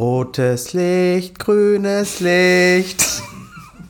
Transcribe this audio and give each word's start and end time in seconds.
Rotes 0.00 0.72
Licht, 0.72 1.38
grünes 1.38 2.20
Licht. 2.20 3.04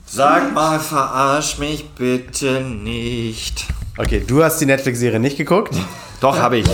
Sag 0.05 0.53
mal, 0.53 0.81
verarsch 0.81 1.59
mich 1.59 1.89
bitte 1.91 2.63
nicht. 2.63 3.65
Okay, 3.97 4.21
du 4.27 4.43
hast 4.43 4.59
die 4.61 4.67
Netflix-Serie 4.67 5.21
nicht 5.21 5.37
geguckt? 5.37 5.77
Doch, 6.21 6.37
habe 6.37 6.57
ich. 6.59 6.67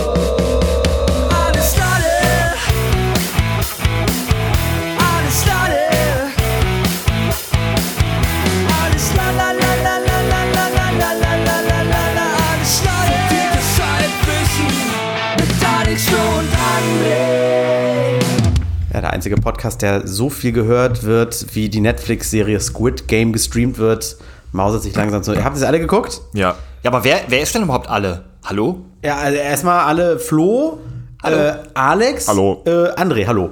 Podcast, 19.57 19.81
der 19.81 20.05
so 20.07 20.29
viel 20.29 20.51
gehört 20.51 21.01
wird, 21.03 21.55
wie 21.55 21.67
die 21.67 21.79
Netflix-Serie 21.79 22.59
Squid 22.59 23.07
Game 23.07 23.33
gestreamt 23.33 23.79
wird, 23.79 24.15
mausert 24.51 24.83
sich 24.83 24.95
langsam 24.95 25.23
zu. 25.23 25.43
Habt 25.43 25.55
ihr 25.55 25.59
sie 25.61 25.65
alle 25.67 25.79
geguckt? 25.79 26.21
Ja. 26.33 26.53
Ja, 26.83 26.91
aber 26.91 27.03
wer, 27.03 27.21
wer 27.27 27.41
ist 27.41 27.55
denn 27.55 27.63
überhaupt 27.63 27.89
alle? 27.89 28.25
Hallo? 28.45 28.81
Ja, 29.03 29.15
also 29.17 29.35
erstmal 29.35 29.79
alle 29.85 30.19
Flo, 30.19 30.77
Äh, 31.23 31.53
Alex, 31.73 32.27
Hallo. 32.27 32.61
Äh, 32.67 32.69
André, 33.01 33.25
hallo. 33.25 33.49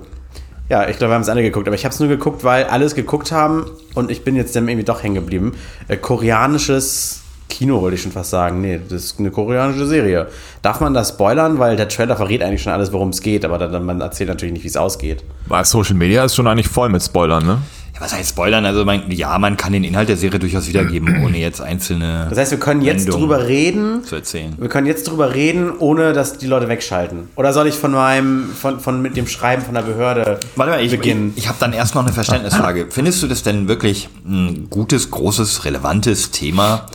Ja, 0.70 0.88
ich 0.88 0.98
glaube, 1.00 1.10
wir 1.10 1.16
haben 1.16 1.24
es 1.24 1.30
alle 1.30 1.42
geguckt, 1.42 1.68
aber 1.68 1.74
ich 1.76 1.86
habe 1.86 1.94
es 1.94 2.00
nur 2.00 2.08
geguckt, 2.08 2.44
weil 2.44 2.66
alles 2.66 2.94
geguckt 2.94 3.32
haben 3.32 3.66
und 3.96 4.12
ich 4.12 4.24
bin 4.24 4.36
jetzt 4.36 4.56
dann 4.56 4.68
irgendwie 4.68 4.86
doch 4.86 5.02
hängen 5.02 5.16
geblieben. 5.16 5.54
Äh, 5.88 5.98
koreanisches 5.98 7.22
Kino 7.56 7.82
wollte 7.82 7.96
ich 7.96 8.02
schon 8.02 8.12
fast 8.12 8.32
sagen. 8.32 8.60
Nee, 8.60 8.82
das 8.90 9.04
ist 9.06 9.20
eine 9.20 9.32
koreanische 9.32 9.88
Serie. 9.88 10.28
Darf 10.62 10.82
man 10.82 10.94
das 10.94 11.10
spoilern? 11.10 11.58
Weil 11.58 11.78
der 11.78 11.88
Trailer 11.88 12.18
verrät 12.18 12.44
eigentlich 12.44 12.62
schon 12.62 12.74
alles, 12.74 12.92
worum 12.92 13.10
es 13.10 13.22
geht, 13.22 13.46
aber 13.46 13.58
dann, 13.58 13.86
man 13.86 14.02
erzählt 14.02 14.28
natürlich 14.28 14.52
nicht, 14.54 14.64
wie 14.64 14.68
es 14.68 14.76
ausgeht. 14.76 15.24
Weil 15.48 15.64
Social 15.64 15.96
Media 15.96 16.26
ist 16.26 16.36
schon 16.36 16.48
eigentlich 16.48 16.68
voll 16.68 16.90
mit 16.90 17.02
Spoilern, 17.02 17.46
ne? 17.46 17.60
Ja, 17.94 18.02
was 18.02 18.14
heißt 18.14 18.32
Spoilern? 18.32 18.66
Also, 18.66 18.84
man, 18.84 19.10
ja, 19.10 19.40
man 19.40 19.56
kann 19.56 19.72
den 19.72 19.86
Inhalt 19.86 20.10
der 20.10 20.18
Serie 20.18 20.38
durchaus 20.38 20.68
wiedergeben, 20.68 21.24
ohne 21.26 21.38
jetzt 21.38 21.62
einzelne 21.62 22.28
Das 22.30 22.38
heißt, 22.38 22.52
wir 22.52 22.60
können 22.60 22.82
jetzt 22.82 23.06
Wendungen 23.06 23.22
drüber 23.30 23.48
reden. 23.48 24.04
zu 24.04 24.16
erzählen. 24.16 24.54
Wir 24.58 24.68
können 24.68 24.86
jetzt 24.86 25.08
drüber 25.08 25.34
reden, 25.34 25.72
ohne 25.80 26.12
dass 26.12 26.38
die 26.38 26.48
Leute 26.48 26.68
wegschalten. 26.68 27.30
Oder 27.38 27.54
soll 27.54 27.68
ich 27.68 27.76
von 27.76 27.92
meinem, 27.94 28.50
von, 28.50 28.82
von 28.82 29.02
mit 29.02 29.16
dem 29.16 29.28
Schreiben 29.28 29.62
von 29.64 29.76
der 29.76 29.84
Behörde 29.84 30.42
Warte 30.58 30.72
mal, 30.74 30.80
ich, 30.82 30.92
ich, 30.92 31.00
beginnen? 31.00 31.32
ich 31.38 31.48
habe 31.48 31.58
dann 31.62 31.72
erst 31.72 31.96
noch 31.96 32.04
eine 32.04 32.12
Verständnisfrage. 32.12 32.88
Findest 32.90 33.24
du 33.24 33.28
das 33.28 33.44
denn 33.44 33.70
wirklich 33.70 34.10
ein 34.28 34.68
gutes, 34.70 35.10
großes, 35.12 35.64
relevantes 35.64 36.32
Thema, 36.32 36.88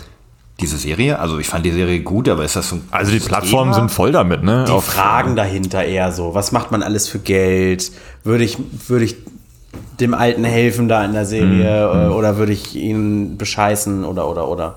diese 0.61 0.77
Serie? 0.77 1.19
Also 1.19 1.39
ich 1.39 1.49
fand 1.49 1.65
die 1.65 1.73
Serie 1.73 2.01
gut, 2.01 2.29
aber 2.29 2.45
ist 2.45 2.57
das 2.57 2.69
so 2.69 2.77
ein 2.77 2.83
Also 2.91 3.13
die 3.13 3.21
Plattformen 3.21 3.73
Thema? 3.73 3.83
sind 3.83 3.91
voll 3.91 4.13
damit, 4.13 4.43
ne? 4.43 4.65
die 4.69 4.73
Auf- 4.73 4.85
Fragen 4.85 5.37
dahinter 5.37 5.85
eher 5.85 6.13
so. 6.13 6.35
Was 6.35 6.53
macht 6.53 6.71
man 6.71 6.83
alles 6.83 7.09
für 7.09 7.19
Geld? 7.19 7.91
Würde 8.25 8.45
ich, 8.45 8.57
würde 8.89 9.05
ich 9.05 9.17
dem 10.01 10.15
Alten 10.15 10.45
helfen 10.45 10.89
da 10.89 11.05
in 11.05 11.13
der 11.13 11.27
Serie 11.27 11.91
Mhm. 11.95 12.11
äh, 12.11 12.15
oder 12.15 12.37
würde 12.39 12.53
ich 12.53 12.75
ihn 12.75 13.37
bescheißen 13.39 14.05
oder 14.05 14.29
oder 14.29 14.49
oder? 14.49 14.77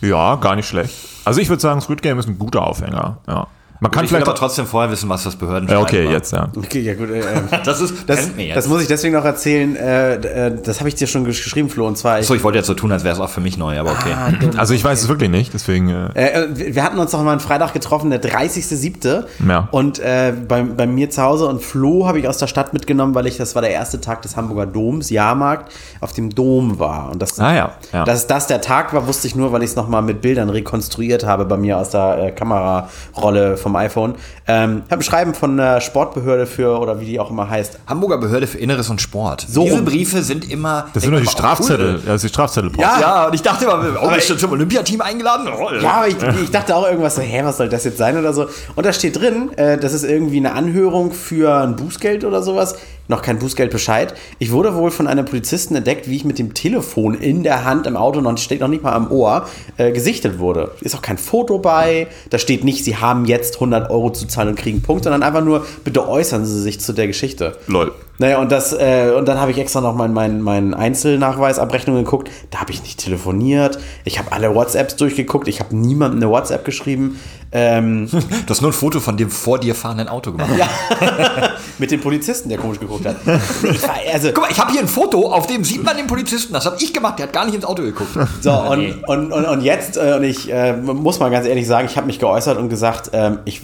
Ja, 0.00 0.36
gar 0.36 0.56
nicht 0.56 0.66
schlecht. 0.68 0.94
Also 1.24 1.40
ich 1.40 1.48
würde 1.48 1.60
sagen, 1.60 1.80
Squid 1.80 2.02
Game 2.02 2.18
ist 2.18 2.28
ein 2.28 2.38
guter 2.38 2.66
Aufhänger. 2.66 3.18
Ja. 3.28 3.46
Man 3.80 3.90
kann 3.92 4.04
ich 4.04 4.10
will 4.10 4.16
vielleicht 4.16 4.28
aber 4.28 4.36
trotzdem 4.36 4.66
vorher 4.66 4.90
wissen, 4.90 5.08
was 5.08 5.22
das 5.24 5.36
Behörden 5.36 5.68
Ja, 5.68 5.78
okay, 5.80 6.04
war. 6.06 6.12
jetzt, 6.12 6.32
ja. 6.32 6.48
Okay, 6.56 6.80
ja 6.80 6.94
gut. 6.94 7.10
Äh, 7.10 7.20
äh, 7.20 7.24
Das 7.64 7.80
ist 7.80 7.94
das, 8.08 8.30
das 8.54 8.68
muss 8.68 8.82
ich 8.82 8.88
deswegen 8.88 9.14
noch 9.14 9.24
erzählen. 9.24 9.76
Äh, 9.76 10.14
äh, 10.48 10.56
das 10.62 10.80
habe 10.80 10.88
ich 10.88 10.94
dir 10.96 11.06
schon 11.06 11.22
gesch- 11.24 11.44
geschrieben, 11.44 11.68
Flo. 11.68 11.86
Und 11.86 11.96
zwar, 11.96 12.18
ich, 12.20 12.26
so, 12.26 12.34
ich 12.34 12.42
wollte 12.42 12.58
jetzt 12.58 12.66
so 12.66 12.74
tun, 12.74 12.90
als 12.90 13.04
wäre 13.04 13.14
es 13.14 13.20
auch 13.20 13.30
für 13.30 13.40
mich 13.40 13.56
neu, 13.56 13.78
aber 13.78 13.92
okay. 13.92 14.14
Also 14.56 14.74
ich 14.74 14.82
weiß 14.84 15.00
es 15.02 15.08
wirklich 15.08 15.30
nicht, 15.30 15.54
deswegen. 15.54 15.88
Äh, 15.90 16.08
Äh, 16.14 16.74
wir 16.74 16.82
hatten 16.82 16.98
uns 16.98 17.12
noch 17.12 17.22
mal 17.22 17.30
einen 17.32 17.40
Freitag 17.40 17.72
getroffen, 17.72 18.10
der 18.10 18.20
30.07. 18.22 19.24
Ja. 19.48 19.68
Und 19.70 19.98
äh, 20.00 20.32
bei, 20.48 20.62
bei 20.62 20.86
mir 20.86 21.10
zu 21.10 21.22
Hause 21.22 21.46
und 21.46 21.62
Flo 21.62 22.06
habe 22.06 22.18
ich 22.18 22.26
aus 22.28 22.38
der 22.38 22.46
Stadt 22.48 22.72
mitgenommen, 22.72 23.14
weil 23.14 23.26
ich, 23.26 23.36
das 23.36 23.54
war 23.54 23.62
der 23.62 23.70
erste 23.70 24.00
Tag 24.00 24.22
des 24.22 24.36
Hamburger 24.36 24.66
Doms, 24.66 25.10
Jahrmarkt, 25.10 25.72
auf 26.00 26.12
dem 26.12 26.30
Dom 26.34 26.78
war. 26.78 27.10
Und 27.12 27.22
das, 27.22 27.38
Ah 27.38 27.54
ja, 27.54 27.72
ja. 27.92 28.04
dass 28.04 28.26
das 28.26 28.46
der 28.48 28.60
Tag 28.60 28.92
war, 28.92 29.06
wusste 29.06 29.26
ich 29.28 29.36
nur, 29.36 29.52
weil 29.52 29.62
ich 29.62 29.70
es 29.70 29.76
noch 29.76 29.88
mal 29.88 30.02
mit 30.02 30.20
Bildern 30.20 30.50
rekonstruiert 30.50 31.24
habe 31.24 31.44
bei 31.44 31.56
mir 31.56 31.78
aus 31.78 31.90
der 31.90 32.18
äh, 32.18 32.30
Kamerarolle 32.32 33.56
vom 33.68 33.76
iPhone. 33.76 34.14
Ähm, 34.46 34.82
ich 34.86 34.90
habe 34.90 35.00
ein 35.00 35.04
Schreiben 35.04 35.34
von 35.34 35.56
der 35.56 35.80
Sportbehörde 35.80 36.46
für, 36.46 36.78
oder 36.80 37.00
wie 37.00 37.04
die 37.04 37.20
auch 37.20 37.30
immer 37.30 37.48
heißt. 37.50 37.78
Hamburger 37.86 38.18
Behörde 38.18 38.46
für 38.46 38.58
Inneres 38.58 38.88
und 38.88 39.00
Sport. 39.00 39.46
So 39.48 39.64
Diese. 39.64 39.82
Briefe 39.82 40.22
sind 40.22 40.50
immer. 40.50 40.86
das 40.94 41.02
sind 41.02 41.12
doch 41.12 41.20
die 41.20 41.26
Strafzettel. 41.26 41.94
cool. 41.94 42.00
Ja, 42.00 42.12
das 42.12 42.16
ist 42.16 42.22
die 42.24 42.28
Strafzettel. 42.34 42.72
Ja. 42.78 43.00
Ja, 43.00 43.26
und 43.26 43.34
ich 43.34 43.42
dachte 43.42 43.64
immer, 43.66 43.84
oh, 44.02 44.08
bist 44.10 44.30
du 44.30 44.36
zum 44.36 44.52
Olympiateam 44.52 45.00
eingeladen? 45.02 45.48
Oh, 45.48 45.68
Ja, 45.80 45.90
aber 45.98 46.08
ich, 46.08 46.16
ich 46.42 46.50
dachte 46.50 46.74
auch 46.74 46.86
irgendwas 46.86 47.16
so, 47.16 47.22
hä, 47.22 47.40
was 47.44 47.58
soll 47.58 47.68
das 47.68 47.84
jetzt 47.84 47.98
sein 47.98 48.16
oder 48.18 48.32
so. 48.32 48.46
Und 48.74 48.86
da 48.86 48.92
steht 48.92 49.20
drin, 49.20 49.50
äh, 49.56 49.76
das 49.78 49.92
ist 49.92 50.04
irgendwie 50.04 50.38
eine 50.38 50.52
Anhörung 50.54 51.12
für 51.12 51.54
ein 51.54 51.76
Bußgeld 51.76 52.24
oder 52.24 52.42
sowas. 52.42 52.76
Noch 53.08 53.22
kein 53.22 53.38
Bußgeldbescheid. 53.38 54.14
Ich 54.38 54.52
wurde 54.52 54.74
wohl 54.74 54.90
von 54.90 55.06
einem 55.06 55.24
Polizisten 55.24 55.74
entdeckt, 55.74 56.08
wie 56.08 56.16
ich 56.16 56.24
mit 56.24 56.38
dem 56.38 56.54
Telefon 56.54 57.14
in 57.14 57.42
der 57.42 57.64
Hand 57.64 57.86
im 57.86 57.96
Auto, 57.96 58.20
noch 58.20 58.36
steht 58.38 58.60
noch 58.60 58.68
nicht 58.68 58.82
mal 58.82 58.92
am 58.92 59.10
Ohr, 59.10 59.48
äh, 59.78 59.92
gesichtet 59.92 60.38
wurde. 60.38 60.72
Ist 60.82 60.94
auch 60.94 61.02
kein 61.02 61.18
Foto 61.18 61.58
bei. 61.58 62.06
Da 62.30 62.38
steht 62.38 62.64
nicht, 62.64 62.84
Sie 62.84 62.96
haben 62.96 63.24
jetzt 63.24 63.54
100 63.54 63.90
Euro 63.90 64.10
zu 64.10 64.26
zahlen 64.26 64.50
und 64.50 64.58
kriegen 64.58 64.82
Punkt, 64.82 65.04
sondern 65.04 65.22
einfach 65.22 65.42
nur, 65.42 65.66
bitte 65.84 66.06
äußern 66.06 66.44
Sie 66.44 66.60
sich 66.60 66.80
zu 66.80 66.92
der 66.92 67.06
Geschichte. 67.06 67.56
Lol. 67.66 67.92
Naja, 68.20 68.40
und 68.40 68.50
das, 68.50 68.72
äh, 68.72 69.12
und 69.16 69.26
dann 69.28 69.40
habe 69.40 69.52
ich 69.52 69.58
extra 69.58 69.80
noch 69.80 69.94
meinen 69.94 70.12
mein, 70.12 70.42
mein 70.42 70.74
Einzelnachweisabrechnung 70.74 71.96
geguckt. 71.96 72.30
Da 72.50 72.60
habe 72.60 72.72
ich 72.72 72.82
nicht 72.82 72.98
telefoniert. 72.98 73.78
Ich 74.04 74.18
habe 74.18 74.32
alle 74.32 74.54
WhatsApps 74.54 74.96
durchgeguckt. 74.96 75.46
Ich 75.46 75.60
habe 75.60 75.76
niemandem 75.76 76.20
eine 76.20 76.30
WhatsApp 76.30 76.64
geschrieben. 76.64 77.20
Ähm, 77.52 78.08
Du 78.46 78.50
hast 78.50 78.60
nur 78.60 78.70
ein 78.70 78.74
Foto 78.74 78.98
von 78.98 79.16
dem 79.16 79.30
vor 79.30 79.58
dir 79.60 79.74
fahrenden 79.74 80.08
Auto 80.08 80.32
gemacht. 80.32 80.50
mit 81.78 81.90
dem 81.90 82.00
Polizisten, 82.00 82.48
der 82.48 82.58
komisch 82.58 82.80
geguckt 82.80 83.06
hat. 83.06 83.16
War, 83.26 83.96
also, 84.12 84.28
Guck 84.32 84.44
mal, 84.44 84.50
ich 84.50 84.58
habe 84.58 84.72
hier 84.72 84.80
ein 84.80 84.88
Foto, 84.88 85.30
auf 85.30 85.46
dem 85.46 85.64
sieht 85.64 85.84
man 85.84 85.96
den 85.96 86.06
Polizisten. 86.06 86.52
Das 86.52 86.66
habe 86.66 86.76
ich 86.80 86.92
gemacht, 86.92 87.18
der 87.18 87.26
hat 87.26 87.32
gar 87.32 87.44
nicht 87.44 87.54
ins 87.54 87.64
Auto 87.64 87.82
geguckt. 87.82 88.10
so, 88.40 88.52
und, 88.52 89.04
und, 89.04 89.32
und, 89.32 89.44
und 89.44 89.60
jetzt, 89.62 89.96
äh, 89.96 90.14
und 90.16 90.24
ich 90.24 90.52
äh, 90.52 90.76
muss 90.76 91.20
mal 91.20 91.30
ganz 91.30 91.46
ehrlich 91.46 91.66
sagen, 91.66 91.86
ich 91.90 91.96
habe 91.96 92.06
mich 92.06 92.18
geäußert 92.18 92.58
und 92.58 92.68
gesagt, 92.68 93.10
ähm, 93.12 93.38
ich, 93.44 93.60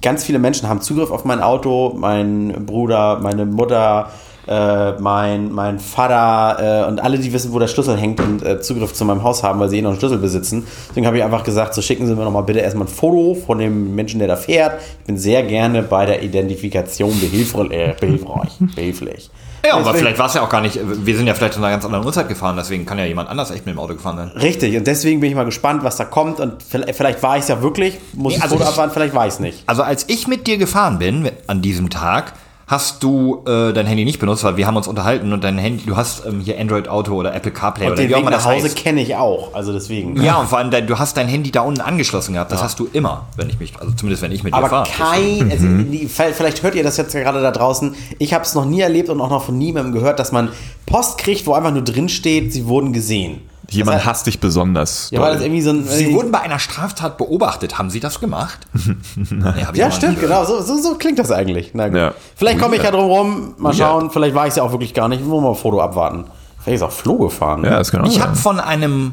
ganz 0.00 0.24
viele 0.24 0.38
Menschen 0.38 0.68
haben 0.68 0.80
Zugriff 0.80 1.10
auf 1.10 1.24
mein 1.24 1.40
Auto, 1.40 1.94
mein 1.96 2.66
Bruder, 2.66 3.18
meine 3.20 3.46
Mutter, 3.46 4.10
äh, 4.48 4.92
mein, 5.00 5.52
mein 5.52 5.78
Vater 5.78 6.84
äh, 6.84 6.88
und 6.88 7.00
alle, 7.00 7.18
die 7.18 7.32
wissen, 7.32 7.52
wo 7.52 7.58
der 7.58 7.68
Schlüssel 7.68 7.96
hängt 7.96 8.20
und 8.20 8.42
äh, 8.44 8.60
Zugriff 8.60 8.92
zu 8.94 9.04
meinem 9.04 9.22
Haus 9.22 9.42
haben, 9.42 9.60
weil 9.60 9.68
sie 9.68 9.78
eh 9.78 9.82
noch 9.82 9.90
einen 9.90 9.98
Schlüssel 9.98 10.18
besitzen. 10.18 10.66
Deswegen 10.88 11.06
habe 11.06 11.18
ich 11.18 11.24
einfach 11.24 11.44
gesagt, 11.44 11.74
so 11.74 11.82
schicken 11.82 12.06
Sie 12.06 12.14
mir 12.14 12.24
noch 12.24 12.30
mal 12.32 12.40
bitte 12.42 12.60
erstmal 12.60 12.86
ein 12.86 12.90
Foto 12.90 13.34
von 13.46 13.58
dem 13.58 13.94
Menschen, 13.94 14.18
der 14.18 14.28
da 14.28 14.36
fährt. 14.36 14.80
Ich 15.00 15.06
bin 15.06 15.18
sehr 15.18 15.42
gerne 15.42 15.82
bei 15.82 16.06
der 16.06 16.22
Identifikation 16.22 17.18
behilfreich. 17.20 17.70
Äh, 17.70 17.94
behilfreich, 18.00 18.50
behilflich. 18.74 19.30
Ja, 19.66 19.72
aber 19.74 19.82
Deswegen- 19.82 19.98
vielleicht 19.98 20.18
war 20.20 20.26
es 20.26 20.34
ja 20.34 20.42
auch 20.42 20.48
gar 20.48 20.60
nicht. 20.60 20.78
Wir 21.04 21.16
sind 21.16 21.26
ja 21.26 21.34
vielleicht 21.34 21.54
zu 21.54 21.58
einer 21.58 21.70
ganz 21.70 21.84
anderen 21.84 22.04
Uhrzeit 22.06 22.28
gefahren, 22.28 22.56
deswegen 22.56 22.86
kann 22.86 22.96
ja 22.96 23.04
jemand 23.04 23.28
anders 23.28 23.50
echt 23.50 23.66
mit 23.66 23.74
dem 23.74 23.78
Auto 23.80 23.94
gefahren 23.94 24.16
sein. 24.16 24.28
Richtig, 24.40 24.76
und 24.76 24.86
deswegen 24.86 25.18
bin 25.20 25.28
ich 25.30 25.36
mal 25.36 25.44
gespannt, 25.44 25.82
was 25.82 25.96
da 25.96 26.04
kommt. 26.04 26.38
Und 26.38 26.62
vielleicht, 26.62 27.22
war 27.22 27.36
ich 27.36 27.42
es 27.42 27.48
ja 27.48 27.60
wirklich, 27.60 27.98
muss 28.14 28.32
Nee, 28.32 28.36
ich 28.38 28.42
also 28.42 28.54
ich- 28.54 28.62
abwarten, 28.64 28.92
vielleicht 28.92 29.14
war 29.14 29.26
ich 29.26 29.34
es 29.34 29.40
nicht. 29.40 29.64
Also 29.66 29.82
als 29.82 30.04
ich 30.08 30.28
mit 30.28 30.46
dir 30.46 30.58
gefahren 30.58 30.98
bin 31.00 31.28
an 31.48 31.60
diesem 31.60 31.90
Tag, 31.90 32.34
hast 32.68 33.02
du 33.02 33.42
äh, 33.46 33.72
dein 33.72 33.86
Handy 33.86 34.04
nicht 34.04 34.18
benutzt, 34.20 34.44
weil 34.44 34.56
wir 34.58 34.66
haben 34.66 34.76
uns 34.76 34.86
unterhalten 34.86 35.32
und 35.32 35.42
dein 35.42 35.56
Handy, 35.58 35.84
du 35.86 35.96
hast 35.96 36.26
ähm, 36.26 36.40
hier 36.40 36.60
Android 36.60 36.86
Auto 36.86 37.14
oder 37.14 37.34
Apple 37.34 37.50
CarPlay 37.50 37.86
Und 37.86 37.92
oder 37.94 38.02
den 38.02 38.10
wie 38.10 38.14
auch 38.14 38.20
immer 38.20 38.30
nach 38.30 38.36
das 38.38 38.46
Hause 38.46 38.66
heißt. 38.66 38.76
kenne 38.76 39.00
ich 39.00 39.16
auch, 39.16 39.54
also 39.54 39.72
deswegen. 39.72 40.22
Ja, 40.22 40.36
und 40.36 40.48
vor 40.48 40.58
allem, 40.58 40.70
dein- 40.70 40.86
du 40.86 40.98
hast 40.98 41.16
dein 41.16 41.28
Handy 41.28 41.50
da 41.50 41.62
unten 41.62 41.80
angeschlossen 41.80 42.34
gehabt. 42.34 42.52
Das 42.52 42.62
hast 42.62 42.78
du 42.78 42.86
immer, 42.92 43.26
wenn 43.36 43.48
ich 43.48 43.58
mich, 43.58 43.72
also 43.80 43.92
zumindest 43.94 44.22
wenn 44.22 44.32
ich 44.32 44.44
mit 44.44 44.52
dir 44.52 44.58
Aber 44.58 44.68
fahre. 44.68 44.88
kein, 44.96 45.50
also 45.50 45.66
die, 45.66 46.06
vielleicht 46.08 46.62
hört 46.62 46.74
ihr 46.74 46.82
das 46.84 46.98
jetzt 46.98 47.12
gerade 47.12 47.40
da 47.40 47.50
draußen. 47.50 47.94
Ich 48.18 48.34
habe 48.34 48.44
es 48.44 48.54
noch 48.54 48.66
nie 48.66 48.80
erlebt 48.82 49.08
und 49.08 49.20
auch 49.22 49.30
noch 49.30 49.44
von 49.44 49.56
niemandem 49.56 49.94
gehört, 49.94 50.18
dass 50.20 50.30
man 50.30 50.50
Post 50.84 51.16
kriegt, 51.18 51.46
wo 51.46 51.54
einfach 51.54 51.72
nur 51.72 51.82
drin 51.82 52.08
steht, 52.10 52.52
sie 52.52 52.66
wurden 52.66 52.92
gesehen. 52.92 53.40
Jemand 53.70 53.96
Das 53.96 54.02
heißt- 54.02 54.06
hasst 54.06 54.26
dich 54.26 54.40
besonders. 54.40 55.10
Ja, 55.10 55.20
war 55.20 55.32
das 55.32 55.42
irgendwie 55.42 55.60
so 55.60 55.70
ein. 55.70 55.84
Sie 55.84 56.12
wurden 56.14 56.32
bei 56.32 56.40
einer 56.40 56.58
Straftat 56.58 57.18
beobachtet. 57.18 57.78
Haben 57.78 57.90
Sie 57.90 58.00
das 58.00 58.18
gemacht? 58.18 58.60
nee, 59.16 59.52
ja, 59.74 59.90
stimmt, 59.90 60.20
genau. 60.20 60.44
So, 60.46 60.62
so, 60.62 60.78
so 60.80 60.94
klingt 60.94 61.18
das 61.18 61.30
eigentlich. 61.30 61.72
Na 61.74 61.88
gut. 61.88 61.96
Ja. 61.98 62.14
Vielleicht 62.36 62.58
komme 62.60 62.76
ich 62.76 62.82
ja 62.82 62.90
drum 62.90 63.04
rum, 63.10 63.54
mal 63.58 63.74
Ja. 63.74 63.86
schauen. 63.88 64.10
Vielleicht 64.10 64.34
war 64.34 64.46
ich 64.46 64.50
es 64.50 64.56
ja 64.56 64.62
auch 64.62 64.72
wirklich 64.72 64.94
gar 64.94 65.08
nicht. 65.08 65.20
Wollen 65.26 65.42
wir 65.42 65.48
mal 65.48 65.50
ein 65.50 65.54
Foto 65.54 65.80
abwarten. 65.82 66.24
Vielleicht 66.62 66.76
ist 66.76 66.82
auch 66.82 66.92
Flo 66.92 67.18
gefahren. 67.18 67.62
Ja, 67.64 67.78
das 67.78 67.90
kann 67.90 68.00
auch 68.02 68.06
Ich 68.08 68.20
habe 68.20 68.34
von 68.36 68.58
einem 68.58 69.12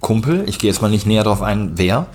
Kumpel, 0.00 0.44
ich 0.48 0.58
gehe 0.58 0.68
jetzt 0.70 0.82
mal 0.82 0.90
nicht 0.90 1.06
näher 1.06 1.22
darauf 1.22 1.42
ein, 1.42 1.72
wer, 1.76 2.06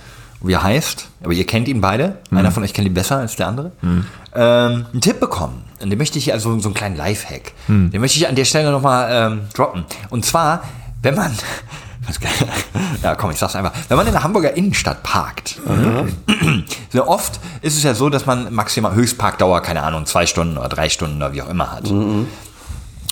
wie 0.42 0.52
er 0.52 0.62
heißt, 0.62 1.08
aber 1.24 1.32
ihr 1.32 1.46
kennt 1.46 1.68
ihn 1.68 1.80
beide. 1.80 2.18
Einer 2.30 2.52
von 2.52 2.62
euch 2.62 2.74
kennt 2.74 2.86
ihn 2.86 2.92
besser 2.94 3.16
als 3.16 3.34
der 3.36 3.48
andere. 3.48 3.72
Ähm, 3.82 4.86
einen 4.92 5.00
Tipp 5.00 5.20
bekommen. 5.20 5.64
Und 5.82 5.88
den 5.90 5.98
möchte 5.98 6.18
ich, 6.18 6.32
also 6.34 6.58
so 6.58 6.68
einen 6.68 6.74
kleinen 6.74 6.96
Lifehack, 6.96 7.52
den 7.68 7.98
möchte 8.00 8.18
ich 8.18 8.28
an 8.28 8.34
der 8.34 8.44
Stelle 8.44 8.70
nochmal 8.70 9.08
ähm, 9.10 9.40
droppen. 9.54 9.84
Und 10.10 10.24
zwar, 10.26 10.62
wenn 11.02 11.14
man, 11.14 11.32
ja 13.02 13.14
komm, 13.14 13.30
ich 13.30 13.38
sag's 13.38 13.54
einfach, 13.56 13.72
wenn 13.88 13.96
man 13.96 14.06
in 14.06 14.12
der 14.12 14.22
Hamburger 14.22 14.56
Innenstadt 14.56 15.02
parkt, 15.02 15.60
sehr 16.90 17.08
oft 17.08 17.38
ist 17.62 17.76
es 17.76 17.82
ja 17.82 17.94
so, 17.94 18.08
dass 18.08 18.26
man 18.26 18.52
maximal 18.54 18.94
Höchstparkdauer, 18.94 19.60
keine 19.62 19.82
Ahnung, 19.82 20.06
zwei 20.06 20.26
Stunden 20.26 20.56
oder 20.58 20.68
drei 20.68 20.88
Stunden 20.88 21.16
oder 21.18 21.32
wie 21.32 21.42
auch 21.42 21.48
immer 21.48 21.70
hat. 21.72 21.88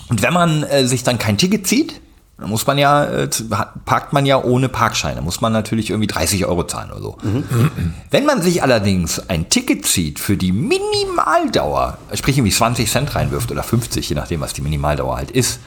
Und 0.08 0.22
wenn 0.22 0.32
man 0.32 0.62
äh, 0.62 0.86
sich 0.86 1.02
dann 1.02 1.18
kein 1.18 1.36
Ticket 1.36 1.66
zieht, 1.66 2.00
Da 2.38 2.46
muss 2.46 2.66
man 2.66 2.76
ja, 2.76 3.04
äh, 3.04 3.28
parkt 3.86 4.12
man 4.12 4.26
ja 4.26 4.36
ohne 4.42 4.68
Parkschein. 4.68 5.16
Da 5.16 5.22
muss 5.22 5.40
man 5.40 5.52
natürlich 5.54 5.88
irgendwie 5.88 6.06
30 6.06 6.44
Euro 6.44 6.64
zahlen 6.64 6.90
oder 6.92 7.00
so. 7.00 7.16
Wenn 8.10 8.26
man 8.26 8.42
sich 8.42 8.62
allerdings 8.62 9.28
ein 9.30 9.48
Ticket 9.48 9.86
zieht 9.86 10.18
für 10.20 10.36
die 10.36 10.52
Minimaldauer, 10.52 11.96
sprich 12.12 12.36
irgendwie 12.36 12.52
20 12.54 12.90
Cent 12.90 13.14
reinwirft 13.14 13.50
oder 13.50 13.62
50, 13.62 14.08
je 14.10 14.14
nachdem, 14.14 14.40
was 14.42 14.52
die 14.52 14.60
Minimaldauer 14.60 15.16
halt 15.16 15.30
ist, 15.30 15.60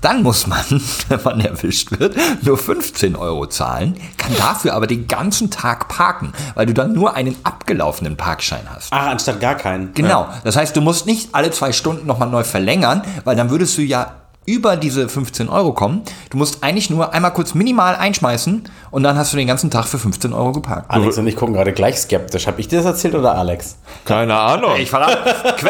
dann 0.00 0.22
muss 0.22 0.46
man, 0.46 0.64
wenn 1.08 1.22
man 1.22 1.40
erwischt 1.40 1.98
wird, 1.98 2.16
nur 2.42 2.58
15 2.58 3.16
Euro 3.16 3.46
zahlen, 3.46 3.96
kann 4.16 4.34
dafür 4.36 4.74
aber 4.74 4.86
den 4.86 5.06
ganzen 5.06 5.50
Tag 5.50 5.88
parken, 5.88 6.32
weil 6.54 6.66
du 6.66 6.74
dann 6.74 6.92
nur 6.92 7.14
einen 7.14 7.36
abgelaufenen 7.44 8.16
Parkschein 8.16 8.66
hast. 8.74 8.88
Ach, 8.92 9.06
anstatt 9.06 9.40
gar 9.40 9.54
keinen. 9.54 9.94
Genau. 9.94 10.28
Das 10.44 10.56
heißt, 10.56 10.76
du 10.76 10.80
musst 10.80 11.06
nicht 11.06 11.30
alle 11.32 11.50
zwei 11.50 11.72
Stunden 11.72 12.06
nochmal 12.06 12.28
neu 12.28 12.44
verlängern, 12.44 13.02
weil 13.24 13.36
dann 13.36 13.50
würdest 13.50 13.78
du 13.78 13.82
ja 13.82 14.12
über 14.46 14.76
diese 14.76 15.08
15 15.08 15.48
Euro 15.48 15.72
kommen. 15.72 16.02
Du 16.30 16.36
musst 16.36 16.62
eigentlich 16.62 16.90
nur 16.90 17.12
einmal 17.12 17.32
kurz 17.32 17.54
minimal 17.54 17.96
einschmeißen 17.96 18.64
und 18.90 19.02
dann 19.02 19.16
hast 19.16 19.32
du 19.32 19.36
den 19.36 19.46
ganzen 19.46 19.70
Tag 19.70 19.86
für 19.86 19.98
15 19.98 20.32
Euro 20.32 20.52
geparkt. 20.52 20.90
Alex 20.90 21.18
und 21.18 21.26
ich 21.26 21.36
gucken 21.36 21.54
gerade 21.54 21.72
gleich 21.72 21.98
skeptisch. 21.98 22.46
Hab 22.46 22.58
ich 22.58 22.68
dir 22.68 22.78
das 22.78 22.86
erzählt 22.86 23.14
oder 23.14 23.36
Alex? 23.36 23.76
Keine 24.04 24.34
Ahnung. 24.34 24.72
Ich 24.78 24.90
verrate, 24.90 25.18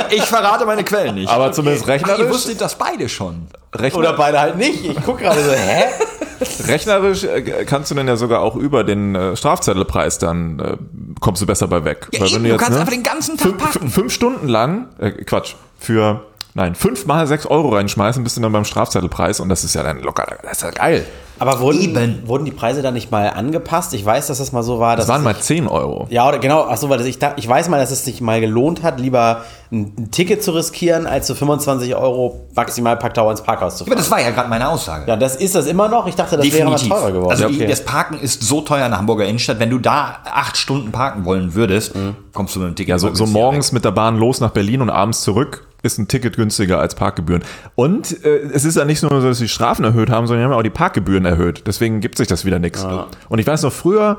ich 0.10 0.22
verrate 0.22 0.66
meine 0.66 0.84
Quellen 0.84 1.14
nicht. 1.14 1.28
Aber 1.30 1.52
zumindest 1.52 1.84
Ach, 1.84 1.88
ihr 1.88 1.94
rechnerisch, 1.94 2.28
wusstet 2.30 2.60
das 2.60 2.74
beide 2.76 3.08
schon. 3.08 3.46
rechner, 3.74 3.98
Oder 3.98 4.12
beide 4.14 4.40
halt 4.40 4.56
nicht. 4.56 4.84
Ich 4.84 4.98
guck 5.04 5.18
gerade 5.18 5.42
so, 5.42 5.52
hä? 5.52 5.84
rechnerisch 6.66 7.24
äh, 7.24 7.64
kannst 7.64 7.90
du 7.90 7.94
dann 7.94 8.08
ja 8.08 8.16
sogar 8.16 8.40
auch 8.40 8.56
über 8.56 8.84
den 8.84 9.14
äh, 9.14 9.36
Strafzettelpreis 9.36 10.18
dann 10.18 10.58
äh, 10.58 10.76
kommst 11.20 11.42
du 11.42 11.46
besser 11.46 11.68
bei 11.68 11.84
weg. 11.84 12.08
Ja, 12.12 12.26
eben, 12.26 12.44
du 12.44 12.56
kannst 12.56 12.78
einfach 12.78 12.92
den 12.92 13.02
ganzen 13.02 13.36
Tag 13.36 13.48
fünf, 13.48 13.58
parken. 13.62 13.78
fünf, 13.80 13.94
fünf 13.94 14.12
Stunden 14.12 14.48
lang, 14.48 14.88
äh, 14.98 15.10
Quatsch, 15.12 15.54
für 15.78 16.24
nein, 16.54 16.74
fünf 16.74 17.06
mal 17.06 17.26
sechs 17.26 17.46
Euro 17.46 17.70
reinschmeißen, 17.70 18.22
bist 18.24 18.36
du 18.36 18.40
dann 18.40 18.52
beim 18.52 18.64
Strafzettelpreis 18.64 19.40
und 19.40 19.48
das 19.48 19.64
ist 19.64 19.74
ja 19.74 19.82
dann 19.82 20.00
locker, 20.00 20.38
das 20.42 20.52
ist 20.58 20.62
ja 20.62 20.70
geil. 20.70 21.04
Aber 21.40 21.58
wurden, 21.58 21.80
Eben. 21.80 22.22
wurden 22.28 22.44
die 22.44 22.52
Preise 22.52 22.80
dann 22.80 22.94
nicht 22.94 23.10
mal 23.10 23.28
angepasst? 23.28 23.92
Ich 23.92 24.04
weiß, 24.06 24.28
dass 24.28 24.38
das 24.38 24.52
mal 24.52 24.62
so 24.62 24.78
war. 24.78 24.94
Dass 24.94 25.06
Das 25.06 25.14
waren 25.16 25.24
mal 25.24 25.34
sich- 25.34 25.42
10 25.42 25.66
Euro. 25.66 26.06
Ja, 26.08 26.28
oder 26.28 26.38
genau, 26.38 26.64
ach 26.70 26.76
so, 26.76 26.88
weil 26.90 27.04
ich, 27.04 27.18
dachte- 27.18 27.40
ich 27.40 27.48
weiß 27.48 27.68
mal, 27.68 27.80
dass 27.80 27.90
es 27.90 28.04
sich 28.04 28.20
mal 28.20 28.40
gelohnt 28.40 28.84
hat, 28.84 29.00
lieber 29.00 29.42
ein, 29.72 29.92
ein 29.98 30.10
Ticket 30.12 30.44
zu 30.44 30.52
riskieren, 30.52 31.08
als 31.08 31.26
zu 31.26 31.34
25 31.34 31.96
Euro 31.96 32.46
maximal 32.54 32.96
Parkdauer 32.96 33.32
ins 33.32 33.42
Parkhaus 33.42 33.78
zu 33.78 33.82
Aber 33.82 33.88
fahren. 33.90 33.98
das 33.98 34.10
war 34.12 34.20
ja 34.20 34.30
gerade 34.30 34.48
meine 34.48 34.68
Aussage. 34.68 35.06
Ja, 35.10 35.16
das 35.16 35.34
ist 35.34 35.56
das 35.56 35.66
immer 35.66 35.88
noch. 35.88 36.06
Ich 36.06 36.14
dachte, 36.14 36.36
das 36.36 36.52
wäre 36.52 36.70
mal 36.70 36.76
teurer 36.78 37.10
geworden. 37.10 37.30
Also 37.32 37.46
okay. 37.46 37.66
das 37.66 37.84
Parken 37.84 38.16
ist 38.20 38.44
so 38.44 38.60
teuer 38.60 38.84
in 38.84 38.92
der 38.92 38.98
Hamburger 39.00 39.24
Innenstadt. 39.24 39.58
Wenn 39.58 39.70
du 39.70 39.80
da 39.80 40.18
acht 40.24 40.56
Stunden 40.56 40.92
parken 40.92 41.24
wollen 41.24 41.54
würdest, 41.54 41.94
kommst 42.32 42.54
du 42.54 42.60
mit 42.60 42.68
dem 42.68 42.76
Ticket 42.76 42.90
Ja, 42.90 42.98
so, 43.00 43.12
so 43.12 43.26
morgens 43.26 43.72
mit 43.72 43.84
der 43.84 43.90
Bahn 43.90 44.18
los 44.18 44.38
nach 44.38 44.50
Berlin 44.52 44.82
und 44.82 44.90
abends 44.90 45.22
zurück 45.22 45.66
ist 45.84 45.98
ein 45.98 46.08
Ticket 46.08 46.36
günstiger 46.36 46.80
als 46.80 46.94
Parkgebühren. 46.94 47.44
Und 47.74 48.24
äh, 48.24 48.38
es 48.52 48.64
ist 48.64 48.76
ja 48.76 48.84
nicht 48.84 49.02
nur 49.02 49.20
so, 49.20 49.28
dass 49.28 49.38
die 49.38 49.48
Strafen 49.48 49.84
erhöht 49.84 50.10
haben, 50.10 50.26
sondern 50.26 50.46
die 50.46 50.52
haben 50.52 50.58
auch 50.58 50.62
die 50.62 50.70
Parkgebühren 50.70 51.24
erhöht. 51.24 51.64
Deswegen 51.66 52.00
gibt 52.00 52.16
sich 52.16 52.26
das 52.26 52.44
wieder 52.44 52.58
nichts. 52.58 52.84
Und 53.28 53.38
ich 53.38 53.46
weiß 53.46 53.62
noch 53.62 53.72
früher, 53.72 54.18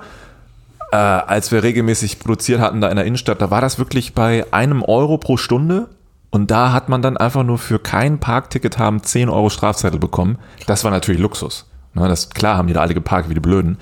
äh, 0.91 0.95
als 0.95 1.51
wir 1.51 1.63
regelmäßig 1.63 2.19
produziert 2.19 2.61
hatten 2.61 2.81
da 2.81 2.89
in 2.89 2.95
der 2.95 3.05
Innenstadt, 3.05 3.41
da 3.41 3.49
war 3.51 3.61
das 3.61 3.79
wirklich 3.79 4.13
bei 4.13 4.45
einem 4.51 4.83
Euro 4.83 5.17
pro 5.17 5.37
Stunde. 5.37 5.87
Und 6.29 6.51
da 6.51 6.71
hat 6.71 6.89
man 6.89 7.01
dann 7.01 7.17
einfach 7.17 7.43
nur 7.43 7.57
für 7.57 7.79
kein 7.79 8.19
Parkticket 8.19 8.77
haben 8.77 9.01
10 9.01 9.29
Euro 9.29 9.49
Strafzettel 9.49 9.99
bekommen. 9.99 10.37
Das 10.67 10.83
war 10.83 10.91
natürlich 10.91 11.21
Luxus. 11.21 11.65
Na, 11.93 12.07
das, 12.09 12.29
klar 12.29 12.57
haben 12.57 12.67
die 12.67 12.73
da 12.73 12.81
alle 12.81 12.93
geparkt 12.93 13.29
wie 13.29 13.33
die 13.33 13.39
Blöden. 13.39 13.77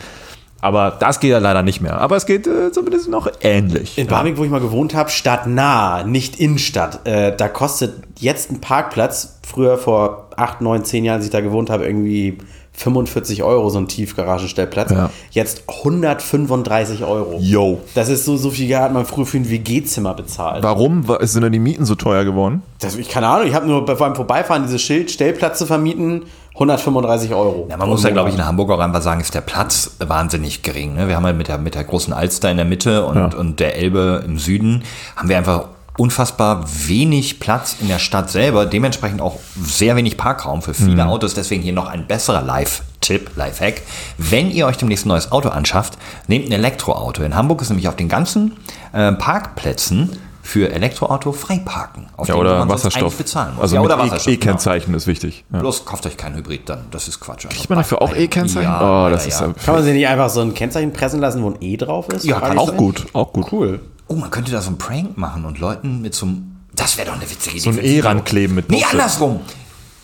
Aber 0.64 0.92
das 0.98 1.20
geht 1.20 1.32
ja 1.32 1.40
leider 1.40 1.62
nicht 1.62 1.82
mehr. 1.82 2.00
Aber 2.00 2.16
es 2.16 2.26
geht 2.26 2.48
äh, 2.48 2.72
zumindest 2.72 3.10
noch 3.10 3.28
ähnlich. 3.42 3.98
In 3.98 4.08
Barmbek, 4.08 4.38
wo 4.38 4.46
ich 4.46 4.50
mal 4.50 4.62
gewohnt 4.62 4.96
habe, 4.96 5.10
stadtnah, 5.10 6.04
nicht 6.04 6.40
Innenstadt. 6.40 7.06
Äh, 7.06 7.36
da 7.36 7.50
kostet 7.50 7.94
jetzt 8.20 8.50
ein 8.50 8.62
Parkplatz, 8.62 9.40
früher 9.46 9.78
vor 9.78 10.30
8, 10.38 10.62
9, 10.62 10.86
10 10.86 11.04
Jahren, 11.04 11.18
als 11.18 11.26
ich 11.26 11.32
da 11.32 11.42
gewohnt 11.42 11.70
habe, 11.70 11.86
irgendwie 11.86 12.38
45 12.76 13.44
Euro, 13.44 13.70
so 13.70 13.78
ein 13.78 13.88
Tiefgaragenstellplatz. 13.88 14.90
Ja. 14.92 15.10
Jetzt 15.32 15.64
135 15.68 17.04
Euro. 17.04 17.38
Yo. 17.40 17.82
Das 17.94 18.10
ist 18.10 18.26
so, 18.26 18.38
so 18.38 18.50
viel 18.50 18.76
hat 18.78 18.94
man 18.94 19.06
früher 19.06 19.26
für 19.26 19.38
ein 19.38 19.50
WG-Zimmer 19.50 20.14
bezahlt. 20.14 20.64
Warum 20.64 21.08
Wa- 21.08 21.20
sind 21.26 21.44
denn 21.44 21.52
die 21.52 21.60
Mieten 21.60 21.86
so 21.86 21.96
teuer 21.96 22.24
geworden? 22.26 22.62
Das, 22.80 22.96
ich 22.96 23.10
keine 23.10 23.28
Ahnung, 23.28 23.48
ich 23.48 23.54
habe 23.54 23.68
nur 23.68 23.86
beim 23.86 24.16
Vorbeifahren 24.16 24.64
dieses 24.64 24.82
Schild, 24.82 25.12
Stellplatz 25.12 25.60
zu 25.60 25.66
vermieten, 25.66 26.24
135 26.54 27.34
Euro. 27.34 27.68
Ja, 27.70 27.78
man 27.78 27.90
muss 27.90 28.04
ja, 28.04 28.12
glaube 28.12 28.30
ich, 28.30 28.36
in 28.36 28.46
Hamburg 28.46 28.70
auch 28.72 28.80
einfach 28.80 29.02
sagen, 29.02 29.22
ist 29.22 29.34
der 29.34 29.42
Platz 29.42 29.96
wahnsinnig 30.00 30.62
gering. 30.62 30.94
Ne? 30.94 31.08
Wir 31.08 31.16
haben 31.16 31.26
halt 31.26 31.38
mit 31.38 31.48
der, 31.48 31.58
mit 31.58 31.74
der 31.76 31.84
großen 31.84 32.14
Alster 32.14 32.52
in 32.52 32.58
der 32.58 32.66
Mitte 32.66 33.06
und, 33.06 33.16
Ja. 33.18 33.26
und 33.38 33.60
der 33.60 33.76
Elbe 33.78 34.24
im 34.26 34.38
Süden, 34.38 34.84
haben 35.16 35.30
wir 35.30 35.38
einfach 35.38 35.66
unfassbar 35.98 36.64
wenig 36.88 37.40
Platz 37.40 37.76
in 37.80 37.88
der 37.88 38.00
Stadt 38.00 38.30
selber, 38.30 38.66
dementsprechend 38.66 39.22
auch 39.22 39.38
sehr 39.64 39.96
wenig 39.96 40.18
Parkraum 40.18 40.62
für 40.64 40.74
viele 40.74 41.06
Autos. 41.08 41.36
Deswegen 41.36 41.62
hier 41.62 41.74
noch 41.74 41.88
ein 41.88 42.08
besserer 42.08 42.42
Live-Tipp, 42.42 43.32
Live-Hack. 43.36 43.82
Wenn 44.18 44.50
ihr 44.50 44.66
euch 44.66 44.78
demnächst 44.78 45.06
ein 45.06 45.10
neues 45.10 45.32
Auto 45.32 45.50
anschafft, 45.50 45.98
nehmt 46.28 46.48
ein 46.48 46.52
Elektroauto. 46.52 47.22
In 47.24 47.36
Hamburg 47.36 47.62
ist 47.62 47.70
nämlich 47.70 47.88
auf 47.88 47.96
den 47.96 48.10
ganzen 48.10 48.58
äh, 48.92 49.12
Parkplätzen 49.12 50.18
für 50.46 50.70
Elektroauto 50.72 51.32
Freiparken, 51.32 52.08
auf 52.18 52.28
Ja, 52.28 52.36
oder 52.36 52.68
Wasserstoff. 52.70 53.02
eigentlich 53.02 53.18
bezahlen 53.18 53.54
muss. 53.56 53.62
Also 53.64 53.76
ja, 53.76 53.82
mit 53.82 53.90
oder 53.92 53.96
E- 53.98 54.00
Wasserstoff. 54.08 54.26
genau. 54.26 54.36
E-Kennzeichen 54.36 54.94
ist 54.94 55.08
wichtig. 55.08 55.46
Ja. 55.54 55.60
Bloß 55.60 55.86
kauft 55.86 56.06
euch 56.06 56.18
kein 56.18 56.36
Hybrid 56.36 56.68
dann, 56.70 56.82
das 56.92 57.08
ist 57.08 57.20
Quatsch. 57.22 57.48
Kriegt 57.50 57.70
man 57.70 57.80
dafür 57.80 58.02
auch 58.02 58.14
E-Kennzeichen? 58.14 58.70
Ja, 58.70 59.06
oh, 59.08 59.10
das 59.10 59.24
ja, 59.24 59.30
ist 59.30 59.40
ja. 59.40 59.48
ja, 59.48 59.54
Kann 59.66 59.76
man 59.76 59.84
sich 59.86 59.94
nicht 59.94 60.08
einfach 60.08 60.30
so 60.30 60.42
ein 60.42 60.54
Kennzeichen 60.54 60.92
pressen 60.94 61.22
lassen, 61.22 61.42
wo 61.42 61.50
ein 61.50 61.56
E 61.62 61.78
drauf 61.78 62.10
ist? 62.10 62.26
Ja, 62.26 62.40
kann 62.42 62.52
ich 62.54 62.60
auch 62.60 62.76
gut, 62.76 63.06
auch 63.14 63.32
gut. 63.34 63.52
Cool. 63.52 63.80
Oh, 64.10 64.16
man 64.16 64.30
könnte 64.30 64.52
da 64.52 64.62
so 64.62 64.68
einen 64.68 64.78
Prank 64.78 65.18
machen 65.18 65.46
und 65.46 65.60
Leuten 65.60 66.02
mit 66.02 66.14
so 66.14 66.26
einem. 66.26 66.58
Das 66.76 66.98
wäre 66.98 67.08
doch 67.08 67.16
eine 67.16 67.24
witzige 67.30 67.56
Idee. 67.56 67.64
So 67.64 67.70
ein 67.70 67.80
E 67.84 68.00
rankleben 68.02 68.56
mit 68.56 68.70
Nee, 68.70 68.82
Post-it. 68.82 68.94
andersrum. 69.00 69.40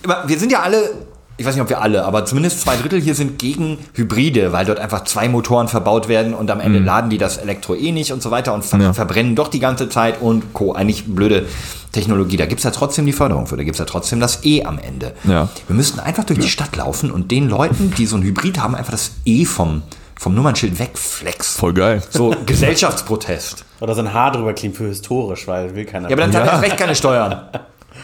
Aber 0.06 0.24
Wir 0.27 0.39
sind 0.39 0.51
ja 0.53 0.62
alle. 0.62 0.89
Ich 1.39 1.45
weiß 1.45 1.56
nicht, 1.56 1.62
ob 1.63 1.69
wir 1.69 1.81
alle, 1.81 2.03
aber 2.03 2.25
zumindest 2.25 2.59
zwei 2.62 2.75
Drittel 2.75 3.00
hier 3.01 3.15
sind 3.15 3.39
gegen 3.39 3.77
Hybride, 3.94 4.51
weil 4.51 4.65
dort 4.65 4.77
einfach 4.80 5.06
zwei 5.06 5.30
Motoren 5.30 5.69
verbaut 5.69 6.09
werden 6.09 6.33
und 6.33 6.51
am 6.51 6.59
Ende 6.59 6.80
laden 6.80 7.09
die 7.09 7.18
das 7.18 7.38
Elektro 7.38 7.75
eh 7.75 7.91
nicht 7.94 8.12
und 8.12 8.21
so 8.21 8.30
weiter 8.30 8.53
und 8.53 8.65
ver 8.65 8.77
Mhm. 8.77 8.83
Ja. 8.83 8.94
verbrennen 8.94 9.36
doch 9.36 9.47
die 9.47 9.59
ganze 9.59 9.88
Zeit 9.89 10.21
und 10.21 10.53
Co. 10.53 10.74
Eigentlich 10.74 11.06
blöde 11.06 11.45
Technologie. 11.94 12.36
Da 12.38 12.45
gibt 12.45 12.59
es 12.59 12.65
ja 12.65 12.71
trotzdem 12.71 13.06
die 13.06 13.13
Förderung 13.13 13.47
für, 13.47 13.56
da 13.57 13.63
gibt 13.63 13.75
es 13.75 13.80
ja 13.80 13.86
trotzdem 13.86 14.19
das 14.19 14.44
E 14.44 14.63
am 14.65 14.80
Ende. 14.80 15.13
Ja. 15.24 15.47
Wir 15.68 15.75
müssten 15.75 16.00
einfach 16.01 16.24
durch 16.25 16.39
die 16.39 16.50
Stadt 16.50 16.75
laufen 16.75 17.09
und 17.09 17.31
den 17.31 17.50
Leuten, 17.50 17.94
die 17.97 18.06
so 18.06 18.18
ein 18.18 18.24
Hybrid 18.24 18.59
haben, 18.62 18.75
einfach 18.75 18.91
das 18.91 19.12
E 19.25 19.45
vom, 19.45 19.81
vom 20.18 20.36
Nummernschild 20.36 20.77
wegflexen. 20.77 21.57
Voll 21.59 21.74
geil. 21.74 22.03
So 22.09 22.36
Gesellschaftsprotest. 22.45 23.63
Oder 23.80 23.95
so 23.95 24.01
ein 24.01 24.13
Haar 24.13 24.33
drüber 24.33 24.51
kleben 24.53 24.74
für 24.75 24.88
historisch, 24.88 25.47
weil 25.47 25.74
will 25.74 25.86
keiner. 25.86 26.09
Ja, 26.09 26.15
aber 26.15 26.24
dann 26.24 26.31
zahlt 26.33 26.45
er 26.47 26.51
erst 26.53 26.63
recht 26.63 26.77
keine 26.77 26.95
Steuern. 26.95 27.41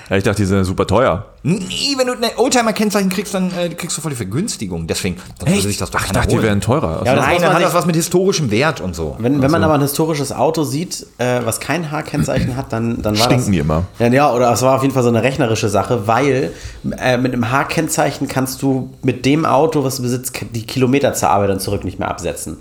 Ja, 0.09 0.17
ich 0.17 0.23
dachte, 0.23 0.41
die 0.41 0.45
sind 0.45 0.63
super 0.65 0.85
teuer. 0.85 1.25
Nee, 1.41 1.95
wenn 1.97 2.07
du 2.07 2.13
ein 2.13 2.37
Oldtimer-Kennzeichen 2.37 3.09
kriegst, 3.09 3.33
dann 3.33 3.51
äh, 3.57 3.69
kriegst 3.69 3.97
du 3.97 4.01
voll 4.01 4.11
die 4.11 4.15
Vergünstigung. 4.15 4.87
Deswegen 4.87 5.17
dann 5.39 5.49
würde 5.49 5.61
sich 5.61 5.77
das 5.77 5.89
doch 5.91 5.99
Ich 5.99 6.07
keiner 6.07 6.19
dachte, 6.19 6.29
die 6.29 6.35
holen. 6.35 6.45
wären 6.45 6.61
teurer. 6.61 7.01
Ja, 7.05 7.15
das 7.15 7.25
Nein, 7.25 7.37
dann 7.41 7.53
hat 7.53 7.61
das 7.63 7.73
was 7.73 7.85
mit 7.85 7.95
historischem 7.95 8.51
Wert 8.51 8.81
und 8.81 8.95
so. 8.95 9.15
Wenn, 9.19 9.41
wenn 9.41 9.51
man 9.51 9.63
aber 9.63 9.75
ein 9.75 9.81
historisches 9.81 10.31
Auto 10.31 10.63
sieht, 10.63 11.05
äh, 11.17 11.41
was 11.43 11.59
kein 11.59 11.91
H-Kennzeichen 11.91 12.55
hat, 12.55 12.71
dann, 12.71 13.01
dann 13.01 13.17
war 13.17 13.25
Stinken 13.25 13.45
das... 13.45 13.51
die 13.51 13.59
immer. 13.59 13.83
Ja, 13.99 14.07
ja, 14.07 14.31
oder 14.31 14.51
es 14.51 14.61
war 14.61 14.75
auf 14.75 14.81
jeden 14.83 14.93
Fall 14.93 15.03
so 15.03 15.09
eine 15.09 15.23
rechnerische 15.23 15.69
Sache, 15.69 16.07
weil 16.07 16.51
äh, 16.99 17.17
mit 17.17 17.33
einem 17.33 17.51
H-Kennzeichen 17.51 18.27
kannst 18.27 18.61
du 18.61 18.91
mit 19.03 19.25
dem 19.25 19.45
Auto, 19.45 19.83
was 19.83 19.97
du 19.97 20.03
besitzt, 20.03 20.33
die 20.53 20.65
Kilometer 20.65 21.13
zur 21.13 21.29
Arbeit 21.29 21.49
und 21.49 21.61
zurück 21.61 21.83
nicht 21.83 21.99
mehr 21.99 22.09
absetzen. 22.09 22.57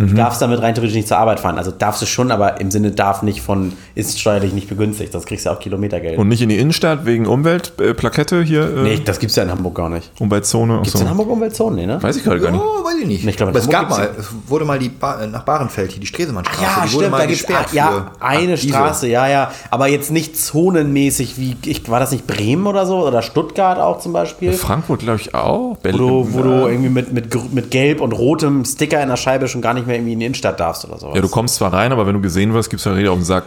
Mhm. 0.00 0.08
Du 0.08 0.14
darfst 0.14 0.40
damit 0.40 0.62
rein 0.62 0.74
theoretisch 0.74 0.96
nicht 0.96 1.08
zur 1.08 1.18
Arbeit 1.18 1.40
fahren. 1.40 1.58
Also 1.58 1.70
darfst 1.70 2.00
du 2.00 2.06
schon, 2.06 2.30
aber 2.30 2.60
im 2.60 2.70
Sinne 2.70 2.90
darf 2.90 3.22
nicht 3.22 3.42
von, 3.42 3.72
ist 3.94 4.18
steuerlich 4.18 4.52
nicht 4.52 4.68
begünstigt. 4.68 5.14
Das 5.14 5.26
kriegst 5.26 5.44
du 5.44 5.50
ja 5.50 5.56
auch 5.56 5.60
Kilometergeld. 5.60 6.18
Und 6.18 6.28
nicht 6.28 6.40
in 6.40 6.48
die 6.48 6.58
Innenstadt 6.58 7.04
wegen 7.04 7.26
Umweltplakette 7.26 8.40
äh, 8.40 8.44
hier, 8.44 8.62
äh, 8.62 8.82
nee, 8.82 9.02
das 9.04 9.18
gibt's 9.18 9.36
ja 9.36 9.42
in 9.42 9.50
Hamburg 9.50 9.74
gar 9.74 9.90
nicht. 9.90 10.10
Umweltzone. 10.18 10.78
Ach 10.78 10.82
Gibt's 10.82 10.98
so. 10.98 11.04
in 11.04 11.10
Hamburg 11.10 11.28
Umweltzonen? 11.28 11.76
Nee, 11.76 11.86
ne? 11.86 12.02
Weiß 12.02 12.16
ich 12.16 12.24
gerade 12.24 12.40
gar 12.40 12.50
nicht. 12.50 12.60
Oh, 12.60 12.84
weiß 12.84 12.94
ich 13.00 13.06
nicht. 13.06 13.26
Ich 13.26 13.36
glaube, 13.36 13.50
in 13.52 13.56
aber 13.56 13.64
es 13.64 13.70
gab 13.70 13.90
mal, 13.90 14.10
es 14.18 14.28
wurde 14.46 14.64
mal 14.64 14.78
die 14.78 14.88
ba 14.88 15.26
nach 15.26 15.42
Bahrenfeld 15.44 15.92
hier 15.92 16.00
die 16.00 16.06
Stresemannstraße. 16.06 16.62
Ja, 16.62 16.86
die 16.86 16.92
wurde 16.92 17.04
stimmt, 17.04 17.10
mal 17.10 17.18
da 17.18 17.26
gesperrt 17.26 17.66
ah, 17.70 17.74
ja, 17.74 17.88
für- 17.88 18.24
eine 18.24 18.54
Ach, 18.54 18.58
diese. 18.60 18.68
Straße, 18.68 19.08
ja, 19.08 19.28
ja. 19.28 19.50
Aber 19.70 19.88
jetzt 19.88 20.10
nicht 20.10 20.36
zonenmäßig 20.38 21.38
wie, 21.38 21.56
ich, 21.66 21.90
war 21.90 22.00
das 22.00 22.10
nicht 22.12 22.26
Bremen 22.26 22.66
oder 22.66 22.86
so? 22.86 23.06
Oder 23.06 23.22
Stuttgart 23.22 23.78
auch 23.78 23.98
zum 24.00 24.12
Beispiel? 24.12 24.52
Frankfurt, 24.52 25.00
glaube 25.00 25.20
ich, 25.20 25.34
auch. 25.34 25.70
Wo 25.70 25.74
Berlin. 25.82 25.98
du, 25.98 26.32
wo 26.32 26.42
du 26.42 26.50
irgendwie 26.68 26.88
mit, 26.88 27.12
mit, 27.12 27.52
mit 27.52 27.70
gelb 27.70 28.00
und 28.00 28.12
rotem 28.12 28.64
Sticker 28.64 29.02
in 29.02 29.08
der 29.08 29.16
Scheibe 29.16 29.48
schon 29.48 29.60
gar 29.60 29.74
nicht 29.74 29.86
mehr 29.86 29.89
irgendwie 29.94 30.12
in 30.14 30.20
die 30.20 30.26
Innenstadt 30.26 30.58
darfst 30.60 30.84
oder 30.84 30.98
sowas. 30.98 31.14
ja, 31.16 31.20
du 31.22 31.28
kommst 31.28 31.56
zwar 31.56 31.72
rein, 31.72 31.92
aber 31.92 32.06
wenn 32.06 32.14
du 32.14 32.20
gesehen 32.20 32.52
wirst, 32.54 32.70
gibt's 32.70 32.84
ja 32.84 32.92
richtig 32.92 33.08
auf 33.10 33.18
den 33.18 33.24
Sack. 33.24 33.44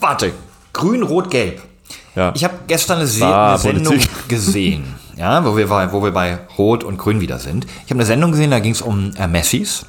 Warte, 0.00 0.32
grün, 0.72 1.02
rot, 1.02 1.30
gelb. 1.30 1.60
Ja. 2.14 2.32
Ich 2.34 2.44
habe 2.44 2.54
gestern 2.66 2.98
eine, 2.98 3.06
Se 3.06 3.24
Ah, 3.26 3.50
eine 3.50 3.58
Sendung 3.58 3.98
gesehen, 4.28 4.84
ja, 5.16 5.44
wo 5.44 5.56
wir, 5.56 5.66
bei- 5.68 5.90
wo 5.92 6.02
wir 6.02 6.10
bei 6.10 6.38
Rot 6.58 6.84
und 6.84 6.98
Grün 6.98 7.20
wieder 7.20 7.38
sind. 7.38 7.64
Ich 7.64 7.90
habe 7.90 7.94
eine 7.94 8.04
Sendung 8.04 8.32
gesehen, 8.32 8.50
da 8.50 8.58
ging 8.60 8.72
es 8.72 8.82
um 8.82 9.12
äh, 9.16 9.26
Messis. 9.26 9.86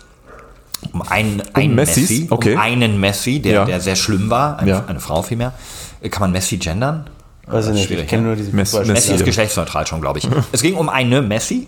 Um 0.92 1.02
einen, 1.02 1.42
einen 1.54 1.76
Messis? 1.76 2.10
Messi. 2.10 2.28
Okay. 2.30 2.56
Um 2.56 2.60
einen 2.62 3.00
Messi, 3.00 3.42
der, 3.42 3.54
Ja. 3.54 3.66
der 3.66 3.80
sehr 3.82 3.96
schlimm 3.96 4.30
war. 4.30 4.60
Eine, 4.60 4.70
Ja. 4.72 4.84
eine 4.88 5.00
Frau 5.00 5.22
vielmehr. 5.22 5.54
Äh, 6.02 6.10
Kann 6.10 6.22
man 6.22 6.32
Messi 6.32 6.58
gendern? 6.58 7.10
Weiß 7.48 7.68
ich 7.68 7.74
nicht, 7.74 7.88
schwierig, 7.88 8.04
ich 8.06 8.10
kenne 8.10 8.22
ne? 8.24 8.28
nur 8.30 8.36
diesen 8.38 8.56
Messi-. 8.56 8.80
Messi 8.86 9.14
ist 9.14 9.20
Ja. 9.20 9.26
geschlechtsneutral 9.26 9.86
schon, 9.88 10.00
glaube 10.02 10.20
ich. 10.20 10.28
es 10.54 10.62
ging 10.62 10.76
um 10.76 10.88
eine 10.90 11.22
Messi 11.22 11.68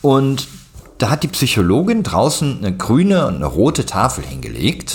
und 0.00 0.46
da 1.02 1.10
hat 1.10 1.24
die 1.24 1.28
Psychologin 1.28 2.04
draußen 2.04 2.58
eine 2.58 2.76
grüne 2.76 3.26
und 3.26 3.34
eine 3.34 3.46
rote 3.46 3.84
Tafel 3.84 4.24
hingelegt 4.24 4.94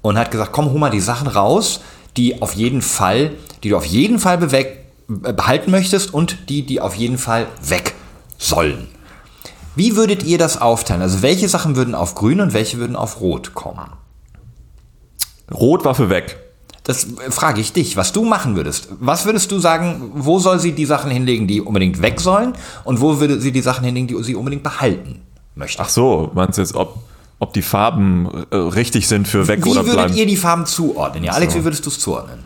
und 0.00 0.18
hat 0.18 0.30
gesagt, 0.30 0.52
komm, 0.52 0.70
hol 0.70 0.78
mal 0.78 0.90
die 0.90 1.00
Sachen 1.00 1.28
raus, 1.28 1.82
die 2.16 2.40
auf 2.40 2.54
jeden 2.54 2.80
Fall, 2.80 3.32
die 3.62 3.68
du 3.68 3.76
auf 3.76 3.84
jeden 3.84 4.18
Fall 4.18 4.42
äh, 4.52 5.32
behalten 5.34 5.70
möchtest 5.70 6.14
und 6.14 6.48
die, 6.48 6.64
die 6.64 6.80
auf 6.80 6.94
jeden 6.94 7.18
Fall 7.18 7.46
weg 7.62 7.94
sollen. 8.38 8.88
Wie 9.76 9.94
würdet 9.94 10.22
ihr 10.22 10.38
das 10.38 10.58
aufteilen? 10.58 11.02
Also 11.02 11.20
welche 11.20 11.50
Sachen 11.50 11.76
würden 11.76 11.94
auf 11.94 12.14
grün 12.14 12.40
und 12.40 12.54
welche 12.54 12.78
würden 12.78 12.96
auf 12.96 13.20
rot 13.20 13.52
kommen? 13.52 13.90
Rotwaffe 15.52 16.08
weg. 16.08 16.38
Das 16.84 17.06
frage 17.28 17.60
ich 17.60 17.72
dich, 17.72 17.96
was 17.96 18.12
du 18.12 18.24
machen 18.24 18.56
würdest. 18.56 18.88
Was 19.00 19.26
würdest 19.26 19.52
du 19.52 19.58
sagen, 19.58 20.10
wo 20.14 20.38
soll 20.38 20.58
sie 20.58 20.72
die 20.72 20.86
Sachen 20.86 21.10
hinlegen, 21.10 21.46
die 21.46 21.60
unbedingt 21.60 22.00
weg 22.02 22.20
sollen? 22.20 22.54
Und 22.84 23.00
wo 23.00 23.20
würde 23.20 23.40
sie 23.40 23.52
die 23.52 23.60
Sachen 23.60 23.84
hinlegen, 23.84 24.06
die 24.08 24.22
sie 24.22 24.34
unbedingt 24.34 24.62
behalten 24.62 25.20
möchte? 25.54 25.82
Ach 25.82 25.88
so, 25.90 26.30
meinst 26.34 26.56
du 26.56 26.62
jetzt, 26.62 26.74
ob, 26.74 26.98
ob 27.38 27.52
die 27.52 27.62
Farben 27.62 28.28
äh, 28.50 28.56
richtig 28.56 29.08
sind 29.08 29.28
für 29.28 29.46
weg 29.46 29.64
wie 29.64 29.70
oder 29.70 29.80
würdet 29.82 29.94
bleiben? 29.94 30.14
ihr 30.16 30.26
die 30.26 30.36
Farben 30.36 30.64
zuordnen? 30.64 31.22
Ja, 31.24 31.32
Alex, 31.32 31.54
wie 31.54 31.64
würdest 31.64 31.84
du 31.84 31.90
es 31.90 31.98
zuordnen? 31.98 32.38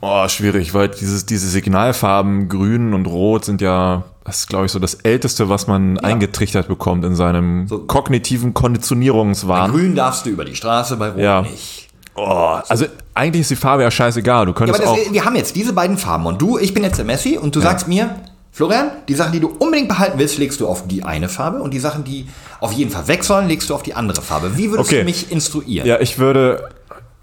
Oh, 0.00 0.26
schwierig, 0.28 0.72
weil 0.72 0.88
dieses, 0.88 1.26
diese 1.26 1.46
Signalfarben 1.46 2.48
grün 2.48 2.94
und 2.94 3.04
rot 3.04 3.44
sind 3.44 3.60
ja, 3.60 4.04
das 4.24 4.38
ist 4.38 4.48
glaube 4.48 4.64
ich 4.64 4.72
so 4.72 4.78
das 4.78 4.94
älteste, 4.94 5.50
was 5.50 5.66
man 5.66 5.98
eingetrichtert 5.98 6.68
bekommt 6.68 7.04
in 7.04 7.14
seinem 7.14 7.68
kognitiven 7.86 8.54
Konditionierungswahn. 8.54 9.70
Grün 9.70 9.94
darfst 9.94 10.24
du 10.24 10.30
über 10.30 10.46
die 10.46 10.56
Straße, 10.56 10.96
bei 10.96 11.10
Rot 11.10 11.18
Ja. 11.18 11.42
nicht. 11.42 11.89
Oh, 12.28 12.60
also 12.68 12.86
eigentlich 13.14 13.42
ist 13.42 13.50
die 13.50 13.56
Farbe 13.56 13.82
ja 13.82 13.90
scheißegal. 13.90 14.46
Du 14.46 14.52
Ja, 14.52 14.56
könntest 14.58 14.80
aber 14.86 14.96
das, 14.96 15.06
auch. 15.08 15.12
wir 15.12 15.24
haben 15.24 15.36
jetzt 15.36 15.56
diese 15.56 15.72
beiden 15.72 15.96
Farben 15.98 16.26
und 16.26 16.40
du, 16.40 16.58
ich 16.58 16.74
bin 16.74 16.82
jetzt 16.84 16.98
der 16.98 17.04
Messi 17.04 17.36
und 17.38 17.54
du 17.56 17.60
sagst 17.60 17.88
mir, 17.88 18.14
Florian, 18.52 18.90
die 19.08 19.14
Sachen, 19.14 19.32
die 19.32 19.40
du 19.40 19.48
unbedingt 19.58 19.88
behalten 19.88 20.18
willst, 20.18 20.38
legst 20.38 20.60
du 20.60 20.66
auf 20.68 20.86
die 20.86 21.04
eine 21.04 21.28
Farbe 21.28 21.62
und 21.62 21.72
die 21.72 21.78
Sachen, 21.78 22.04
die 22.04 22.26
auf 22.60 22.72
jeden 22.72 22.90
Fall 22.90 23.06
weg 23.08 23.24
sollen, 23.24 23.48
legst 23.48 23.70
du 23.70 23.74
auf 23.74 23.82
die 23.82 23.94
andere 23.94 24.22
Farbe. 24.22 24.56
Wie 24.56 24.70
würdest 24.70 24.90
Okay. 24.90 25.00
du 25.00 25.04
mich 25.04 25.30
instruieren? 25.30 25.86
Ja, 25.86 26.00
ich 26.00 26.18
würde. 26.18 26.68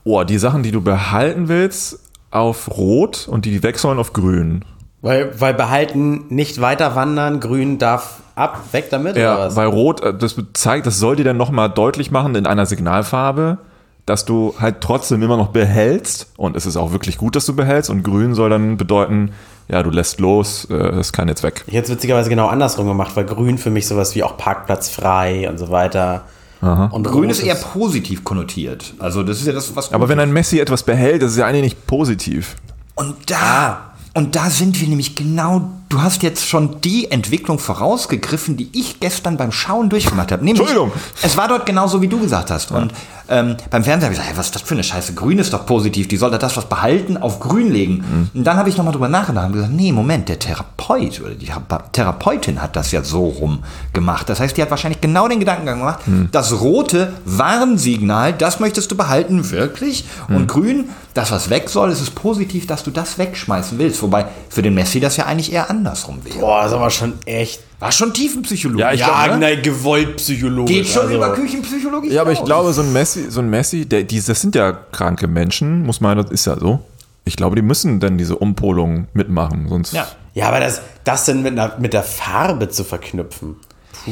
Oh, 0.04 0.24
die 0.24 0.38
Sachen, 0.38 0.64
die 0.64 0.72
du 0.72 0.82
behalten 0.82 1.50
willst, 1.50 2.00
auf 2.32 2.70
Rot 2.78 3.28
und 3.30 3.44
die, 3.46 3.52
die 3.52 3.62
weg 3.64 3.78
sollen, 3.78 4.00
auf 4.00 4.14
Grün. 4.14 4.64
Weil, 5.02 5.40
weil 5.40 5.54
behalten, 5.54 6.26
nicht 6.30 6.60
weiter 6.62 6.96
wandern, 6.96 7.40
grün 7.40 7.78
darf 7.78 8.22
ab, 8.36 8.64
weg 8.72 8.88
damit 8.90 9.14
oder 9.14 9.22
Ja, 9.22 9.38
was? 9.40 9.56
weil 9.56 9.68
Rot, 9.68 10.02
äh, 10.02 10.14
das 10.18 10.36
zeigt, 10.54 10.88
das 10.88 10.98
soll 10.98 11.18
dir 11.18 11.24
dann 11.26 11.38
nochmal 11.38 11.70
deutlich 11.70 12.10
machen 12.10 12.36
in 12.36 12.48
einer 12.48 12.66
Signalfarbe, 12.66 13.58
dass 14.08 14.26
du 14.26 14.56
halt 14.58 14.78
trotzdem 14.82 15.22
immer 15.22 15.38
noch 15.38 15.50
behältst. 15.50 16.32
Und 16.38 16.56
es 16.56 16.66
ist 16.66 16.78
auch 16.78 16.92
wirklich 16.92 17.18
gut, 17.18 17.36
dass 17.36 17.46
du 17.46 17.56
behältst. 17.56 17.92
Und 17.92 18.04
Grün 18.04 18.34
soll 18.34 18.50
dann 18.50 18.78
bedeuten, 18.78 19.34
ja, 19.68 19.84
du 19.84 19.92
lässt 19.92 20.20
los, 20.20 20.66
äh, 20.72 20.74
es 20.74 21.12
kann 21.12 21.28
jetzt 21.28 21.44
weg. 21.44 21.66
Jetzt 21.68 21.92
witzigerweise 21.92 22.30
genau 22.30 22.48
andersrum 22.48 22.88
gemacht, 22.88 23.16
weil 23.16 23.26
grün 23.26 23.58
für 23.58 23.70
mich 23.70 23.86
sowas 23.86 24.16
wie 24.16 24.24
auch 24.24 24.38
Parkplatz 24.38 24.90
frei 24.90 25.48
und 25.50 25.60
so 25.60 25.70
weiter. 25.70 26.24
Und 26.60 27.04
Grün 27.04 27.30
ist 27.30 27.44
eher 27.44 27.54
positiv 27.54 28.24
konnotiert. 28.24 28.96
Also 28.98 29.22
das 29.22 29.42
ist 29.42 29.46
ja 29.46 29.54
das, 29.54 29.76
was. 29.76 29.94
Aber 29.94 30.10
wenn 30.10 30.20
ein 30.20 30.34
Messi 30.34 30.60
etwas 30.60 30.82
behält, 30.82 31.22
das 31.22 31.34
ist 31.34 31.38
ja 31.38 31.46
eigentlich 31.46 31.62
nicht 31.62 31.86
positiv. 31.86 32.56
und 32.96 33.16
da 33.28 33.92
und 34.16 34.36
da 34.36 34.50
sind 34.50 34.82
wir 34.82 34.88
nämlich 34.88 35.16
genau. 35.16 35.70
Du 35.90 36.02
hast 36.02 36.22
jetzt 36.22 36.46
schon 36.46 36.82
die 36.82 37.10
Entwicklung 37.12 37.60
vorausgegriffen, 37.60 38.58
die 38.58 38.70
ich 38.74 39.00
gestern 39.00 39.38
beim 39.38 39.52
Schauen 39.54 39.90
durchgemacht 39.90 40.32
habe. 40.34 40.44
Nämlich, 40.44 40.62
Entschuldigung. 40.68 40.92
Es 41.22 41.38
war 41.38 41.48
dort 41.48 41.66
genauso, 41.66 42.02
wie 42.02 42.10
du 42.10 42.20
gesagt 42.20 42.52
hast. 42.52 42.72
Und 42.72 42.92
ähm, 43.30 43.56
beim 43.70 43.84
Fernseher 43.84 44.08
habe 44.08 44.14
ich 44.14 44.20
gesagt, 44.20 44.30
hey, 44.30 44.38
was 44.38 44.48
ist 44.48 44.56
das 44.56 44.62
für 44.64 44.74
eine 44.74 44.84
Scheiße? 44.84 45.14
Grün 45.14 45.40
ist 45.40 45.54
doch 45.54 45.66
positiv. 45.66 46.08
Die 46.10 46.18
sollte 46.18 46.38
das, 46.40 46.58
was 46.58 46.66
behalten, 46.68 47.16
auf 47.18 47.40
Grün 47.40 47.72
legen. 47.72 48.30
Und 48.34 48.44
dann 48.44 48.58
habe 48.58 48.68
ich 48.68 48.76
nochmal 48.78 48.94
drüber 48.94 49.08
nachgedacht 49.08 49.48
und 49.48 49.54
gesagt, 49.54 49.72
nee, 49.74 49.92
Moment, 49.94 50.28
der 50.28 50.40
Therapeut 50.40 51.22
oder 51.22 51.36
die 51.36 51.46
Thera- 51.48 51.84
Therapeutin 51.94 52.62
hat 52.62 52.76
das 52.76 52.92
ja 52.92 53.02
so 53.04 53.26
rum 53.26 53.64
gemacht. 53.94 54.28
Das 54.30 54.40
heißt, 54.42 54.58
die 54.58 54.62
hat 54.62 54.70
wahrscheinlich 54.72 55.00
genau 55.02 55.28
den 55.30 55.40
Gedankengang 55.40 55.80
gemacht, 55.80 56.00
das 56.32 56.60
rote 56.60 57.14
Warnsignal, 57.26 58.34
das 58.34 58.60
möchtest 58.60 58.92
du 58.92 58.96
behalten, 58.98 59.50
wirklich? 59.52 60.06
Und 60.30 60.48
grün, 60.48 60.90
das, 61.14 61.32
was 61.32 61.50
weg 61.50 61.70
soll, 61.70 61.90
ist 61.92 62.02
es 62.02 62.10
positiv, 62.12 62.68
dass 62.68 62.84
du 62.84 62.92
das 62.92 63.18
wegschmeißen 63.18 63.78
willst. 63.80 64.02
Wobei 64.04 64.28
für 64.50 64.62
den 64.62 64.74
Messi 64.76 65.00
das 65.00 65.18
ja 65.18 65.26
eigentlich 65.26 65.52
eher 65.52 65.70
andersrum 65.78 66.24
wäre. 66.24 66.40
Boah, 66.40 66.64
das 66.64 66.74
aber 66.74 66.90
schon 66.90 67.14
echt. 67.26 67.62
War 67.80 67.92
schon 67.92 68.14
Tiefenpsychologie. 68.14 68.82
Ja, 68.82 68.92
ich 68.94 69.00
Ja, 69.00 69.26
glaub, 69.26 69.40
ne? 69.40 69.48
nein, 69.48 69.62
gewollt 69.62 70.18
psychologisch. 70.18 70.76
Geht 70.76 70.88
schon 70.88 71.04
also. 71.04 71.16
über 71.16 71.34
Küchenpsychologie. 71.34 72.12
Ja, 72.12 72.22
aber 72.22 72.32
ich 72.32 72.44
glaube, 72.44 72.74
so 72.74 72.82
ein 72.82 72.92
Messi, 72.92 73.30
so 73.30 73.40
ein 73.40 73.50
Messi, 73.50 73.86
der, 73.86 74.04
die, 74.04 74.22
das 74.22 74.42
sind 74.42 74.56
ja 74.56 74.72
kranke 74.72 75.28
Menschen, 75.28 75.86
muss 75.86 76.02
man, 76.02 76.18
das 76.18 76.32
ist 76.32 76.46
ja 76.46 76.58
so. 76.60 76.80
Ich 77.26 77.36
glaube, 77.36 77.56
die 77.56 77.62
müssen 77.62 78.00
dann 78.00 78.18
diese 78.18 78.38
Umpolung 78.38 79.08
mitmachen, 79.14 79.68
sonst. 79.70 79.94
Ja. 79.94 80.08
Ja, 80.34 80.50
aber 80.50 80.60
das, 80.60 80.82
das 81.04 81.26
denn 81.26 81.42
mit, 81.42 81.54
einer, 81.54 81.74
mit 81.80 81.94
der 81.94 82.04
Farbe 82.04 82.70
zu 82.70 82.84
verknüpfen. 82.84 83.56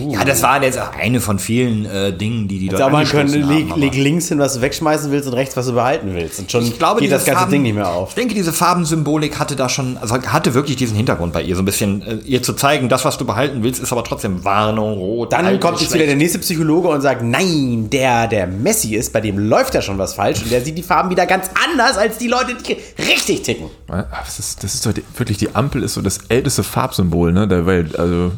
Ja, 0.09 0.23
das 0.25 0.43
war 0.43 0.61
jetzt 0.61 0.79
auch 0.79 0.91
eine 0.99 1.21
von 1.21 1.39
vielen 1.39 1.85
äh, 1.85 2.11
Dingen, 2.11 2.47
die 2.47 2.59
die 2.59 2.67
dort 2.67 2.91
mal 2.91 3.05
können, 3.05 3.47
leg, 3.47 3.75
leg 3.75 3.95
links 3.95 4.27
hin, 4.29 4.39
was 4.39 4.55
du 4.55 4.61
wegschmeißen 4.61 5.11
willst 5.11 5.27
und 5.27 5.33
rechts, 5.33 5.55
was 5.55 5.65
du 5.67 5.73
behalten 5.73 6.13
willst. 6.13 6.39
Und 6.39 6.51
schon 6.51 6.63
Ich 6.65 6.77
glaube, 6.77 6.99
geht 7.01 7.11
das 7.11 7.25
ganze 7.25 7.39
Farben- 7.39 7.51
Ding 7.51 7.61
nicht 7.63 7.75
mehr 7.75 7.87
auf. 7.87 8.09
Ich 8.09 8.15
denke, 8.15 8.33
diese 8.33 8.51
Farbensymbolik 8.53 9.39
hatte 9.39 9.55
da 9.55 9.69
schon, 9.69 9.97
also 9.97 10.15
hatte 10.21 10.53
wirklich 10.53 10.75
diesen 10.75 10.95
Hintergrund 10.97 11.33
bei 11.33 11.41
ihr, 11.41 11.55
so 11.55 11.61
ein 11.61 11.65
bisschen 11.65 12.01
äh, 12.01 12.15
ihr 12.25 12.43
zu 12.43 12.53
zeigen, 12.53 12.89
das, 12.89 13.05
was 13.05 13.17
du 13.17 13.25
behalten 13.25 13.63
willst, 13.63 13.81
ist 13.81 13.91
aber 13.91 14.03
trotzdem 14.03 14.43
Warnung, 14.43 14.97
rot. 14.97 15.31
Dann 15.33 15.45
alt, 15.45 15.61
kommt 15.61 15.79
jetzt 15.81 15.93
wieder 15.93 16.05
der 16.05 16.15
nächste 16.15 16.39
Psychologe 16.39 16.89
und 16.89 17.01
sagt, 17.01 17.23
nein, 17.23 17.89
der, 17.89 18.27
der 18.27 18.47
Messi 18.47 18.95
ist, 18.95 19.13
bei 19.13 19.21
dem 19.21 19.37
läuft 19.39 19.73
ja 19.73 19.81
schon 19.81 19.97
was 19.97 20.13
falsch 20.15 20.41
und 20.43 20.51
der 20.51 20.61
sieht 20.61 20.77
die 20.77 20.83
Farben 20.83 21.09
wieder 21.09 21.25
ganz 21.25 21.49
anders 21.65 21.97
als 21.97 22.17
die 22.17 22.27
Leute, 22.27 22.55
die 22.55 22.77
richtig 23.01 23.43
ticken. 23.43 23.67
Das 23.87 24.39
ist, 24.39 24.63
das 24.63 24.73
ist 24.73 24.85
doch 24.85 24.93
die, 24.93 25.03
wirklich, 25.15 25.37
die 25.37 25.55
Ampel 25.55 25.83
ist 25.83 25.93
so 25.93 26.01
das 26.01 26.19
älteste 26.29 26.63
Farbsymbol 26.63 27.31
ne, 27.31 27.47
der 27.47 27.65
Welt. 27.65 27.97
Also, 27.97 28.31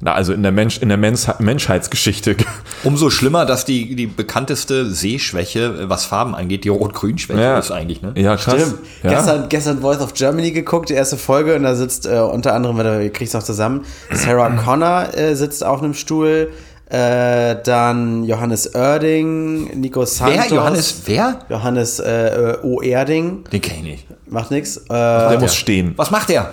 na, 0.00 0.12
also 0.12 0.34
in 0.34 0.42
der, 0.42 0.52
Mensch, 0.52 0.76
in 0.78 0.88
der 0.90 0.98
Mensch, 0.98 1.26
Menschheitsgeschichte. 1.38 2.36
Umso 2.84 3.08
schlimmer, 3.08 3.46
dass 3.46 3.64
die, 3.64 3.94
die 3.96 4.06
bekannteste 4.06 4.90
Sehschwäche, 4.90 5.60
äh, 5.60 5.88
was 5.88 6.04
Farben 6.04 6.34
angeht, 6.34 6.64
die 6.64 6.68
Rot-Grün-Schwäche 6.68 7.58
ist 7.58 7.70
eigentlich, 7.70 8.02
ne? 8.02 8.12
Ja, 8.14 8.36
krass. 8.36 8.56
Stimmt. 8.60 8.78
Ja. 9.02 9.10
Gestern, 9.10 9.48
gestern 9.48 9.80
Voice 9.80 10.00
of 10.00 10.12
Germany 10.12 10.50
geguckt, 10.50 10.90
die 10.90 10.94
erste 10.94 11.16
Folge, 11.16 11.54
und 11.56 11.62
da 11.62 11.74
sitzt 11.74 12.06
äh, 12.06 12.18
unter 12.18 12.52
anderem, 12.52 12.78
ihr 12.78 13.10
kriegt 13.10 13.28
es 13.28 13.34
noch 13.34 13.42
zusammen, 13.42 13.84
Sarah 14.12 14.50
Connor 14.64 15.14
äh, 15.14 15.34
sitzt 15.34 15.64
auf 15.64 15.82
einem 15.82 15.94
Stuhl, 15.94 16.50
äh, 16.90 17.56
dann 17.64 18.22
Johannes 18.24 18.74
Oerding, 18.74 19.80
Nico 19.80 20.04
Santos. 20.04 20.44
Wer? 20.50 20.56
Johannes, 20.56 21.02
wer? 21.06 21.38
Johannes 21.48 21.98
äh, 22.00 22.52
äh, 22.52 22.58
O. 22.62 22.80
Erding, 22.82 23.44
Den 23.50 23.60
kenne 23.60 23.78
ich 23.78 23.84
nicht. 23.84 24.06
macht 24.30 24.50
nix. 24.50 24.76
Äh, 24.76 24.82
Der 24.90 25.38
muss 25.40 25.56
stehen. 25.56 25.94
Was 25.96 26.10
macht 26.10 26.28
der? 26.28 26.52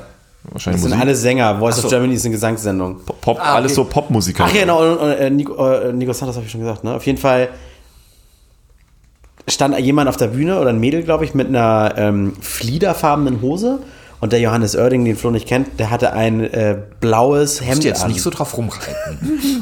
Wahrscheinlich 0.51 0.81
das 0.81 0.89
sind 0.89 0.97
Musik. 0.97 1.01
alle 1.01 1.15
Sänger. 1.15 1.59
Voice 1.59 1.77
so. 1.77 1.83
of 1.85 1.89
Germany 1.89 2.13
ist 2.15 2.25
eine 2.25 2.33
Gesangssendung. 2.33 2.97
Pop, 3.21 3.39
Ah, 3.39 3.55
alles 3.55 3.71
okay. 3.71 3.75
so 3.75 3.83
Popmusiker. 3.85 4.45
Ach 4.47 4.53
ja, 4.53 4.61
genau, 4.61 4.81
und, 4.91 4.97
und, 4.97 5.09
äh, 5.11 5.29
Nico, 5.29 5.71
äh, 5.71 5.93
Nico 5.93 6.13
Santos 6.13 6.35
habe 6.35 6.45
ich 6.45 6.51
schon 6.51 6.61
gesagt, 6.61 6.83
ne? 6.83 6.93
Auf 6.93 7.05
jeden 7.05 7.17
Fall 7.17 7.49
stand 9.47 9.77
jemand 9.79 10.09
auf 10.09 10.17
der 10.17 10.27
Bühne 10.27 10.59
oder 10.59 10.69
ein 10.69 10.79
Mädel, 10.79 11.03
glaube 11.03 11.25
ich, 11.25 11.33
mit 11.33 11.47
einer 11.47 11.93
ähm, 11.97 12.33
fliederfarbenen 12.41 13.41
Hose. 13.41 13.79
Und 14.21 14.31
der 14.31 14.39
Johannes 14.39 14.73
Oerding, 14.77 15.03
den 15.03 15.17
Flo 15.17 15.31
nicht 15.31 15.49
kennt, 15.49 15.81
der 15.81 15.89
hatte 15.89 16.13
ein 16.13 16.39
äh, 16.45 16.77
blaues 17.01 17.59
Musst 17.59 17.69
Hemd 17.69 17.83
du 17.83 17.87
jetzt 17.89 18.03
an. 18.05 18.09
nicht 18.09 18.21
so 18.21 18.29
drauf 18.29 18.55
rumreiten. 18.55 18.95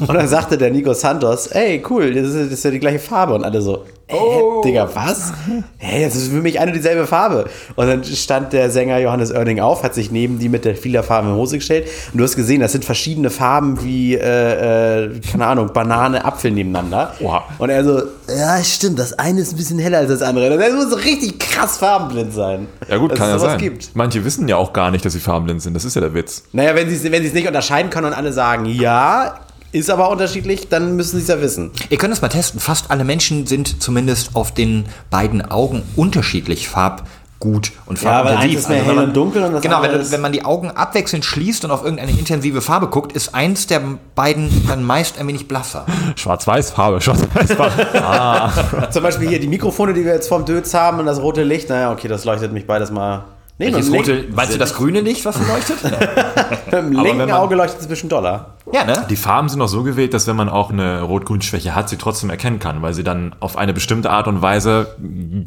Und 0.00 0.14
dann 0.14 0.28
sagte 0.28 0.56
der 0.56 0.70
Nico 0.70 0.94
Santos, 0.94 1.48
ey, 1.48 1.82
cool, 1.90 2.14
das 2.14 2.28
ist, 2.28 2.36
das 2.36 2.52
ist 2.52 2.64
ja 2.64 2.70
die 2.70 2.78
gleiche 2.78 3.00
Farbe. 3.00 3.34
Und 3.34 3.42
alle 3.42 3.60
so, 3.60 3.84
hä, 4.08 4.42
Digga, 4.64 4.88
was? 4.94 5.32
Hä, 5.78 6.04
das 6.04 6.14
ist 6.14 6.28
für 6.28 6.42
mich 6.42 6.60
eine 6.60 6.70
und 6.70 6.76
dieselbe 6.76 7.06
Farbe. 7.06 7.46
Und 7.76 7.86
dann 7.86 8.04
stand 8.04 8.52
der 8.52 8.70
Sänger 8.70 8.98
Johannes 8.98 9.32
Oerding 9.32 9.60
auf, 9.60 9.82
hat 9.82 9.94
sich 9.94 10.10
neben 10.10 10.38
die 10.38 10.48
mit 10.48 10.64
der 10.64 10.76
fliederfarbenen 10.76 11.36
Hose 11.36 11.58
gestellt. 11.58 11.88
Und 12.12 12.18
du 12.18 12.24
hast 12.24 12.36
gesehen, 12.36 12.60
das 12.60 12.72
sind 12.72 12.84
verschiedene 12.84 13.30
Farben 13.30 13.82
wie, 13.82 14.14
äh, 14.14 15.04
äh, 15.04 15.20
keine 15.30 15.46
Ahnung, 15.46 15.72
Banane, 15.72 16.24
Apfel 16.24 16.50
nebeneinander. 16.50 17.14
Oha. 17.20 17.44
Und 17.58 17.70
er 17.70 17.84
so, 17.84 18.02
ja, 18.28 18.62
stimmt, 18.62 18.98
das 18.98 19.12
eine 19.18 19.40
ist 19.40 19.52
ein 19.52 19.56
bisschen 19.56 19.78
heller 19.78 19.98
als 19.98 20.08
das 20.08 20.22
andere. 20.22 20.56
Das 20.56 20.72
muss 20.72 20.90
so 20.90 20.96
richtig 20.96 21.38
krass 21.38 21.78
farbenblind 21.78 22.32
sein. 22.32 22.68
Ja 22.88 22.98
gut, 22.98 23.14
kann 23.14 23.30
es 23.30 23.42
ja 23.42 23.50
sein. 23.50 23.58
Gibt. 23.58 23.90
Manche 23.94 24.24
wissen 24.24 24.48
ja 24.48 24.56
auch 24.56 24.72
gar 24.72 24.90
nicht, 24.90 25.04
dass 25.04 25.12
sie 25.12 25.20
farbenblind 25.20 25.62
sind. 25.62 25.74
Das 25.74 25.84
ist 25.84 25.94
ja 25.94 26.00
der 26.00 26.14
Witz. 26.14 26.44
Naja, 26.52 26.74
wenn 26.74 26.88
sie 26.88 27.10
wenn 27.10 27.22
sie 27.22 27.28
es 27.28 27.34
nicht 27.34 27.46
unterscheiden 27.46 27.90
können 27.90 28.08
und 28.08 28.12
alle 28.12 28.32
sagen, 28.32 28.66
ja, 28.66 29.34
ist 29.72 29.90
aber 29.90 30.10
unterschiedlich, 30.10 30.68
dann 30.68 30.96
müssen 30.96 31.16
sie 31.16 31.22
es 31.22 31.28
ja 31.28 31.40
wissen. 31.40 31.70
Ihr 31.88 31.98
könnt 31.98 32.12
das 32.12 32.20
mal 32.22 32.28
testen. 32.28 32.60
Fast 32.60 32.90
alle 32.90 33.04
Menschen 33.04 33.46
sind 33.46 33.82
zumindest 33.82 34.36
auf 34.36 34.52
den 34.52 34.84
beiden 35.10 35.42
Augen 35.50 35.82
unterschiedlich 35.96 36.68
farbgut 36.68 37.72
und 37.86 38.00
Ja, 38.02 38.24
weil 38.24 38.36
eins 38.36 38.54
ist 38.54 38.68
mehr 38.68 38.80
wenn 38.80 38.84
hell 38.84 38.94
man- 38.94 39.04
und 39.06 39.16
dunkel 39.16 39.42
und 39.42 39.54
das 39.54 39.62
Genau, 39.62 39.82
wenn, 39.82 40.10
wenn 40.10 40.20
man 40.20 40.32
die 40.32 40.44
Augen 40.44 40.70
abwechselnd 40.70 41.24
schließt 41.24 41.64
und 41.64 41.70
auf 41.70 41.82
irgendeine 41.82 42.12
intensive 42.12 42.60
Farbe 42.60 42.88
guckt, 42.88 43.12
ist 43.12 43.34
eins 43.34 43.66
der 43.66 43.80
beiden 44.14 44.66
dann 44.68 44.84
meist 44.84 45.18
ein 45.18 45.26
wenig 45.26 45.48
blasser. 45.48 45.86
Schwarz-Weiß-Farbe, 46.16 47.00
Schwarz-Weiß-Farbe. 47.00 48.88
Zum 48.90 49.02
Beispiel 49.02 49.28
hier 49.28 49.40
die 49.40 49.48
Mikrofone, 49.48 49.94
die 49.94 50.04
wir 50.04 50.12
jetzt 50.12 50.28
vom 50.28 50.44
Dötz 50.44 50.74
haben 50.74 51.00
und 51.00 51.06
das 51.06 51.20
rote 51.20 51.42
Licht. 51.44 51.70
Naja, 51.70 51.90
okay, 51.92 52.08
das 52.08 52.24
leuchtet 52.24 52.52
mich 52.52 52.66
beides 52.66 52.90
mal. 52.90 53.24
Nee, 53.58 53.72
Welches 53.72 53.92
rote, 53.92 54.24
meinst 54.34 54.54
du 54.54 54.58
das 54.58 54.74
grüne 54.74 55.00
Licht, 55.02 55.24
was 55.24 55.36
leuchtet? 55.46 55.78
Mit 56.66 56.72
dem 56.72 56.92
linken 56.92 57.18
man- 57.18 57.30
Auge 57.32 57.54
leuchtet 57.54 57.80
es 57.80 57.86
ein 57.86 57.90
bisschen 57.90 58.08
doller. 58.08 58.46
ja, 58.72 58.84
ne? 58.84 59.06
Die 59.08 59.14
Farben 59.16 59.48
sind 59.48 59.60
auch 59.60 59.68
so 59.68 59.82
gewählt, 59.82 60.14
dass 60.14 60.26
wenn 60.26 60.36
man 60.36 60.48
auch 60.48 60.70
eine 60.70 61.02
Rot-Grün-Schwäche 61.02 61.74
hat, 61.74 61.88
sie 61.88 61.96
trotzdem 61.96 62.30
erkennen 62.30 62.58
kann, 62.58 62.82
weil 62.82 62.94
sie 62.94 63.04
dann 63.04 63.34
auf 63.40 63.56
eine 63.58 63.72
bestimmte 63.74 64.10
Art 64.10 64.26
und 64.26 64.42
Weise 64.42 64.96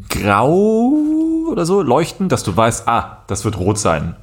grau 0.08 0.92
oder 1.50 1.66
so 1.66 1.82
leuchten, 1.82 2.28
dass 2.28 2.42
du 2.42 2.56
weißt, 2.56 2.88
ah, 2.88 3.18
das 3.26 3.44
wird 3.44 3.58
rot 3.58 3.78
sein. 3.78 4.16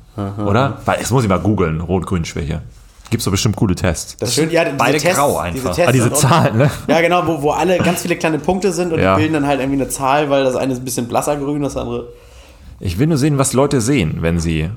Oder? 0.44 0.78
Weil, 0.86 1.00
jetzt 1.00 1.12
muss 1.12 1.24
ich 1.24 1.30
mal 1.30 1.40
googeln, 1.40 1.82
Rot-Grün-Schwäche. 1.82 2.62
Gibt's 3.10 3.26
doch 3.26 3.32
bestimmt 3.32 3.56
coole 3.56 3.76
Tests. 3.76 4.18
Das 4.18 4.34
schön, 4.34 4.50
ja, 4.50 4.64
diese 4.64 4.76
beide 4.78 4.98
Tests, 4.98 5.18
grau 5.18 5.38
einfach. 5.38 5.76
Tests 5.76 5.88
Ah, 5.88 5.92
diese 5.92 6.12
Zahlen, 6.14 6.58
ne? 6.58 6.72
Ja, 6.88 7.02
genau, 7.02 7.28
wo, 7.28 7.42
wo 7.44 7.52
alle 7.52 7.78
ganz 7.80 8.02
viele 8.02 8.16
kleine 8.16 8.40
Punkte 8.40 8.72
sind 8.72 8.92
und 8.94 9.00
Ja. 9.00 9.16
die 9.16 9.22
bilden 9.22 9.34
dann 9.36 9.48
halt 9.48 9.60
irgendwie 9.60 9.82
eine 9.82 9.90
Zahl, 9.90 10.30
weil 10.30 10.44
das 10.44 10.56
eine 10.56 10.74
ist 10.74 10.80
ein 10.80 10.86
bisschen 10.86 11.08
blasser 11.08 11.36
grün, 11.36 11.62
das 11.62 11.78
andere. 11.78 12.08
Ich 12.80 13.00
will 13.00 13.08
nur 13.08 13.18
sehen, 13.18 13.38
was 13.38 13.54
Leute 13.54 13.82
sehen, 13.82 14.18
wenn 14.22 14.40
sie 14.40 14.70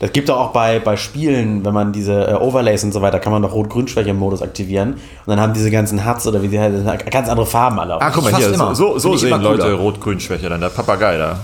Das 0.00 0.12
gibt 0.12 0.28
doch 0.28 0.38
auch 0.38 0.52
bei, 0.52 0.78
bei 0.80 0.96
Spielen, 0.96 1.64
wenn 1.64 1.74
man 1.74 1.92
diese 1.92 2.26
äh, 2.28 2.34
Overlays 2.34 2.82
und 2.84 2.92
so 2.92 3.02
weiter, 3.02 3.18
kann 3.20 3.32
man 3.32 3.42
doch 3.42 3.52
Rot-Grün-Schwäche-Modus 3.52 4.42
aktivieren. 4.42 4.94
Und 4.94 5.00
dann 5.26 5.40
haben 5.40 5.52
diese 5.52 5.70
ganzen 5.70 6.04
Huts 6.06 6.26
oder 6.26 6.42
wie 6.42 6.48
die 6.48 6.58
halt 6.58 7.08
ganz 7.10 7.28
andere 7.28 7.46
Farben 7.46 7.78
alle. 7.78 8.00
Ah, 8.00 8.10
guck 8.10 8.24
mal 8.24 8.34
hier, 8.34 8.52
immer. 8.52 8.74
so, 8.74 8.98
so, 8.98 9.16
sehen. 9.16 9.40
Leute 9.40 9.72
Rot-Grün-Schwäche 9.74 10.48
dann, 10.48 10.60
der 10.60 10.70
Papagei 10.70 11.16
da. 11.18 11.38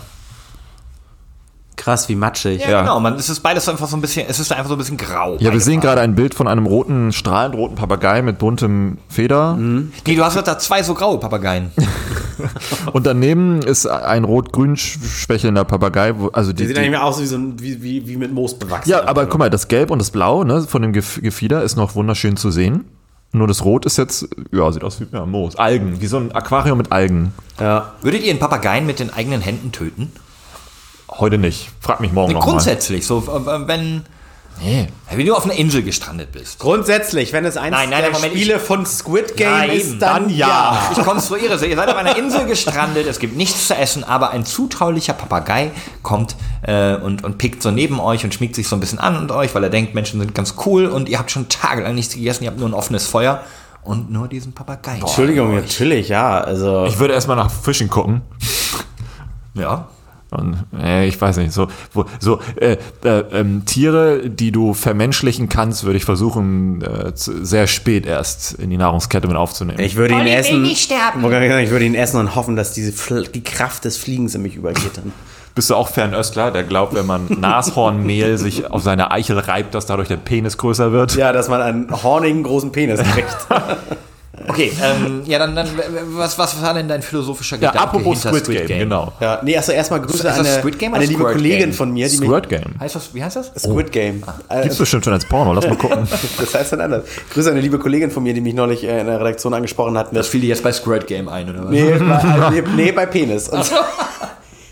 Krass, 1.77 2.09
wie 2.09 2.17
matschig. 2.17 2.61
Ja, 2.61 2.71
Ja. 2.71 2.81
genau. 2.81 2.99
Man, 2.99 3.15
es 3.15 3.29
ist 3.31 3.39
beides 3.41 3.69
einfach 3.69 3.87
so 3.87 3.97
ein 3.97 4.01
bisschen, 4.01 4.27
es 4.29 4.41
ist 4.41 4.51
einfach 4.53 4.67
so 4.67 4.75
ein 4.75 4.79
bisschen 4.79 4.97
grau. 4.97 5.37
Ja, 5.39 5.53
wir 5.53 5.61
sehen 5.61 5.81
gerade 5.81 6.01
ein 6.01 6.17
Bild 6.17 6.35
von 6.35 6.49
einem 6.49 6.67
roten, 6.67 7.13
strahlend 7.13 7.55
roten 7.55 7.77
Papagei 7.77 8.21
mit 8.21 8.39
buntem 8.39 8.99
Feder. 9.09 9.51
Farben. 9.57 9.93
Nee, 10.05 10.17
du 10.17 10.25
hast 10.25 10.37
doch 10.37 10.43
da 10.43 10.59
zwei 10.59 10.83
so 10.83 10.95
graue 10.95 11.19
Papageien. 11.19 11.71
Und 12.93 13.07
daneben 13.07 13.61
ist 13.63 13.87
ein 13.87 14.25
rot-grün 14.25 14.77
schwächelnder 14.77 15.65
Papagei. 15.65 16.19
Wo, 16.19 16.29
also 16.29 16.53
Die 16.53 16.59
die, 16.63 16.67
sieht 16.69 16.77
die, 16.77 16.81
eigentlich 16.81 16.91
mehr 16.93 17.05
aus 17.05 17.21
wie, 17.21 17.27
so 17.27 17.37
ein, 17.37 17.61
wie, 17.61 17.83
wie, 17.83 18.07
wie 18.09 18.17
mit 18.17 18.33
Moos 18.33 18.59
bewachsen. 18.59 18.91
ja, 18.91 19.07
aber 19.07 19.27
guck 19.27 19.39
mal, 19.39 19.51
das 19.51 19.69
Gelb 19.69 19.91
und 19.91 19.99
das 19.99 20.11
Blau 20.11 20.45
ne, 20.45 20.63
von 20.63 20.83
dem 20.83 20.93
Gef- 20.93 21.21
Gefieder 21.21 21.63
ist 21.63 21.77
noch 21.77 21.95
wunderschön 21.95 22.37
zu 22.37 22.51
sehen. 22.51 22.85
Nur 23.33 23.47
das 23.47 23.65
Rot 23.65 23.85
ist 23.85 23.99
jetzt, 23.99 24.27
ja, 24.53 24.73
sieht 24.73 24.83
aus 24.85 25.01
wie 25.01 25.07
ja, 25.13 25.27
Moos. 25.27 25.57
Algen, 25.57 26.01
wie 26.01 26.07
so 26.07 26.17
ein 26.17 26.33
Aquarium 26.33 26.79
mit 26.79 26.93
Algen. 26.93 27.35
Ja. 27.61 27.93
Würdet 28.01 28.23
ihr 28.23 28.31
einen 28.31 28.39
Papageien 28.39 28.87
mit 28.87 29.01
den 29.01 29.13
eigenen 29.13 29.43
Händen 29.43 29.71
töten? 29.71 30.13
Heute 31.11 31.37
nicht. 31.37 31.71
Frag 31.81 32.01
mich 32.01 32.13
morgen 32.13 32.33
nochmal. 32.33 32.51
Grundsätzlich, 32.51 33.07
so 33.07 33.19
äh, 33.19 33.69
wenn, 33.69 34.03
Nee. 34.63 34.89
wenn 35.11 35.27
du 35.27 35.35
auf 35.35 35.45
einer 35.45 35.55
Insel 35.55 35.83
gestrandet 35.83 36.33
bist. 36.33 36.59
Grundsätzlich, 36.59 37.33
wenn 37.33 37.45
es 37.45 37.57
eins 37.57 37.71
Nein, 37.71 37.91
nein, 37.91 38.03
der 38.03 38.13
Moment, 38.13 38.33
Spiele 38.33 38.59
von 38.59 38.85
Squid 38.87 39.37
Game 39.37 39.49
Ja, 39.49 39.63
ist, 39.65 39.91
eben, 39.91 40.01
dann, 40.01 40.23
dann 40.25 40.35
ja. 40.35 40.91
Ich 40.97 41.03
konstruiere 41.03 41.55
es. 41.55 41.63
Ihr 41.63 41.77
seid 41.77 41.89
auf 41.89 41.97
einer 41.97 42.17
Insel 42.17 42.47
gestrandet, 42.47 43.07
es 43.07 43.19
gibt 43.19 43.37
nichts 43.37 43.69
zu 43.69 43.75
essen, 43.75 44.05
aber 44.05 44.31
ein 44.31 44.45
zutraulicher 44.45 45.13
Papagei 45.13 45.71
kommt 46.03 46.37
äh, 46.63 46.97
und, 46.97 47.25
und 47.25 47.39
pickt 47.39 47.63
so 47.63 47.71
neben 47.71 48.01
euch 48.01 48.25
und 48.25 48.35
schmiegt 48.35 48.55
sich 48.55 48.69
so 48.69 48.77
ein 48.77 48.81
bisschen 48.81 48.99
an 48.99 49.17
und 49.17 49.31
euch, 49.33 49.55
weil 49.55 49.65
er 49.65 49.71
denkt, 49.71 49.95
Menschen 49.95 50.21
sind 50.21 50.35
ganz 50.35 50.55
cool 50.67 50.87
und 50.87 51.09
ihr 51.09 51.19
habt 51.19 51.31
schon 51.31 51.49
tagelang 51.49 51.95
nichts 51.95 52.15
gegessen, 52.15 52.45
ihr 52.45 52.51
habt 52.51 52.59
nur 52.59 52.69
ein 52.69 52.75
offenes 52.75 53.07
Feuer 53.07 53.45
und 53.83 54.11
nur 54.11 54.29
diesen 54.29 54.53
Papagei. 54.53 54.99
Entschuldigung, 54.99 55.55
natürlich, 55.55 56.09
ja. 56.09 56.41
Also, 56.41 56.85
Ich 56.87 56.99
würde 56.99 57.15
erstmal 57.15 57.37
nach 57.37 57.51
Fischen 57.51 57.89
gucken. 57.89 58.23
Ja. 59.55 59.89
Und, 60.31 60.65
äh, 60.79 61.07
ich 61.07 61.19
weiß 61.21 61.39
nicht, 61.39 61.53
so, 61.53 61.69
wo, 61.93 62.05
so 62.21 62.41
äh, 62.57 62.77
äh, 63.03 63.25
ähm, 63.33 63.65
Tiere, 63.65 64.29
die 64.29 64.53
du 64.53 64.75
vermenschlichen 64.75 65.49
kannst, 65.49 65.85
würde 65.85 65.97
ich 65.97 66.05
versuchen, 66.05 66.83
äh, 66.83 67.15
zu, 67.15 67.45
sehr 67.45 67.67
spät 67.67 68.05
erst 68.05 68.55
in 68.55 68.69
die 68.69 68.77
Nahrungskette 68.77 69.27
mit 69.27 69.37
aufzunehmen. 69.37 69.81
ich 69.81 69.97
würde 69.97 70.15
ihn 70.15 70.21
Olli 70.21 70.31
will 70.31 70.37
essen. 70.37 70.63
nicht 70.63 70.83
sterben. 70.83 71.25
Ich 71.25 71.71
würde 71.71 71.85
ihn 71.85 71.95
essen 71.95 72.19
und 72.21 72.35
hoffen, 72.35 72.57
dass 72.57 72.73
diese 72.73 72.93
Fl 72.93 73.27
die 73.27 73.43
Kraft 73.43 73.85
des 73.85 73.97
Fliegens 73.97 74.35
in 74.35 74.43
mich 74.43 74.57
übergeht. 74.57 74.97
Dann. 74.97 75.13
Bist 75.55 75.71
du 75.71 75.75
auch 75.75 75.89
Fernöstler, 75.89 76.51
der 76.51 76.63
glaubt, 76.63 76.95
wenn 76.95 77.07
man 77.07 77.27
Nashornmehl 77.41 78.39
sich 78.39 78.71
auf 78.71 78.83
seine 78.83 79.11
Eichel 79.11 79.39
reibt, 79.39 79.75
dass 79.75 79.87
dadurch 79.87 80.09
der 80.09 80.17
Penis 80.17 80.59
größer 80.59 80.93
wird? 80.93 81.17
Ja, 81.17 81.33
dass 81.33 81.49
man 81.49 81.63
einen 81.63 82.03
hornigen 82.03 82.43
großen 82.43 82.71
Penis 82.71 83.01
kriegt. 83.15 83.37
Okay, 84.49 84.73
ähm, 84.83 85.23
ja, 85.27 85.39
dann, 85.39 85.55
dann 85.55 85.69
was, 86.13 86.39
was 86.39 86.61
war 86.63 86.75
denn 86.75 86.89
dein 86.89 87.03
philosophischer 87.03 87.57
Ja, 87.57 87.71
Gedanke 87.71 87.81
apropos 87.81 88.23
hinter 88.23 88.39
Squid, 88.39 88.67
Game, 88.67 88.79
genau. 88.81 89.13
ja, 89.21 89.41
nee, 89.43 89.57
also 89.57 89.73
erstmal 89.73 90.01
Grüße 90.01 90.31
an 90.31 90.41
eine, 90.41 90.59
Squid 90.59 90.79
Game 90.79 90.95
eine 90.95 91.05
liebe 91.05 91.23
Squirt 91.23 91.33
Kollegin 91.35 91.59
Game? 91.59 91.73
von 91.73 91.93
mir, 91.93 92.09
die 92.09 92.19
mich. 92.19 92.29
Squirt 92.29 92.49
Game. 92.49 92.81
Heißt 92.81 92.95
das, 92.97 93.15
wie 93.15 93.23
heißt 93.23 93.37
das? 93.37 93.53
Squid 93.59 93.93
Game. 93.93 94.23
Äh, 94.49 94.63
Gibt's 94.63 94.79
bestimmt 94.79 95.05
schon 95.05 95.13
als 95.13 95.25
Porno, 95.27 95.53
lass 95.53 95.67
mal 95.67 95.77
gucken. 95.79 96.09
Das 96.39 96.55
heißt 96.55 96.73
dann 96.73 96.81
anders. 96.81 97.05
Grüße 97.33 97.49
an 97.49 97.55
eine 97.55 97.63
liebe 97.63 97.79
Kollegin 97.79 98.11
von 98.11 98.23
mir, 98.23 98.35
die 98.35 98.41
mich 98.41 98.55
neulich 98.55 98.85
äh, 98.85 99.01
in 99.01 99.07
der 99.07 99.21
Redaktion 99.21 99.55
angesprochen 99.55 99.97
hat. 99.99 100.15
Das 100.15 100.29
fiel 100.29 100.41
dir 100.41 100.49
jetzt 100.49 100.63
bei 100.63 100.73
Squirt 100.73 101.07
Game 101.07 101.29
ein, 101.29 101.49
oder 101.51 101.65
was? 101.65 101.71
nee, 101.71 101.91
bei, 101.91 102.15
also, 102.15 102.51
nee, 102.51 102.63
nee, 102.77 102.93
bei 102.93 103.07
Penis. 103.07 103.49
Und 103.49 103.65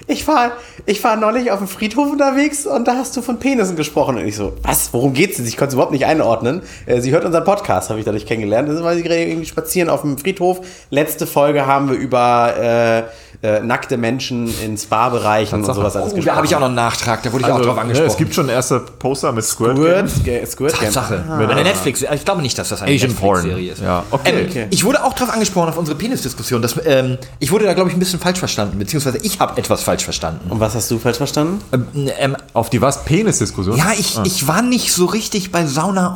ich 0.08 0.26
war, 0.28 0.52
ich 0.84 1.02
war 1.02 1.16
neulich 1.16 1.50
auf 1.50 1.58
dem 1.58 1.66
Friedhof 1.66 2.12
unterwegs 2.12 2.64
und 2.66 2.86
da 2.86 2.96
hast 2.96 3.16
du 3.16 3.22
von 3.22 3.38
Penissen 3.38 3.74
gesprochen. 3.74 4.16
Und 4.16 4.26
ich 4.26 4.36
so, 4.36 4.52
was? 4.62 4.92
Worum 4.92 5.12
geht's 5.12 5.36
denn? 5.36 5.46
Ich 5.46 5.56
konnte 5.56 5.68
es 5.68 5.74
überhaupt 5.74 5.92
nicht 5.92 6.06
einordnen. 6.06 6.62
Äh, 6.86 7.00
Sie 7.00 7.10
hört 7.10 7.24
unseren 7.24 7.44
Podcast, 7.44 7.90
habe 7.90 7.98
ich 7.98 8.04
dadurch 8.04 8.24
kennengelernt. 8.24 8.68
Das 8.68 8.76
ist, 8.76 8.84
weil 8.84 8.96
sie 8.96 9.02
gerade 9.02 9.24
irgendwie 9.24 9.46
spazieren 9.46 9.88
auf 9.88 10.02
dem 10.02 10.16
Friedhof. 10.16 10.60
Letzte 10.90 11.26
Folge 11.26 11.66
haben 11.66 11.88
wir 11.88 11.96
über 11.96 12.54
äh, 12.56 13.02
äh, 13.42 13.60
nackte 13.60 13.96
Menschen 13.96 14.48
in 14.64 14.76
Spa-Bereichen 14.76 15.56
und 15.64 15.64
sowas 15.74 15.96
alles 15.96 16.12
Oh, 16.14 16.20
da 16.20 16.36
habe 16.36 16.46
ich 16.46 16.54
auch 16.54 16.60
noch 16.60 16.66
einen 16.66 16.74
Nachtrag, 16.74 17.22
da 17.22 17.32
wurde 17.32 17.44
ich 17.46 17.50
auch 17.52 17.60
drauf 17.60 17.74
ne, 17.76 17.80
angesprochen. 17.82 18.10
es 18.10 18.16
gibt 18.16 18.34
schon 18.34 18.48
erste 18.48 18.80
Poster 18.80 19.32
mit 19.32 19.44
Squirt 19.44 19.76
Game. 19.76 20.08
Squirt, 20.08 20.24
Ga- 20.24 20.46
Squirt 20.46 20.72
Game. 20.80 20.92
Tatsache. 20.92 21.24
Eine 21.48 21.62
Netflix, 21.64 22.02
ich 22.02 22.24
glaube 22.24 22.42
nicht, 22.42 22.58
dass 22.58 22.68
das 22.70 22.82
eine 22.82 22.94
Asian 22.94 23.14
Porn. 23.14 23.36
Netflix-Serie 23.46 23.72
ist. 23.72 23.82
Ja, 23.82 24.02
okay. 24.10 24.30
Ähm, 24.40 24.46
Okay. 24.46 24.66
Ich 24.70 24.84
wurde 24.84 25.02
auch 25.04 25.12
darauf 25.12 25.32
angesprochen, 25.34 25.68
auf 25.68 25.76
unsere 25.76 25.96
Penisdiskussion. 25.98 26.62
Dass, 26.62 26.76
ähm, 26.84 27.18
ich 27.40 27.50
wurde 27.50 27.64
da, 27.64 27.74
glaube 27.74 27.90
ich, 27.90 27.96
ein 27.96 27.98
bisschen 27.98 28.20
falsch 28.20 28.38
verstanden, 28.38 28.78
beziehungsweise 28.78 29.18
ich 29.18 29.40
habe 29.40 29.58
etwas 29.58 29.82
falsch 29.82 30.04
verstanden. 30.04 30.50
Und 30.50 30.60
was 30.60 30.74
hast 30.74 30.90
du 30.90 30.98
falsch 30.98 31.16
verstanden? 31.16 31.60
Ähm, 31.72 31.86
ähm, 32.18 32.36
Auf 32.52 32.70
die 32.70 32.80
was? 32.80 33.04
Penis-Diskussion? 33.04 33.76
ja, 33.76 33.92
ich, 33.98 34.18
ich 34.24 34.46
war 34.46 34.62
nicht 34.62 34.92
so 34.92 35.06
richtig 35.06 35.50
bei 35.52 35.66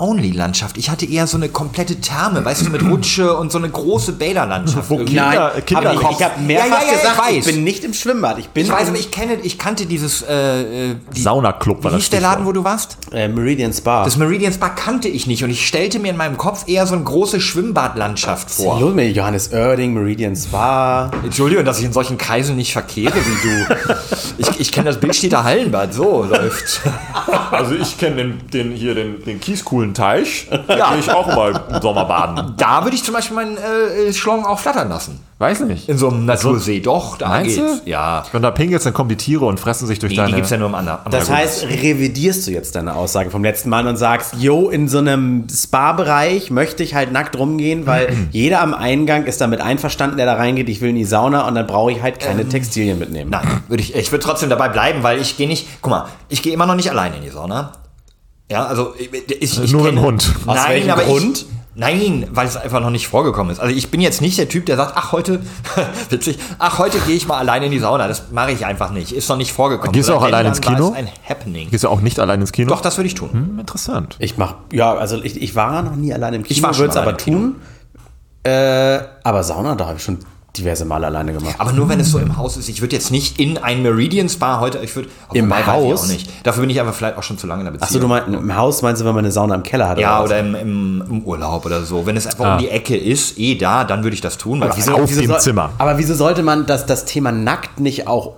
Sauna-Only-Landschaft. 0.00 0.76
Ich 0.78 0.90
hatte 0.90 1.06
eher 1.06 1.26
so 1.26 1.36
eine 1.36 1.48
komplette 1.48 1.96
Therme, 2.00 2.44
weißt 2.44 2.66
du, 2.66 2.70
mit 2.70 2.82
Rutsche 2.82 3.36
und 3.36 3.52
so 3.52 3.58
eine 3.58 3.68
große 3.68 4.12
Bäderlandschaft. 4.12 4.88
Wo. 4.90 4.96
Kinder- 4.98 5.52
Kinder- 5.66 5.90
aber 5.90 6.10
ich, 6.10 6.22
habe 6.24 6.40
mehrfach 6.40 6.68
Ja, 6.68 6.74
ja, 6.86 6.92
ja, 6.92 6.92
ich 7.02 7.02
gesagt, 7.10 7.30
ich, 7.30 7.36
weiß. 7.36 7.46
bin 7.46 7.64
nicht 7.64 7.84
im 7.84 7.94
Schwimmbad. 7.94 8.38
Ich 8.38 8.48
bin 8.48 8.64
Ich 8.64 8.72
weiß, 8.72 8.88
aber 8.88 8.98
ich 8.98 9.10
kenne, 9.10 9.38
ich 9.42 9.58
kannte 9.58 9.86
dieses 9.86 10.22
äh, 10.22 10.90
äh, 10.90 10.96
die, 11.14 11.20
Saunaclub 11.20 11.82
war 11.84 11.90
Wie 11.90 11.96
das 11.96 12.04
hieß 12.04 12.10
der 12.10 12.20
Laden, 12.20 12.46
wo 12.46 12.52
du 12.52 12.64
warst? 12.64 12.98
äh, 13.12 13.28
Meridian 13.28 13.72
Spa. 13.72 14.04
Das 14.04 14.16
Meridian 14.16 14.52
Spa 14.52 14.70
kannte 14.70 15.08
ich 15.08 15.26
nicht 15.26 15.44
und 15.44 15.50
ich 15.50 15.66
stellte 15.66 15.98
mir 15.98 16.10
in 16.10 16.16
meinem 16.16 16.36
Kopf 16.36 16.68
eher 16.68 16.86
so 16.86 16.94
eine 16.94 17.04
große 17.04 17.40
Schwimmbadlandschaft 17.40 18.50
vor. 18.50 18.76
Hallo 18.76 18.90
mit 18.90 19.14
Johannes 19.16 19.52
Oerding, 19.52 19.94
Meridian 19.94 20.36
Spa. 20.36 21.10
Entschuldigung, 21.24 21.64
dass 21.64 21.78
ich 21.78 21.84
in 21.84 21.92
solchen 21.92 22.18
Kreisen 22.18 22.56
nicht 22.56 22.72
verkehre 22.72 23.14
wie 23.14 23.48
du. 23.48 23.74
Ich, 24.38 24.58
ich 24.58 24.72
kenne 24.72 24.86
das 24.86 24.98
Bildstädter 24.98 25.44
Hallenbad, 25.44 25.92
so 25.92 26.24
läuft's. 26.24 26.80
Also 27.50 27.74
ich 27.74 27.98
kenne 27.98 28.16
den, 28.16 28.48
den 28.48 28.72
hier 28.72 28.94
den, 28.94 29.22
den 29.22 29.38
kiescoolen 29.38 29.92
Teich. 29.92 30.48
Da 30.50 30.90
gehe 30.92 31.00
ich 31.00 31.10
auch 31.10 31.26
mal 31.26 31.60
im 31.70 31.82
Sommer 31.82 32.06
baden. 32.06 32.54
Da 32.56 32.84
würde 32.84 32.96
ich 32.96 33.04
zum 33.04 33.12
Beispiel 33.12 33.36
meinen 33.36 33.58
äh, 33.58 34.12
Schlong 34.14 34.46
auch 34.46 34.58
flattern 34.58 34.88
lassen. 34.88 35.20
Weiß 35.38 35.60
nicht. 35.60 35.88
In 35.88 35.98
so 35.98 36.08
einem 36.08 36.26
Natursee. 36.26 36.80
Doch, 36.80 36.99
da 37.18 37.28
Meinst 37.28 37.56
geht's. 37.56 37.82
du? 37.84 37.90
Ja. 37.90 38.24
Wenn 38.32 38.42
da 38.42 38.50
pinkelst, 38.50 38.86
dann 38.86 38.92
kommen 38.94 39.08
die 39.08 39.16
Tiere 39.16 39.44
und 39.44 39.58
fressen 39.60 39.86
sich 39.86 39.98
durch 39.98 40.10
Nee, 40.10 40.16
die 40.16 40.22
deine... 40.22 40.34
gibt's 40.36 40.50
ja 40.50 40.56
nur 40.56 40.68
im 40.68 40.74
anderen. 40.74 40.98
Das 41.10 41.30
heißt, 41.30 41.64
revidierst 41.64 42.46
du 42.46 42.50
jetzt 42.52 42.74
deine 42.76 42.94
Aussage 42.94 43.30
vom 43.30 43.42
letzten 43.44 43.68
Mal 43.70 43.86
und 43.86 43.96
sagst, 43.96 44.34
yo, 44.38 44.68
in 44.70 44.88
so 44.88 44.98
einem 44.98 45.46
Spa-Bereich 45.52 46.50
möchte 46.50 46.82
ich 46.82 46.94
halt 46.94 47.12
nackt 47.12 47.36
rumgehen, 47.38 47.86
weil 47.86 48.14
jeder 48.30 48.60
am 48.60 48.74
Eingang 48.74 49.24
ist 49.26 49.40
damit 49.40 49.60
einverstanden, 49.60 50.16
der 50.16 50.26
da 50.26 50.34
reingeht, 50.34 50.68
ich 50.68 50.80
will 50.80 50.90
in 50.90 50.96
die 50.96 51.04
Sauna 51.04 51.46
und 51.48 51.54
dann 51.54 51.66
brauche 51.66 51.92
ich 51.92 52.02
halt 52.02 52.20
keine 52.20 52.48
Textilien 52.48 52.98
mitnehmen. 52.98 53.30
Nein, 53.30 53.62
würde 53.68 53.82
ich, 53.82 53.94
ich 53.94 54.12
würde 54.12 54.24
trotzdem 54.24 54.50
dabei 54.50 54.68
bleiben, 54.68 55.02
weil 55.02 55.20
ich 55.20 55.36
gehe 55.36 55.48
nicht, 55.48 55.66
guck 55.80 55.90
mal, 55.90 56.06
ich 56.28 56.42
gehe 56.42 56.52
immer 56.52 56.66
noch 56.66 56.74
nicht 56.76 56.90
alleine 56.90 57.16
in 57.16 57.22
die 57.22 57.30
Sauna. 57.30 57.72
Ja, 58.50 58.66
also 58.66 58.94
ich, 58.98 59.10
ich, 59.40 59.72
Nur 59.72 59.82
mit 59.82 59.92
kenne- 59.92 60.00
dem 60.00 60.04
Hund. 60.04 60.34
Aus 60.46 60.56
Nein, 60.56 60.68
welchem 60.70 60.90
aber 60.90 61.02
Grund? 61.04 61.38
Ich, 61.38 61.46
nein, 61.74 62.26
weil 62.30 62.46
es 62.46 62.56
einfach 62.56 62.80
noch 62.80 62.90
nicht 62.90 63.08
vorgekommen 63.08 63.52
ist. 63.52 63.60
Also 63.60 63.74
ich 63.74 63.90
bin 63.90 64.00
jetzt 64.00 64.20
nicht 64.20 64.38
der 64.38 64.48
Typ, 64.48 64.66
der 64.66 64.76
sagt, 64.76 64.92
ach 64.96 65.12
heute, 65.12 65.40
witzig, 66.10 66.38
ach 66.58 66.78
heute 66.78 66.98
gehe 67.00 67.16
ich 67.16 67.26
mal 67.26 67.38
alleine 67.38 67.66
in 67.66 67.72
die 67.72 67.78
Sauna. 67.78 68.08
Das 68.08 68.30
mache 68.30 68.52
ich 68.52 68.66
einfach 68.66 68.90
nicht. 68.90 69.12
Ist 69.12 69.28
noch 69.28 69.36
nicht 69.36 69.52
vorgekommen. 69.52 69.92
Gehst 69.92 70.08
du 70.08 70.14
auch 70.14 70.22
allein 70.22 70.46
ins 70.46 70.60
Kino? 70.60 70.92
ein 70.92 71.08
Happening. 71.28 71.70
Gehst 71.70 71.84
du 71.84 71.88
auch 71.88 72.00
nicht 72.00 72.18
allein 72.18 72.40
ins 72.40 72.52
Kino? 72.52 72.68
Doch, 72.68 72.80
das 72.80 72.98
würde 72.98 73.08
ich 73.08 73.14
tun. 73.14 73.30
Hm, 73.32 73.58
interessant. 73.58 74.16
Ich 74.18 74.36
mach, 74.36 74.54
ja, 74.72 74.94
also 74.94 75.22
ich, 75.22 75.40
ich 75.40 75.54
war 75.54 75.82
noch 75.82 75.96
nie 75.96 76.12
alleine 76.12 76.36
im 76.36 76.42
Kino, 76.42 76.66
schon 76.72 76.78
würde 76.78 76.90
es 76.90 76.96
aber 76.96 77.16
tun. 77.16 77.56
Äh, 78.42 79.00
aber 79.22 79.42
Sauna, 79.42 79.74
da 79.74 79.86
habe 79.86 79.98
ich 79.98 80.02
schon 80.02 80.18
diverse 80.56 80.84
Male 80.84 81.06
alleine 81.06 81.32
gemacht. 81.32 81.54
Aber 81.58 81.72
nur 81.72 81.88
wenn 81.88 82.00
es 82.00 82.10
so 82.10 82.18
im 82.18 82.36
Haus 82.36 82.56
ist. 82.56 82.68
Ich 82.68 82.80
würde 82.80 82.96
jetzt 82.96 83.10
nicht 83.10 83.38
in 83.38 83.56
ein 83.58 83.82
Meridian 83.82 84.28
Spa 84.28 84.58
heute, 84.60 84.78
ich 84.78 84.94
würde 84.96 85.08
Im 85.32 85.52
Haus? 85.66 86.02
auch 86.02 86.06
nicht. 86.08 86.28
Dafür 86.44 86.62
bin 86.62 86.70
ich 86.70 86.80
einfach 86.80 86.94
vielleicht 86.94 87.16
auch 87.16 87.22
schon 87.22 87.38
zu 87.38 87.46
lange 87.46 87.60
in 87.60 87.64
der 87.66 87.72
Beziehung. 87.72 87.86
Achso, 87.88 87.98
du 88.00 88.08
meinst, 88.08 88.28
im 88.28 88.56
Haus 88.56 88.82
meinst 88.82 89.00
du, 89.00 89.06
wenn 89.06 89.14
man 89.14 89.24
eine 89.24 89.32
Sauna 89.32 89.54
im 89.54 89.62
Keller 89.62 89.88
hat? 89.88 89.98
ja, 89.98 90.18
was? 90.18 90.26
oder 90.26 90.40
im, 90.40 90.54
im, 90.56 91.04
im 91.08 91.22
Urlaub 91.22 91.64
oder 91.66 91.82
so. 91.84 92.04
Wenn 92.04 92.16
es 92.16 92.26
einfach 92.26 92.54
um 92.54 92.58
die 92.58 92.68
Ecke 92.68 92.96
ist, 92.96 93.38
eh 93.38 93.54
da, 93.56 93.84
dann 93.84 94.02
würde 94.02 94.14
ich 94.14 94.20
das 94.20 94.38
tun. 94.38 94.60
Weil 94.60 94.72
Wieso- 94.74 94.94
Auf 94.94 95.08
wieso 95.08 95.20
dem 95.20 95.30
soll- 95.30 95.40
Zimmer. 95.40 95.70
Aber 95.78 95.98
wieso 95.98 96.14
sollte 96.14 96.42
man 96.42 96.66
das, 96.66 96.84
das 96.86 97.04
Thema 97.04 97.30
nackt 97.32 97.78
nicht 97.80 98.06
auch, 98.08 98.32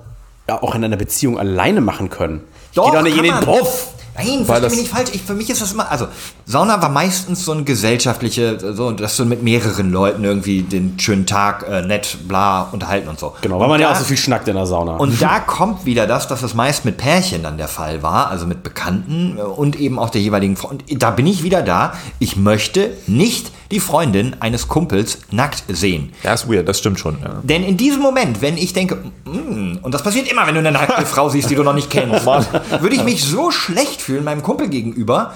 ja, 0.48 0.62
auch 0.62 0.74
in 0.74 0.84
einer 0.84 0.96
Beziehung 0.96 1.38
alleine 1.38 1.80
machen 1.80 2.10
können? 2.10 2.42
Ich 2.72 2.80
geh 2.82 2.90
doch 2.90 3.02
nicht 3.02 3.16
in 3.16 3.22
den 3.22 3.34
man. 3.34 3.44
Puff. 3.44 3.88
Nein, 4.16 4.44
versteh 4.44 4.68
mich 4.68 4.78
nicht 4.78 4.90
falsch. 4.90 5.10
Ich, 5.14 5.22
für 5.22 5.34
mich 5.34 5.48
ist 5.48 5.62
das 5.62 5.72
immer, 5.72 5.90
also 5.90 6.06
Sauna 6.44 6.80
war 6.82 6.90
meistens 6.90 7.44
so 7.44 7.52
ein 7.52 7.64
gesellschaftliche, 7.64 8.74
so, 8.74 8.90
dass 8.92 9.16
du 9.16 9.24
mit 9.24 9.42
mehreren 9.42 9.90
Leuten 9.90 10.22
irgendwie 10.24 10.62
den 10.62 10.98
schönen 10.98 11.24
Tag 11.26 11.66
äh, 11.68 11.82
nett, 11.82 12.18
bla, 12.28 12.68
unterhalten 12.72 13.08
und 13.08 13.18
so. 13.18 13.34
Genau, 13.40 13.56
weil 13.56 13.64
und 13.64 13.70
man 13.70 13.80
ja 13.80 13.88
da- 13.88 13.94
auch 13.94 13.98
so 13.98 14.04
viel 14.04 14.16
schnackt 14.18 14.48
in 14.48 14.54
der 14.56 14.66
Sauna. 14.66 14.96
Und 14.96 15.20
da 15.22 15.40
kommt 15.46 15.86
wieder 15.86 16.06
das, 16.06 16.28
dass 16.28 16.42
es 16.42 16.54
meist 16.54 16.84
mit 16.84 16.98
Pärchen 16.98 17.42
dann 17.42 17.56
der 17.56 17.68
Fall 17.68 18.02
war, 18.02 18.28
also 18.28 18.46
mit 18.46 18.62
Bekannten 18.62 19.38
äh, 19.38 19.42
und 19.42 19.76
eben 19.80 19.98
auch 19.98 20.10
der 20.10 20.20
jeweiligen 20.20 20.56
Freund. 20.56 20.84
Da 20.90 21.10
bin 21.10 21.26
ich 21.26 21.42
wieder 21.42 21.62
da. 21.62 21.94
Ich 22.18 22.36
möchte 22.36 22.90
nicht 23.06 23.50
die 23.70 23.80
Freundin 23.80 24.36
eines 24.40 24.68
Kumpels 24.68 25.18
nackt 25.30 25.64
sehen. 25.68 26.12
Ja, 26.22 26.34
ist 26.34 26.46
weird, 26.46 26.68
das 26.68 26.78
stimmt 26.78 27.00
schon. 27.00 27.16
Ja. 27.22 27.40
Denn 27.42 27.64
in 27.64 27.78
diesem 27.78 28.02
Moment, 28.02 28.42
wenn 28.42 28.58
ich 28.58 28.74
denke, 28.74 28.96
mm, 29.24 29.78
und 29.80 29.94
das 29.94 30.02
passiert 30.02 30.30
immer, 30.30 30.46
wenn 30.46 30.52
du 30.54 30.60
eine 30.60 30.72
nackte 30.72 31.06
Frau 31.06 31.30
siehst, 31.30 31.48
die 31.48 31.54
du 31.54 31.62
noch 31.62 31.72
nicht 31.72 31.88
kennst, 31.88 32.26
würde 32.80 32.94
ich 32.94 33.02
mich 33.02 33.24
so 33.24 33.50
schlecht 33.50 34.01
fühlen 34.02 34.24
meinem 34.24 34.42
Kumpel 34.42 34.68
gegenüber. 34.68 35.32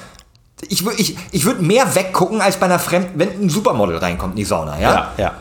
Ich, 0.68 0.80
wür- 0.82 0.94
ich, 0.96 1.16
ich 1.32 1.44
würde 1.44 1.62
mehr 1.62 1.94
weggucken 1.94 2.40
als 2.40 2.56
bei 2.56 2.66
einer 2.66 2.78
Fremden, 2.78 3.18
wenn 3.18 3.28
ein 3.42 3.48
Supermodel 3.50 3.98
reinkommt 3.98 4.32
in 4.32 4.36
die 4.38 4.44
Sauna, 4.44 4.80
ja? 4.80 4.92
ja, 4.92 5.12
ja. 5.18 5.32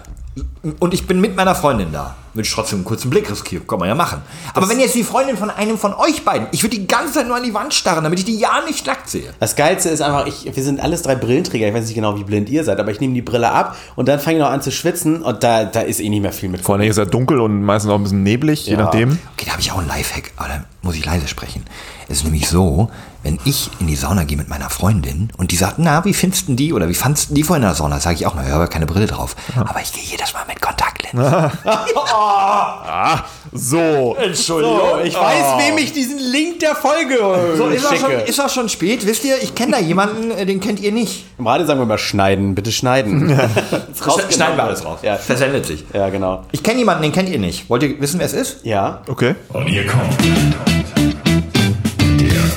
Und 0.82 0.94
ich 0.94 1.08
bin 1.08 1.22
mit 1.22 1.38
meiner 1.38 1.56
Freundin 1.56 1.94
da. 1.94 2.14
würde 2.34 2.46
ich 2.46 2.54
trotzdem 2.54 2.80
einen 2.80 2.86
kurzen 2.86 3.10
Blick 3.10 3.32
riskieren. 3.32 3.66
Kann 3.66 3.80
man 3.80 3.88
ja 3.88 3.96
machen. 3.96 4.22
Aber 4.54 4.68
wenn 4.68 4.82
jetzt 4.82 4.94
die 4.94 5.06
Freundin 5.06 5.38
von 5.38 5.50
einem 5.50 5.78
von 5.78 5.94
euch 5.94 6.26
beiden, 6.26 6.48
ich 6.52 6.62
würde 6.62 6.76
die 6.78 6.86
ganze 6.88 7.14
Zeit 7.14 7.28
nur 7.28 7.38
an 7.38 7.44
die 7.44 7.54
Wand 7.54 7.74
starren, 7.74 8.04
damit 8.04 8.20
ich 8.20 8.26
die 8.26 8.38
ja 8.38 8.62
nicht 8.68 8.86
nackt 8.86 9.08
sehe. 9.10 9.34
Das 9.40 9.56
Geilste 9.56 9.88
ist 9.88 10.02
einfach, 10.02 10.28
ich, 10.28 10.54
wir 10.54 10.62
sind 10.64 10.82
alles 10.82 11.04
drei 11.04 11.16
Brillenträger. 11.16 11.70
Ich 11.70 11.74
weiß 11.74 11.86
nicht 11.86 11.96
genau, 11.96 12.18
wie 12.18 12.26
blind 12.26 12.50
ihr 12.50 12.66
seid, 12.66 12.78
aber 12.82 12.92
ich 12.92 13.00
nehme 13.00 13.14
die 13.14 13.22
Brille 13.22 13.50
ab 13.50 13.78
und 13.96 14.10
dann 14.10 14.20
fange 14.20 14.36
ich 14.36 14.44
noch 14.44 14.50
an 14.52 14.62
zu 14.62 14.72
schwitzen 14.74 15.22
und 15.22 15.42
da, 15.42 15.64
da 15.64 15.80
ist 15.80 16.02
eh 16.02 16.10
nicht 16.10 16.22
mehr 16.22 16.34
viel 16.34 16.50
mit. 16.50 16.60
Vor 16.60 16.76
allem 16.76 16.90
ist 16.90 16.98
ja 16.98 17.06
dunkel 17.06 17.40
und 17.40 17.62
meistens 17.64 17.90
auch 17.90 17.96
ein 17.96 18.04
bisschen 18.04 18.24
neblig, 18.24 18.66
je 18.66 18.74
Ja. 18.74 18.80
nachdem. 18.80 19.12
Okay, 19.38 19.46
da 19.46 19.52
habe 19.54 19.62
ich 19.62 19.72
auch 19.72 19.78
einen 19.78 19.88
Lifehack, 19.88 20.34
aber 20.36 20.50
da 20.50 20.64
muss 20.82 20.96
ich 20.96 21.06
leise 21.06 21.30
sprechen. 21.30 21.64
Es 22.10 22.18
ist 22.18 22.24
nämlich 22.26 22.50
so, 22.50 22.90
wenn 23.26 23.40
ich 23.44 23.72
in 23.80 23.88
die 23.88 23.96
Sauna 23.96 24.24
gehe 24.24 24.38
mit 24.38 24.50
meiner 24.50 24.70
Freundin 24.70 25.30
und 25.36 25.52
die 25.52 25.56
sagt, 25.56 25.80
na, 25.80 26.06
wie 26.06 26.14
findest 26.14 26.48
du 26.48 26.54
die 26.54 26.72
oder 26.74 26.88
wie 26.88 26.94
fandst 26.94 27.32
du 27.32 27.34
die 27.34 27.42
vorhin 27.42 27.64
in 27.64 27.70
der 27.70 27.76
Sauna, 27.76 28.00
sage 28.00 28.16
ich 28.18 28.28
auch, 28.28 28.36
na, 28.36 28.46
ich 28.46 28.52
habe 28.52 28.68
keine 28.68 28.86
Brille 28.86 29.08
drauf. 29.08 29.36
Aber 29.56 29.82
ich 29.82 29.92
gehe 29.92 30.04
jedes 30.04 30.32
Mal 30.34 30.44
mit 30.48 30.62
Kontaktlinsen. 30.62 31.26
So. 33.58 34.18
Entschuldigung. 34.20 34.80
So, 34.80 35.00
ich 35.02 35.16
weiß, 35.16 35.58
wem 35.60 35.78
ich 35.78 35.94
diesen 35.94 36.20
Link 36.20 36.60
der 36.60 36.76
Folge 36.76 37.18
So, 37.58 37.68
ist, 37.70 37.86
auch 37.86 37.92
schicke. 37.92 38.02
schon, 38.02 38.12
ist 38.28 38.40
auch 38.42 38.50
schon 38.50 38.68
spät, 38.68 39.08
wisst 39.08 39.24
ihr, 39.24 39.42
ich 39.42 39.56
kenne 39.56 39.74
da 39.74 39.80
jemanden, 39.80 40.32
äh, 40.32 40.46
den 40.46 40.60
kennt 40.60 40.82
ihr 40.82 40.92
nicht. 40.92 41.24
Im 41.38 41.48
Radio 41.48 41.66
sagen 41.66 41.80
wir 41.80 41.86
mal 41.86 41.98
schneiden, 41.98 42.54
bitte 42.54 42.74
schneiden. 42.74 43.30
Schneiden 44.30 44.58
wir 44.58 44.64
alles 44.64 44.84
raus. 44.84 45.00
Ja. 45.04 45.16
Versendet 45.16 45.66
sich. 45.66 45.86
ja, 45.94 46.10
genau. 46.10 46.44
Ich 46.52 46.64
kenne 46.64 46.80
jemanden, 46.80 47.04
den 47.04 47.14
kennt 47.14 47.30
ihr 47.30 47.40
nicht. 47.40 47.70
Wollt 47.70 47.84
ihr 47.84 48.00
wissen, 48.02 48.20
wer 48.20 48.26
es 48.26 48.34
ist? 48.34 48.58
Ja. 48.66 49.02
Okay. 49.08 49.36
Und 49.54 49.68
hier 49.68 49.88
kommt 49.88 50.18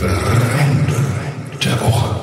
der 0.01 0.58
der 1.65 1.81
Woche. 1.81 2.15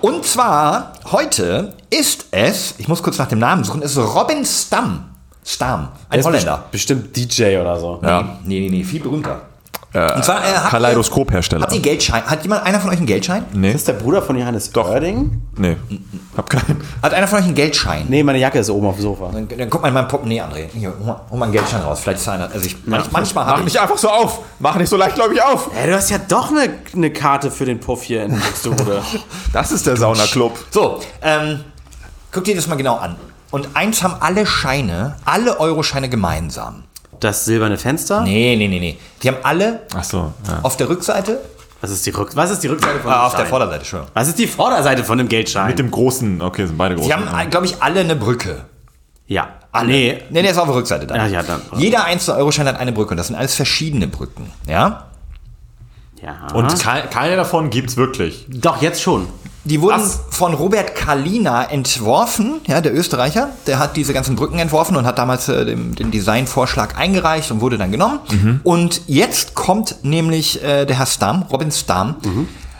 Und 0.00 0.24
zwar, 0.24 0.92
heute 1.10 1.74
ist 1.90 2.26
es, 2.30 2.74
ich 2.78 2.88
muss 2.88 3.02
kurz 3.02 3.18
nach 3.18 3.28
dem 3.28 3.38
Namen 3.38 3.64
suchen, 3.64 3.82
es 3.82 3.96
ist 3.96 4.14
Robin 4.14 4.44
Stamm. 4.44 5.10
Stamm, 5.44 5.88
ein 6.08 6.24
Holländer. 6.24 6.64
Bestimmt 6.72 7.16
DJ 7.16 7.56
oder 7.58 7.78
so. 7.78 8.00
Ja. 8.02 8.38
Nee, 8.44 8.60
nee, 8.60 8.68
nee, 8.68 8.84
viel 8.84 9.00
berühmter. 9.00 9.42
Äh, 9.96 10.12
Und 10.14 10.24
zwar, 10.24 10.40
äh, 10.44 10.68
Kaleidoskophersteller. 10.68 11.62
Habt 11.62 11.72
ihr 11.74 11.80
Geldschein? 11.80 12.22
Hat 12.24 12.42
jemand, 12.42 12.64
einer 12.64 12.80
von 12.80 12.90
euch 12.90 12.98
einen 12.98 13.06
Geldschein? 13.06 13.46
Nee. 13.54 13.68
Ist 13.68 13.88
das 13.88 13.96
der 13.96 14.02
Bruder 14.02 14.20
von 14.20 14.36
Johannes 14.38 14.70
Oerding? 14.76 15.40
Nee. 15.56 15.76
Hab 16.36 16.50
keinen. 16.50 16.82
Hat 17.02 17.14
einer 17.14 17.26
von 17.26 17.38
euch 17.38 17.46
einen 17.46 17.54
Geldschein? 17.54 18.04
Nee, 18.08 18.22
meine 18.22 18.38
Jacke 18.38 18.58
ist 18.58 18.68
oben 18.68 18.86
auf 18.88 18.96
dem 18.96 19.02
Sofa. 19.02 19.30
Dann, 19.32 19.48
dann 19.48 19.70
guck 19.70 19.80
mal 19.80 19.88
in 19.88 19.94
mein 19.94 20.06
Portemonnaie, 20.06 20.42
André. 20.42 20.66
Hier, 20.74 20.92
hol 20.98 21.06
mal, 21.06 21.20
hol 21.30 21.38
mal 21.38 21.44
einen 21.46 21.52
Geldschein 21.54 21.80
raus. 21.80 22.00
Vielleicht 22.00 22.20
ist 22.20 22.28
einer. 22.28 22.50
Also 22.52 22.66
ich, 22.66 22.76
manch, 22.86 23.10
manchmal 23.10 23.46
Mach 23.46 23.58
ich. 23.60 23.64
nicht 23.64 23.80
einfach 23.80 23.96
so 23.96 24.10
auf. 24.10 24.40
Mach 24.58 24.76
nicht 24.76 24.90
so 24.90 24.96
leichtgläubig 24.98 25.42
auf. 25.42 25.70
Ey, 25.74 25.86
du 25.88 25.96
hast 25.96 26.10
ja 26.10 26.18
doch 26.18 26.50
eine, 26.50 26.68
eine 26.94 27.10
Karte 27.10 27.50
für 27.50 27.64
den 27.64 27.80
Puff 27.80 28.02
hier 28.02 28.24
in 28.24 28.32
Buxtehude. 28.38 29.02
Das 29.54 29.72
ist 29.72 29.86
der 29.86 29.96
Saunaclub. 29.96 30.52
So, 30.70 31.00
ähm, 31.22 31.60
guck 32.32 32.44
dir 32.44 32.54
das 32.54 32.66
mal 32.66 32.74
genau 32.74 32.96
an. 32.96 33.16
Und 33.50 33.68
eins 33.74 34.02
haben 34.02 34.16
alle 34.20 34.44
Scheine, 34.44 35.16
alle 35.24 35.58
Euroscheine 35.58 36.10
gemeinsam. 36.10 36.82
Das 37.20 37.44
silberne 37.44 37.78
Fenster? 37.78 38.22
Nee, 38.22 38.56
nee, 38.56 38.68
nee, 38.68 38.78
nee. 38.80 38.98
Die 39.22 39.28
haben 39.28 39.38
alle 39.42 39.80
Ach 39.94 40.04
so. 40.04 40.32
Ja. 40.46 40.60
auf 40.62 40.76
der 40.76 40.88
Rückseite, 40.88 41.40
Was 41.80 41.90
ist 41.90 42.04
die, 42.06 42.10
Rück 42.10 42.34
was 42.34 42.50
ist 42.50 42.62
die 42.62 42.68
Rückseite 42.68 43.00
von 43.00 43.10
ah, 43.10 43.14
dem 43.14 43.20
auf 43.26 43.32
der 43.32 43.38
Schein? 43.40 43.48
Vorderseite, 43.48 43.84
schon. 43.84 44.00
Was 44.14 44.28
ist 44.28 44.38
die 44.38 44.46
Vorderseite 44.46 45.04
von 45.04 45.18
dem 45.18 45.28
Geldschein? 45.28 45.68
Mit 45.68 45.78
dem 45.78 45.90
großen. 45.90 46.40
Okay, 46.42 46.66
sind 46.66 46.76
beide 46.78 46.94
groß. 46.96 47.06
Die 47.06 47.12
haben, 47.14 47.50
glaube 47.50 47.66
ich, 47.66 47.82
alle 47.82 48.00
eine 48.00 48.16
Brücke. 48.16 48.64
ja. 49.26 49.48
Alle. 49.72 49.88
Nee. 49.88 50.22
Nee, 50.30 50.40
der 50.40 50.52
ist 50.52 50.56
auf 50.56 50.64
der 50.68 50.74
Rückseite 50.74 51.06
dann. 51.06 51.18
Ja, 51.18 51.26
ja, 51.26 51.42
dann. 51.42 51.60
Jeder 51.76 52.04
einzelne 52.04 52.38
Euroschein 52.38 52.66
hat 52.66 52.78
eine 52.80 52.92
Brücke 52.92 53.10
und 53.10 53.18
das 53.18 53.26
sind 53.26 53.36
alles 53.36 53.54
verschiedene 53.54 54.06
Brücken. 54.06 54.50
Ja? 54.66 55.08
Ja. 56.22 56.48
Und 56.54 56.78
ke 56.78 57.04
keine 57.10 57.36
davon 57.36 57.70
gibt's 57.70 57.96
wirklich. 57.96 58.46
Doch, 58.48 58.80
jetzt 58.82 59.02
schon. 59.02 59.26
Die 59.64 59.80
wurden 59.80 60.00
Was? 60.00 60.20
von 60.30 60.54
Robert 60.54 60.94
Kalina 60.94 61.64
entworfen, 61.64 62.60
ja, 62.68 62.80
der 62.80 62.94
Österreicher. 62.94 63.48
Der 63.66 63.80
hat 63.80 63.96
diese 63.96 64.12
ganzen 64.14 64.36
Brücken 64.36 64.60
entworfen 64.60 64.96
und 64.96 65.06
hat 65.06 65.18
damals 65.18 65.48
äh, 65.48 65.64
den, 65.64 65.92
den 65.96 66.12
Designvorschlag 66.12 66.96
eingereicht 66.96 67.50
und 67.50 67.60
wurde 67.60 67.76
dann 67.76 67.90
genommen. 67.90 68.20
Und 68.62 69.02
jetzt 69.08 69.54
kommt 69.56 69.96
nämlich 70.04 70.62
äh, 70.62 70.84
der 70.86 70.96
Herr 70.98 71.06
Stamm, 71.06 71.42
Robin 71.50 71.72
Stamm, 71.72 72.14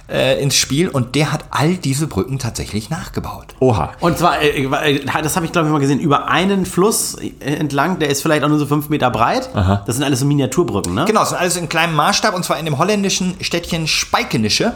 äh, 0.09 0.41
ins 0.41 0.55
Spiel 0.55 0.89
und 0.89 1.15
der 1.15 1.33
hat 1.33 1.45
all 1.51 1.75
diese 1.75 2.07
Brücken 2.07 2.39
tatsächlich 2.39 2.91
nachgebaut. 2.91 3.55
Oha. 3.61 3.93
Und 4.01 4.19
zwar, 4.19 4.41
äh, 4.41 4.65
äh, 4.65 5.05
das 5.23 5.37
habe 5.37 5.47
ich 5.47 5.53
glaube 5.53 5.69
ich 5.69 5.73
mal 5.73 5.81
gesehen, 5.81 6.01
über 6.01 6.29
einen 6.29 6.67
Fluss 6.67 7.17
äh, 7.17 7.33
entlang, 7.41 7.99
der 7.99 8.09
ist 8.11 8.23
vielleicht 8.23 8.45
auch 8.45 8.49
nur 8.49 8.59
so 8.59 8.67
fünf 8.67 8.89
Meter 8.89 9.11
breit. 9.11 9.51
Das 9.87 9.97
sind 9.97 10.05
alles 10.05 10.21
so 10.21 10.27
Miniaturbrücken, 10.27 10.95
ne? 10.95 11.05
Genau, 11.07 11.21
das 11.21 11.31
sind 11.31 11.39
alles 11.39 11.57
in 11.57 11.69
kleinem 11.69 11.95
Maßstab 11.95 12.35
und 12.35 12.45
zwar 12.45 12.59
in 12.59 12.65
dem 12.65 12.79
holländischen 12.79 13.35
Städtchen 13.41 13.87
Spijkenische. 13.87 14.75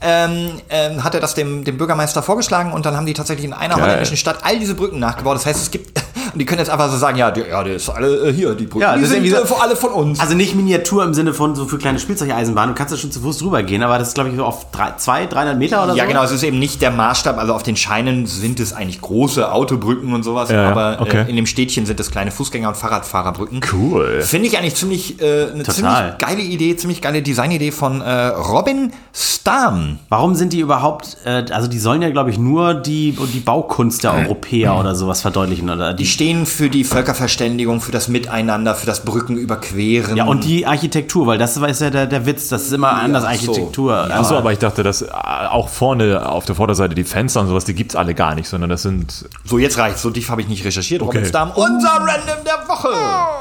Ähm, 0.00 0.50
ähm, 0.68 1.04
hat 1.04 1.14
er 1.14 1.20
das 1.20 1.34
dem, 1.34 1.64
dem 1.64 1.78
Bürgermeister 1.78 2.22
vorgeschlagen 2.22 2.72
und 2.72 2.84
dann 2.84 2.96
haben 2.96 3.06
die 3.06 3.14
tatsächlich 3.14 3.46
in 3.46 3.52
einer 3.52 3.76
holländischen 3.76 4.16
Stadt 4.16 4.40
all 4.42 4.58
diese 4.58 4.74
Brücken 4.74 4.98
nachgebaut. 4.98 5.36
Das 5.36 5.46
heißt, 5.46 5.62
es 5.62 5.70
gibt, 5.70 5.98
die 6.34 6.44
können 6.44 6.58
jetzt 6.60 6.70
einfach 6.70 6.90
so 6.90 6.96
sagen, 6.96 7.16
ja, 7.18 7.30
die, 7.30 7.40
ja, 7.42 7.62
die 7.64 7.70
ist 7.72 7.88
alle 7.88 8.28
äh, 8.28 8.32
hier, 8.32 8.54
die 8.54 8.64
Brücken, 8.66 8.80
Ja, 8.82 8.96
die 8.96 9.04
sind 9.04 9.24
irgendwie 9.24 9.30
so- 9.48 9.54
äh, 9.56 9.60
alle 9.60 9.76
von 9.76 9.90
uns. 9.90 10.20
Also 10.20 10.34
nicht 10.34 10.54
Miniatur 10.54 11.04
im 11.04 11.14
Sinne 11.14 11.32
von 11.34 11.54
so 11.54 11.66
für 11.66 11.78
kleine 11.78 11.98
Spielzeugeisenbahnen. 11.98 12.74
Du 12.74 12.78
kannst 12.78 12.92
ja 12.92 12.98
schon 12.98 13.10
zu 13.12 13.20
Fuß 13.20 13.38
drüber 13.38 13.62
gehen, 13.62 13.82
aber 13.82 13.98
das 13.98 14.08
ist 14.08 14.14
glaube 14.14 14.30
ich 14.30 14.36
so 14.36 14.44
auf 14.44 14.70
drei, 14.70 14.92
zwei, 14.96 15.26
300 15.26 15.58
Meter 15.58 15.84
oder 15.84 15.94
ja, 15.94 16.04
so. 16.04 16.08
genau, 16.08 16.22
es 16.24 16.30
ist 16.32 16.42
eben 16.42 16.58
nicht 16.58 16.82
der 16.82 16.90
Maßstab. 16.90 17.38
Also 17.38 17.54
auf 17.54 17.62
den 17.62 17.76
Scheinen 17.76 18.26
sind 18.26 18.60
es 18.60 18.72
eigentlich 18.72 19.00
große 19.00 19.50
Autobrücken 19.52 20.12
und 20.12 20.22
sowas, 20.22 20.50
Ja, 20.50 20.62
ja, 20.64 20.70
aber 20.70 20.98
okay. 21.00 21.24
äh, 21.26 21.30
in 21.30 21.36
dem 21.36 21.46
Städtchen 21.46 21.86
sind 21.86 21.98
es 22.00 22.10
kleine 22.10 22.30
Fußgänger- 22.30 22.68
und 22.68 22.76
Fahrradfahrerbrücken. 22.76 23.60
Cool. 23.72 24.22
Finde 24.22 24.48
ich 24.48 24.58
eigentlich 24.58 24.74
ziemlich 24.76 25.20
äh, 25.20 25.46
eine 25.52 25.62
Total. 25.62 25.74
ziemlich 25.74 26.18
geile 26.18 26.40
Idee, 26.42 26.76
ziemlich 26.76 27.00
geile 27.00 27.22
Designidee 27.22 27.70
von 27.72 28.00
äh, 28.00 28.26
Robin 28.28 28.92
Stamm. 29.12 29.98
Warum 30.08 30.34
sind 30.34 30.52
die 30.52 30.60
überhaupt, 30.60 31.16
äh, 31.24 31.44
also 31.52 31.68
die 31.68 31.78
sollen 31.78 32.02
ja 32.02 32.10
glaube 32.10 32.30
ich 32.30 32.38
nur 32.38 32.74
die, 32.74 33.16
die 33.32 33.40
Baukunst 33.40 34.04
der 34.04 34.14
Europäer 34.14 34.76
oder 34.78 34.94
sowas 34.94 35.20
verdeutlichen. 35.22 35.70
Oder 35.70 35.92
Die 35.94 36.04
die, 36.04 36.08
stehen 36.24 36.46
für 36.46 36.70
die 36.70 36.84
Völkerverständigung, 36.84 37.82
für 37.82 37.92
das 37.92 38.08
Miteinander, 38.08 38.74
für 38.74 38.86
das 38.86 39.04
Brücken 39.04 39.36
überqueren. 39.36 40.16
ja, 40.16 40.24
und 40.24 40.44
die 40.44 40.66
Architektur, 40.66 41.26
weil 41.26 41.36
das 41.36 41.58
ist 41.58 41.80
ja 41.82 41.90
der, 41.90 42.06
der 42.06 42.24
Witz, 42.24 42.48
das 42.48 42.62
ist 42.62 42.72
immer 42.72 42.92
anders 42.94 43.24
so. 43.24 43.28
Architektur. 43.28 44.10
Achso, 44.10 44.36
aber 44.36 44.50
ich 44.50 44.58
dachte, 44.58 44.82
dass 44.82 45.02
äh, 45.02 45.08
auch 45.12 45.68
vorne 45.68 46.26
auf 46.26 46.46
der 46.46 46.54
Vorderseite 46.54 46.94
die 46.94 47.04
Fenster 47.04 47.42
und 47.42 47.48
sowas, 47.48 47.66
die 47.66 47.74
gibt's 47.74 47.94
alle 47.94 48.14
gar 48.14 48.34
nicht, 48.34 48.48
sondern 48.48 48.70
das 48.70 48.80
sind. 48.80 49.28
So, 49.44 49.58
jetzt 49.58 49.76
reicht's. 49.76 50.00
So 50.00 50.10
tief 50.10 50.30
habe 50.30 50.40
ich 50.40 50.48
nicht 50.48 50.64
recherchiert. 50.64 51.02
Robin 51.02 51.18
Okay. 51.20 51.28
Stamm, 51.28 51.50
unser 51.54 51.90
Random 51.90 52.42
der 52.46 52.68
Woche. 52.68 52.88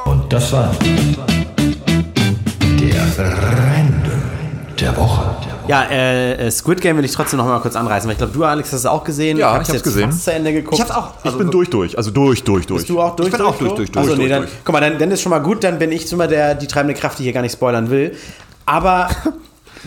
Und 0.03 0.33
das 0.33 0.51
war 0.51 0.69
der 2.79 3.17
Random. 3.17 3.92
Ja, 5.67 5.83
äh, 5.83 6.47
äh, 6.47 6.51
Squid 6.51 6.81
Game 6.81 6.97
will 6.97 7.05
ich 7.05 7.11
trotzdem 7.13 7.37
noch 7.37 7.45
mal 7.45 7.59
kurz 7.59 7.75
anreißen, 7.75 8.07
weil 8.07 8.13
ich 8.13 8.17
glaube, 8.17 8.33
du, 8.33 8.43
Alex, 8.43 8.69
hast 8.73 8.79
es 8.79 8.85
auch 8.85 9.03
gesehen. 9.03 9.37
Ja, 9.37 9.53
Hab's 9.53 9.69
ich 9.69 9.69
hab's 9.69 9.73
jetzt 9.75 9.83
gesehen. 9.83 10.11
fast 10.11 10.25
zu 10.25 10.33
Ende 10.33 10.51
geguckt. 10.53 10.75
Ich 10.75 10.81
hab's 10.81 10.91
auch. 10.91 11.13
Ich 11.23 11.37
bin 11.37 11.49
durch, 11.51 11.69
durch. 11.69 11.97
Also 11.97 12.11
durch, 12.11 12.43
durch, 12.43 12.65
durch. 12.67 12.79
Bist 12.79 12.89
du 12.89 12.99
auch 13.01 13.15
durch? 13.15 13.31
bin 13.31 13.41
auch 13.41 13.57
durch, 13.57 13.73
durch, 13.73 13.91
durch, 13.91 14.05
Also, 14.05 14.15
nee, 14.15 14.27
durch, 14.27 14.29
dann, 14.31 14.41
durch. 14.43 14.51
guck 14.65 14.73
mal, 14.73 14.81
dann, 14.81 14.97
dann 14.99 15.11
ist 15.11 15.21
schon 15.21 15.29
mal 15.29 15.39
gut, 15.39 15.63
dann 15.63 15.79
bin 15.79 15.91
ich 15.91 16.11
immer 16.11 16.27
der, 16.27 16.55
die 16.55 16.67
treibende 16.67 16.93
Kraft, 16.99 17.19
die 17.19 17.23
hier 17.23 17.33
gar 17.33 17.41
nicht 17.41 17.53
spoilern 17.53 17.89
will. 17.89 18.15
Aber 18.65 19.09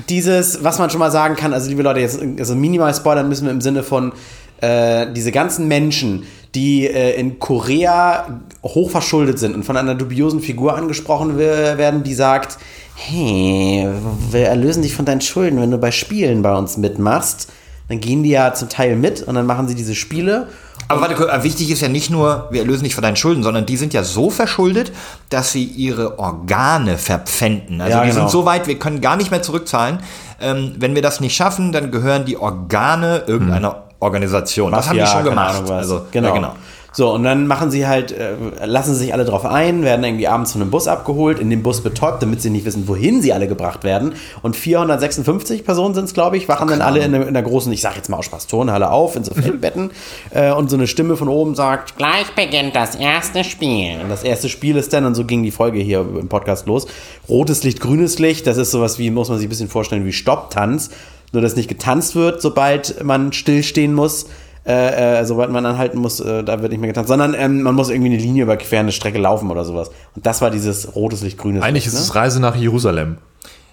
dieses, 0.09 0.63
was 0.65 0.79
man 0.79 0.91
schon 0.91 0.99
mal 0.99 1.11
sagen 1.11 1.37
kann, 1.37 1.53
also 1.53 1.69
liebe 1.69 1.83
Leute, 1.83 2.01
jetzt 2.01 2.21
also 2.39 2.55
minimal 2.55 2.95
spoilern 2.95 3.29
müssen 3.29 3.45
wir 3.45 3.53
im 3.53 3.61
Sinne 3.61 3.83
von 3.83 4.13
äh, 4.61 5.07
diese 5.13 5.33
ganzen 5.33 5.69
Menschen, 5.69 6.25
die 6.57 6.87
äh, 6.89 7.15
in 7.21 7.39
Korea 7.39 8.41
hochverschuldet 8.65 9.39
sind 9.39 9.55
und 9.55 9.63
von 9.65 9.77
einer 9.77 9.95
dubiosen 9.95 10.41
Figur 10.41 10.75
angesprochen 10.77 11.39
we- 11.39 11.75
werden, 11.77 12.03
die 12.03 12.15
sagt, 12.15 12.59
hey, 12.97 13.87
wir 14.31 14.47
erlösen 14.49 14.83
dich 14.83 14.95
von 14.95 15.05
deinen 15.05 15.21
Schulden, 15.21 15.61
wenn 15.61 15.71
du 15.71 15.79
bei 15.79 15.91
Spielen 15.93 16.43
bei 16.43 16.55
uns 16.57 16.77
mitmachst. 16.79 17.53
Dann 17.89 18.01
gehen 18.01 18.25
die 18.25 18.31
ja 18.31 18.53
zum 18.53 18.69
Teil 18.69 18.97
mit 18.97 19.23
und 19.23 19.35
dann 19.37 19.47
machen 19.47 19.69
sie 19.69 19.77
diese 19.77 19.95
Spiele 19.95 20.49
Aber 20.89 21.03
warte, 21.03 21.45
wichtig 21.45 21.71
ist 21.71 21.83
ja 21.83 21.89
nicht 21.89 22.11
nur, 22.11 22.49
wir 22.51 22.63
erlösen 22.63 22.83
dich 22.83 22.97
von 22.97 23.03
deinen 23.03 23.15
Schulden, 23.17 23.45
sondern 23.45 23.65
die 23.65 23.77
sind 23.77 23.95
ja 23.95 24.03
so 24.03 24.29
verschuldet, 24.31 24.91
dass 25.31 25.53
sie 25.53 25.63
ihre 25.65 26.19
Organe 26.19 26.99
verpfänden. 26.99 27.81
Also 27.81 27.99
Ja, 27.99 28.03
die 28.05 28.11
genau. 28.11 28.23
sind 28.23 28.31
so 28.31 28.45
weit, 28.45 28.67
wir 28.67 28.77
können 28.79 29.01
gar 29.01 29.17
nicht 29.17 29.31
mehr 29.31 29.43
zurückzahlen. 29.43 29.99
Ähm, 30.41 30.75
wenn 30.81 30.97
wir 30.97 31.03
das 31.03 31.21
nicht 31.21 31.37
schaffen, 31.37 31.71
dann 31.71 31.93
gehören 31.93 32.25
die 32.25 32.37
Organe 32.39 33.23
irgendeiner 33.29 33.85
Organisation. 34.01 34.73
Das 34.73 34.89
haben 34.89 34.99
die 34.99 35.07
schon 35.07 35.25
gemacht. 35.25 35.55
Ahnung 35.57 35.69
was. 35.69 35.79
Also, 35.91 36.03
genau. 36.11 36.29
Ja, 36.29 36.35
genau. 36.35 36.53
So, 36.93 37.13
und 37.13 37.25
dann 37.25 37.47
machen 37.47 37.71
sie 37.71 37.87
halt, 37.87 38.11
äh, 38.13 38.37
lassen 38.65 38.95
sich 38.95 39.13
alle 39.13 39.27
drauf 39.27 39.45
ein, 39.45 39.83
werden 39.83 40.03
irgendwie 40.03 40.29
abends 40.29 40.53
von 40.53 40.63
einem 40.63 40.71
Bus 40.71 40.89
abgeholt, 40.89 41.39
in 41.39 41.51
dem 41.51 41.63
Bus 41.63 41.83
betäubt, 41.83 42.23
damit 42.23 42.41
sie 42.41 42.49
nicht 42.49 42.65
wissen, 42.65 42.89
wohin 42.89 43.21
sie 43.21 43.35
alle 43.35 43.49
gebracht 43.49 43.85
werden. 43.85 44.15
Und 44.41 44.57
456 44.57 45.63
Personen 45.67 45.95
sind 45.95 46.07
es, 46.07 46.15
glaube 46.15 46.39
ich, 46.39 46.49
wachen 46.49 46.69
dann 46.69 46.81
alle 46.81 47.01
in, 47.01 47.15
einer- 47.15 47.43
großen, 47.43 47.71
ich 47.71 47.83
sag 47.83 47.97
jetzt 47.97 48.09
mal 48.09 48.17
aus 48.17 48.25
Spaß, 48.25 48.47
Turnhalle 48.47 48.91
auf, 48.91 49.15
in 49.15 49.25
so 49.25 49.35
Feldbetten. 49.35 49.91
äh, 50.31 50.53
und 50.53 50.71
so 50.71 50.77
eine 50.77 50.87
Stimme 50.87 51.19
von 51.19 51.29
oben 51.29 51.55
sagt, 51.55 51.99
Gleich 51.99 52.35
beginnt 52.35 52.75
das 52.75 52.95
erste 52.95 53.45
Spiel. 53.45 54.01
und 54.03 54.09
das 54.09 54.23
erste 54.23 54.49
Spiel 54.49 54.77
ist 54.79 54.91
dann, 54.95 55.05
und 55.05 55.15
so 55.17 55.25
ging 55.27 55.43
die 55.43 55.51
Folge 55.51 55.81
hier 55.81 56.01
im 56.01 56.29
Podcast 56.29 56.67
los, 56.67 56.87
rotes 57.29 57.63
Licht, 57.63 57.79
grünes 57.81 58.19
Licht, 58.19 58.47
das 58.47 58.57
ist 58.57 58.71
sowas 58.71 58.99
wie, 58.99 59.11
muss 59.11 59.29
man 59.29 59.37
sich 59.37 59.49
ein 59.49 59.51
bisschen 59.51 59.69
vorstellen, 59.69 60.07
wie 60.07 60.15
Stopptanz. 60.15 60.89
Nur, 61.33 61.43
dass 61.43 61.57
nicht 61.57 61.69
getanzt 61.69 62.15
wird, 62.15 62.41
sobald 62.41 63.03
man 63.05 63.33
stillstehen 63.33 63.95
muss. 63.95 64.27
Äh, 64.65 65.21
äh, 65.21 65.25
sobald 65.25 65.51
man 65.53 65.65
anhalten 65.65 65.99
muss, 65.99 66.19
äh, 66.19 66.43
da 66.43 66.61
wird 66.61 66.73
nicht 66.73 66.81
mehr 66.81 66.89
getanzt, 66.89 67.07
sondern 67.07 67.35
ähm, 67.35 67.63
man 67.63 67.77
muss 67.77 67.89
irgendwie 67.89 68.13
eine 68.13 68.21
Linie 68.21 68.43
überqueren, 68.43 68.87
eine 68.87 68.93
Strecke 68.93 69.19
laufen 69.19 69.49
oder 69.53 69.65
sowas. 69.65 69.91
Und 70.17 70.27
das 70.27 70.41
war 70.43 70.51
dieses 70.51 70.97
rotes 70.97 71.23
Licht, 71.23 71.39
grünes 71.39 71.63
Eigentlich 71.63 71.85
Licht. 71.85 71.95
ist 71.95 72.01
es 72.01 72.15
Reise 72.17 72.41
nach 72.41 72.57
Jerusalem. 72.57 73.19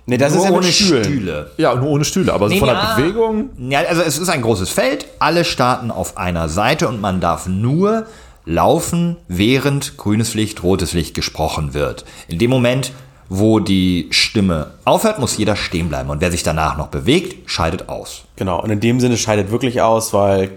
Nee, 0.05 0.17
das 0.17 0.33
ist 0.33 0.37
Nur 0.37 0.45
ja 0.45 0.51
mit 0.51 0.59
ohne 0.59 0.67
Stühlen. 0.71 1.03
Stühle. 1.03 1.51
Ja, 1.57 1.73
nur 1.73 1.89
ohne 1.89 2.05
Stühle, 2.05 2.31
aber 2.31 2.47
so 2.47 2.53
Nee, 2.53 2.59
von 2.59 2.67
der 2.67 2.77
ja. 2.77 2.95
Bewegung. 2.95 3.49
Ja, 3.71 3.79
also 3.89 4.03
es 4.03 4.19
ist 4.19 4.29
ein 4.29 4.43
großes 4.43 4.69
Feld, 4.69 5.07
alle 5.17 5.45
starten 5.45 5.89
auf 5.89 6.17
einer 6.17 6.47
Seite 6.47 6.87
und 6.87 7.01
man 7.01 7.19
darf 7.21 7.47
nur 7.47 8.05
laufen, 8.45 9.15
während 9.27 9.97
grünes 9.97 10.35
Licht, 10.35 10.61
rotes 10.61 10.93
Licht 10.93 11.15
gesprochen 11.15 11.73
wird. 11.73 12.05
In 12.27 12.37
dem 12.37 12.51
Moment, 12.51 12.91
wo 13.29 13.59
die 13.59 14.07
Stimme 14.12 14.71
aufhört, 14.86 15.19
muss 15.19 15.38
jeder 15.38 15.55
stehen 15.55 15.89
bleiben. 15.89 16.09
Und 16.09 16.21
wer 16.21 16.31
sich 16.31 16.43
danach 16.43 16.77
noch 16.77 16.88
bewegt, 16.88 17.49
scheidet 17.49 17.89
aus. 17.89 18.23
Genau, 18.36 18.62
und 18.62 18.69
in 18.69 18.79
dem 18.79 18.99
Sinne 18.99 19.17
scheidet 19.17 19.51
wirklich 19.51 19.81
aus, 19.81 20.13
weil 20.13 20.51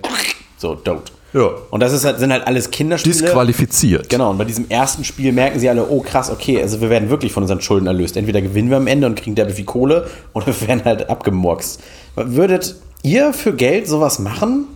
so, 0.59 0.74
dote. 0.74 1.12
Ja. 1.33 1.50
Und 1.70 1.81
das 1.81 1.92
ist 1.92 2.05
halt, 2.05 2.18
sind 2.18 2.33
halt 2.33 2.46
alles 2.46 2.70
Kinderspiele. 2.70 3.14
Disqualifiziert. 3.14 4.09
Genau, 4.09 4.31
und 4.31 4.38
bei 4.38 4.44
diesem 4.44 4.70
ersten 4.70 5.05
Spiel 5.05 5.33
merken 5.33 5.61
sie 5.61 5.68
alle, 5.68 5.87
oh 5.87 6.00
krass, 6.00 6.31
okay, 6.31 6.62
also 6.62 6.81
wir 6.81 6.88
werden 6.88 7.11
wirklich 7.11 7.33
von 7.33 7.42
unseren 7.42 7.61
Schulden 7.61 7.87
erlöst. 7.87 8.16
Entweder 8.16 8.40
gewinnen 8.40 8.70
wir 8.70 8.79
am 8.79 8.87
Ende 8.87 9.07
und 9.07 9.16
kriegen 9.16 9.35
derbe 9.35 9.52
viel 9.52 9.66
Kohle 9.66 10.09
oder 10.33 10.46
wir 10.61 10.68
werden 10.68 10.85
halt 10.85 11.11
abgemurkst. 11.11 11.83
Würdet 12.14 12.76
ihr 13.02 13.35
für 13.35 13.52
Geld 13.52 13.87
sowas 13.87 14.18
machen? 14.18 14.66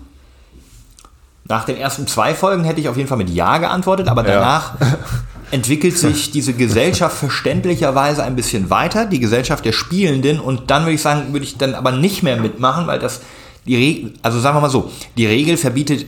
Nach 1.44 1.64
den 1.64 1.78
ersten 1.78 2.06
zwei 2.06 2.34
Folgen 2.34 2.64
hätte 2.64 2.80
ich 2.80 2.88
auf 2.88 2.96
jeden 2.96 3.08
Fall 3.08 3.18
mit 3.18 3.30
Ja 3.30 3.58
geantwortet, 3.58 4.08
aber 4.08 4.22
danach 4.22 4.74
entwickelt 5.50 5.96
sich 5.98 6.30
diese 6.30 6.52
Gesellschaft 6.54 7.16
verständlicherweise 7.16 8.22
ein 8.22 8.36
bisschen 8.36 8.70
weiter, 8.70 9.06
die 9.06 9.20
Gesellschaft 9.20 9.64
der 9.64 9.72
Spielenden, 9.72 10.40
und 10.40 10.70
dann 10.70 10.82
würde 10.82 10.94
ich 10.94 11.02
sagen, 11.02 11.32
würde 11.32 11.44
ich 11.44 11.58
dann 11.58 11.74
aber 11.74 11.92
nicht 11.92 12.22
mehr 12.22 12.36
mitmachen, 12.36 12.86
weil 12.86 12.98
das 12.98 13.20
die 13.66 13.76
Regel, 13.76 14.14
also 14.22 14.40
sagen 14.40 14.56
wir 14.56 14.62
mal 14.62 14.70
so, 14.70 14.90
die 15.16 15.26
Regel 15.26 15.56
verbietet 15.56 16.06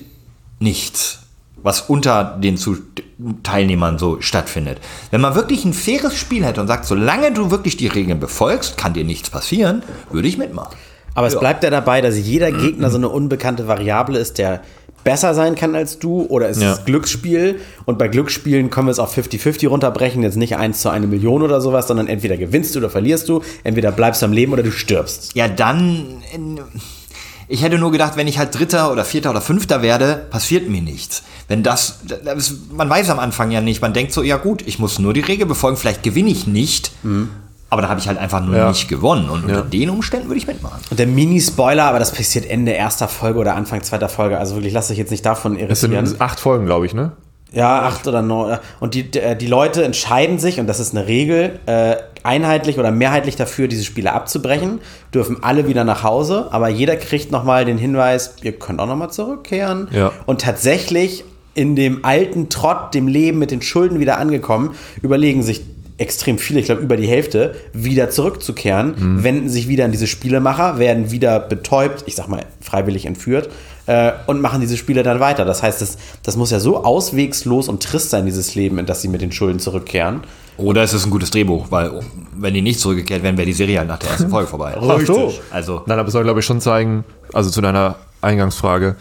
nichts, 0.58 1.18
was 1.62 1.82
unter 1.82 2.38
den 2.42 2.58
Teilnehmern 3.42 3.98
so 3.98 4.20
stattfindet. 4.20 4.78
Wenn 5.10 5.20
man 5.20 5.34
wirklich 5.34 5.64
ein 5.64 5.74
faires 5.74 6.16
Spiel 6.16 6.44
hätte 6.44 6.60
und 6.60 6.68
sagt, 6.68 6.86
solange 6.86 7.32
du 7.32 7.50
wirklich 7.50 7.76
die 7.76 7.88
Regeln 7.88 8.20
befolgst, 8.20 8.76
kann 8.76 8.94
dir 8.94 9.04
nichts 9.04 9.30
passieren, 9.30 9.82
würde 10.10 10.28
ich 10.28 10.38
mitmachen. 10.38 10.76
Aber 11.14 11.26
es 11.26 11.38
bleibt 11.38 11.62
ja 11.64 11.70
dabei, 11.70 12.00
dass 12.00 12.16
jeder 12.18 12.50
Gegner 12.52 12.90
so 12.90 12.96
eine 12.96 13.08
unbekannte 13.08 13.68
Variable 13.68 14.18
ist, 14.18 14.38
der 14.38 14.62
besser 15.04 15.34
sein 15.34 15.56
kann 15.56 15.74
als 15.74 15.98
du 15.98 16.22
oder 16.28 16.48
es 16.48 16.60
Ja. 16.60 16.72
ist 16.74 16.86
Glücksspiel 16.86 17.58
und 17.86 17.98
bei 17.98 18.06
Glücksspielen 18.08 18.70
können 18.70 18.86
wir 18.86 18.92
es 18.92 19.00
auf 19.00 19.16
50-50 19.16 19.66
runterbrechen, 19.68 20.22
jetzt 20.22 20.36
nicht 20.36 20.56
1 20.56 20.80
zu 20.80 20.90
1 20.90 21.06
Million 21.08 21.42
oder 21.42 21.60
sowas, 21.60 21.88
sondern 21.88 22.06
entweder 22.06 22.36
gewinnst 22.36 22.74
du 22.74 22.78
oder 22.78 22.88
verlierst 22.88 23.28
du, 23.28 23.42
entweder 23.64 23.90
bleibst 23.90 24.22
du 24.22 24.26
am 24.26 24.32
Leben 24.32 24.52
oder 24.52 24.62
du 24.62 24.70
stirbst. 24.70 25.32
Ja, 25.34 25.48
dann. 25.48 26.22
Ich 27.48 27.62
hätte 27.62 27.78
nur 27.78 27.90
gedacht, 27.92 28.16
wenn 28.16 28.28
ich 28.28 28.38
halt 28.38 28.56
Dritter 28.56 28.92
oder 28.92 29.04
Vierter 29.04 29.30
oder 29.30 29.40
Fünfter 29.42 29.82
werde, 29.82 30.22
passiert 30.30 30.70
mir 30.70 30.80
nichts. 30.80 31.22
Wenn 31.48 31.62
das, 31.62 31.98
das 32.24 32.54
man 32.72 32.88
weiß 32.88 33.10
am 33.10 33.18
Anfang 33.18 33.50
ja 33.50 33.60
nicht. 33.60 33.82
Man 33.82 33.92
denkt 33.92 34.12
so, 34.12 34.22
ja 34.22 34.36
gut, 34.38 34.62
ich 34.66 34.78
muss 34.78 34.98
nur 34.98 35.12
die 35.12 35.20
Regel 35.20 35.46
befolgen. 35.46 35.76
Vielleicht 35.76 36.02
gewinne 36.02 36.30
ich 36.30 36.46
nicht, 36.46 36.92
aber 37.72 37.82
da 37.82 37.88
habe 37.88 37.98
ich 37.98 38.06
halt 38.06 38.18
einfach 38.18 38.44
nur 38.44 38.54
Ja. 38.56 38.68
nicht 38.68 38.86
gewonnen. 38.88 39.30
Und 39.30 39.44
unter 39.44 39.62
den 39.62 39.88
Umständen 39.90 40.28
würde 40.28 40.38
ich 40.38 40.46
mitmachen. 40.46 40.78
Und 40.90 40.98
der 40.98 41.06
Mini-Spoiler, 41.06 41.84
aber 41.84 41.98
das 41.98 42.12
passiert 42.12 42.48
Ende 42.48 42.72
erster 42.72 43.08
Folge 43.08 43.38
oder 43.38 43.56
Anfang 43.56 43.82
zweiter 43.82 44.10
Folge, 44.10 44.38
also 44.38 44.54
wirklich, 44.56 44.74
lass 44.74 44.88
dich 44.88 44.98
jetzt 44.98 45.10
nicht 45.10 45.24
davon 45.24 45.58
Es 45.58 45.80
sind 45.80 45.92
irritieren. 45.92 46.20
acht 46.20 46.38
Folgen, 46.38 46.66
glaube 46.66 46.84
ich, 46.86 46.92
ne? 46.94 47.12
Ja, 47.54 47.80
acht 47.82 48.06
oder 48.06 48.22
neun. 48.22 48.58
Und 48.80 48.94
die, 48.94 49.10
die 49.10 49.20
die 49.38 49.46
Leute 49.46 49.84
entscheiden 49.84 50.38
sich, 50.38 50.60
und 50.60 50.66
das 50.66 50.80
ist 50.80 50.94
eine 50.96 51.06
Regel, 51.06 51.58
äh, 51.66 51.96
einheitlich 52.22 52.78
oder 52.78 52.90
mehrheitlich 52.90 53.36
dafür, 53.36 53.68
diese 53.68 53.84
Spiele 53.84 54.12
abzubrechen, 54.12 54.80
dürfen 55.14 55.42
alle 55.42 55.66
wieder 55.66 55.84
nach 55.84 56.02
Hause, 56.02 56.48
aber 56.50 56.68
jeder 56.68 56.96
kriegt 56.96 57.30
nochmal 57.32 57.64
den 57.64 57.78
Hinweis, 57.78 58.36
ihr 58.42 58.52
könnt 58.52 58.80
auch 58.80 58.86
nochmal 58.86 59.10
zurückkehren. 59.10 59.88
Ja. 59.92 60.12
Und 60.26 60.40
tatsächlich 60.40 61.24
in 61.54 61.76
dem 61.76 62.04
alten 62.04 62.48
Trott, 62.48 62.94
dem 62.94 63.06
Leben 63.08 63.38
mit 63.38 63.50
den 63.50 63.60
Schulden 63.60 63.98
wieder 64.00 64.18
angekommen, 64.18 64.74
überlegen 65.02 65.42
sich 65.42 65.62
extrem 65.98 66.38
viele, 66.38 66.60
ich 66.60 66.66
glaube 66.66 66.82
über 66.82 66.96
die 66.96 67.06
Hälfte, 67.06 67.54
wieder 67.72 68.10
zurückzukehren, 68.10 68.94
Mhm. 68.98 69.24
wenden 69.24 69.48
sich 69.48 69.68
wieder 69.68 69.84
an 69.84 69.92
diese 69.92 70.06
Spielemacher, 70.06 70.78
werden 70.78 71.10
wieder 71.10 71.38
betäubt, 71.40 72.04
ich 72.06 72.16
sag 72.16 72.28
mal 72.28 72.44
freiwillig 72.60 73.06
entführt 73.06 73.50
äh, 73.86 74.12
und 74.26 74.40
machen 74.40 74.60
diese 74.60 74.76
Spiele 74.76 75.02
dann 75.02 75.20
weiter. 75.20 75.44
Das 75.44 75.62
heißt, 75.62 75.80
das, 75.82 75.98
das 76.22 76.36
muss 76.36 76.50
ja 76.50 76.60
so 76.60 76.84
auswegslos 76.84 77.68
und 77.68 77.82
trist 77.82 78.10
sein, 78.10 78.26
dieses 78.26 78.54
Leben, 78.54 78.78
in 78.78 78.86
das 78.86 79.02
sie 79.02 79.08
mit 79.08 79.20
den 79.22 79.32
Schulden 79.32 79.58
zurückkehren. 79.58 80.20
Oder 80.58 80.82
es 80.82 80.92
ist 80.92 81.04
ein 81.04 81.10
gutes 81.10 81.30
Drehbuch, 81.30 81.66
weil 81.70 82.00
wenn 82.36 82.52
die 82.54 82.62
nicht 82.62 82.78
zurückgekehrt 82.78 83.22
wären, 83.22 83.36
wäre 83.36 83.46
die 83.46 83.52
Serie 83.54 83.78
halt 83.78 83.88
nach 83.88 83.98
der 83.98 84.10
ersten 84.10 84.28
Folge 84.28 84.48
vorbei. 84.48 84.74
Ach 84.80 85.00
so. 85.00 85.32
Also, 85.50 85.82
Nein, 85.86 85.98
aber 85.98 86.08
es 86.08 86.12
soll, 86.12 86.24
glaube 86.24 86.40
ich, 86.40 86.46
schon 86.46 86.60
zeigen, 86.60 87.04
also 87.32 87.50
zu 87.50 87.60
deiner 87.60 87.96
Eingangsfrage, 88.20 88.96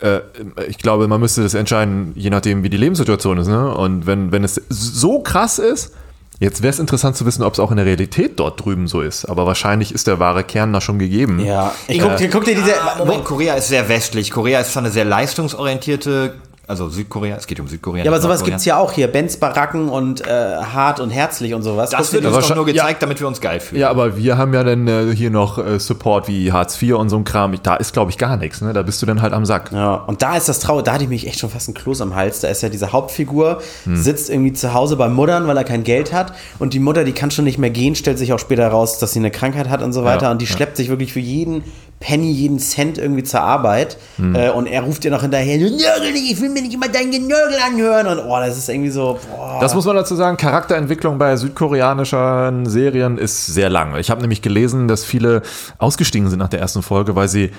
äh, 0.00 0.20
ich 0.68 0.78
glaube, 0.78 1.08
man 1.08 1.20
müsste 1.20 1.42
das 1.42 1.54
entscheiden, 1.54 2.12
je 2.16 2.28
nachdem, 2.28 2.62
wie 2.62 2.68
die 2.68 2.76
Lebenssituation 2.76 3.38
ist. 3.38 3.46
Ne? 3.48 3.74
Und 3.74 4.06
wenn, 4.06 4.32
wenn 4.32 4.44
es 4.44 4.60
so 4.68 5.20
krass 5.20 5.58
ist, 5.58 5.92
jetzt 6.40 6.62
wäre 6.62 6.70
es 6.70 6.78
interessant 6.78 7.16
zu 7.16 7.26
wissen, 7.26 7.42
ob 7.42 7.54
es 7.54 7.60
auch 7.60 7.70
in 7.70 7.76
der 7.76 7.86
Realität 7.86 8.38
dort 8.38 8.64
drüben 8.64 8.88
so 8.88 9.00
ist. 9.00 9.24
Aber 9.24 9.46
wahrscheinlich 9.46 9.92
ist 9.92 10.06
der 10.06 10.18
wahre 10.18 10.44
Kern 10.44 10.72
da 10.72 10.80
schon 10.80 10.98
gegeben. 10.98 11.40
Ja, 11.44 11.74
ich 11.88 12.00
guck, 12.00 12.16
guck 12.30 12.44
dir 12.44 12.54
diese. 12.54 12.80
Ah, 12.80 12.96
Moment, 12.98 13.24
Korea 13.24 13.54
ist 13.54 13.68
sehr 13.68 13.88
westlich. 13.88 14.30
Korea 14.30 14.60
ist 14.60 14.72
zwar 14.72 14.82
eine 14.82 14.92
sehr 14.92 15.04
leistungsorientierte, 15.04 16.34
also 16.68 16.88
Südkorea, 16.88 17.36
es 17.36 17.46
geht 17.46 17.60
um 17.60 17.68
Südkorea. 17.68 18.04
ja, 18.04 18.10
aber 18.10 18.20
sowas 18.20 18.40
Nordkorea. 18.40 18.54
gibt's 18.54 18.64
ja 18.64 18.76
auch 18.78 18.92
hier. 18.92 19.06
Benz 19.06 19.36
Baracken 19.36 19.88
und 19.88 20.26
äh, 20.26 20.30
hart 20.30 20.98
und 20.98 21.10
herzlich 21.10 21.54
und 21.54 21.62
sowas. 21.62 21.90
Das 21.90 22.12
wird 22.12 22.24
uns 22.24 22.34
doch 22.48 22.56
nur 22.56 22.64
scha- 22.64 22.68
ja. 22.72 22.82
gezeigt, 22.84 23.02
damit 23.02 23.20
wir 23.20 23.28
uns 23.28 23.40
geil 23.40 23.60
fühlen. 23.60 23.80
Ja, 23.80 23.90
aber 23.90 24.16
wir 24.16 24.36
haben 24.36 24.52
ja 24.52 24.64
dann 24.64 24.88
äh, 24.88 25.14
hier 25.14 25.30
noch 25.30 25.58
äh, 25.58 25.78
Support 25.78 26.26
wie 26.26 26.50
Hartz 26.50 26.80
IV 26.82 26.94
und 26.96 27.08
so 27.08 27.16
ein 27.16 27.24
Kram. 27.24 27.54
Da 27.62 27.76
ist, 27.76 27.92
glaube 27.92 28.10
ich, 28.10 28.18
gar 28.18 28.36
nichts. 28.36 28.60
Ne? 28.62 28.72
Da 28.72 28.82
bist 28.82 29.00
du 29.00 29.06
dann 29.06 29.22
halt 29.22 29.32
am 29.32 29.46
Sack. 29.46 29.70
Ja, 29.72 29.94
und 29.94 30.22
da 30.22 30.36
ist 30.36 30.48
das 30.48 30.58
Trauer, 30.58 30.82
da 30.82 30.94
hatte 30.94 31.04
ich 31.04 31.10
mich 31.10 31.26
echt 31.28 31.38
schon 31.38 31.50
fast 31.50 31.68
ein 31.68 31.74
Kloß 31.74 32.00
am 32.00 32.16
Hals. 32.16 32.40
Da 32.40 32.48
ist 32.48 32.62
ja 32.62 32.68
diese 32.68 32.92
Hauptfigur, 32.92 33.60
sitzt 33.92 34.28
irgendwie 34.30 34.52
zu 34.52 34.74
Hause 34.74 34.96
bei 34.96 35.08
Muttern, 35.08 35.46
weil 35.46 35.56
er 35.56 35.64
kein 35.64 35.84
Geld 35.84 36.12
hat. 36.12 36.32
Und 36.58 36.74
die 36.74 36.80
Mutter, 36.80 37.04
die 37.04 37.12
kann 37.12 37.30
schon 37.30 37.44
nicht 37.44 37.58
mehr 37.58 37.70
gehen, 37.70 37.94
stellt 37.94 38.18
sich 38.18 38.32
auch 38.32 38.38
später 38.40 38.66
raus, 38.68 38.98
dass 38.98 39.12
sie 39.12 39.20
eine 39.20 39.30
Krankheit 39.30 39.68
hat 39.68 39.82
und 39.82 39.92
so 39.92 40.02
weiter. 40.04 40.24
Ja, 40.26 40.30
und 40.32 40.40
die 40.40 40.46
ja. 40.46 40.52
schleppt 40.52 40.76
sich 40.76 40.88
wirklich 40.88 41.12
für 41.12 41.20
jeden 41.20 41.62
Penny, 42.00 42.30
jeden 42.30 42.58
Cent 42.58 42.98
irgendwie 42.98 43.22
zur 43.22 43.40
Arbeit. 43.40 43.96
Äh, 44.18 44.50
und 44.50 44.66
er 44.66 44.82
ruft 44.82 45.04
ihr 45.04 45.10
noch 45.10 45.22
hinterher, 45.22 45.56
ich 45.56 46.40
will 46.40 46.50
mir 46.56 46.62
nicht 46.62 46.74
immer 46.74 46.88
dein 46.88 47.10
Genörgel 47.10 47.58
anhören. 47.64 48.06
Und 48.06 48.26
oh, 48.26 48.36
das 48.38 48.56
ist 48.56 48.68
irgendwie 48.68 48.90
so, 48.90 49.18
boah. 49.30 49.58
Das 49.60 49.74
muss 49.74 49.84
man 49.84 49.96
dazu 49.96 50.14
sagen, 50.14 50.36
Charakterentwicklung 50.36 51.18
bei 51.18 51.36
südkoreanischen 51.36 52.66
Serien 52.66 53.18
ist 53.18 53.46
sehr 53.46 53.70
lang. 53.70 53.96
Ich 53.96 54.10
habe 54.10 54.20
nämlich 54.20 54.42
gelesen, 54.42 54.88
dass 54.88 55.04
viele 55.04 55.42
ausgestiegen 55.78 56.28
sind 56.28 56.38
nach 56.38 56.48
der 56.48 56.60
ersten 56.60 56.82
Folge, 56.82 57.14
weil 57.14 57.28
sie 57.28 57.50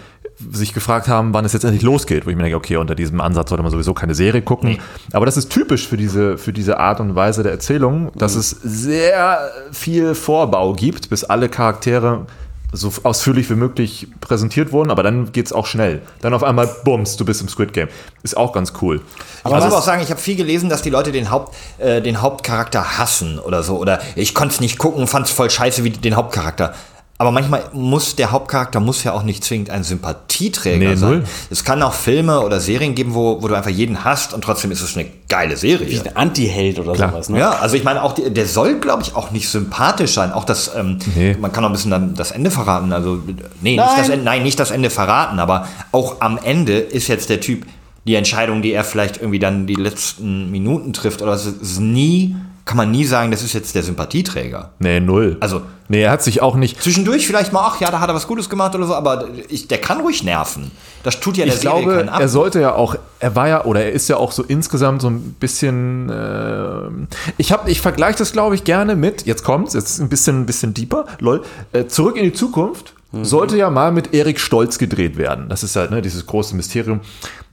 sich 0.52 0.74
gefragt 0.74 1.08
haben, 1.08 1.34
wann 1.34 1.46
es 1.46 1.54
jetzt 1.54 1.64
endlich 1.64 1.84
losgeht. 1.84 2.26
Wo 2.26 2.30
ich 2.30 2.36
mir 2.36 2.44
denke, 2.44 2.58
okay, 2.58 2.78
unter 2.78 2.96
diesem 2.96 3.22
Ansatz 3.22 3.50
sollte 3.50 3.64
man 3.64 3.72
sowieso 3.72 3.94
keine 3.94 4.16
Serie 4.16 4.42
gucken. 4.42 4.80
Aber 5.14 5.26
das 5.26 5.38
ist 5.38 5.50
typisch 5.50 5.88
für 5.88 5.98
diese, 5.98 6.38
für 6.38 6.54
diese 6.54 6.80
Art 6.80 7.00
und 7.00 7.16
Weise 7.16 7.44
der 7.44 7.52
Erzählung, 7.52 8.12
dass 8.16 8.36
es 8.36 8.50
sehr 8.50 9.40
viel 9.72 10.16
Vorbau 10.16 10.74
gibt, 10.74 11.10
bis 11.10 11.24
alle 11.24 11.50
Charaktere 11.50 12.26
so 12.72 12.92
ausführlich 13.04 13.50
wie 13.50 13.56
möglich 13.56 14.08
präsentiert 14.20 14.72
wurden, 14.72 14.92
aber 14.92 15.04
dann 15.04 15.32
geht's 15.32 15.54
auch 15.54 15.66
schnell. 15.66 16.02
Dann 16.22 16.34
auf 16.34 16.44
einmal, 16.44 16.68
bums, 16.84 17.16
du 17.16 17.26
bist 17.26 17.42
im 17.42 17.48
Squid 17.48 17.74
Game. 17.74 17.88
Ist 18.24 18.36
auch 18.36 18.52
ganz 18.52 18.74
cool. 18.82 19.02
Ich 19.46 19.52
muss 19.52 19.64
aber 19.64 19.78
auch 19.78 19.84
sagen, 19.84 20.02
ich 20.02 20.10
habe 20.10 20.20
viel 20.20 20.36
gelesen, 20.36 20.70
dass 20.70 20.82
die 20.82 20.90
Leute 20.90 21.12
den, 21.12 21.32
Haupt, 21.32 21.56
äh, 21.78 22.02
den 22.02 22.22
Hauptcharakter 22.22 22.98
hassen 22.98 23.40
oder 23.40 23.64
so. 23.64 23.78
Oder 23.78 24.02
ich 24.16 24.36
konnte 24.36 24.56
es 24.56 24.60
nicht 24.60 24.78
gucken, 24.78 25.08
fand 25.08 25.28
es 25.28 25.32
voll 25.32 25.50
scheiße 25.50 25.84
wie 25.84 25.92
den 25.92 26.16
Hauptcharakter. 26.16 26.74
Aber 27.20 27.32
manchmal 27.32 27.64
muss 27.74 28.16
der 28.16 28.30
Hauptcharakter 28.32 28.80
muss 28.80 29.04
ja 29.04 29.12
auch 29.14 29.24
nicht 29.24 29.44
zwingend 29.44 29.72
ein 29.72 29.84
Sympathieträger 29.84 30.90
Nee, 30.90 30.96
sein. 30.96 31.10
null. 31.10 31.24
Es 31.50 31.64
kann 31.64 31.82
auch 31.82 31.94
Filme 31.94 32.42
oder 32.42 32.60
Serien 32.60 32.94
geben, 32.94 33.16
wo, 33.16 33.42
wo 33.42 33.48
du 33.48 33.56
einfach 33.56 33.72
jeden 33.72 34.04
hasst 34.04 34.36
und 34.36 34.44
trotzdem 34.44 34.70
ist 34.70 34.82
es 34.82 34.96
eine 34.96 35.08
geile 35.28 35.58
Serie. 35.58 36.00
ein 36.06 36.16
Anti-Held 36.16 36.78
oder 36.78 36.94
Klar. 36.94 37.12
sowas, 37.12 37.30
ne? 37.30 37.40
Ja, 37.40 37.52
also 37.54 37.76
ich 37.76 37.84
meine, 37.84 38.04
auch 38.04 38.14
die, 38.14 38.30
der 38.32 38.46
soll, 38.46 38.80
glaube 38.80 39.02
ich, 39.02 39.16
auch 39.16 39.32
nicht 39.32 39.50
sympathisch 39.50 40.14
sein. 40.14 40.32
Auch 40.32 40.44
das, 40.46 40.72
ähm, 40.76 41.00
Nee. 41.16 41.36
man 41.40 41.52
kann 41.52 41.64
auch 41.66 41.70
ein 41.70 41.74
bisschen 41.74 41.90
dann 41.92 42.14
das 42.14 42.30
Ende 42.32 42.52
verraten. 42.52 42.94
Also, 42.94 43.16
nee, 43.62 43.76
Nein. 43.76 43.86
Nicht 43.88 43.98
das 43.98 44.10
Ende, 44.10 44.24
nein, 44.26 44.44
nicht 44.44 44.60
das 44.60 44.70
Ende 44.70 44.90
verraten, 44.92 45.40
aber 45.40 45.68
auch 45.92 46.22
am 46.22 46.38
Ende 46.38 46.78
ist 46.78 47.08
jetzt 47.08 47.30
der 47.32 47.40
Typ, 47.42 47.66
die 48.06 48.14
Entscheidung, 48.16 48.62
die 48.62 48.72
er 48.74 48.84
vielleicht 48.84 49.18
irgendwie 49.18 49.40
dann 49.40 49.66
die 49.68 49.76
letzten 49.76 50.52
Minuten 50.52 50.94
trifft, 50.94 51.22
oder 51.24 51.36
so, 51.38 51.50
ist 51.50 51.80
nie, 51.80 52.36
kann 52.68 52.78
man 52.78 52.92
nie 52.92 53.06
sagen, 53.06 53.32
das 53.32 53.42
ist 53.42 53.54
jetzt 53.54 53.74
der 53.74 53.82
Sympathieträger. 53.82 54.70
Nee, 54.80 55.00
null. 55.00 55.38
Also- 55.40 55.62
nee, 55.88 56.02
er 56.02 56.12
hat 56.12 56.22
sich 56.22 56.42
auch 56.42 56.56
nicht, 56.56 56.82
Zwischendurch 56.84 57.26
vielleicht 57.26 57.54
mal, 57.54 57.62
ach 57.66 57.80
ja, 57.82 57.90
da 57.90 58.00
hat 58.00 58.10
er 58.10 58.14
was 58.16 58.28
Gutes 58.28 58.50
gemacht 58.50 58.76
oder 58.76 58.86
so, 58.86 58.94
aber 58.94 59.26
ich, 59.50 59.68
der 59.68 59.80
kann 59.80 60.02
ruhig 60.02 60.24
nerven. 60.24 60.70
Das 61.04 61.20
tut 61.20 61.38
ja 61.38 61.46
der 61.46 61.54
ich 61.56 61.62
Serie 61.62 61.82
glaube, 61.84 62.06
keinen 62.06 62.22
er 62.22 62.28
sollte 62.28 62.60
ja 62.60 62.76
auch, 62.76 62.96
er 63.20 63.36
war 63.36 63.48
ja, 63.48 63.66
oder 63.66 63.84
er 63.86 63.92
ist 63.94 64.08
ja 64.10 64.18
auch 64.18 64.32
so 64.32 64.44
insgesamt 64.44 65.02
so 65.02 65.10
ein 65.10 65.36
bisschen, 65.40 66.10
äh, 66.10 67.08
ich 67.38 67.52
habe, 67.52 67.72
ich 67.72 67.82
vergleiche 67.82 68.20
das, 68.20 68.34
glaube 68.34 68.54
ich, 68.56 68.64
gerne 68.64 68.96
mit, 68.96 69.26
jetzt 69.26 69.44
kommt's, 69.44 69.74
jetzt 69.74 69.90
ist 69.90 70.00
ein 70.00 70.10
bisschen, 70.10 70.42
ein 70.42 70.46
bisschen 70.46 70.74
deeper, 70.74 71.06
lol, 71.20 71.44
äh, 71.72 71.86
zurück 71.88 72.18
in 72.18 72.24
die 72.24 72.34
Zukunft 72.34 72.94
sollte 73.24 73.58
ja 73.58 73.70
mal 73.70 73.94
mit 73.94 74.14
Erik 74.14 74.38
Stolz 74.40 74.78
gedreht 74.78 75.18
werden. 75.18 75.48
Das 75.48 75.64
ist 75.64 75.78
halt, 75.78 75.92
ne, 75.92 76.02
dieses 76.02 76.26
große 76.26 76.56
Mysterium. 76.56 77.00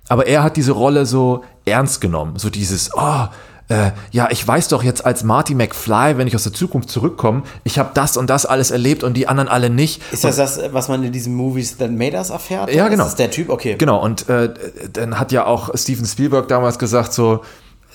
Aber 0.09 0.27
er 0.27 0.43
hat 0.43 0.57
diese 0.57 0.73
Rolle 0.73 1.07
so 1.07 1.45
ernst 1.65 2.01
genommen, 2.01 2.35
so 2.39 2.51
dieses, 2.51 2.91
oh, 2.95 3.29
äh, 3.69 3.93
ja, 4.11 4.29
ich 4.31 4.47
weiß 4.47 4.69
doch 4.69 4.83
jetzt 4.83 5.07
als 5.07 5.25
Marty 5.25 5.55
McFly, 5.55 6.19
wenn 6.19 6.27
ich 6.27 6.35
aus 6.35 6.43
der 6.43 6.53
Zukunft 6.53 6.91
zurückkomme, 6.91 7.43
ich 7.65 7.79
habe 7.79 7.91
das 7.95 8.17
und 8.17 8.29
das 8.29 8.45
alles 8.47 8.71
erlebt 8.71 9.03
und 9.03 9.15
die 9.15 9.27
anderen 9.27 9.49
alle 9.49 9.71
nicht. 9.71 10.03
Ist 10.13 10.25
das 10.25 10.37
das, 10.37 10.61
was 10.73 10.89
man 10.89 11.03
in 11.03 11.13
diesen 11.13 11.35
Movies 11.35 11.77
That 11.79 11.91
Made 11.91 12.17
Us 12.17 12.31
erfährt? 12.31 12.73
Ja, 12.75 12.89
genau. 12.89 13.05
Ist 13.05 13.11
das 13.13 13.17
der 13.17 13.31
Typ? 13.31 13.49
Okay. 13.49 13.77
Genau, 13.79 14.03
und 14.03 14.29
äh, 14.29 14.53
dann 14.93 15.19
hat 15.19 15.33
ja 15.33 15.47
auch 15.47 15.71
Steven 15.77 16.05
Spielberg 16.07 16.49
damals 16.49 16.79
gesagt, 16.79 17.13
so, 17.15 17.43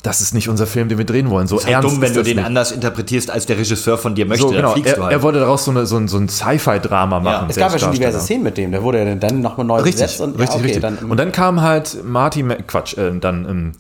das 0.02 0.22
ist 0.22 0.34
nicht 0.34 0.48
unser 0.48 0.66
Film, 0.66 0.88
den 0.88 0.98
wir 0.98 1.06
drehen 1.06 1.30
wollen. 1.30 1.48
So 1.48 1.58
ist 1.58 1.66
halt 1.66 1.74
ernst 1.74 1.90
dumm, 1.92 2.02
wenn 2.02 2.12
ist 2.12 2.16
du 2.18 2.24
den 2.24 2.38
nicht. 2.38 2.46
anders 2.46 2.72
interpretierst, 2.72 3.30
als 3.30 3.46
der 3.46 3.58
Regisseur 3.58 3.98
von 3.98 4.16
dir 4.16 4.26
möchte. 4.26 4.44
so, 4.44 4.48
dann 4.54 4.62
genau. 4.62 4.72
fliegst 4.72 4.92
Er, 4.92 4.96
du 4.96 5.04
halt. 5.04 5.12
er 5.12 5.22
wollte 5.22 5.40
daraus 5.40 5.66
so, 5.66 5.72
eine, 5.72 5.86
so 5.86 5.98
ein, 5.98 6.08
so 6.08 6.18
ein 6.18 6.30
Sci-Fi-Drama 6.30 7.20
machen. 7.20 7.48
Es 7.50 7.58
gab 7.58 7.72
ja 7.74 7.80
schon 7.80 7.92
diverse. 7.92 8.20
Szenen 8.22 8.44
mit 8.44 8.58
dem. 8.58 8.72
Der 8.72 8.82
wurde 8.82 9.04
ja 9.04 9.16
dann 9.16 9.42
nochmal 9.42 9.66
neu 9.68 9.82
Richtig, 9.82 10.02
besetzt. 10.04 10.22
Und, 10.22 10.32
richtig, 10.40 10.48
ja, 10.48 10.56
okay, 10.56 10.64
richtig. 10.64 10.82
Dann, 10.82 10.98
und 11.12 11.18
dann 11.18 11.32
kam 11.34 11.62
halt 11.62 12.04
Marty, 12.06 12.44
Mc- 12.44 12.64
Quatsch, 12.66 12.98
äh, 12.98 13.12
dann 13.20 13.46
ähm, 13.50 13.72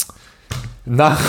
nach 0.89 1.19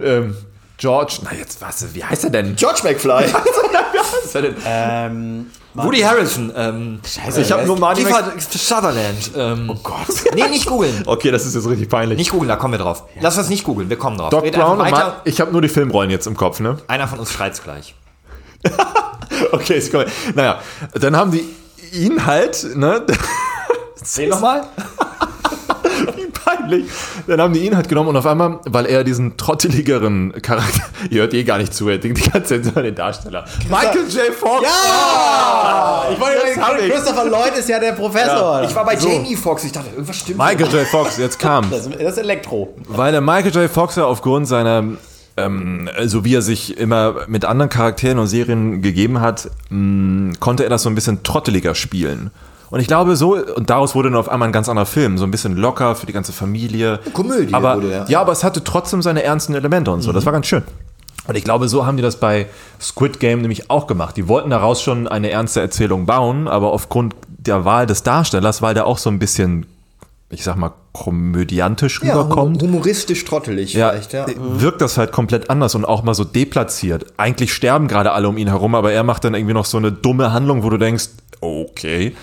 ähm, 0.00 0.36
George, 0.78 1.18
na 1.24 1.32
jetzt 1.34 1.60
was, 1.62 1.94
wie 1.94 2.04
heißt 2.04 2.24
er 2.24 2.30
denn? 2.30 2.54
George 2.54 2.80
McFly. 2.84 3.24
Was 3.32 4.24
ist 4.24 4.34
er 4.34 4.42
denn? 4.42 4.56
Ähm, 4.66 5.46
Woody 5.74 6.00
Harrison. 6.00 6.52
Ähm, 6.56 7.00
Scheiße, 7.04 7.40
ich 7.42 7.52
habe 7.52 7.64
nur 7.66 7.78
Marty 7.78 8.02
Kiefer 8.04 8.32
Mc- 8.34 8.58
Sutherland. 8.58 9.30
Ähm, 9.36 9.70
oh 9.70 9.78
Gott. 9.82 10.06
Nee, 10.34 10.48
nicht 10.48 10.66
googeln. 10.66 11.02
Okay, 11.06 11.30
das 11.30 11.44
ist 11.46 11.54
jetzt 11.54 11.68
richtig 11.68 11.88
peinlich. 11.88 12.16
Nicht 12.18 12.30
googeln, 12.30 12.48
da 12.48 12.56
kommen 12.56 12.72
wir 12.74 12.78
drauf. 12.78 13.04
Lass 13.20 13.36
uns 13.38 13.48
nicht 13.48 13.64
googeln, 13.64 13.88
wir 13.90 13.98
kommen 13.98 14.16
drauf. 14.18 14.30
Doc 14.30 14.42
Red 14.44 14.54
Brown 14.54 14.80
und. 14.80 14.90
Mar 14.90 15.20
ich 15.24 15.40
habe 15.40 15.50
nur 15.52 15.60
die 15.62 15.68
Filmrollen 15.68 16.10
jetzt 16.10 16.26
im 16.26 16.36
Kopf, 16.36 16.60
ne? 16.60 16.78
Einer 16.88 17.08
von 17.08 17.18
uns 17.18 17.30
schreit's 17.32 17.62
gleich. 17.62 17.94
Okay, 19.52 19.78
ist 19.78 19.92
cool. 19.94 20.06
Naja, 20.34 20.60
dann 20.94 21.16
haben 21.16 21.30
die 21.30 21.44
ihn 21.92 22.24
halt, 22.26 22.66
ne? 22.74 23.04
Sehen 24.02 24.30
nochmal. 24.30 24.64
Peinlich. 26.68 26.86
Dann 27.26 27.40
haben 27.40 27.52
die 27.52 27.60
ihn 27.66 27.76
halt 27.76 27.88
genommen 27.88 28.08
und 28.10 28.16
auf 28.16 28.26
einmal, 28.26 28.60
weil 28.66 28.86
er 28.86 29.04
diesen 29.04 29.36
trotteligeren 29.36 30.32
Charakter, 30.42 30.82
ihr 31.10 31.22
hört 31.22 31.34
eh 31.34 31.44
gar 31.44 31.58
nicht 31.58 31.74
zu, 31.74 31.88
er 31.88 31.98
denkt 31.98 32.24
die 32.24 32.30
ganze 32.30 32.60
Zeit 32.62 32.72
über 32.72 32.82
den 32.82 32.94
Darsteller. 32.94 33.44
Michael 33.68 34.04
J. 34.08 34.34
Fox. 34.34 34.62
Ja! 34.62 36.04
Ich 36.12 36.20
wollte 36.20 36.46
Jetzt 36.46 36.60
hab 36.60 36.80
ich. 36.80 36.90
Christopher 36.92 37.24
Lloyd 37.26 37.56
ist 37.58 37.68
ja 37.68 37.78
der 37.78 37.92
Professor. 37.92 38.62
Ich 38.64 38.74
war 38.74 38.84
bei 38.84 38.94
Jamie 38.96 39.36
Foxx, 39.36 39.64
ich 39.64 39.72
dachte, 39.72 39.90
irgendwas 39.90 40.16
stimmt. 40.16 40.38
Michael 40.38 40.66
J. 40.72 40.86
Fox, 40.86 41.16
jetzt 41.18 41.38
kam. 41.38 41.70
das, 41.70 41.88
das 41.88 42.12
ist 42.12 42.18
Elektro. 42.18 42.74
Weil 42.88 43.12
der 43.12 43.20
Michael 43.20 43.52
J. 43.52 43.70
Fox 43.70 43.96
ja 43.96 44.04
aufgrund 44.04 44.46
seiner, 44.48 44.84
ähm, 45.36 45.88
so 46.04 46.24
wie 46.24 46.34
er 46.34 46.42
sich 46.42 46.78
immer 46.78 47.26
mit 47.26 47.44
anderen 47.44 47.68
Charakteren 47.70 48.18
und 48.18 48.26
Serien 48.26 48.82
gegeben 48.82 49.20
hat, 49.20 49.50
mh, 49.70 50.34
konnte 50.40 50.64
er 50.64 50.70
das 50.70 50.82
so 50.82 50.88
ein 50.88 50.94
bisschen 50.94 51.22
trotteliger 51.22 51.74
spielen. 51.74 52.30
Und 52.70 52.80
ich 52.80 52.86
glaube 52.86 53.16
so, 53.16 53.36
und 53.36 53.70
daraus 53.70 53.94
wurde 53.94 54.10
dann 54.10 54.18
auf 54.18 54.28
einmal 54.28 54.48
ein 54.48 54.52
ganz 54.52 54.68
anderer 54.68 54.86
Film, 54.86 55.18
so 55.18 55.24
ein 55.24 55.30
bisschen 55.30 55.56
locker 55.56 55.94
für 55.94 56.06
die 56.06 56.12
ganze 56.12 56.32
Familie. 56.32 57.00
Komödie 57.12 57.54
aber, 57.54 57.76
wurde 57.76 57.92
er. 57.92 58.08
Ja, 58.08 58.20
aber 58.20 58.32
es 58.32 58.42
hatte 58.42 58.64
trotzdem 58.64 59.02
seine 59.02 59.22
ernsten 59.22 59.54
Elemente 59.54 59.90
und 59.90 60.02
so. 60.02 60.12
Das 60.12 60.26
war 60.26 60.32
ganz 60.32 60.46
schön. 60.46 60.64
Und 61.28 61.36
ich 61.36 61.44
glaube, 61.44 61.68
so 61.68 61.86
haben 61.86 61.96
die 61.96 62.02
das 62.02 62.16
bei 62.16 62.46
Squid 62.80 63.20
Game 63.20 63.40
nämlich 63.40 63.70
auch 63.70 63.86
gemacht. 63.86 64.16
Die 64.16 64.28
wollten 64.28 64.50
daraus 64.50 64.82
schon 64.82 65.08
eine 65.08 65.30
ernste 65.30 65.60
Erzählung 65.60 66.06
bauen, 66.06 66.48
aber 66.48 66.72
aufgrund 66.72 67.14
der 67.28 67.64
Wahl 67.64 67.86
des 67.86 68.02
Darstellers, 68.02 68.62
weil 68.62 68.74
der 68.74 68.86
auch 68.86 68.98
so 68.98 69.10
ein 69.10 69.18
bisschen, 69.18 69.66
ich 70.30 70.44
sag 70.44 70.56
mal, 70.56 70.72
komödiantisch 70.92 72.00
ja, 72.02 72.14
rüberkommt 72.14 72.62
humoristisch 72.62 73.24
trottelig 73.24 73.74
ja, 73.74 73.90
vielleicht, 73.90 74.12
ja. 74.14 74.26
wirkt 74.38 74.80
das 74.80 74.96
halt 74.96 75.12
komplett 75.12 75.50
anders 75.50 75.74
und 75.74 75.84
auch 75.84 76.02
mal 76.02 76.14
so 76.14 76.24
deplatziert. 76.24 77.06
Eigentlich 77.16 77.52
sterben 77.52 77.86
gerade 77.86 78.12
alle 78.12 78.28
um 78.28 78.38
ihn 78.38 78.48
herum, 78.48 78.74
aber 78.74 78.92
er 78.92 79.02
macht 79.02 79.24
dann 79.24 79.34
irgendwie 79.34 79.52
noch 79.52 79.66
so 79.66 79.76
eine 79.76 79.92
dumme 79.92 80.32
Handlung, 80.32 80.62
wo 80.62 80.70
du 80.70 80.78
denkst, 80.78 81.08
okay. 81.40 82.14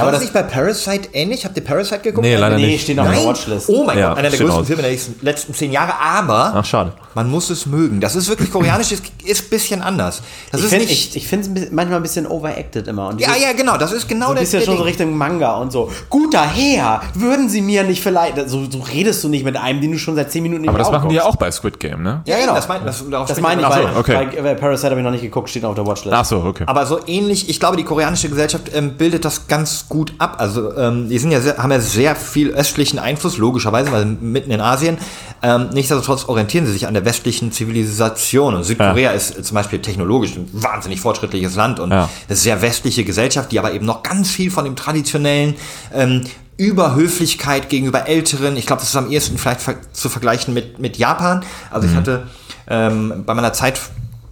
Aber 0.00 0.06
war 0.06 0.12
das 0.12 0.20
nicht 0.22 0.32
bei 0.32 0.42
Parasite 0.42 1.08
ähnlich? 1.12 1.44
Habt 1.44 1.56
ihr 1.56 1.64
Parasite 1.64 2.00
geguckt? 2.00 2.24
Nee, 2.26 2.36
leider 2.36 2.56
Nee, 2.56 2.66
nicht. 2.66 2.82
steht 2.84 2.98
auf 2.98 3.08
der. 3.10 3.24
Watchlist. 3.24 3.68
Oh 3.68 3.84
mein 3.84 3.98
Ja, 3.98 4.10
Gott, 4.10 4.18
einer 4.18 4.30
der 4.30 4.38
größten 4.38 4.60
aus. 4.60 4.66
Filme 4.66 4.82
der 4.82 4.96
letzten 5.22 5.54
zehn 5.54 5.72
Jahre, 5.72 5.92
aber 6.00 6.52
Ach, 6.56 6.64
schade. 6.64 6.92
man 7.14 7.30
muss 7.30 7.50
es 7.50 7.66
mögen. 7.66 8.00
Das 8.00 8.14
ist 8.16 8.28
wirklich 8.28 8.50
koreanisch, 8.50 8.92
ist, 8.92 9.02
ist 9.24 9.44
ein 9.44 9.50
bisschen 9.50 9.82
anders. 9.82 10.22
Das 10.52 10.60
Ich 10.60 10.66
ist 10.66 10.70
finde 10.72 10.84
ich, 10.86 11.16
ich 11.16 11.26
find's 11.28 11.48
manchmal 11.70 11.98
ein 11.98 12.02
bisschen 12.02 12.26
overacted 12.26 12.86
immer. 12.88 13.08
Und 13.08 13.20
ja, 13.20 13.28
dieses- 13.28 13.42
ja, 13.42 13.52
genau, 13.52 13.76
das 13.76 13.92
ist 13.92 14.08
genau 14.08 14.28
Du 14.28 14.34
der 14.34 14.40
bist 14.42 14.52
ja 14.52 14.58
der 14.60 14.66
schon 14.66 14.76
so. 14.78 14.82
Richtung 14.84 15.16
Manga 15.16 15.54
und 15.56 15.72
so. 15.72 15.90
Guter 16.10 16.42
Herr, 16.46 17.02
würden 17.14 17.48
Sie 17.48 17.60
mir 17.60 17.82
nicht 17.84 18.02
vielleicht. 18.02 18.36
So, 18.48 18.68
so 18.70 18.78
redest 18.80 19.22
du 19.24 19.28
nicht 19.28 19.44
mit 19.44 19.56
einem, 19.56 19.80
den 19.80 19.92
du 19.92 19.98
schon 19.98 20.14
seit 20.16 20.30
10 20.32 20.42
Minuten 20.42 20.62
nicht 20.62 20.68
Aber 20.70 20.78
das 20.78 20.90
machen 20.90 21.08
die 21.08 21.16
ja 21.16 21.24
auch 21.24 21.36
bei 21.36 21.50
Squid 21.50 21.78
Game, 21.80 22.02
ne? 22.02 22.22
Ja, 22.26 22.38
genau. 22.38 22.54
Das, 22.54 22.68
mein, 22.68 22.84
das, 22.84 23.04
Das 23.28 23.40
meine 23.40 23.62
ich, 23.62 23.68
weil, 23.68 23.82
so, 23.94 23.98
okay. 24.00 24.28
weil 24.40 24.54
Parasite 24.56 24.90
habe 24.90 25.00
ich 25.00 25.04
noch 25.04 25.10
nicht 25.12 25.22
geguckt, 25.22 25.48
steht 25.50 25.64
auf 25.64 25.74
der 25.74 25.86
Watchlist. 25.86 26.14
Ach 26.16 26.24
so, 26.24 26.38
okay. 26.42 26.64
Aber 26.66 26.84
so 26.86 26.98
ähnlich, 27.06 27.48
ich 27.48 27.60
glaube, 27.60 27.76
die 27.76 27.84
koreanische 27.84 28.28
Gesellschaft 28.28 28.70
ähm, 28.74 28.94
bildet 28.96 29.24
das 29.24 29.46
ganz 29.48 29.83
gut 29.88 30.12
ab. 30.18 30.36
Also 30.38 30.76
ähm, 30.76 31.08
die 31.08 31.18
sind 31.18 31.30
ja 31.30 31.40
sehr, 31.40 31.58
haben 31.58 31.70
ja 31.70 31.80
sehr 31.80 32.16
viel 32.16 32.50
östlichen 32.50 32.98
Einfluss, 32.98 33.38
logischerweise, 33.38 33.92
weil 33.92 34.02
sie 34.06 34.16
mitten 34.20 34.50
in 34.50 34.60
Asien. 34.60 34.98
Ähm, 35.42 35.68
nichtsdestotrotz 35.72 36.24
orientieren 36.26 36.66
sie 36.66 36.72
sich 36.72 36.86
an 36.86 36.94
der 36.94 37.04
westlichen 37.04 37.52
Zivilisation. 37.52 38.54
Und 38.54 38.64
Südkorea 38.64 39.10
ist 39.12 39.38
äh, 39.38 39.42
zum 39.42 39.54
Beispiel 39.56 39.80
technologisch 39.80 40.36
ein 40.36 40.48
wahnsinnig 40.52 41.00
fortschrittliches 41.00 41.54
Land 41.56 41.80
und 41.80 41.90
Ja. 41.90 42.08
eine 42.28 42.36
sehr 42.36 42.62
westliche 42.62 43.04
Gesellschaft, 43.04 43.52
die 43.52 43.58
aber 43.58 43.72
eben 43.72 43.84
noch 43.86 44.02
ganz 44.02 44.30
viel 44.30 44.50
von 44.50 44.64
dem 44.64 44.74
traditionellen 44.76 45.54
ähm, 45.92 46.22
Überhöflichkeit 46.56 47.68
gegenüber 47.68 48.06
Älteren. 48.08 48.56
Ich 48.56 48.66
glaube, 48.66 48.80
das 48.80 48.90
ist 48.90 48.96
am 48.96 49.10
ehesten 49.10 49.38
vielleicht 49.38 49.60
zu 49.92 50.08
vergleichen 50.08 50.54
mit, 50.54 50.78
mit 50.78 50.96
Japan. 50.96 51.44
Also 51.70 51.88
ich 51.88 51.94
hatte 51.94 52.26
ähm, 52.68 53.24
bei 53.26 53.34
meiner 53.34 53.52
Zeit 53.52 53.78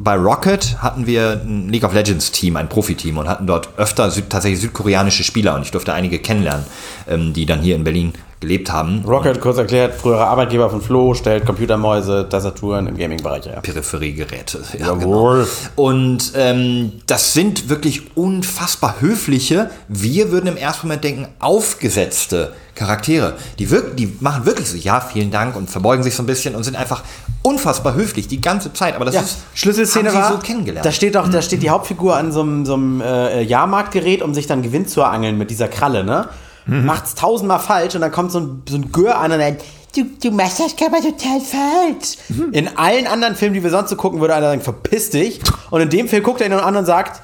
bei 0.02 0.16
Rocket 0.16 0.82
hatten 0.82 1.06
wir 1.06 1.42
ein 1.44 1.68
League 1.68 1.84
of 1.84 1.94
Legends 1.94 2.32
Team, 2.32 2.56
ein 2.56 2.68
Profiteam 2.68 3.18
und 3.18 3.28
hatten 3.28 3.46
dort 3.46 3.68
öfter 3.76 4.10
süd 4.10 4.30
tatsächlich 4.30 4.60
südkoreanische 4.60 5.22
Spieler 5.22 5.54
und 5.54 5.62
ich 5.62 5.70
durfte 5.70 5.92
einige 5.92 6.18
kennenlernen, 6.18 6.66
ähm, 7.08 7.32
die 7.32 7.46
dann 7.46 7.60
hier 7.60 7.76
in 7.76 7.84
Berlin 7.84 8.12
gelebt 8.42 8.70
haben. 8.70 9.02
Rocket, 9.07 9.40
kurz 9.40 9.57
erklärt, 9.57 9.94
früherer 9.94 10.26
Arbeitgeber 10.26 10.68
von 10.68 10.83
Flo, 10.83 11.14
stellt 11.14 11.46
Computermäuse, 11.46 12.26
Tastaturen 12.28 12.87
im 12.88 12.98
Gaming-Bereich 12.98 13.46
her. 13.46 13.61
Peripheriegeräte. 13.62 14.61
Ja, 14.78 14.88
Jawohl. 14.88 15.46
Genau. 15.76 15.88
Und 15.88 16.33
ähm, 16.37 16.92
das 17.07 17.33
sind 17.33 17.70
wirklich 17.70 18.14
unfassbar 18.16 18.96
höfliche, 19.00 19.70
wir 19.88 20.31
würden 20.31 20.48
im 20.48 20.57
ersten 20.59 20.88
Moment 20.88 21.05
denken, 21.05 21.28
aufgesetzte 21.38 22.52
Charaktere. 22.74 23.35
Die, 23.59 23.70
wirk 23.70 23.96
die 23.96 24.12
machen 24.20 24.44
wirklich 24.44 24.68
so, 24.68 24.76
ja, 24.76 25.00
vielen 25.00 25.31
Dank 25.31 25.57
und 25.57 25.70
verbeugen 25.70 26.02
sich 26.02 26.14
so 26.14 26.22
ein 26.22 26.26
bisschen 26.26 26.55
und 26.55 26.64
sind 26.64 26.76
einfach 26.76 27.02
unfassbar 27.42 27.94
höflich 27.94 28.28
die 28.28 28.40
ganze 28.40 28.72
Zeit. 28.72 28.94
Aber 28.96 29.05
das 29.05 29.14
Ja, 29.14 29.20
ist 29.22 29.38
Schlüsselszene 29.55 30.09
haben 30.11 30.18
war, 30.22 30.33
so 30.33 30.38
kennengelernt. 30.38 30.85
da 30.85 30.92
steht 30.92 31.14
doch, 31.14 31.28
da 31.28 31.42
steht 31.42 31.62
die 31.62 31.70
Hauptfigur 31.70 32.16
an 32.16 32.33
so 32.33 32.40
einem, 32.42 32.64
so 32.66 32.74
einem 32.74 33.00
äh, 33.00 33.42
Jahrmarktgerät, 33.42 34.22
um 34.22 34.35
sich 34.35 34.46
dann 34.46 34.62
Gewinn 34.62 34.87
zu 34.87 35.00
erangeln 35.00 35.38
mit 35.38 35.50
dieser 35.50 35.68
Kralle, 35.68 36.05
ne? 36.05 36.28
Mhm. 36.66 36.87
Macht's 36.87 37.14
tausendmal 37.14 37.59
falsch 37.61 37.94
und 37.94 38.01
dann 38.01 38.12
kommt 38.12 38.33
so 38.33 38.40
ein, 38.40 38.62
so 38.68 38.77
ein 38.77 38.92
Gör 38.92 39.18
an 39.18 39.33
und 39.33 39.38
dann, 39.38 39.57
du, 39.96 40.05
du 40.22 40.31
machst 40.31 40.61
das 40.61 40.75
aber 40.87 40.98
total 41.01 41.40
falsch. 41.40 42.16
Mhm. 42.29 42.53
In 42.53 42.77
allen 42.77 43.07
anderen 43.07 43.35
Filmen, 43.37 43.55
die 43.55 43.62
wir 43.62 43.70
sonst 43.70 43.90
so 43.90 43.96
gucken, 43.96 44.20
würde 44.20 44.35
einer 44.35 44.46
sagen, 44.48 44.61
verpiss 44.61 45.11
dich. 45.11 45.40
Und 45.70 45.81
in 45.81 45.90
dem 45.90 46.09
Film 46.09 46.22
guckt 46.22 46.40
er 46.40 46.46
ihn 46.46 46.53
an 46.53 46.77
und 46.77 46.87
sagt, 46.87 47.20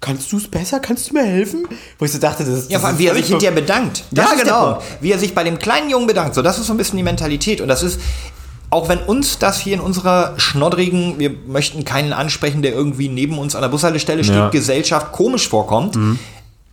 kannst 0.00 0.32
du 0.32 0.38
es 0.38 0.48
besser? 0.48 0.80
Kannst 0.80 1.10
du 1.10 1.14
mir 1.14 1.24
helfen? 1.24 1.66
Wo 1.98 2.04
ich 2.04 2.12
so 2.12 2.18
dachte, 2.18 2.44
das 2.44 2.54
ist 2.60 2.70
Ja, 2.70 2.78
vor 2.78 2.88
allem, 2.88 2.96
das 2.96 3.02
wie 3.02 3.08
er 3.08 3.14
sich 3.14 3.26
hinterher 3.26 3.52
bedankt. 3.54 4.04
Ja, 4.12 4.24
ist 4.24 4.36
der 4.36 4.44
genau. 4.44 4.82
Wie 5.00 5.12
er 5.12 5.18
sich 5.18 5.34
bei 5.34 5.44
dem 5.44 5.58
kleinen 5.58 5.90
Jungen 5.90 6.06
bedankt. 6.06 6.34
So, 6.34 6.42
das 6.42 6.58
ist 6.58 6.66
so 6.66 6.72
ein 6.74 6.78
bisschen 6.78 6.96
die 6.96 7.02
Mentalität. 7.02 7.60
Und 7.60 7.68
das 7.68 7.82
ist, 7.82 8.00
auch 8.70 8.88
wenn 8.88 8.98
uns 9.00 9.38
das 9.38 9.60
hier 9.60 9.74
in 9.74 9.80
unserer 9.80 10.34
schnoddrigen, 10.38 11.18
wir 11.18 11.34
möchten 11.46 11.84
keinen 11.84 12.12
ansprechen, 12.14 12.62
der 12.62 12.72
irgendwie 12.72 13.08
neben 13.08 13.36
uns 13.38 13.54
an 13.54 13.60
der 13.62 13.68
Bushaltestelle 13.68 14.24
steht, 14.24 14.36
Ja. 14.36 14.48
Gesellschaft 14.48 15.12
komisch 15.12 15.48
vorkommt, 15.48 15.98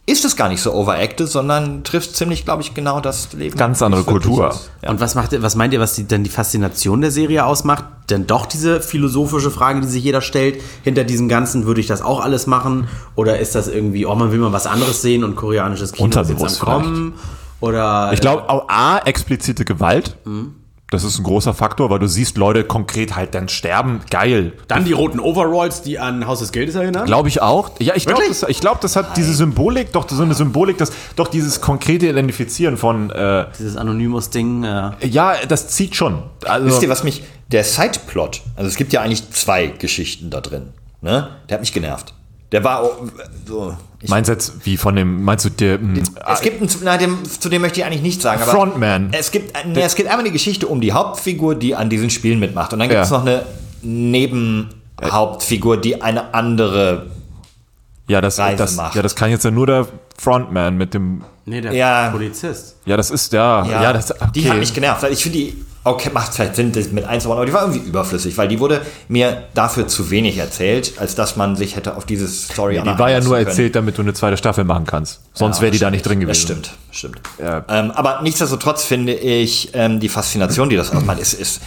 ist 0.10 0.24
es 0.26 0.36
gar 0.38 0.48
nicht 0.48 0.62
so 0.62 0.74
overacted, 0.74 1.28
sondern 1.28 1.84
trifft 1.84 2.16
ziemlich, 2.16 2.46
glaube 2.46 2.62
ich, 2.64 2.74
genau 2.74 3.02
das 3.02 3.34
Leben. 3.34 3.58
Ganz 3.58 3.82
andere 3.82 4.04
Kultur. 4.04 4.50
ist. 4.50 4.70
Und 4.88 5.00
was, 5.02 5.16
macht, 5.16 5.34
ihr- 5.34 5.44
was 5.44 5.56
meint 5.56 5.74
ihr, 5.74 5.80
was 5.82 5.96
die, 5.96 6.06
denn 6.06 6.24
die 6.24 6.30
Faszination 6.30 7.02
der 7.02 7.12
Serie 7.12 7.46
ausmacht? 7.46 7.84
Denn 8.10 8.26
doch 8.26 8.46
diese 8.46 8.80
philosophische 8.80 9.52
Frage, 9.52 9.82
die 9.82 9.88
sich 9.88 10.02
jeder 10.04 10.22
stellt, 10.22 10.62
hinter 10.84 11.04
diesem 11.04 11.28
Ganzen, 11.28 11.66
würde 11.66 11.82
ich 11.82 11.88
das 11.88 12.02
auch 12.02 12.22
alles 12.22 12.48
machen? 12.48 12.88
Oder 13.16 13.40
ist 13.40 13.54
das 13.54 13.68
irgendwie, 13.68 14.06
oh, 14.06 14.16
man 14.16 14.32
will 14.32 14.40
mal 14.40 14.54
was 14.54 14.66
anderes 14.66 15.02
sehen 15.02 15.26
und 15.26 15.36
koreanisches 15.36 15.92
Kino 15.92 16.08
ist 16.08 16.16
jetzt 16.16 16.26
am 16.26 16.30
Unterbewusst 16.32 16.60
Kommen? 16.62 17.14
Oder 17.60 18.12
Ich 18.14 18.22
glaube, 18.22 18.50
auch 18.50 18.70
A, 18.70 19.00
explizite 19.00 19.66
Gewalt. 19.66 20.16
Das 20.90 21.04
ist 21.04 21.20
ein 21.20 21.24
großer 21.24 21.54
Faktor, 21.54 21.90
weil 21.90 22.00
du 22.00 22.08
siehst 22.08 22.38
Leute 22.38 22.64
konkret 22.64 23.16
halt 23.16 23.36
dann 23.36 23.50
sterben. 23.50 24.00
Geil. 24.10 24.54
dann 24.70 24.86
die 24.86 24.94
roten 24.94 25.20
Overalls, 25.20 25.82
die 25.82 26.00
an 26.00 26.26
Haus 26.28 26.40
des 26.40 26.54
Geldes 26.54 26.76
erinnern? 26.76 27.06
Glaube 27.06 27.28
ich 27.28 27.42
auch. 27.42 27.72
Ja, 27.80 27.94
ich 27.96 28.06
glaube, 28.06 28.24
das, 28.26 28.44
ich 28.44 28.62
glaub, 28.62 28.80
das 28.80 28.96
hat 28.96 29.18
diese 29.18 29.34
Symbolik, 29.34 29.92
doch 29.92 30.08
so 30.10 30.24
eine 30.24 30.34
Symbolik, 30.34 30.78
dass 30.78 30.94
doch 31.18 31.28
dieses 31.28 31.60
konkrete 31.60 32.08
Identifizieren 32.08 32.78
von, 32.78 33.10
äh, 33.10 33.48
Dieses 33.60 33.76
Anonymous-Ding. 33.76 34.64
Äh, 34.64 34.92
ja, 35.08 35.36
das 35.46 35.68
zieht 35.68 35.96
schon. 35.96 36.24
Also, 36.46 36.68
Wisst 36.68 36.84
ihr, 36.84 36.90
was 36.90 37.04
mich, 37.04 37.24
der 37.52 37.66
Sideplot, 37.66 38.42
also 38.56 38.70
es 38.70 38.78
gibt 38.78 38.94
ja 38.94 39.02
eigentlich 39.02 39.30
zwei 39.32 39.68
Geschichten 39.68 40.30
da 40.30 40.40
drin, 40.40 40.70
ne? 41.02 41.30
Der 41.50 41.56
hat 41.56 41.62
mich 41.62 41.74
genervt. 41.74 42.14
Der 42.54 42.64
war 42.64 42.82
auch, 42.82 42.96
so, 43.46 43.76
ich, 44.00 44.10
meinst 44.10 44.28
du 44.30 44.34
jetzt, 44.34 44.54
wie 44.66 44.78
von 44.78 44.96
dem, 44.96 45.24
meinst 45.24 45.46
du 45.46 45.50
der, 45.50 45.80
mh, 45.80 46.02
Es 46.32 46.42
gibt 46.42 46.62
einen, 46.62 46.70
na, 46.84 46.98
dem, 46.98 47.18
zu 47.26 47.50
dem 47.50 47.62
möchte 47.64 47.80
ich 47.80 47.86
eigentlich 47.86 48.02
nichts 48.04 48.22
sagen. 48.24 48.42
Aber 48.44 48.52
Frontman. 48.52 49.10
Es 49.12 49.32
gibt, 49.32 49.54
nee, 49.66 49.82
es 49.82 49.96
gibt 49.96 50.08
einmal 50.10 50.24
eine 50.26 50.32
Geschichte 50.32 50.68
um 50.68 50.82
die 50.82 50.94
Hauptfigur, 50.94 51.56
die 51.56 51.76
an 51.76 51.90
diesen 51.90 52.10
Spielen 52.10 52.40
mitmacht. 52.40 52.74
Und 52.74 52.80
dann 52.80 52.90
gibt 52.90 53.02
es 53.02 53.10
Ja. 53.10 53.18
noch 53.18 53.26
eine 53.26 53.44
Nebenhauptfigur, 53.82 55.78
die 55.78 56.02
eine 56.02 56.34
andere. 56.34 57.08
ja, 58.08 58.22
das, 58.22 58.40
Reise 58.40 58.58
das, 58.58 58.76
macht. 58.76 58.96
ja, 58.96 59.02
das 59.02 59.16
kann 59.16 59.30
jetzt 59.32 59.44
ja 59.44 59.52
nur 59.52 59.68
der 59.68 59.88
Frontman 60.18 60.78
mit 60.78 60.94
dem, 60.94 61.24
nee, 61.46 61.60
der 61.62 61.74
Ja. 61.74 62.10
Polizist. 62.10 62.76
ja, 62.86 62.96
das 62.98 63.12
ist 63.12 63.34
der, 63.34 63.66
ja, 63.70 63.92
das, 63.94 64.12
okay. 64.12 64.30
Die 64.36 64.50
hat 64.50 64.58
mich 64.58 64.74
genervt. 64.74 65.04
weil 65.04 65.12
Ich 65.12 65.22
finde 65.24 65.38
die, 65.40 65.66
okay, 65.90 66.10
macht 66.14 66.34
vielleicht 66.34 66.56
Sinn, 66.56 66.72
das 66.72 66.92
mit 66.92 67.06
einzubauen, 67.06 67.38
aber 67.38 67.46
die 67.46 67.54
war 67.54 67.62
irgendwie 67.64 67.88
überflüssig, 67.88 68.38
weil 68.38 68.48
die 68.48 68.60
wurde 68.60 68.82
mir 69.08 69.44
dafür 69.54 69.88
zu 69.88 70.10
wenig 70.10 70.38
erzählt, 70.38 70.94
als 71.00 71.16
dass 71.16 71.36
man 71.36 71.56
sich 71.56 71.76
hätte 71.76 71.96
auf 71.96 72.06
diese 72.06 72.28
Story 72.28 72.82
die 72.84 73.00
war 73.00 73.12
ja 73.12 73.22
nur 73.22 73.38
erzählt, 73.38 73.76
damit 73.76 73.98
du 73.98 74.02
eine 74.02 74.14
zweite 74.14 74.38
Staffel 74.38 74.64
machen 74.64 74.86
kannst. 74.86 75.22
Sonst 75.34 75.62
wäre 75.62 75.72
die 75.72 75.80
da 75.80 75.90
nicht 75.92 76.06
drin 76.06 76.20
gewesen. 76.20 76.30
Das 76.30 76.42
stimmt, 76.42 76.72
stimmt. 76.92 77.22
Ähm, 77.70 77.92
aber 77.92 78.22
nichtsdestotrotz 78.22 78.84
finde 78.84 79.14
ich 79.14 79.70
ähm, 79.74 80.00
die 80.00 80.10
Faszination, 80.10 80.70
die 80.70 80.76
das 80.76 80.92
ausmacht, 80.92 81.20
ist, 81.20 81.34
ist 81.34 81.62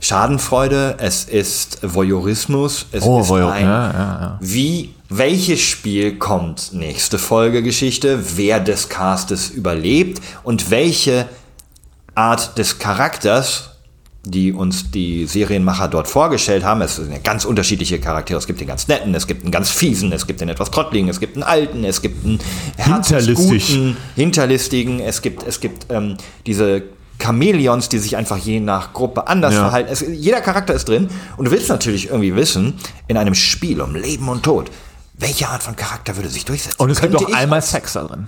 Schadenfreude, 0.00 0.94
es 0.98 1.24
ist 1.24 1.78
Voyeurismus, 1.82 2.86
es 2.92 3.02
Oh, 3.02 3.20
ist 3.20 3.28
Voyeur, 3.28 3.50
ein, 3.52 3.64
ja, 3.64 3.92
ja, 3.92 3.98
ja. 3.98 4.38
wie, 4.40 4.94
welches 5.08 5.60
Spiel 5.60 6.18
kommt, 6.18 6.72
nächste 6.72 7.18
Folge 7.18 7.62
Geschichte, 7.62 8.20
wer 8.36 8.60
des 8.60 8.88
Castes 8.88 9.50
überlebt 9.50 10.20
und 10.44 10.70
welche 10.70 11.26
Art 12.18 12.58
des 12.58 12.78
Charakters 12.78 13.70
die 14.24 14.52
uns 14.52 14.90
die 14.90 15.26
Serienmacher 15.26 15.88
dort 15.88 16.08
vorgestellt 16.08 16.64
haben. 16.64 16.82
Es 16.82 16.96
sind 16.96 17.10
ja 17.12 17.18
ganz 17.18 17.44
unterschiedliche 17.44 17.98
Charaktere. 17.98 18.38
Es 18.38 18.46
gibt 18.46 18.60
den 18.60 18.66
ganz 18.66 18.86
netten, 18.88 19.14
es 19.14 19.26
gibt 19.26 19.42
einen 19.42 19.52
ganz 19.52 19.70
fiesen, 19.70 20.12
es 20.12 20.26
gibt 20.26 20.40
den 20.40 20.48
etwas 20.48 20.70
trottligen, 20.70 21.08
es 21.08 21.20
gibt 21.20 21.36
einen 21.36 21.44
alten, 21.44 21.84
es 21.84 22.02
gibt 22.02 22.24
einen 22.24 22.38
Hinterlistig. 22.76 23.38
herzensguten, 23.38 23.96
hinterlistigen, 24.16 25.00
es 25.00 25.22
gibt, 25.22 25.44
es 25.46 25.60
gibt 25.60 25.86
ähm, 25.90 26.16
diese 26.46 26.82
Chamäleons, 27.22 27.88
die 27.88 27.98
sich 27.98 28.16
einfach 28.16 28.36
je 28.36 28.60
nach 28.60 28.92
Gruppe 28.92 29.28
anders 29.28 29.54
Ja. 29.54 29.60
verhalten. 29.60 29.90
Es, 29.90 30.04
jeder 30.06 30.40
Charakter 30.40 30.74
ist 30.74 30.88
drin 30.88 31.08
und 31.36 31.46
du 31.46 31.50
willst 31.50 31.68
natürlich 31.68 32.08
irgendwie 32.08 32.34
wissen, 32.36 32.74
in 33.06 33.16
einem 33.16 33.34
Spiel 33.34 33.80
um 33.80 33.94
Leben 33.94 34.28
und 34.28 34.42
Tod, 34.42 34.70
welche 35.14 35.48
Art 35.48 35.62
von 35.62 35.74
Charakter 35.74 36.16
würde 36.16 36.28
sich 36.28 36.44
durchsetzen? 36.44 36.80
Und 36.80 36.90
es 36.90 37.00
gibt 37.00 37.16
auch 37.16 37.32
einmal 37.32 37.62
Sex 37.62 37.94
da 37.94 38.04
drin. 38.04 38.26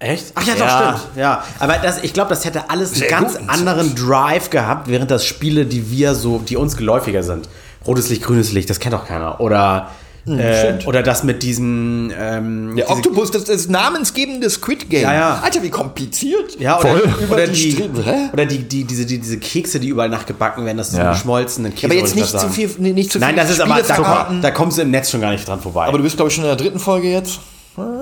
Echt? 0.00 0.32
Ach 0.34 0.46
ja, 0.46 0.54
doch, 0.54 0.98
stimmt. 0.98 1.16
Ja, 1.16 1.44
aber 1.58 1.74
das, 1.74 2.02
ich 2.02 2.14
glaube, 2.14 2.30
das 2.30 2.46
hätte 2.46 2.70
alles 2.70 2.94
einen 3.00 3.10
ganz 3.10 3.38
gut. 3.38 3.48
anderen 3.48 3.94
Drive 3.94 4.48
gehabt, 4.48 4.88
während 4.88 5.10
das 5.10 5.26
Spiele, 5.26 5.66
die 5.66 5.90
wir 5.90 6.14
so, 6.14 6.38
die 6.38 6.56
uns 6.56 6.76
geläufiger 6.78 7.22
sind. 7.22 7.48
Rotes 7.86 8.08
Licht, 8.08 8.22
grünes 8.22 8.50
Licht, 8.52 8.70
das 8.70 8.80
kennt 8.80 8.94
doch 8.94 9.06
keiner. 9.06 9.40
Oder, 9.42 9.90
äh, 10.26 10.58
stimmt. 10.58 10.86
oder 10.86 11.02
das 11.02 11.22
mit 11.22 11.42
diesen. 11.42 12.12
Ähm, 12.18 12.76
Der 12.76 12.90
Octopus, 12.90 13.30
das 13.30 13.42
ist 13.42 13.48
das 13.50 13.68
namensgebende 13.68 14.48
Squid 14.48 14.88
Game. 14.88 15.02
Ja, 15.02 15.12
ja. 15.12 15.40
Alter, 15.42 15.62
wie 15.62 15.68
kompliziert. 15.70 16.58
Ja, 16.58 16.78
oder, 16.78 16.88
Voll. 16.88 17.14
oder, 17.30 17.46
die 17.46 17.74
die, 17.74 17.90
oder 18.32 18.46
die, 18.46 18.58
die, 18.58 18.84
diese, 18.84 19.04
die, 19.04 19.18
diese 19.18 19.38
Kekse, 19.38 19.80
die 19.80 19.88
überall 19.88 20.08
nachgebacken 20.08 20.64
werden, 20.64 20.78
das 20.78 20.92
so 20.92 20.98
Ja. 20.98 21.12
geschmolzenen 21.12 21.74
Käse. 21.74 21.86
Aber 21.86 21.94
jetzt 21.94 22.14
nicht 22.16 22.26
zu 22.38 22.48
viel, 22.48 22.70
nicht 22.78 23.12
zu 23.12 23.18
viel 23.18 23.26
Nein, 23.26 23.36
das 23.36 23.50
ist 23.50 23.60
aber, 23.60 23.82
da, 23.82 24.30
da 24.40 24.50
kommst 24.50 24.78
du 24.78 24.82
im 24.82 24.90
Netz 24.90 25.10
schon 25.10 25.20
gar 25.20 25.32
nicht 25.32 25.46
dran 25.46 25.60
vorbei. 25.60 25.84
Aber 25.86 25.98
du 25.98 26.04
bist, 26.04 26.16
glaube 26.16 26.30
ich, 26.30 26.34
schon 26.34 26.44
in 26.44 26.48
der 26.48 26.56
dritten 26.56 26.78
Folge 26.78 27.10
jetzt. 27.10 27.38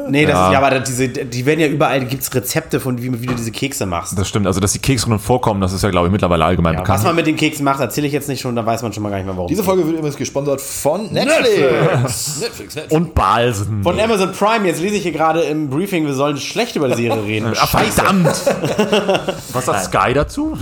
Nee, 0.08 0.24
das 0.26 0.34
Ja. 0.34 0.46
ist, 0.48 0.52
ja, 0.52 0.58
aber 0.58 0.80
diese, 0.80 1.08
die 1.08 1.46
werden 1.46 1.60
ja 1.60 1.66
überall, 1.66 2.04
gibt 2.04 2.22
es 2.22 2.34
Rezepte 2.34 2.80
von, 2.80 3.00
wie, 3.02 3.22
wie 3.22 3.26
du 3.26 3.34
diese 3.34 3.50
Kekse 3.52 3.86
machst. 3.86 4.18
Das 4.18 4.28
stimmt. 4.28 4.46
Also, 4.46 4.60
dass 4.60 4.72
die 4.72 4.78
Kekse 4.78 5.06
drin 5.06 5.18
vorkommen, 5.18 5.60
das 5.60 5.72
ist 5.72 5.82
ja, 5.82 5.90
glaube 5.90 6.06
ich, 6.08 6.12
mittlerweile 6.12 6.44
allgemein 6.44 6.74
Ja, 6.74 6.80
bekannt. 6.80 6.98
was 7.00 7.04
man 7.04 7.16
mit 7.16 7.26
den 7.26 7.36
Keksen 7.36 7.64
macht, 7.64 7.80
erzähle 7.80 8.06
ich 8.06 8.12
jetzt 8.12 8.28
nicht 8.28 8.40
schon, 8.40 8.54
da 8.56 8.64
weiß 8.64 8.82
man 8.82 8.92
schon 8.92 9.02
mal 9.02 9.10
gar 9.10 9.16
nicht 9.16 9.26
mehr, 9.26 9.36
warum. 9.36 9.48
Diese 9.48 9.62
Folge 9.62 9.84
wird 9.86 9.96
übrigens 9.96 10.16
gesponsert 10.16 10.60
von 10.60 11.12
Netflix. 11.12 12.40
Netflix, 12.40 12.40
Netflix. 12.74 12.92
Und 12.92 13.14
Balsen. 13.14 13.82
Von 13.82 13.98
Amazon 14.00 14.32
Prime, 14.32 14.66
jetzt 14.66 14.80
lese 14.80 14.96
ich 14.96 15.02
hier 15.02 15.12
gerade 15.12 15.40
im 15.42 15.68
Briefing, 15.70 16.06
wir 16.06 16.14
sollen 16.14 16.36
schlecht 16.38 16.76
über 16.76 16.88
die 16.88 16.94
Serie 16.94 17.22
reden. 17.22 17.52
Ah, 17.60 17.66
verdammt! 17.66 18.26
Was 19.52 19.66
sagt 19.66 19.84
Sky 19.84 20.12
dazu? 20.14 20.56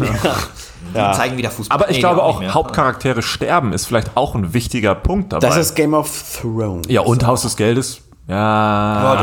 Die 0.95 1.17
zeigen 1.17 1.37
wieder 1.37 1.51
Fußball. 1.51 1.75
Aber 1.75 1.91
ich 1.91 1.97
Nee, 1.97 2.01
glaube 2.01 2.23
auch. 2.23 2.43
Hauptcharaktere 2.43 3.21
sterben 3.23 3.73
ist 3.73 3.87
vielleicht 3.87 4.17
auch 4.17 4.35
ein 4.35 4.55
wichtiger 4.55 4.95
Punkt 4.95 5.33
dabei. 5.33 5.47
Das 5.47 5.57
ist 5.57 5.75
Game 5.75 5.95
of 5.95 6.41
Thrones. 6.41 6.87
ja, 6.89 7.01
und 7.03 7.27
Haus 7.27 7.43
des 7.43 7.57
Geldes? 7.57 8.01
Ja, 8.29 9.17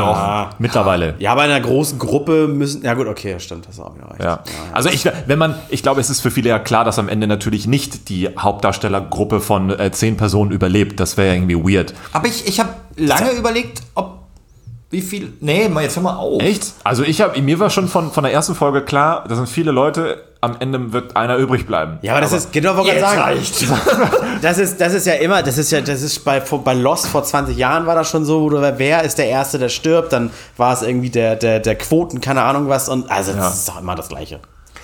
doch. 0.50 0.58
Mittlerweile. 0.58 1.14
Ja, 1.18 1.32
aber 1.32 1.44
in 1.44 1.50
einer 1.50 1.64
großen 1.64 1.98
Gruppe 1.98 2.48
müssen. 2.48 2.82
Ja, 2.82 2.94
gut, 2.94 3.06
okay, 3.06 3.38
stimmt, 3.38 3.68
das 3.68 3.78
auch 3.78 3.94
wieder 3.94 4.10
recht. 4.10 4.24
Ja. 4.24 4.42
Also 4.72 4.88
ich, 4.88 5.06
wenn 5.26 5.38
man, 5.38 5.54
ich 5.68 5.82
glaube, 5.82 6.00
es 6.00 6.08
ist 6.08 6.20
für 6.20 6.30
viele 6.30 6.48
ja 6.48 6.58
klar, 6.58 6.84
dass 6.84 6.98
am 6.98 7.10
Ende 7.10 7.26
natürlich 7.26 7.66
nicht 7.66 8.08
die 8.08 8.30
Hauptdarstellergruppe 8.38 9.40
von 9.40 9.70
äh, 9.70 9.90
zehn 9.92 10.16
Personen 10.16 10.52
überlebt. 10.52 11.00
Das 11.00 11.18
wäre 11.18 11.28
ja 11.28 11.34
irgendwie 11.34 11.56
weird. 11.56 11.92
Aber 12.12 12.28
ich, 12.28 12.46
ich 12.48 12.60
habe 12.60 12.70
lange 12.96 13.30
überlegt, 13.32 13.82
ob. 13.94 14.13
Wie 14.94 15.02
viel. 15.02 15.32
Nee, 15.40 15.68
mal 15.68 15.82
jetzt 15.82 15.96
hör 15.96 16.04
mal 16.04 16.14
auf. 16.16 16.40
Echt? 16.40 16.72
Also 16.84 17.02
ich 17.02 17.20
habe, 17.20 17.40
mir 17.42 17.58
war 17.58 17.68
schon 17.68 17.88
von, 17.88 18.12
von 18.12 18.22
der 18.22 18.32
ersten 18.32 18.54
Folge 18.54 18.80
klar, 18.82 19.24
da 19.28 19.34
sind 19.34 19.48
viele 19.48 19.72
Leute, 19.72 20.22
am 20.40 20.54
Ende 20.60 20.92
wird 20.92 21.16
einer 21.16 21.36
übrig 21.36 21.66
bleiben. 21.66 21.98
Ja, 22.02 22.12
aber 22.12 22.20
das 22.20 22.32
ist, 22.32 22.52
genau, 22.52 22.76
wollte 22.76 22.92
ich 22.94 23.00
sagen. 23.00 23.20
reicht's. 23.20 23.64
Das 24.40 24.58
ist, 24.58 24.80
das 24.80 24.92
ist 24.94 25.06
ja 25.06 25.14
immer, 25.14 25.42
das 25.42 25.58
ist 25.58 25.72
ja, 25.72 25.80
das 25.80 26.02
ist 26.02 26.24
bei, 26.24 26.38
bei 26.38 26.74
Lost 26.74 27.06
vor 27.08 27.24
20 27.24 27.56
Jahren 27.56 27.86
war 27.86 27.94
das 27.96 28.08
schon 28.08 28.24
so, 28.24 28.42
oder 28.44 28.78
wer 28.78 29.02
ist 29.02 29.16
der 29.18 29.26
Erste, 29.26 29.58
der 29.58 29.68
stirbt, 29.68 30.12
dann 30.12 30.30
war 30.56 30.72
es 30.74 30.82
irgendwie 30.82 31.10
der, 31.10 31.34
der, 31.34 31.58
der 31.60 31.74
Quoten, 31.76 32.20
keine 32.20 32.42
Ahnung 32.42 32.68
was, 32.68 32.88
und 32.88 33.10
also 33.10 33.32
das 33.32 33.40
Ja. 33.40 33.48
ist 33.50 33.68
doch 33.68 33.80
immer 33.80 33.94
das 33.96 34.08
Gleiche. 34.10 34.38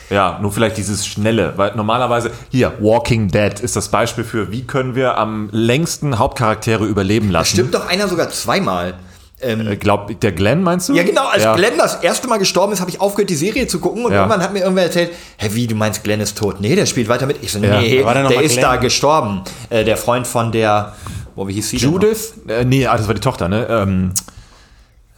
Ja, 0.09 0.39
nur 0.43 0.51
vielleicht 0.51 0.77
dieses 0.77 1.07
Schnelle, 1.07 1.53
weil 1.57 1.77
normalerweise, 1.77 2.33
hier, 2.49 2.73
Walking 2.81 3.29
Dead 3.29 3.61
ist 3.61 3.77
das 3.77 3.89
Beispiel 3.91 4.25
für, 4.25 4.51
wie 4.51 4.63
können 4.63 4.97
wir 4.97 5.17
am 5.19 5.51
längsten 5.53 6.19
Hauptcharaktere 6.19 6.85
überleben 6.85 7.31
lassen. 7.31 7.53
Stimmt 7.55 7.75
doch 7.75 7.87
einer 7.87 8.09
sogar 8.09 8.29
zweimal. 8.31 8.95
Äh, 9.41 9.77
Glaub, 9.77 10.21
der 10.21 10.33
Glenn 10.33 10.63
meinst 10.63 10.89
du? 10.89 10.95
Ja, 10.95 11.03
genau, 11.03 11.27
als 11.29 11.43
Ja. 11.45 11.55
Glenn 11.57 11.79
das 11.79 11.97
erste 11.97 12.29
Mal 12.29 12.39
gestorben 12.39 12.73
ist, 12.73 12.81
habe 12.81 12.91
ich 12.91 13.01
aufgehört, 13.01 13.31
die 13.31 13.37
Serie 13.37 13.67
zu 13.67 13.79
gucken 13.81 14.05
und 14.05 14.13
Ja. 14.13 14.19
irgendwann 14.19 14.43
hat 14.43 14.53
mir 14.53 14.61
irgendwer 14.61 14.85
erzählt, 14.85 15.13
hä, 15.39 15.49
wie, 15.53 15.67
du 15.67 15.75
meinst, 15.75 16.05
Glenn 16.05 16.21
ist 16.21 16.37
tot? 16.37 16.61
Nee, 16.61 16.77
der 16.77 16.87
spielt 16.87 17.09
weiter 17.09 17.27
mit. 17.27 17.43
Ich 17.43 17.53
so, 17.53 17.59
Ja. 17.59 17.81
nee, 17.81 17.97
der 17.97 18.05
mal 18.05 18.31
ist 18.43 18.53
Glenn? 18.53 18.63
da 18.63 18.77
gestorben. 18.77 19.43
Äh, 19.71 19.85
der 19.85 19.97
Freund 19.97 20.27
von 20.27 20.53
der, 20.53 20.95
oh, 21.37 21.49
wie 21.49 21.55
hieß 21.55 21.71
sie? 21.71 21.77
Judith? 21.79 22.35
Äh, 22.49 22.65
nee, 22.65 22.87
ah, 22.87 22.97
das 22.97 23.07
war 23.07 23.15
die 23.15 23.21
Tochter, 23.21 23.49
ne? 23.49 23.67
Ähm, 23.71 24.13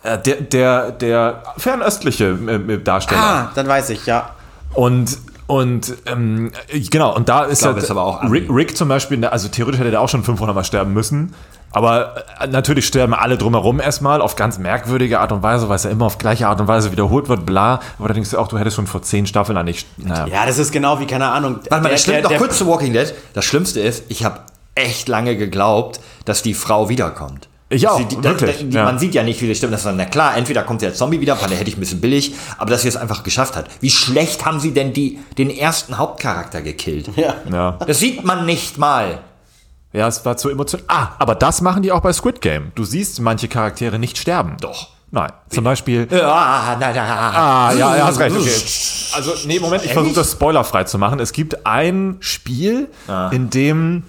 äh, 0.04 0.18
der, 0.18 0.36
der, 0.36 0.90
der 0.92 1.42
fernöstliche 1.58 2.38
äh, 2.46 2.74
äh, 2.74 2.78
Darsteller. 2.82 3.20
Ah, 3.20 3.52
dann 3.54 3.66
weiß 3.68 3.90
ich, 3.90 4.06
ja. 4.06 4.30
Und 4.74 5.18
und 5.48 5.94
ähm, 6.06 6.50
äh, 6.68 6.80
genau, 6.80 7.14
und 7.14 7.28
da 7.28 7.42
ist 7.44 7.58
glaube, 7.58 7.72
ja 7.72 7.74
das 7.74 7.84
ist 7.84 7.90
aber 7.90 8.04
auch 8.04 8.22
Rick, 8.30 8.48
Rick 8.48 8.76
zum 8.76 8.88
Beispiel, 8.88 9.18
ne, 9.18 9.30
also 9.30 9.48
theoretisch 9.48 9.80
hätte 9.80 9.90
der 9.90 10.00
auch 10.00 10.08
schon 10.08 10.24
500 10.24 10.54
Mal 10.54 10.64
sterben 10.64 10.92
müssen. 10.94 11.34
Aber 11.72 12.24
äh, 12.40 12.46
natürlich 12.46 12.86
sterben 12.86 13.14
alle 13.14 13.38
drumherum 13.38 13.80
erstmal 13.80 14.20
auf 14.20 14.36
ganz 14.36 14.58
merkwürdige 14.58 15.20
Art 15.20 15.32
und 15.32 15.42
Weise, 15.42 15.68
weil 15.68 15.76
es 15.76 15.84
ja 15.84 15.90
immer 15.90 16.06
auf 16.06 16.18
gleiche 16.18 16.48
Art 16.48 16.60
und 16.60 16.68
Weise 16.68 16.92
wiederholt 16.92 17.28
wird, 17.28 17.46
bla. 17.46 17.80
Aber 17.98 18.08
da 18.08 18.14
denkst 18.14 18.30
du 18.30 18.38
auch, 18.38 18.48
du 18.48 18.58
hättest 18.58 18.76
schon 18.76 18.86
vor 18.86 19.02
zehn 19.02 19.26
Staffeln 19.26 19.56
eigentlich. 19.56 19.86
Naja. 19.96 20.26
Ja, 20.26 20.46
das 20.46 20.58
ist 20.58 20.72
genau 20.72 21.00
wie, 21.00 21.06
keine 21.06 21.26
Ahnung. 21.26 21.60
Warte 21.68 21.82
mal, 21.82 21.90
das 21.90 22.02
stimmt 22.02 22.24
doch 22.24 22.36
kurz 22.36 22.58
zu 22.58 22.66
Walking 22.66 22.92
Dead. 22.92 23.12
Das 23.34 23.44
Schlimmste 23.44 23.80
ist, 23.80 24.04
ich 24.08 24.24
habe 24.24 24.40
echt 24.74 25.08
lange 25.08 25.36
geglaubt, 25.36 26.00
dass 26.24 26.42
die 26.42 26.54
Frau 26.54 26.88
wiederkommt. 26.88 27.48
Ich 27.72 27.88
auch, 27.88 27.96
Sie, 27.96 28.04
die, 28.04 28.22
wirklich, 28.22 28.58
Die, 28.58 28.70
ja. 28.70 28.84
Man 28.84 28.98
sieht 28.98 29.14
ja 29.14 29.22
nicht, 29.22 29.40
wie 29.40 29.48
das 29.48 29.56
stimmt. 29.56 29.72
Das 29.72 29.80
ist 29.80 29.86
dann, 29.86 29.96
na 29.96 30.04
klar, 30.04 30.36
entweder 30.36 30.62
kommt 30.62 30.82
der 30.82 30.92
Zombie 30.92 31.20
wieder, 31.20 31.40
weil 31.40 31.48
der 31.48 31.58
hätte 31.58 31.70
ich 31.70 31.76
ein 31.76 31.80
bisschen 31.80 32.02
billig, 32.02 32.34
aber 32.58 32.70
dass 32.70 32.82
sie 32.82 32.88
es 32.88 32.96
einfach 32.96 33.22
geschafft 33.22 33.56
hat. 33.56 33.66
Wie 33.80 33.88
schlecht 33.88 34.44
haben 34.44 34.60
sie 34.60 34.72
denn 34.72 34.92
die, 34.92 35.18
den 35.38 35.48
ersten 35.48 35.96
Hauptcharakter 35.96 36.60
gekillt? 36.60 37.08
Ja. 37.16 37.34
Ja. 37.50 37.78
Das 37.86 37.98
sieht 37.98 38.24
man 38.24 38.44
nicht 38.44 38.76
mal. 38.76 39.20
Ja, 39.92 40.08
es 40.08 40.24
war 40.24 40.36
zu 40.36 40.48
emotional. 40.48 40.84
Ah, 40.88 41.08
aber 41.18 41.34
das 41.34 41.60
machen 41.60 41.82
die 41.82 41.92
auch 41.92 42.00
bei 42.00 42.12
Squid 42.12 42.40
Game. 42.40 42.72
Du 42.74 42.84
siehst 42.84 43.20
manche 43.20 43.48
Charaktere 43.48 43.98
nicht 43.98 44.18
sterben. 44.18 44.56
Doch. 44.60 44.88
Nein. 45.10 45.30
Zum 45.50 45.62
Beispiel. 45.62 46.08
Ah, 46.10 46.74
na, 46.80 46.90
na, 46.94 47.02
Ah, 47.04 47.72
ja, 47.74 47.96
ja, 47.96 48.06
hast 48.06 48.18
recht. 48.18 48.34
Okay. 48.34 48.50
Also, 49.14 49.32
nee, 49.46 49.60
Moment, 49.60 49.84
ich 49.84 49.92
versuche 49.92 50.14
das 50.14 50.32
spoilerfrei 50.32 50.84
zu 50.84 50.96
machen. 50.96 51.20
Es 51.20 51.32
gibt 51.32 51.66
ein 51.66 52.16
Spiel, 52.20 52.88
in 53.30 53.50
dem. 53.50 54.04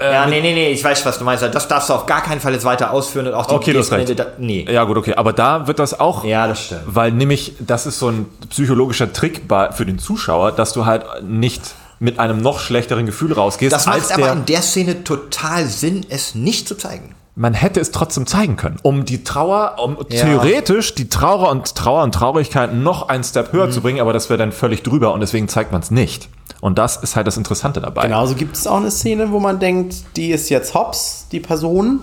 Ja, 0.00 0.26
nee, 0.26 0.40
nee, 0.40 0.54
nee, 0.54 0.70
ich 0.70 0.84
weiß, 0.84 1.04
was 1.04 1.18
du 1.18 1.24
meinst. 1.24 1.42
Das 1.42 1.66
darfst 1.66 1.88
du 1.88 1.94
auf 1.94 2.06
gar 2.06 2.22
keinen 2.22 2.40
Fall 2.40 2.52
jetzt 2.52 2.64
weiter 2.64 2.92
ausführen 2.92 3.26
und 3.26 3.34
auch 3.34 3.46
die 3.46 3.54
Okay, 3.54 3.72
du 3.72 3.80
hast 3.80 3.90
recht. 3.90 4.16
da, 4.18 4.26
Nee. 4.38 4.64
Ja, 4.70 4.84
gut, 4.84 4.96
okay. 4.96 5.14
Aber 5.14 5.32
da 5.32 5.66
wird 5.66 5.80
das 5.80 5.98
auch. 5.98 6.24
Ja, 6.24 6.46
das 6.46 6.66
stimmt. 6.66 6.82
Weil 6.86 7.10
nämlich, 7.10 7.54
das 7.58 7.86
ist 7.86 7.98
so 7.98 8.08
ein 8.08 8.26
psychologischer 8.50 9.12
Trick 9.12 9.42
für 9.72 9.84
den 9.86 9.98
Zuschauer, 9.98 10.52
dass 10.52 10.72
du 10.72 10.86
halt 10.86 11.04
nicht 11.22 11.74
mit 11.98 12.18
einem 12.18 12.38
noch 12.40 12.58
schlechteren 12.60 13.06
Gefühl 13.06 13.32
rausgehst, 13.32 13.72
Das 13.72 13.86
als 13.86 14.08
macht 14.08 14.12
aber 14.14 14.22
der. 14.24 14.32
in 14.34 14.44
der 14.46 14.62
Szene 14.62 15.04
total 15.04 15.66
Sinn, 15.66 16.04
es 16.08 16.34
nicht 16.34 16.66
zu 16.68 16.74
zeigen. 16.76 17.14
man 17.36 17.52
hätte 17.54 17.80
es 17.80 17.90
trotzdem 17.90 18.26
zeigen 18.28 18.56
können, 18.56 18.76
um 18.82 19.04
die 19.04 19.24
Trauer, 19.24 19.74
um 19.82 19.96
Ja. 20.08 20.24
theoretisch 20.24 20.94
die 20.94 21.08
Trauer 21.08 21.50
und 21.50 21.74
Trauer 21.74 22.04
und 22.04 22.14
Traurigkeit 22.14 22.72
noch 22.74 23.08
einen 23.08 23.24
Step 23.24 23.52
Mhm. 23.52 23.56
höher 23.58 23.70
zu 23.72 23.80
bringen, 23.80 24.00
aber 24.00 24.12
das 24.12 24.30
wäre 24.30 24.38
dann 24.38 24.52
völlig 24.52 24.82
drüber 24.84 25.12
und 25.12 25.18
deswegen 25.20 25.48
zeigt 25.48 25.72
man 25.72 25.80
es 25.80 25.90
nicht. 25.90 26.28
Und 26.60 26.78
das 26.78 26.96
ist 26.96 27.16
halt 27.16 27.26
das 27.26 27.36
Interessante 27.36 27.80
dabei. 27.80 28.02
Genauso 28.02 28.34
gibt 28.36 28.56
es 28.56 28.66
auch 28.68 28.76
eine 28.76 28.90
Szene, 28.92 29.32
wo 29.32 29.40
man 29.40 29.58
denkt, 29.58 29.96
die 30.16 30.30
ist 30.30 30.48
jetzt 30.48 30.74
hops, 30.74 31.26
die 31.32 31.40
Person. 31.40 32.00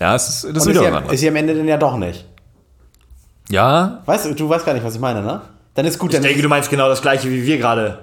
Ja, 0.00 0.14
es 0.14 0.28
ist, 0.28 0.28
das 0.28 0.42
ist 0.44 0.46
Und 0.48 0.56
ist 0.56 0.66
wieder 0.80 1.02
sie, 1.08 1.14
ist 1.14 1.20
sie 1.20 1.28
am 1.28 1.36
Ende 1.36 1.54
denn 1.54 1.68
ja 1.68 1.76
doch 1.76 1.96
nicht. 1.98 2.24
Ja, 3.50 4.02
Weißt 4.06 4.26
du, 4.26 4.34
du 4.34 4.48
weißt 4.48 4.64
gar 4.66 4.74
nicht, 4.74 4.84
was 4.84 4.94
ich 4.94 5.00
meine, 5.00 5.22
ne? 5.22 5.40
Dann 5.74 5.86
ist 5.86 5.98
gut, 5.98 6.10
Ich 6.10 6.16
dann 6.16 6.22
denke, 6.24 6.42
du 6.42 6.48
meinst 6.48 6.70
genau 6.70 6.88
das 6.88 7.00
gleiche 7.02 7.30
wie 7.30 7.44
wir 7.46 7.58
gerade. 7.58 7.98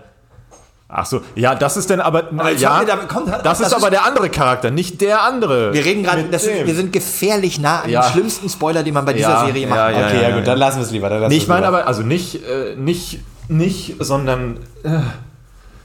Ach 0.88 1.05
so, 1.05 1.21
ja, 1.36 1.55
das 1.55 1.77
ist 1.77 1.89
dann 1.89 1.99
aber, 1.99 2.23
jetzt 2.49 2.61
ja, 2.61 2.79
wir 2.79 2.86
da- 2.88 2.95
kommt- 2.97 3.27
das, 3.29 3.41
das 3.43 3.59
ist 3.61 3.67
ist- 3.67 3.73
aber 3.73 3.89
der 3.89 4.05
andere 4.05 4.29
Charakter, 4.29 4.71
nicht 4.71 5.01
der 5.01 5.21
andere. 5.23 5.73
Wir 5.73 5.83
reden 5.86 6.03
gerade, 6.03 6.29
wir 6.31 6.75
sind 6.75 6.93
gefährlich 6.93 7.59
nah 7.59 7.81
an 7.81 7.89
Ja. 7.89 8.01
dem 8.03 8.11
schlimmsten 8.11 8.49
Spoiler, 8.49 8.83
den 8.83 8.93
man 8.93 9.05
bei 9.05 9.13
dieser 9.13 9.29
Ja, 9.29 9.45
Serie 9.45 9.63
ja, 9.63 9.69
machen 9.69 9.79
ja, 9.79 9.91
kann. 10.01 10.05
Okay, 10.11 10.21
ja, 10.29 10.36
gut, 10.38 10.47
dann 10.47 10.57
lassen 10.57 10.77
wir 10.77 10.83
es 10.86 10.91
lieber. 10.91 11.09
Nee, 11.27 11.36
ich 11.38 11.43
es 11.43 11.49
meine 11.49 11.67
aber, 11.67 11.88
also 11.88 12.01
nicht, 12.03 12.43
äh, 12.45 12.75
nicht, 12.75 13.19
nicht, 13.47 13.95
sondern 13.99 14.57
äh, 14.83 14.99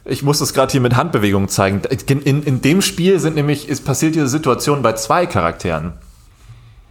ich 0.05 0.23
muss 0.23 0.39
das 0.39 0.53
gerade 0.55 0.73
hier 0.73 0.81
mit 0.81 0.97
Handbewegungen 0.97 1.49
zeigen. 1.49 1.83
In, 2.09 2.21
in, 2.23 2.43
dem 2.63 2.83
Spiel 2.83 3.19
sind 3.21 3.35
nämlich, 3.37 3.69
ist 3.69 3.85
passiert 3.85 4.15
diese 4.15 4.29
Situation 4.29 4.83
bei 4.83 4.93
zwei 4.95 5.27
Charakteren. 5.27 5.93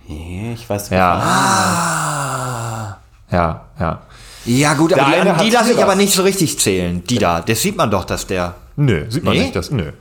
Ich 0.07 0.67
weiß 0.69 0.89
Ja. 0.89 1.13
Ah. 1.23 2.97
Ja, 3.31 3.61
ja. 3.79 3.99
Ja, 4.45 4.73
gut, 4.73 4.93
aber 4.93 5.11
Der 5.11 5.33
die, 5.35 5.45
die 5.45 5.49
lasse 5.51 5.73
ich 5.73 5.83
aber 5.83 5.95
nicht 5.95 6.13
so 6.13 6.23
richtig 6.23 6.57
zählen. 6.59 7.03
Die 7.03 7.17
da, 7.17 7.41
das 7.41 7.61
sieht 7.61 7.75
man 7.77 7.91
doch, 7.91 8.05
dass 8.05 8.25
der. 8.27 8.55
Nö, 8.77 9.05
sieht 9.09 9.23
man 9.23 9.33
Nee? 9.33 9.41
nicht. 9.43 9.55
Das, 9.55 9.71
nö. 9.71 9.91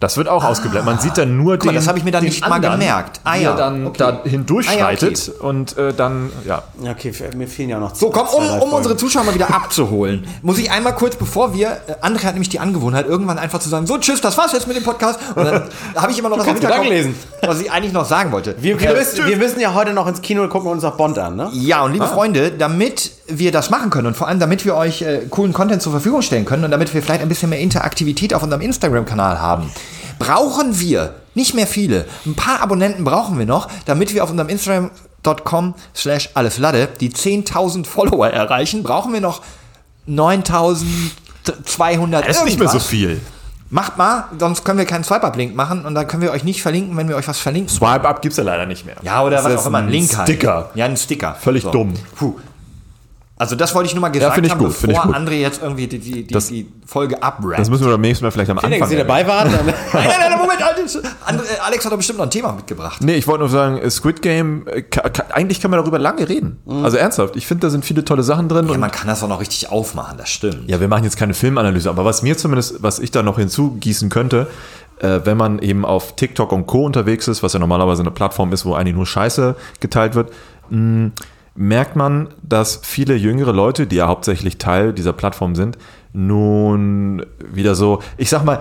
Das 0.00 0.16
wird 0.16 0.28
auch 0.28 0.42
ausgeblendet. 0.42 0.86
Man 0.86 0.98
sieht 0.98 1.18
dann 1.18 1.36
nur 1.36 1.58
Guck 1.58 1.66
mal, 1.66 1.72
den. 1.72 1.76
das 1.76 1.86
habe 1.86 1.98
ich 1.98 2.04
mir 2.04 2.10
dann 2.10 2.24
nicht 2.24 2.40
mal 2.40 2.52
anderen, 2.54 2.80
gemerkt. 2.80 3.20
Ah, 3.22 3.36
ja, 3.36 3.50
er 3.50 3.56
dann 3.56 3.86
okay. 3.86 3.98
da 3.98 4.20
hindurchschreitet 4.24 5.28
Ah, 5.28 5.42
ja, 5.42 5.48
und 5.48 5.76
äh, 5.76 5.92
dann, 5.92 6.30
ja. 6.46 6.62
Ja, 6.82 6.92
okay, 6.92 7.12
mir 7.36 7.46
fehlen 7.46 7.68
ja 7.68 7.78
noch 7.78 7.94
So, 7.94 8.08
komm, 8.08 8.26
zwei, 8.26 8.56
um, 8.56 8.62
um 8.62 8.72
unsere 8.72 8.96
Zuschauer 8.96 9.24
mal 9.24 9.34
wieder 9.34 9.54
abzuholen, 9.54 10.26
muss 10.40 10.56
ich 10.56 10.70
einmal 10.70 10.94
kurz, 10.94 11.16
bevor 11.16 11.52
wir, 11.52 11.82
äh, 11.86 12.02
André 12.02 12.24
hat 12.24 12.32
nämlich 12.32 12.48
die 12.48 12.60
Angewohnheit, 12.60 13.06
irgendwann 13.06 13.38
einfach 13.38 13.60
zu 13.60 13.68
sagen, 13.68 13.86
so, 13.86 13.98
tschüss, 13.98 14.22
das 14.22 14.38
war's 14.38 14.52
jetzt 14.52 14.66
mit 14.66 14.74
dem 14.74 14.84
Podcast. 14.84 15.20
Und 15.34 15.44
dann 15.44 15.64
habe 15.96 16.10
ich 16.10 16.18
immer 16.18 16.30
noch 16.30 16.38
was 16.38 16.46
im 16.46 16.82
lesen. 16.84 17.14
was 17.42 17.60
ich 17.60 17.70
eigentlich 17.70 17.92
noch 17.92 18.06
sagen 18.06 18.32
wollte. 18.32 18.54
Wir, 18.58 18.80
wir, 18.80 18.90
Äh, 18.90 18.94
müssen, 18.94 19.26
wir 19.26 19.36
müssen 19.36 19.60
ja 19.60 19.74
heute 19.74 19.92
noch 19.92 20.06
ins 20.06 20.22
Kino 20.22 20.42
und 20.42 20.48
gucken 20.48 20.70
uns 20.70 20.82
auch 20.82 20.96
Bond 20.96 21.18
an, 21.18 21.36
ne? 21.36 21.50
Ja, 21.52 21.82
und 21.82 21.92
liebe 21.92 22.06
Freunde, 22.06 22.52
damit 22.52 23.12
wir 23.26 23.52
das 23.52 23.68
machen 23.68 23.90
können 23.90 24.06
und 24.06 24.16
vor 24.16 24.28
allem 24.28 24.40
damit 24.40 24.64
wir 24.64 24.76
euch 24.76 25.02
äh, 25.02 25.26
coolen 25.28 25.52
Content 25.52 25.82
zur 25.82 25.92
Verfügung 25.92 26.22
stellen 26.22 26.46
können 26.46 26.64
und 26.64 26.70
damit 26.70 26.92
wir 26.94 27.02
vielleicht 27.02 27.20
ein 27.20 27.28
bisschen 27.28 27.50
mehr 27.50 27.60
Interaktivität 27.60 28.32
auf 28.34 28.42
unserem 28.42 28.62
Instagram-Kanal 28.62 29.40
haben, 29.40 29.70
brauchen 30.20 30.78
wir 30.78 31.16
nicht 31.34 31.54
mehr 31.54 31.66
viele. 31.66 32.04
Ein 32.24 32.36
paar 32.36 32.62
Abonnenten 32.62 33.02
brauchen 33.02 33.40
wir 33.40 33.46
noch, 33.46 33.66
damit 33.86 34.14
wir 34.14 34.22
auf 34.22 34.30
unserem 34.30 34.48
Instagram.com 34.48 35.74
slash 35.96 36.30
allesladde 36.34 36.88
die 37.00 37.10
10.000 37.10 37.86
Follower 37.86 38.28
erreichen, 38.28 38.84
brauchen 38.84 39.12
wir 39.12 39.20
noch 39.20 39.42
9.200 40.08 42.26
ist 42.26 42.44
nicht 42.44 42.60
mehr 42.60 42.68
so 42.68 42.78
viel. 42.78 43.20
Macht 43.72 43.98
mal, 43.98 44.24
sonst 44.36 44.64
können 44.64 44.78
wir 44.78 44.84
keinen 44.84 45.04
Swipe-Up-Link 45.04 45.54
machen 45.54 45.84
und 45.84 45.94
dann 45.94 46.08
können 46.08 46.22
wir 46.22 46.32
euch 46.32 46.42
nicht 46.42 46.60
verlinken, 46.60 46.96
wenn 46.96 47.08
wir 47.08 47.14
euch 47.14 47.28
was 47.28 47.38
verlinken. 47.38 47.72
Swipe 47.72 48.06
Up 48.06 48.20
gibt's 48.20 48.36
ja 48.36 48.42
leider 48.42 48.66
nicht 48.66 48.84
mehr. 48.84 48.96
Ja, 49.02 49.22
oder 49.22 49.36
Das 49.36 49.44
was 49.44 49.62
auch 49.62 49.66
immer, 49.66 49.78
ein 49.78 49.88
Link 49.88 50.16
halt. 50.16 50.28
Sticker. 50.28 50.70
Ja, 50.74 50.86
ein 50.86 50.96
Sticker. 50.96 51.36
Völlig 51.40 51.62
dumm. 51.64 51.94
Puh. 52.16 52.34
Also 53.40 53.56
das 53.56 53.74
wollte 53.74 53.86
ich 53.88 53.94
nur 53.94 54.02
mal 54.02 54.10
gesagt 54.10 54.34
finde 54.34 54.48
ich 54.48 54.52
haben, 54.52 54.58
gut, 54.62 54.74
finde 54.74 54.94
ich 54.96 55.00
bevor 55.00 55.14
gut. 55.14 55.28
André 55.28 55.36
jetzt 55.40 55.62
irgendwie 55.62 55.86
die, 55.86 55.98
die, 55.98 56.24
die, 56.24 56.34
Das- 56.34 56.48
die 56.48 56.66
Folge 56.84 57.22
abrankt. 57.22 57.58
Das 57.58 57.70
müssen 57.70 57.84
wir 57.86 57.92
beim 57.92 58.02
nächsten 58.02 58.22
Mal 58.24 58.30
vielleicht 58.30 58.50
am 58.50 58.58
Wenn 58.62 58.72
Anfang. 58.72 58.88
Sie 58.88 58.96
erwähnen. 58.96 59.08
dabei 59.08 59.26
waren, 59.26 59.50
dann 59.50 59.64
nein, 59.66 59.74
nein, 59.94 60.04
nein, 60.30 60.38
Moment, 60.38 60.62
Alex, 60.62 60.98
André, 61.26 61.58
Alex 61.64 61.84
hat 61.86 61.92
doch 61.92 61.96
bestimmt 61.96 62.18
noch 62.18 62.26
ein 62.26 62.30
Thema 62.30 62.52
mitgebracht. 62.52 63.02
Nee, 63.02 63.14
ich 63.14 63.26
wollte 63.26 63.40
nur 63.40 63.48
sagen, 63.48 63.78
äh, 63.78 63.90
Squid 63.90 64.20
Game, 64.20 64.66
äh, 64.68 64.82
eigentlich 65.32 65.60
kann 65.62 65.70
man 65.70 65.80
darüber 65.80 65.98
lange 65.98 66.28
reden. 66.28 66.58
Also 66.82 66.98
ernsthaft, 66.98 67.34
ich 67.36 67.46
finde, 67.46 67.66
da 67.66 67.70
sind 67.70 67.82
viele 67.84 68.04
tolle 68.04 68.22
Sachen 68.22 68.48
drin. 68.50 68.66
Ja, 68.68 68.74
und 68.74 68.80
man 68.80 68.90
kann 68.90 69.06
das 69.06 69.22
auch 69.22 69.28
noch 69.28 69.40
richtig 69.40 69.70
aufmachen, 69.70 70.18
das 70.18 70.28
stimmt. 70.28 70.68
Ja, 70.68 70.78
wir 70.78 70.88
machen 70.88 71.04
jetzt 71.04 71.16
keine 71.16 71.32
Filmanalyse, 71.32 71.88
aber 71.88 72.04
was 72.04 72.22
mir 72.22 72.36
zumindest, 72.36 72.82
was 72.82 72.98
ich 72.98 73.10
da 73.10 73.22
noch 73.22 73.38
hinzugießen 73.38 74.10
könnte, 74.10 74.48
äh, 75.00 75.20
wenn 75.24 75.38
man 75.38 75.60
eben 75.60 75.86
auf 75.86 76.14
TikTok 76.14 76.52
und 76.52 76.66
Co. 76.66 76.84
unterwegs 76.84 77.26
ist, 77.26 77.42
was 77.42 77.54
ja 77.54 77.58
normalerweise 77.58 78.02
eine 78.02 78.10
Plattform 78.10 78.52
ist, 78.52 78.66
wo 78.66 78.74
eigentlich 78.74 78.94
nur 78.96 79.06
Scheiße 79.06 79.54
geteilt 79.80 80.14
wird, 80.14 80.30
mh, 80.68 81.12
merkt 81.60 81.94
man, 81.94 82.28
dass 82.42 82.80
viele 82.82 83.14
jüngere 83.16 83.52
Leute, 83.52 83.86
die 83.86 83.96
ja 83.96 84.08
hauptsächlich 84.08 84.56
Teil 84.56 84.94
dieser 84.94 85.12
Plattform 85.12 85.54
sind, 85.54 85.76
nun 86.14 87.26
wieder 87.52 87.74
so, 87.74 88.00
ich 88.16 88.30
sag 88.30 88.46
mal, 88.46 88.60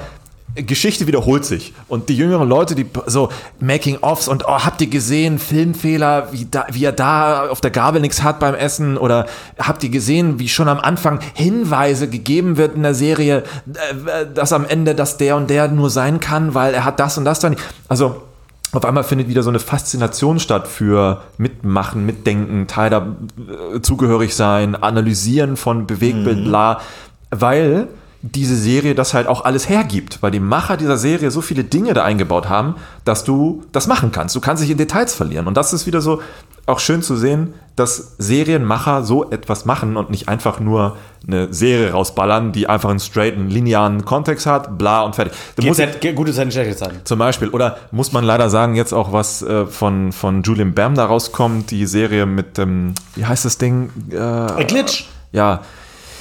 Geschichte 0.56 1.08
wiederholt 1.08 1.46
sich. 1.46 1.74
Und 1.88 2.10
die 2.10 2.18
jüngeren 2.18 2.50
Leute, 2.50 2.76
die 2.76 2.86
so 3.06 3.30
Making-ofs 3.62 4.28
und 4.28 4.44
oh, 4.46 4.66
habt 4.66 4.82
ihr 4.82 4.88
gesehen, 4.88 5.40
Filmfehler, 5.40 6.28
wie, 6.34 6.46
da, 6.52 6.66
wie 6.72 6.84
er 6.84 6.92
da 6.92 7.48
auf 7.48 7.62
der 7.62 7.72
Gabel 7.72 8.02
nichts 8.02 8.22
hat 8.22 8.42
beim 8.42 8.54
Essen? 8.56 8.98
Oder 8.98 9.28
habt 9.58 9.82
ihr 9.86 9.90
gesehen, 9.90 10.38
wie 10.40 10.50
schon 10.50 10.68
am 10.68 10.80
Anfang 10.80 11.20
Hinweise 11.36 12.10
gegeben 12.10 12.58
wird 12.58 12.76
in 12.76 12.84
der 12.84 12.96
Serie, 12.96 13.44
äh, 13.68 14.26
dass 14.34 14.52
am 14.52 14.66
Ende 14.66 14.94
das 14.94 15.16
der 15.16 15.38
und 15.38 15.50
der 15.50 15.70
nur 15.70 15.90
sein 15.90 16.20
kann, 16.20 16.54
weil 16.54 16.74
er 16.74 16.84
hat 16.84 17.00
das 17.00 17.18
und 17.18 17.24
das 17.24 17.40
dann. 17.40 17.56
Also 17.88 18.24
auf 18.72 18.86
einmal 18.86 19.04
findet 19.04 19.28
wieder 19.28 19.44
so 19.44 19.50
eine 19.50 19.60
Faszination 19.60 20.40
statt 20.40 20.68
für 20.68 21.22
Mitmachen, 21.38 22.06
Mitdenken, 22.06 22.68
Teil 22.68 22.90
da 22.90 23.16
äh, 23.76 23.82
zugehörig 23.82 24.36
sein, 24.36 24.76
Analysieren 24.76 25.58
von 25.58 25.88
Bewegtbild, 25.88 26.44
bla, 26.44 26.80
weil 27.32 27.88
diese 28.22 28.56
Serie 28.56 28.96
das 28.96 29.14
halt 29.14 29.28
auch 29.28 29.46
alles 29.46 29.70
hergibt, 29.70 30.18
weil 30.22 30.32
die 30.32 30.42
Macher 30.42 30.76
dieser 30.76 30.98
Serie 30.98 31.32
so 31.32 31.40
viele 31.42 31.64
Dinge 31.64 31.94
da 31.94 32.04
eingebaut 32.04 32.50
haben, 32.50 32.76
dass 33.06 33.24
du 33.24 33.64
das 33.72 33.88
machen 33.88 34.12
kannst. 34.12 34.36
Du 34.36 34.42
kannst 34.42 34.62
dich 34.62 34.70
in 34.70 34.78
Details 34.78 35.14
verlieren. 35.14 35.48
Und 35.48 35.56
das 35.56 35.72
ist 35.72 35.86
wieder 35.88 36.02
so 36.02 36.22
auch 36.66 36.80
schön 36.80 37.02
zu 37.02 37.16
sehen, 37.16 37.54
dass 37.78 38.16
Serienmacher 38.18 39.04
so 39.04 39.32
etwas 39.32 39.66
machen 39.66 39.96
und 39.98 40.10
nicht 40.12 40.28
einfach 40.28 40.60
nur 40.60 40.98
eine 41.26 41.52
Serie 41.54 41.92
rausballern, 41.94 42.52
die 42.52 42.68
einfach 42.68 42.90
einen 42.90 43.00
straighten, 43.00 43.50
linearen 43.50 44.04
Kontext 44.06 44.46
hat, 44.46 44.78
bla 44.78 45.02
und 45.04 45.16
fertig. 45.16 45.34
Da 45.56 45.66
muss- 45.66 45.78
GZ, 45.78 46.16
gute 46.16 46.34
Zeiten, 46.34 46.52
schlechte 46.52 46.76
Zeiten. 46.76 47.00
zum 47.06 47.20
Beispiel. 47.20 47.48
Oder 47.50 47.78
muss 47.92 48.12
man 48.12 48.24
leider 48.26 48.50
sagen, 48.50 48.76
jetzt 48.76 48.94
auch 48.94 49.14
was 49.14 49.42
äh, 49.42 49.66
von, 49.66 50.12
von 50.12 50.44
Julian 50.44 50.74
Bam 50.74 50.94
da 50.94 51.06
rauskommt, 51.06 51.72
die 51.72 51.86
Serie 51.88 52.26
mit 52.26 52.58
dem, 52.58 52.94
wie 53.16 53.26
heißt 53.26 53.46
das 53.46 53.58
Ding? 53.58 53.90
Äh, 54.12 54.64
Glitch. 54.66 55.06
ja, 55.32 55.62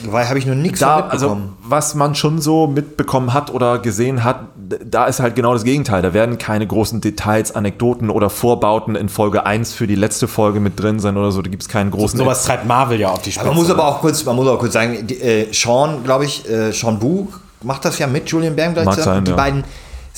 Weil 0.04 0.28
habe 0.28 0.38
ich 0.38 0.46
nur 0.46 0.54
nichts 0.54 0.80
da, 0.80 1.00
also 1.00 1.30
mitbekommen. 1.30 1.56
was 1.62 1.94
man 1.94 2.14
schon 2.14 2.40
so 2.40 2.66
mitbekommen 2.66 3.34
hat 3.34 3.52
oder 3.52 3.78
gesehen 3.78 4.24
hat, 4.24 4.40
da 4.84 5.06
ist 5.06 5.20
halt 5.20 5.34
genau 5.34 5.52
das 5.52 5.64
Gegenteil. 5.64 6.02
Da 6.02 6.14
werden 6.14 6.38
keine 6.38 6.66
großen 6.66 7.00
Details, 7.00 7.54
Anekdoten 7.54 8.10
oder 8.10 8.30
Vorbauten 8.30 8.94
in 8.94 9.08
Folge 9.08 9.46
1 9.46 9.72
für 9.72 9.86
die 9.86 9.94
letzte 9.94 10.28
Folge 10.28 10.60
mit 10.60 10.80
drin 10.80 11.00
sein 11.00 11.16
oder 11.16 11.32
so. 11.32 11.42
Da 11.42 11.50
gibt 11.50 11.62
es 11.62 11.68
keinen 11.68 11.90
großen. 11.90 12.18
Sowas 12.18 12.44
treibt 12.44 12.66
Marvel 12.66 13.00
ja 13.00 13.10
auf 13.10 13.22
die 13.22 13.32
Spitze. 13.32 13.46
man 13.46 13.56
muss 13.56 13.70
aber 13.70 13.86
auch 13.86 14.00
kurz, 14.00 14.24
man 14.24 14.36
muss 14.36 14.46
auch 14.46 14.58
kurz 14.58 14.72
sagen, 14.72 15.06
die, 15.06 15.20
äh, 15.20 15.52
Sean, 15.52 16.04
glaube 16.04 16.24
ich, 16.26 16.48
äh, 16.48 16.72
Sean 16.72 16.98
Bu 16.98 17.28
macht 17.62 17.84
das 17.84 17.98
ja 17.98 18.06
mit 18.06 18.28
Julian 18.28 18.54
Bam 18.54 18.74
gleich 18.74 18.86
Mag 18.86 18.94
zusammen. 18.94 19.16
sein, 19.16 19.24
die 19.24 19.30
ja. 19.32 19.36
beiden 19.36 19.64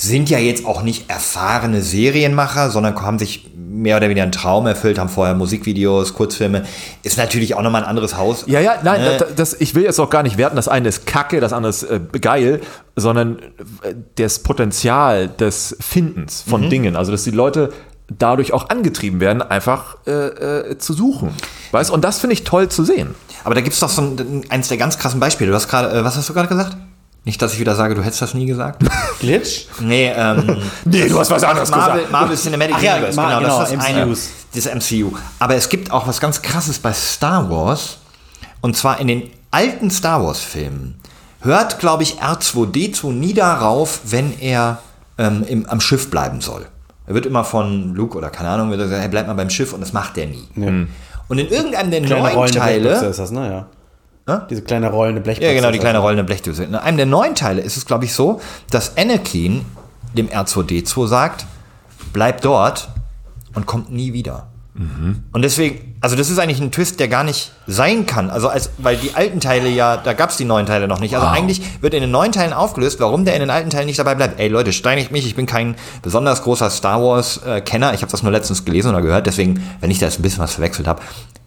sind 0.01 0.31
ja 0.31 0.39
jetzt 0.39 0.65
auch 0.65 0.81
nicht 0.81 1.11
erfahrene 1.11 1.83
Serienmacher, 1.83 2.71
sondern 2.71 2.95
haben 2.95 3.19
sich 3.19 3.51
mehr 3.55 3.97
oder 3.97 4.07
weniger 4.07 4.23
einen 4.23 4.31
Traum 4.31 4.65
erfüllt, 4.65 4.97
haben 4.97 5.09
vorher 5.09 5.35
Musikvideos, 5.35 6.15
Kurzfilme. 6.15 6.63
Ist 7.03 7.19
natürlich 7.19 7.53
auch 7.53 7.61
nochmal 7.61 7.83
ein 7.83 7.87
anderes 7.87 8.17
Haus. 8.17 8.45
Ja, 8.47 8.59
ja, 8.59 8.79
nein, 8.83 9.01
Ne? 9.01 9.17
das, 9.19 9.35
das, 9.35 9.61
ich 9.61 9.75
will 9.75 9.83
jetzt 9.83 9.99
auch 9.99 10.09
gar 10.09 10.23
nicht 10.23 10.37
werten, 10.37 10.55
das 10.55 10.67
eine 10.67 10.89
ist 10.89 11.05
kacke, 11.05 11.39
das 11.39 11.53
andere 11.53 11.69
ist 11.69 11.83
äh, 11.83 11.99
geil, 12.19 12.61
sondern 12.95 13.39
äh, 13.83 13.93
das 14.15 14.39
Potenzial 14.39 15.27
des 15.27 15.77
Findens 15.79 16.43
von 16.47 16.69
Dingen, 16.69 16.95
also 16.95 17.11
dass 17.11 17.23
die 17.23 17.31
Leute 17.31 17.71
dadurch 18.09 18.53
auch 18.53 18.69
angetrieben 18.69 19.19
werden, 19.19 19.41
einfach 19.43 19.97
äh, 20.07 20.11
äh, 20.11 20.77
zu 20.79 20.93
suchen. 20.93 21.29
Weißt 21.71 21.91
und 21.91 22.03
das 22.03 22.19
finde 22.19 22.33
ich 22.33 22.43
toll 22.43 22.69
zu 22.69 22.83
sehen. 22.83 23.13
Aber 23.43 23.53
da 23.55 23.61
gibt 23.61 23.73
es 23.73 23.79
doch 23.79 23.89
so 23.89 24.01
ein, 24.01 24.43
eins 24.49 24.67
der 24.67 24.77
ganz 24.77 24.97
krassen 24.97 25.19
Beispiele. 25.19 25.51
Du 25.51 25.55
hast 25.55 25.67
gerade, 25.67 25.95
äh, 25.95 26.03
was 26.03 26.17
hast 26.17 26.27
du 26.27 26.33
gerade 26.33 26.47
gesagt? 26.47 26.75
Nicht, 27.23 27.39
dass 27.41 27.53
ich 27.53 27.59
wieder 27.59 27.75
sage, 27.75 27.93
du 27.93 28.01
hättest 28.03 28.21
das 28.21 28.33
nie 28.33 28.47
gesagt. 28.47 28.83
Glitch? 29.19 29.67
Nee, 29.79 30.11
ähm, 30.15 30.57
Nee, 30.85 31.07
du 31.07 31.19
hast 31.19 31.29
was 31.29 31.43
anderes 31.43 31.69
Marvel, 31.69 31.93
gesagt. 31.97 32.11
Marvel 32.11 32.35
Cinematic 32.37 32.75
Ach 32.77 32.81
ja, 32.81 32.93
Universe, 32.95 33.15
Ma- 33.15 33.39
genau, 33.39 33.59
das 33.59 33.69
genau, 33.69 33.83
ist 33.83 34.29
das 34.55 34.65
MCUs. 34.65 34.81
das 34.81 34.91
MCU. 34.91 35.11
Aber 35.39 35.55
es 35.55 35.69
gibt 35.69 35.91
auch 35.91 36.07
was 36.07 36.19
ganz 36.19 36.41
krasses 36.41 36.79
bei 36.79 36.93
Star 36.93 37.49
Wars. 37.51 37.97
Und 38.61 38.75
zwar 38.75 38.99
in 38.99 39.07
den 39.07 39.29
alten 39.51 39.91
Star 39.91 40.23
Wars 40.23 40.39
Filmen 40.39 40.95
hört, 41.41 41.79
glaube 41.79 42.03
ich, 42.03 42.19
R2D2 42.21 43.11
nie 43.11 43.33
darauf, 43.33 44.01
wenn 44.05 44.39
er 44.39 44.79
ähm, 45.19 45.43
im, 45.47 45.65
am 45.67 45.79
Schiff 45.79 46.09
bleiben 46.09 46.41
soll. 46.41 46.65
Er 47.05 47.13
wird 47.13 47.25
immer 47.27 47.43
von 47.43 47.93
Luke 47.93 48.17
oder 48.17 48.29
keine 48.29 48.49
Ahnung, 48.49 48.69
wird 48.71 48.79
er 48.81 48.87
sagen, 48.87 49.01
hey, 49.01 49.09
bleib 49.09 49.27
mal 49.27 49.33
beim 49.33 49.49
Schiff 49.49 49.73
und 49.73 49.81
das 49.81 49.91
macht 49.93 50.17
er 50.17 50.27
nie. 50.27 50.47
Und 50.55 51.37
in 51.37 51.47
irgendeinem 51.49 51.91
der 51.91 52.01
Kleine 52.01 52.21
neuen 52.33 52.51
Blechbüchse 52.51 52.59
Teile, 52.59 53.13
das, 53.15 53.31
ne? 53.31 53.47
Ja. 53.51 53.65
Hä? 54.31 54.41
Diese 54.49 54.61
kleine 54.61 54.89
rollende 54.89 55.21
Blechbüchse. 55.21 55.51
ja, 55.51 55.59
genau, 55.59 55.71
die 55.71 55.79
kleine 55.79 55.97
das. 55.97 56.03
rollende 56.03 56.23
Blechdose. 56.23 56.63
In 56.63 56.75
einem 56.75 56.97
der 56.97 57.05
neuen 57.05 57.35
Teile 57.35 57.61
ist 57.61 57.77
es, 57.77 57.85
glaube 57.85 58.05
ich, 58.05 58.13
so, 58.13 58.39
dass 58.69 58.97
Anakin 58.97 59.65
dem 60.13 60.27
R2D2 60.27 61.07
sagt, 61.07 61.45
bleib 62.13 62.41
dort 62.41 62.89
und 63.53 63.65
kommt 63.65 63.91
nie 63.91 64.13
wieder. 64.13 64.47
Und 65.33 65.41
deswegen, 65.41 65.90
also 66.01 66.15
das 66.15 66.31
ist 66.31 66.39
eigentlich 66.39 66.59
ein 66.59 66.71
Twist, 66.71 66.99
der 66.99 67.07
gar 67.07 67.23
nicht 67.23 67.51
sein 67.67 68.07
kann. 68.07 68.31
Also 68.31 68.49
als, 68.49 68.71
weil 68.79 68.97
die 68.97 69.13
alten 69.13 69.39
Teile 69.39 69.69
ja, 69.69 69.97
da 69.97 70.13
gab 70.13 70.31
es 70.31 70.37
die 70.37 70.45
neuen 70.45 70.65
Teile 70.65 70.87
noch 70.87 70.99
nicht. 70.99 71.15
Also 71.15 71.27
eigentlich 71.27 71.61
wird 71.81 71.93
in 71.93 72.01
den 72.01 72.09
neuen 72.09 72.31
Teilen 72.31 72.53
aufgelöst, 72.53 72.99
warum 72.99 73.23
der 73.23 73.35
in 73.35 73.39
den 73.39 73.51
alten 73.51 73.69
Teilen 73.69 73.85
nicht 73.85 73.99
dabei 73.99 74.15
bleibt. 74.15 74.39
Ey 74.39 74.47
Leute, 74.47 74.73
steinigt 74.73 75.11
mich, 75.11 75.27
ich 75.27 75.35
bin 75.35 75.45
kein 75.45 75.75
besonders 76.01 76.41
großer 76.41 76.71
Star 76.71 77.03
Wars-Kenner. 77.03 77.93
Ich 77.93 78.01
habe 78.01 78.11
das 78.11 78.23
nur 78.23 78.31
letztens 78.31 78.65
gelesen 78.65 78.89
oder 78.89 79.03
gehört. 79.03 79.27
Deswegen, 79.27 79.63
wenn 79.79 79.91
ich 79.91 79.99
da 79.99 80.07
jetzt 80.07 80.19
ein 80.19 80.23
bisschen 80.23 80.41
was 80.41 80.53
verwechselt 80.55 80.87
habe, 80.87 81.01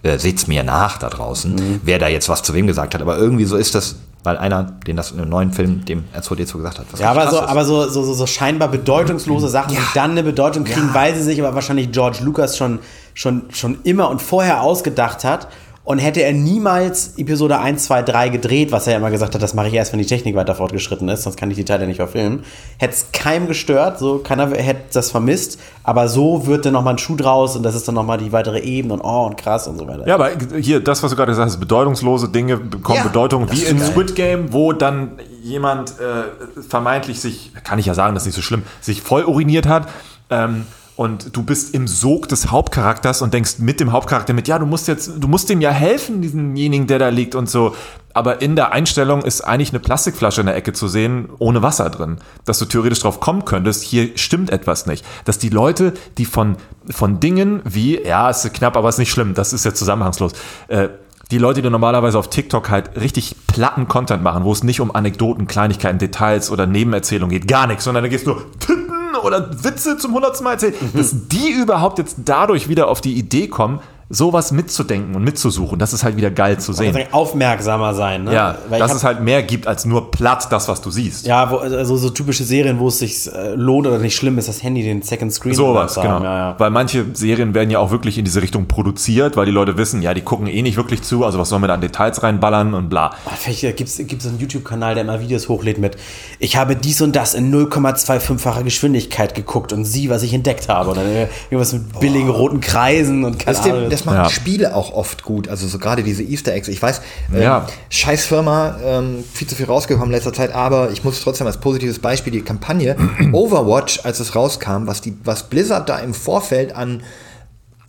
äh, 0.04 0.18
seht's 0.18 0.46
mir 0.46 0.62
nach 0.62 0.98
da 0.98 1.08
draußen, 1.08 1.80
wer 1.82 1.98
da 1.98 2.06
jetzt 2.06 2.28
was 2.28 2.42
zu 2.44 2.54
wem 2.54 2.68
gesagt 2.68 2.94
hat. 2.94 3.02
Aber 3.02 3.18
irgendwie 3.18 3.46
so 3.46 3.56
ist 3.56 3.74
das, 3.74 3.96
weil 4.22 4.36
einer, 4.38 4.62
den 4.86 4.96
das 4.96 5.10
in 5.10 5.18
einem 5.18 5.30
neuen 5.30 5.52
Film 5.52 5.84
dem 5.84 6.04
R2D2 6.16 6.56
gesagt 6.58 6.78
hat. 6.78 6.86
was 6.92 7.00
Ja, 7.00 7.10
aber 7.10 7.28
so, 7.28 7.38
ist. 7.38 7.42
aber 7.42 7.64
so, 7.64 7.88
so, 7.88 8.04
so, 8.04 8.14
so 8.14 8.26
scheinbar 8.26 8.68
bedeutungslose 8.68 9.48
Sachen, 9.48 9.72
die 9.72 9.78
dann 9.94 10.12
eine 10.12 10.22
Bedeutung 10.22 10.64
kriegen, 10.64 10.90
weil 10.92 11.14
sie 11.16 11.22
sich 11.22 11.42
aber 11.42 11.54
wahrscheinlich 11.54 11.90
George 11.90 12.18
Lucas 12.22 12.56
schon, 12.56 12.78
schon, 13.14 13.44
schon 13.50 13.78
immer 13.84 14.10
und 14.10 14.20
vorher 14.20 14.62
ausgedacht 14.62 15.24
hat. 15.24 15.48
Und 15.86 15.98
hätte 15.98 16.22
er 16.22 16.32
niemals 16.32 17.18
Episode 17.18 17.58
1, 17.58 17.84
2, 17.84 18.04
3 18.04 18.28
gedreht, 18.30 18.72
was 18.72 18.86
er 18.86 18.94
ja 18.94 18.98
immer 18.98 19.10
gesagt 19.10 19.34
hat, 19.34 19.42
das 19.42 19.52
mache 19.52 19.68
ich 19.68 19.74
erst, 19.74 19.92
wenn 19.92 19.98
die 19.98 20.06
Technik 20.06 20.34
weiter 20.34 20.54
fortgeschritten 20.54 21.10
ist, 21.10 21.24
sonst 21.24 21.36
kann 21.36 21.50
ich 21.50 21.58
die 21.58 21.66
Teile 21.66 21.86
nicht 21.86 21.98
verfilmen, 21.98 22.42
hätte 22.78 22.94
es 22.94 23.12
keinem 23.12 23.46
gestört, 23.46 23.98
so 23.98 24.20
keiner 24.20 24.48
hätte 24.48 24.80
das 24.94 25.10
vermisst, 25.10 25.60
aber 25.82 26.08
so 26.08 26.46
wird 26.46 26.64
dann 26.64 26.72
nochmal 26.72 26.94
ein 26.94 26.98
Schuh 26.98 27.16
draus 27.16 27.54
und 27.54 27.64
das 27.64 27.74
ist 27.74 27.86
dann 27.86 27.96
nochmal 27.96 28.16
die 28.16 28.32
weitere 28.32 28.60
Ebene 28.60 28.94
und 28.94 29.02
oh 29.02 29.26
und 29.26 29.36
krass 29.36 29.68
und 29.68 29.76
so 29.76 29.86
weiter. 29.86 30.08
Ja, 30.08 30.14
aber 30.14 30.30
hier, 30.58 30.80
das, 30.80 31.02
was 31.02 31.10
du 31.10 31.18
gerade 31.18 31.32
gesagt 31.32 31.50
hast, 31.50 31.60
bedeutungslose 31.60 32.30
Dinge 32.30 32.56
bekommen 32.56 33.00
Ja, 33.00 33.04
Bedeutung, 33.04 33.52
wie 33.52 33.64
in 33.64 33.78
geil. 33.78 33.86
Squid 33.90 34.14
Game, 34.14 34.54
wo 34.54 34.72
dann 34.72 35.18
jemand 35.42 35.90
äh, 36.00 36.62
vermeintlich 36.66 37.20
sich, 37.20 37.52
kann 37.62 37.78
ich 37.78 37.84
ja 37.84 37.92
sagen, 37.92 38.14
das 38.14 38.22
ist 38.22 38.28
nicht 38.28 38.36
so 38.36 38.42
schlimm, 38.42 38.62
sich 38.80 39.02
voll 39.02 39.24
uriniert 39.24 39.66
hat. 39.66 39.86
Ähm, 40.30 40.64
und 40.96 41.36
du 41.36 41.42
bist 41.42 41.74
im 41.74 41.88
Sog 41.88 42.28
des 42.28 42.50
Hauptcharakters 42.50 43.20
und 43.20 43.34
denkst 43.34 43.58
mit 43.58 43.80
dem 43.80 43.90
Hauptcharakter 43.90 44.32
mit, 44.32 44.46
ja, 44.46 44.60
du 44.60 44.66
musst 44.66 44.86
jetzt, 44.86 45.12
du 45.18 45.26
musst 45.26 45.48
dem 45.48 45.60
ja 45.60 45.70
helfen, 45.70 46.22
diesemjenigen, 46.22 46.86
der 46.86 47.00
da 47.00 47.08
liegt 47.08 47.34
und 47.34 47.50
so. 47.50 47.74
Aber 48.12 48.40
in 48.42 48.54
der 48.54 48.72
Einstellung 48.72 49.22
ist 49.22 49.40
eigentlich 49.40 49.70
eine 49.70 49.80
Plastikflasche 49.80 50.42
in 50.42 50.46
der 50.46 50.54
Ecke 50.54 50.72
zu 50.72 50.86
sehen, 50.86 51.30
ohne 51.38 51.62
Wasser 51.62 51.90
drin. 51.90 52.18
Dass 52.44 52.60
du 52.60 52.64
theoretisch 52.66 53.00
drauf 53.00 53.18
kommen 53.18 53.44
könntest, 53.44 53.82
hier 53.82 54.16
stimmt 54.16 54.50
etwas 54.50 54.86
nicht. 54.86 55.04
Dass 55.24 55.38
die 55.38 55.48
Leute, 55.48 55.94
die 56.16 56.26
von, 56.26 56.56
von 56.88 57.18
Dingen 57.18 57.60
wie, 57.64 58.00
ja, 58.00 58.30
ist 58.30 58.54
knapp, 58.54 58.76
aber 58.76 58.88
ist 58.88 58.98
nicht 58.98 59.10
schlimm, 59.10 59.34
das 59.34 59.52
ist 59.52 59.64
ja 59.64 59.74
zusammenhangslos, 59.74 60.32
äh, 60.68 60.90
die 61.30 61.38
Leute, 61.38 61.62
die 61.62 61.70
normalerweise 61.70 62.18
auf 62.18 62.28
TikTok 62.30 62.70
halt 62.70 63.00
richtig 63.00 63.34
platten 63.48 63.88
Content 63.88 64.22
machen, 64.22 64.44
wo 64.44 64.52
es 64.52 64.62
nicht 64.62 64.80
um 64.80 64.94
Anekdoten, 64.94 65.46
Kleinigkeiten, 65.46 65.98
Details 65.98 66.50
oder 66.50 66.66
Nebenerzählungen 66.66 67.32
geht, 67.32 67.48
gar 67.48 67.66
nichts, 67.66 67.84
sondern 67.84 68.04
da 68.04 68.08
geht 68.08 68.20
es 68.20 68.26
nur 68.26 68.44
Titten 68.60 68.83
oder 69.22 69.64
Witze 69.64 69.98
zum 69.98 70.14
hundertsten 70.14 70.44
Mal 70.44 70.52
erzählen, 70.52 70.74
dass 70.94 71.14
die 71.28 71.50
überhaupt 71.50 71.98
jetzt 71.98 72.16
dadurch 72.24 72.68
wieder 72.68 72.88
auf 72.88 73.00
die 73.00 73.14
Idee 73.14 73.48
kommen, 73.48 73.80
sowas 74.10 74.52
mitzudenken 74.52 75.14
und 75.14 75.24
mitzusuchen, 75.24 75.78
das 75.78 75.92
ist 75.92 76.04
halt 76.04 76.16
wieder 76.16 76.30
geil 76.30 76.58
zu 76.58 76.72
sehen. 76.72 76.94
Also 76.94 77.08
aufmerksamer 77.12 77.94
sein, 77.94 78.24
ne? 78.24 78.34
Ja, 78.34 78.58
Weil 78.68 78.78
dass 78.78 78.90
hab- 78.90 78.96
es 78.98 79.04
halt 79.04 79.20
mehr 79.20 79.42
gibt 79.42 79.66
als 79.66 79.84
nur 79.86 80.10
platt 80.10 80.46
das, 80.50 80.68
was 80.68 80.80
du 80.82 80.90
siehst. 80.90 81.26
Ja, 81.26 81.50
wo, 81.50 81.56
also 81.56 81.96
so 81.96 82.10
typische 82.10 82.44
Serien, 82.44 82.78
wo 82.78 82.88
es 82.88 82.98
sich 82.98 83.32
äh, 83.32 83.54
lohnt 83.54 83.86
oder 83.86 83.98
nicht 83.98 84.14
schlimm 84.14 84.36
ist, 84.38 84.48
das 84.48 84.62
Handy 84.62 84.82
den 84.82 85.02
Second 85.02 85.32
Screen 85.32 85.54
Sowas, 85.54 85.94
zu 85.94 86.02
genau. 86.02 86.22
Ja, 86.22 86.36
ja. 86.50 86.54
Weil 86.58 86.70
manche 86.70 87.06
Serien 87.14 87.54
werden 87.54 87.70
ja 87.70 87.78
auch 87.78 87.90
wirklich 87.90 88.18
in 88.18 88.24
diese 88.24 88.42
Richtung 88.42 88.66
produziert, 88.66 89.36
weil 89.36 89.46
die 89.46 89.52
Leute 89.52 89.78
wissen, 89.78 90.02
ja, 90.02 90.12
die 90.14 90.20
gucken 90.20 90.46
eh 90.46 90.62
nicht 90.62 90.76
wirklich 90.76 91.02
zu, 91.02 91.24
also 91.24 91.38
was 91.38 91.48
sollen 91.48 91.62
wir 91.62 91.68
da 91.68 91.74
an 91.74 91.80
Details 91.80 92.22
reinballern 92.22 92.74
und 92.74 92.88
bla. 92.90 93.12
Ah, 93.24 93.30
Vielleicht 93.36 93.76
gibt 93.76 93.88
es 93.88 93.96
so 93.96 94.28
einen 94.28 94.38
YouTube-Kanal, 94.38 94.94
der 94.94 95.04
immer 95.04 95.20
Videos 95.20 95.48
hochlädt 95.48 95.78
mit 95.78 95.96
Ich 96.38 96.56
habe 96.56 96.76
dies 96.76 97.00
und 97.00 97.16
das 97.16 97.34
in 97.34 97.52
0,25-facher 97.54 98.62
Geschwindigkeit 98.62 99.34
geguckt 99.34 99.72
und 99.72 99.84
sieh, 99.84 100.10
was 100.10 100.22
ich 100.22 100.34
entdeckt 100.34 100.68
habe. 100.68 100.90
Und 100.90 100.96
dann 100.98 101.06
äh, 101.06 101.28
irgendwas 101.50 101.72
mit 101.72 102.00
billigen 102.00 102.28
roten 102.28 102.60
Kreisen 102.60 103.24
und 103.24 103.38
keine 103.38 103.58
Ahnung. 103.58 103.93
Das 103.94 104.04
machen 104.04 104.16
Ja. 104.16 104.28
Spiele 104.30 104.74
auch 104.74 104.92
oft 104.92 105.22
gut. 105.24 105.48
Also 105.48 105.66
so 105.66 105.78
gerade 105.78 106.02
diese 106.02 106.22
Easter 106.22 106.52
Eggs. 106.52 106.68
Ich 106.68 106.80
weiß, 106.82 107.00
ähm, 107.34 107.42
Ja. 107.42 107.66
scheiß 107.90 108.26
Firma, 108.26 108.76
ähm, 108.84 109.24
viel 109.32 109.46
zu 109.48 109.54
viel 109.54 109.66
rausgekommen 109.66 110.08
in 110.10 110.14
letzter 110.14 110.32
Zeit, 110.32 110.54
aber 110.54 110.90
ich 110.92 111.04
muss 111.04 111.20
trotzdem 111.22 111.46
als 111.46 111.58
positives 111.58 111.98
Beispiel 111.98 112.32
die 112.32 112.42
Kampagne 112.42 112.96
Overwatch, 113.32 114.00
als 114.04 114.20
es 114.20 114.34
rauskam, 114.34 114.86
was, 114.86 115.00
die, 115.00 115.16
was 115.24 115.44
Blizzard 115.44 115.88
da 115.88 115.98
im 115.98 116.14
Vorfeld 116.14 116.74
an 116.76 117.02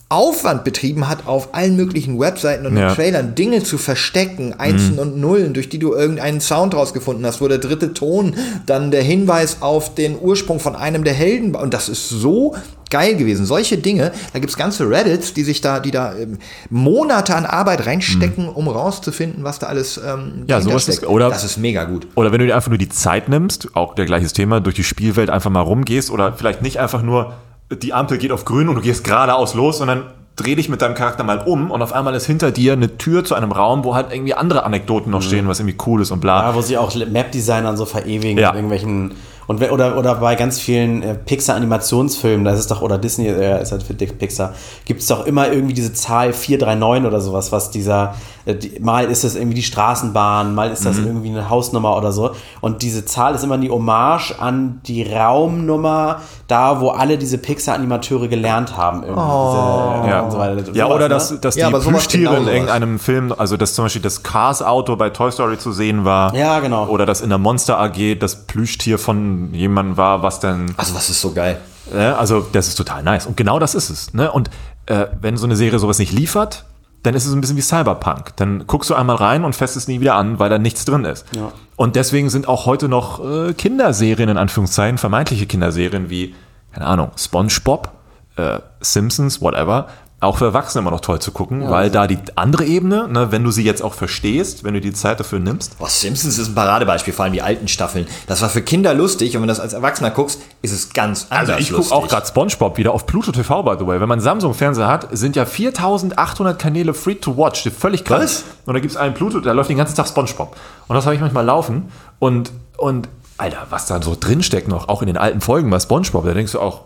Aufwand 0.08 0.62
betrieben 0.62 1.08
hat, 1.08 1.26
auf 1.26 1.52
allen 1.52 1.74
möglichen 1.74 2.20
Webseiten 2.20 2.64
und 2.64 2.76
Ja. 2.76 2.94
Trailern 2.94 3.34
Dinge 3.34 3.64
zu 3.64 3.76
verstecken, 3.76 4.54
Einsen 4.56 5.00
und 5.00 5.16
Nullen, 5.16 5.52
durch 5.52 5.68
die 5.68 5.80
du 5.80 5.94
irgendeinen 5.94 6.40
Sound 6.40 6.74
rausgefunden 6.76 7.26
hast, 7.26 7.40
wo 7.40 7.48
der 7.48 7.58
dritte 7.58 7.92
Ton 7.92 8.34
dann 8.66 8.92
der 8.92 9.02
Hinweis 9.02 9.58
auf 9.62 9.96
den 9.96 10.16
Ursprung 10.20 10.60
von 10.60 10.76
einem 10.76 11.02
der 11.02 11.12
Helden 11.14 11.52
war. 11.54 11.62
Und 11.62 11.74
das 11.74 11.88
ist 11.88 12.08
so 12.08 12.54
geil 12.88 13.16
gewesen. 13.16 13.46
Solche 13.46 13.78
Dinge, 13.78 14.12
da 14.32 14.38
gibt's 14.38 14.56
ganze 14.56 14.88
Reddits, 14.88 15.34
die 15.34 15.42
sich 15.42 15.60
da, 15.60 15.80
die 15.80 15.90
da 15.90 16.14
ähm, 16.14 16.38
Monate 16.70 17.34
an 17.34 17.44
Arbeit 17.44 17.84
reinstecken, 17.84 18.48
um 18.48 18.68
rauszufinden, 18.68 19.42
was 19.42 19.58
da 19.58 19.66
alles 19.66 19.96
ähm, 19.98 20.44
Ja, 20.46 20.60
sowas 20.60 20.84
dahintersteckt. 20.84 20.98
ist- 21.02 21.08
oder- 21.08 21.30
das 21.30 21.42
ist 21.42 21.56
mega 21.56 21.82
gut. 21.82 22.06
Oder 22.14 22.30
wenn 22.30 22.38
du 22.38 22.46
dir 22.46 22.54
einfach 22.54 22.68
nur 22.70 22.78
die 22.78 22.88
Zeit 22.88 23.28
nimmst, 23.28 23.70
auch 23.74 23.96
der 23.96 24.04
gleiches 24.04 24.32
Thema, 24.34 24.60
durch 24.60 24.76
die 24.76 24.84
Spielwelt 24.84 25.30
einfach 25.30 25.50
mal 25.50 25.62
rumgehst 25.62 26.12
oder 26.12 26.32
vielleicht 26.34 26.62
nicht 26.62 26.78
einfach 26.78 27.02
nur, 27.02 27.32
die 27.70 27.92
Ampel 27.92 28.18
geht 28.18 28.32
auf 28.32 28.44
grün 28.44 28.68
und 28.68 28.76
du 28.76 28.80
gehst 28.80 29.04
geradeaus 29.04 29.54
los, 29.54 29.78
sondern 29.78 30.04
dreh 30.36 30.54
dich 30.54 30.68
mit 30.68 30.82
deinem 30.82 30.94
Charakter 30.94 31.24
mal 31.24 31.38
um 31.38 31.70
und 31.70 31.80
auf 31.82 31.92
einmal 31.92 32.14
ist 32.14 32.26
hinter 32.26 32.50
dir 32.52 32.74
eine 32.74 32.98
Tür 32.98 33.24
zu 33.24 33.34
einem 33.34 33.52
Raum, 33.52 33.84
wo 33.84 33.94
halt 33.94 34.12
irgendwie 34.12 34.34
andere 34.34 34.64
Anekdoten 34.64 35.10
noch 35.10 35.22
stehen, 35.22 35.48
was 35.48 35.60
irgendwie 35.60 35.78
cool 35.86 36.02
ist 36.02 36.10
und 36.10 36.20
bla. 36.20 36.42
Ja, 36.50 36.54
wo 36.54 36.60
sie 36.60 36.76
auch 36.76 36.94
Map-Designern 36.94 37.76
so 37.76 37.86
verewigen 37.86 38.38
Ja. 38.38 38.54
irgendwelchen 38.54 39.14
und 39.46 39.62
oder, 39.70 39.96
oder 39.96 40.16
bei 40.16 40.34
ganz 40.34 40.58
vielen 40.58 41.02
äh, 41.02 41.14
Pixar-Animationsfilmen, 41.14 42.44
das 42.44 42.58
ist 42.58 42.70
doch, 42.70 42.82
oder 42.82 42.98
Disney, 42.98 43.28
äh, 43.28 43.62
ist 43.62 43.72
halt 43.72 43.82
für 43.82 43.94
Dick 43.94 44.18
Pixar, 44.18 44.54
gibt 44.84 45.00
es 45.00 45.06
doch 45.06 45.24
immer 45.24 45.50
irgendwie 45.52 45.74
diese 45.74 45.92
Zahl 45.92 46.32
439 46.32 47.06
oder 47.06 47.20
sowas, 47.20 47.52
was 47.52 47.70
dieser, 47.70 48.14
die, 48.16 48.35
mal 48.80 49.06
ist 49.10 49.24
es 49.24 49.34
irgendwie 49.34 49.54
die 49.56 49.62
Straßenbahn, 49.62 50.54
mal 50.54 50.70
ist 50.70 50.80
Mhm. 50.82 50.84
das 50.84 50.98
irgendwie 50.98 51.28
eine 51.30 51.50
Hausnummer 51.50 51.96
oder 51.96 52.12
so. 52.12 52.30
Und 52.60 52.82
diese 52.82 53.04
Zahl 53.04 53.34
ist 53.34 53.42
immer 53.42 53.58
die 53.58 53.70
Hommage 53.70 54.34
an 54.38 54.80
die 54.86 55.02
Raumnummer, 55.02 56.20
da 56.46 56.80
wo 56.80 56.90
alle 56.90 57.18
diese 57.18 57.38
Pixar-Animateure 57.38 58.28
gelernt 58.28 58.76
haben. 58.76 59.02
Irgendwie 59.02 59.20
diese, 59.20 60.06
äh, 60.06 60.10
Ja, 60.10 60.20
und 60.22 60.30
so 60.30 60.38
weiter. 60.38 60.54
ja 60.72 60.84
Sowas, 60.84 60.96
oder 60.96 61.08
ne? 61.08 61.14
dass, 61.14 61.40
dass 61.40 61.56
Ja, 61.56 61.66
die 61.68 61.72
sowas 61.74 61.86
Plüschtiere 61.88 62.34
genau 62.36 62.42
in 62.48 62.54
irgendeinem 62.54 62.98
Film, 62.98 63.34
also 63.36 63.56
dass 63.56 63.74
zum 63.74 63.84
Beispiel 63.84 64.02
das 64.02 64.22
Cars-Auto 64.22 64.96
bei 64.96 65.10
Toy 65.10 65.32
Story 65.32 65.58
zu 65.58 65.72
sehen 65.72 66.04
war. 66.04 66.34
Ja, 66.34 66.60
genau. 66.60 66.86
Oder 66.86 67.06
dass 67.06 67.20
in 67.20 67.28
der 67.30 67.38
Monster 67.38 67.78
AG 67.80 68.14
das 68.18 68.46
Plüschtier 68.46 68.98
von 68.98 69.52
jemandem 69.54 69.96
war, 69.96 70.22
was 70.22 70.40
dann 70.40 70.72
Also 70.76 70.94
was 70.94 71.10
ist 71.10 71.20
so 71.20 71.32
geil? 71.32 71.58
Ja, 71.96 72.16
also 72.16 72.44
das 72.52 72.68
ist 72.68 72.74
total 72.76 73.02
nice. 73.02 73.26
Und 73.26 73.36
genau 73.36 73.58
das 73.58 73.74
ist 73.74 73.90
es. 73.90 74.14
Ne? 74.14 74.30
Und 74.30 74.50
äh, 74.86 75.06
wenn 75.20 75.36
so 75.36 75.46
eine 75.46 75.56
Serie 75.56 75.78
sowas 75.78 75.98
nicht 75.98 76.12
liefert, 76.12 76.64
dann 77.06 77.14
ist 77.14 77.24
es 77.24 77.32
ein 77.32 77.40
bisschen 77.40 77.56
wie 77.56 77.62
Cyberpunk. 77.62 78.36
Dann 78.36 78.66
guckst 78.66 78.90
du 78.90 78.94
einmal 78.94 79.16
rein 79.16 79.44
und 79.44 79.54
fässt 79.54 79.76
es 79.76 79.86
nie 79.86 80.00
wieder 80.00 80.16
an, 80.16 80.38
weil 80.38 80.50
da 80.50 80.58
nichts 80.58 80.84
drin 80.84 81.04
ist. 81.04 81.24
Ja. 81.36 81.52
Und 81.76 81.94
deswegen 81.94 82.30
sind 82.30 82.48
auch 82.48 82.66
heute 82.66 82.88
noch 82.88 83.24
äh, 83.24 83.54
Kinderserien, 83.54 84.28
in 84.28 84.38
Anführungszeichen, 84.38 84.98
vermeintliche 84.98 85.46
Kinderserien 85.46 86.10
wie, 86.10 86.34
keine 86.72 86.86
Ahnung, 86.86 87.12
SpongeBob, 87.16 87.92
äh, 88.36 88.58
Simpsons, 88.80 89.40
whatever, 89.40 89.86
auch 90.18 90.38
für 90.38 90.46
Erwachsene 90.46 90.80
immer 90.80 90.90
noch 90.90 91.02
toll 91.02 91.18
zu 91.20 91.30
gucken, 91.30 91.68
weil 91.68 91.90
da 91.90 92.06
die 92.06 92.18
andere 92.36 92.64
Ebene, 92.64 93.06
ne, 93.06 93.32
wenn 93.32 93.44
du 93.44 93.50
sie 93.50 93.62
jetzt 93.62 93.82
auch 93.82 93.92
verstehst, 93.92 94.64
wenn 94.64 94.72
du 94.72 94.80
die 94.80 94.94
Zeit 94.94 95.20
dafür 95.20 95.40
nimmst, 95.40 95.78
Boah, 95.78 95.90
Simpsons 95.90 96.38
ist 96.38 96.48
ein 96.48 96.54
Paradebeispiel, 96.54 97.12
vor 97.12 97.26
allem 97.26 97.34
die 97.34 97.42
alten 97.42 97.68
Staffeln. 97.68 98.06
Das 98.26 98.40
war 98.40 98.48
für 98.48 98.62
Kinder 98.62 98.94
lustig 98.94 99.36
und 99.36 99.42
wenn 99.42 99.48
du 99.48 99.52
das 99.52 99.60
als 99.60 99.74
Erwachsener 99.74 100.10
guckst, 100.10 100.40
ist 100.62 100.72
es 100.72 100.94
ganz 100.94 101.26
anders 101.28 101.56
Also 101.56 101.60
ich 101.60 101.70
gucke 101.70 101.94
auch 101.94 102.08
gerade 102.08 102.26
SpongeBob 102.26 102.78
wieder 102.78 102.92
auf 102.92 103.04
Pluto 103.04 103.30
TV, 103.30 103.62
by 103.62 103.76
the 103.78 103.86
way. 103.86 104.00
Wenn 104.00 104.08
man 104.08 104.20
Samsung-Fernseher 104.20 104.88
hat, 104.88 105.08
sind 105.12 105.36
ja 105.36 105.44
4800 105.44 106.58
Kanäle 106.58 106.94
free 106.94 107.16
to 107.16 107.36
watch. 107.36 107.68
Völlig 107.78 108.02
krass. 108.04 108.22
Was? 108.22 108.44
Und 108.64 108.72
da 108.72 108.80
gibt 108.80 108.92
es 108.92 108.96
einen 108.96 109.12
Pluto, 109.12 109.40
da 109.40 109.52
läuft 109.52 109.68
den 109.68 109.76
ganzen 109.76 109.96
Tag 109.96 110.08
SpongeBob. 110.08 110.56
Und 110.88 110.96
das 110.96 111.04
habe 111.04 111.14
ich 111.14 111.20
manchmal 111.20 111.44
laufen. 111.44 111.92
Und, 112.18 112.52
und, 112.78 113.10
Alter, 113.36 113.66
was 113.68 113.84
da 113.84 114.00
so 114.00 114.16
drinsteckt 114.18 114.66
noch, 114.66 114.88
auch 114.88 115.02
in 115.02 115.08
den 115.08 115.18
alten 115.18 115.42
Folgen 115.42 115.68
bei 115.68 115.78
SpongeBob, 115.78 116.24
da 116.24 116.32
denkst 116.32 116.52
du 116.52 116.60
auch, 116.60 116.84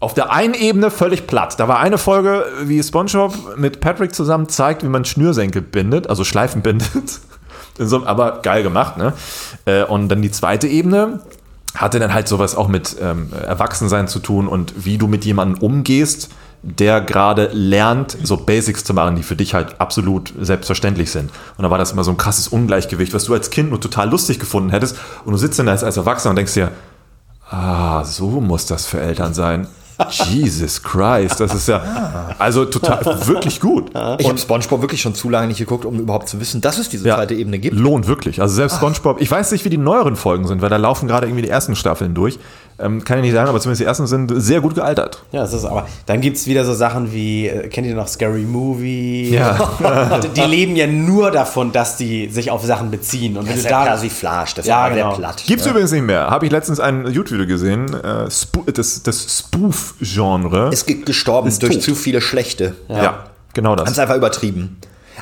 auf 0.00 0.14
der 0.14 0.32
einen 0.32 0.54
Ebene 0.54 0.90
völlig 0.90 1.26
platt. 1.26 1.58
Da 1.58 1.66
war 1.66 1.80
eine 1.80 1.98
Folge, 1.98 2.44
wie 2.62 2.82
SpongeBob 2.82 3.56
mit 3.56 3.80
Patrick 3.80 4.14
zusammen 4.14 4.48
zeigt, 4.48 4.82
wie 4.84 4.88
man 4.88 5.04
Schnürsenkel 5.04 5.62
bindet, 5.62 6.08
also 6.08 6.24
Schleifen 6.24 6.62
bindet. 6.62 7.20
In 7.78 7.88
so, 7.88 8.06
aber 8.06 8.40
geil 8.42 8.62
gemacht, 8.62 8.96
ne? 8.96 9.12
Äh, 9.64 9.84
Und 9.84 10.08
dann 10.08 10.22
die 10.22 10.30
zweite 10.30 10.68
Ebene 10.68 11.20
hatte 11.74 11.98
dann 11.98 12.14
halt 12.14 12.28
sowas 12.28 12.56
auch 12.56 12.68
mit 12.68 12.96
ähm, 13.00 13.30
Erwachsensein 13.32 14.08
zu 14.08 14.20
tun 14.20 14.48
und 14.48 14.84
wie 14.84 14.98
du 14.98 15.06
mit 15.06 15.24
jemandem 15.24 15.62
umgehst, 15.62 16.30
der 16.62 17.00
gerade 17.00 17.50
lernt, 17.52 18.16
so 18.22 18.36
Basics 18.36 18.84
zu 18.84 18.94
machen, 18.94 19.16
die 19.16 19.22
für 19.22 19.36
dich 19.36 19.54
halt 19.54 19.80
absolut 19.80 20.32
selbstverständlich 20.40 21.10
sind. 21.10 21.30
Und 21.56 21.62
da 21.62 21.70
war 21.70 21.78
das 21.78 21.92
immer 21.92 22.04
so 22.04 22.10
ein 22.10 22.16
krasses 22.16 22.48
Ungleichgewicht, 22.48 23.14
was 23.14 23.24
du 23.24 23.34
als 23.34 23.50
Kind 23.50 23.70
nur 23.70 23.80
total 23.80 24.10
lustig 24.10 24.40
gefunden 24.40 24.70
hättest. 24.70 24.96
Und 25.24 25.32
du 25.32 25.38
sitzt 25.38 25.58
dann 25.58 25.68
als, 25.68 25.84
als 25.84 25.96
Erwachsener 25.96 26.30
und 26.30 26.36
denkst 26.36 26.54
dir, 26.54 26.72
ah, 27.50 28.04
so 28.04 28.40
muss 28.40 28.66
das 28.66 28.86
für 28.86 29.00
Eltern 29.00 29.34
sein. 29.34 29.68
Jesus 30.30 30.82
Christ, 30.82 31.40
das 31.40 31.54
ist 31.54 31.66
ja 31.68 32.34
also 32.38 32.64
total 32.64 33.26
wirklich 33.26 33.60
gut. 33.60 33.90
Ich 34.18 34.28
habe 34.28 34.38
SpongeBob 34.38 34.80
wirklich 34.80 35.00
schon 35.02 35.14
zu 35.14 35.28
lange 35.28 35.48
nicht 35.48 35.58
geguckt, 35.58 35.84
um 35.84 35.98
überhaupt 35.98 36.28
zu 36.28 36.40
wissen, 36.40 36.60
dass 36.60 36.78
es 36.78 36.88
diese 36.88 37.08
Ja. 37.08 37.16
zweite 37.16 37.34
Ebene 37.34 37.58
gibt. 37.58 37.76
Lohnt 37.76 38.06
wirklich. 38.06 38.40
Also 38.40 38.54
selbst 38.54 38.76
SpongeBob, 38.76 39.20
ich 39.20 39.30
weiß 39.30 39.50
nicht, 39.52 39.64
wie 39.64 39.70
die 39.70 39.76
neueren 39.78 40.14
Folgen 40.16 40.46
sind, 40.46 40.62
weil 40.62 40.70
da 40.70 40.76
laufen 40.76 41.08
gerade 41.08 41.26
irgendwie 41.26 41.42
die 41.42 41.48
ersten 41.50 41.74
Staffeln 41.74 42.14
durch. 42.14 42.38
Ähm, 42.80 43.02
kann 43.04 43.18
ich 43.18 43.24
nicht 43.24 43.32
sagen, 43.34 43.48
aber 43.48 43.58
zumindest 43.60 43.80
die 43.80 43.86
ersten 43.86 44.06
sind 44.06 44.32
sehr 44.36 44.60
gut 44.60 44.76
gealtert. 44.76 45.24
Ja, 45.32 45.40
das 45.40 45.52
ist 45.52 45.64
aber. 45.64 45.88
Dann 46.06 46.20
gibt 46.20 46.36
es 46.36 46.46
wieder 46.46 46.64
so 46.64 46.72
Sachen 46.74 47.12
wie, 47.12 47.48
äh, 47.48 47.66
kennt 47.68 47.86
ihr 47.88 47.94
noch 47.96 48.06
Scary 48.06 48.42
Movie? 48.42 49.30
Ja. 49.34 49.58
die 50.36 50.40
leben 50.42 50.76
ja 50.76 50.86
nur 50.86 51.32
davon, 51.32 51.72
dass 51.72 51.96
die 51.96 52.28
sich 52.28 52.52
auf 52.52 52.64
Sachen 52.64 52.90
beziehen. 52.92 53.36
Und 53.36 53.48
wenn 53.48 53.54
Das 53.54 53.62
du 53.62 53.66
ist 53.66 53.70
ja 53.72 53.80
da. 53.80 53.84
Persiflage, 53.86 54.50
das 54.56 54.64
ist 54.64 54.68
Ja, 54.68 54.86
ja, 54.88 54.94
sehr 54.94 55.04
genau. 55.04 55.16
platt. 55.16 55.42
Gibt's 55.46 55.66
übrigens 55.66 55.90
nicht 55.90 56.04
mehr. 56.04 56.30
Habe 56.30 56.46
ich 56.46 56.52
letztens 56.52 56.78
ein 56.78 57.06
YouTube-Video 57.06 57.46
gesehen. 57.48 57.92
Äh, 57.94 58.30
Spo 58.30 58.62
das 58.72 59.02
das 59.02 59.38
Spoof-Genre. 59.38 60.70
Ist 60.72 60.86
ge- 60.86 61.02
gestorben 61.04 61.48
Ist 61.48 61.62
durch 61.62 61.74
tot. 61.74 61.82
zu 61.82 61.94
viele 61.94 62.20
schlechte. 62.20 62.74
Ja. 62.88 63.24
genau 63.54 63.70
Haben 63.70 63.78
es 63.80 63.90
das. 63.90 63.98
einfach 63.98 64.16
übertrieben. 64.16 64.76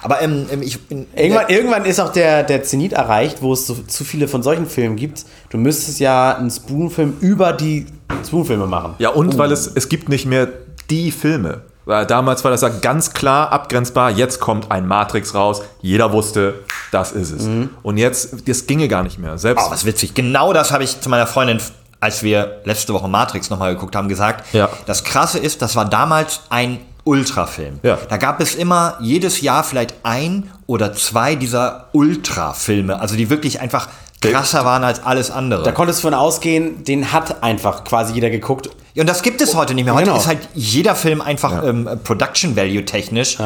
Aber 0.06 0.22
ähm, 0.22 0.46
ähm, 0.52 0.62
ich 0.62 0.80
bin. 0.86 1.08
Irgendwann, 1.16 1.48
irgendwann 1.48 1.84
ist 1.84 1.98
auch 1.98 2.12
der, 2.12 2.44
der 2.44 2.62
Zenit 2.62 2.92
erreicht, 2.92 3.42
wo 3.42 3.52
es 3.52 3.66
so, 3.66 3.74
zu 3.74 4.04
viele 4.04 4.28
von 4.28 4.40
solchen 4.40 4.66
Filmen 4.66 4.94
gibt. 4.94 5.24
Du 5.50 5.58
müsstest 5.58 5.98
ja 5.98 6.36
einen 6.36 6.48
Spoon-Film 6.48 7.16
über 7.18 7.52
die 7.52 7.86
Spoon-Filme 8.24 8.68
machen. 8.68 8.94
Ja, 8.98 9.08
und 9.10 9.36
weil 9.36 9.50
es, 9.50 9.66
es 9.66 9.88
gibt 9.88 10.08
nicht 10.08 10.24
mehr 10.24 10.46
die 10.90 11.10
Filme. 11.10 11.62
Weil 11.86 12.06
damals 12.06 12.44
war 12.44 12.52
das 12.52 12.60
ja 12.60 12.68
ganz 12.68 13.14
klar 13.14 13.50
abgrenzbar. 13.50 14.12
Jetzt 14.12 14.38
kommt 14.38 14.70
ein 14.70 14.86
Matrix 14.86 15.34
raus. 15.34 15.62
Jeder 15.82 16.12
wusste, 16.12 16.54
das 16.92 17.10
ist 17.10 17.32
es. 17.32 17.48
Und 17.82 17.96
jetzt, 17.96 18.48
das 18.48 18.68
ginge 18.68 18.86
gar 18.86 19.02
nicht 19.02 19.18
mehr. 19.18 19.38
Selbst 19.38 19.66
Oh, 19.66 19.72
was 19.72 19.84
witzig. 19.86 20.14
Genau 20.14 20.52
das 20.52 20.70
habe 20.70 20.84
ich 20.84 21.00
zu 21.00 21.08
meiner 21.08 21.26
Freundin, 21.26 21.60
als 21.98 22.22
wir 22.22 22.60
letzte 22.64 22.92
Woche 22.92 23.08
Matrix 23.08 23.50
nochmal 23.50 23.74
geguckt 23.74 23.96
haben, 23.96 24.08
gesagt. 24.08 24.52
Ja. 24.52 24.68
Das 24.86 25.02
Krasse 25.02 25.40
ist, 25.40 25.62
das 25.62 25.74
war 25.74 25.84
damals 25.84 26.42
ein 26.48 26.78
Ultrafilm. 27.06 27.78
Ja. 27.82 27.98
Da 28.08 28.16
gab 28.16 28.40
es 28.40 28.54
immer 28.54 28.96
jedes 29.00 29.40
Jahr 29.40 29.62
vielleicht 29.64 29.94
ein 30.02 30.50
oder 30.66 30.92
zwei 30.92 31.36
dieser 31.36 31.86
Ultrafilme, 31.92 32.98
also 33.00 33.16
die 33.16 33.30
wirklich 33.30 33.60
einfach 33.60 33.88
krasser 34.20 34.64
waren 34.64 34.82
als 34.82 35.04
alles 35.04 35.30
andere. 35.30 35.62
Da 35.62 35.72
konntest 35.72 36.00
du 36.00 36.08
von 36.08 36.14
ausgehen, 36.14 36.82
den 36.84 37.12
hat 37.12 37.42
einfach 37.44 37.84
quasi 37.84 38.14
jeder 38.14 38.30
geguckt. 38.30 38.68
Ja, 38.94 39.02
und 39.02 39.08
das 39.08 39.22
gibt 39.22 39.40
es 39.40 39.54
heute 39.54 39.74
nicht 39.74 39.84
mehr. 39.84 39.94
Heute 39.94 40.06
Genau. 40.06 40.16
ist 40.16 40.26
halt 40.26 40.48
jeder 40.54 40.94
Film 40.96 41.20
einfach 41.20 41.62
ähm, 41.64 41.88
Production 42.02 42.56
Value 42.56 42.84
technisch 42.84 43.38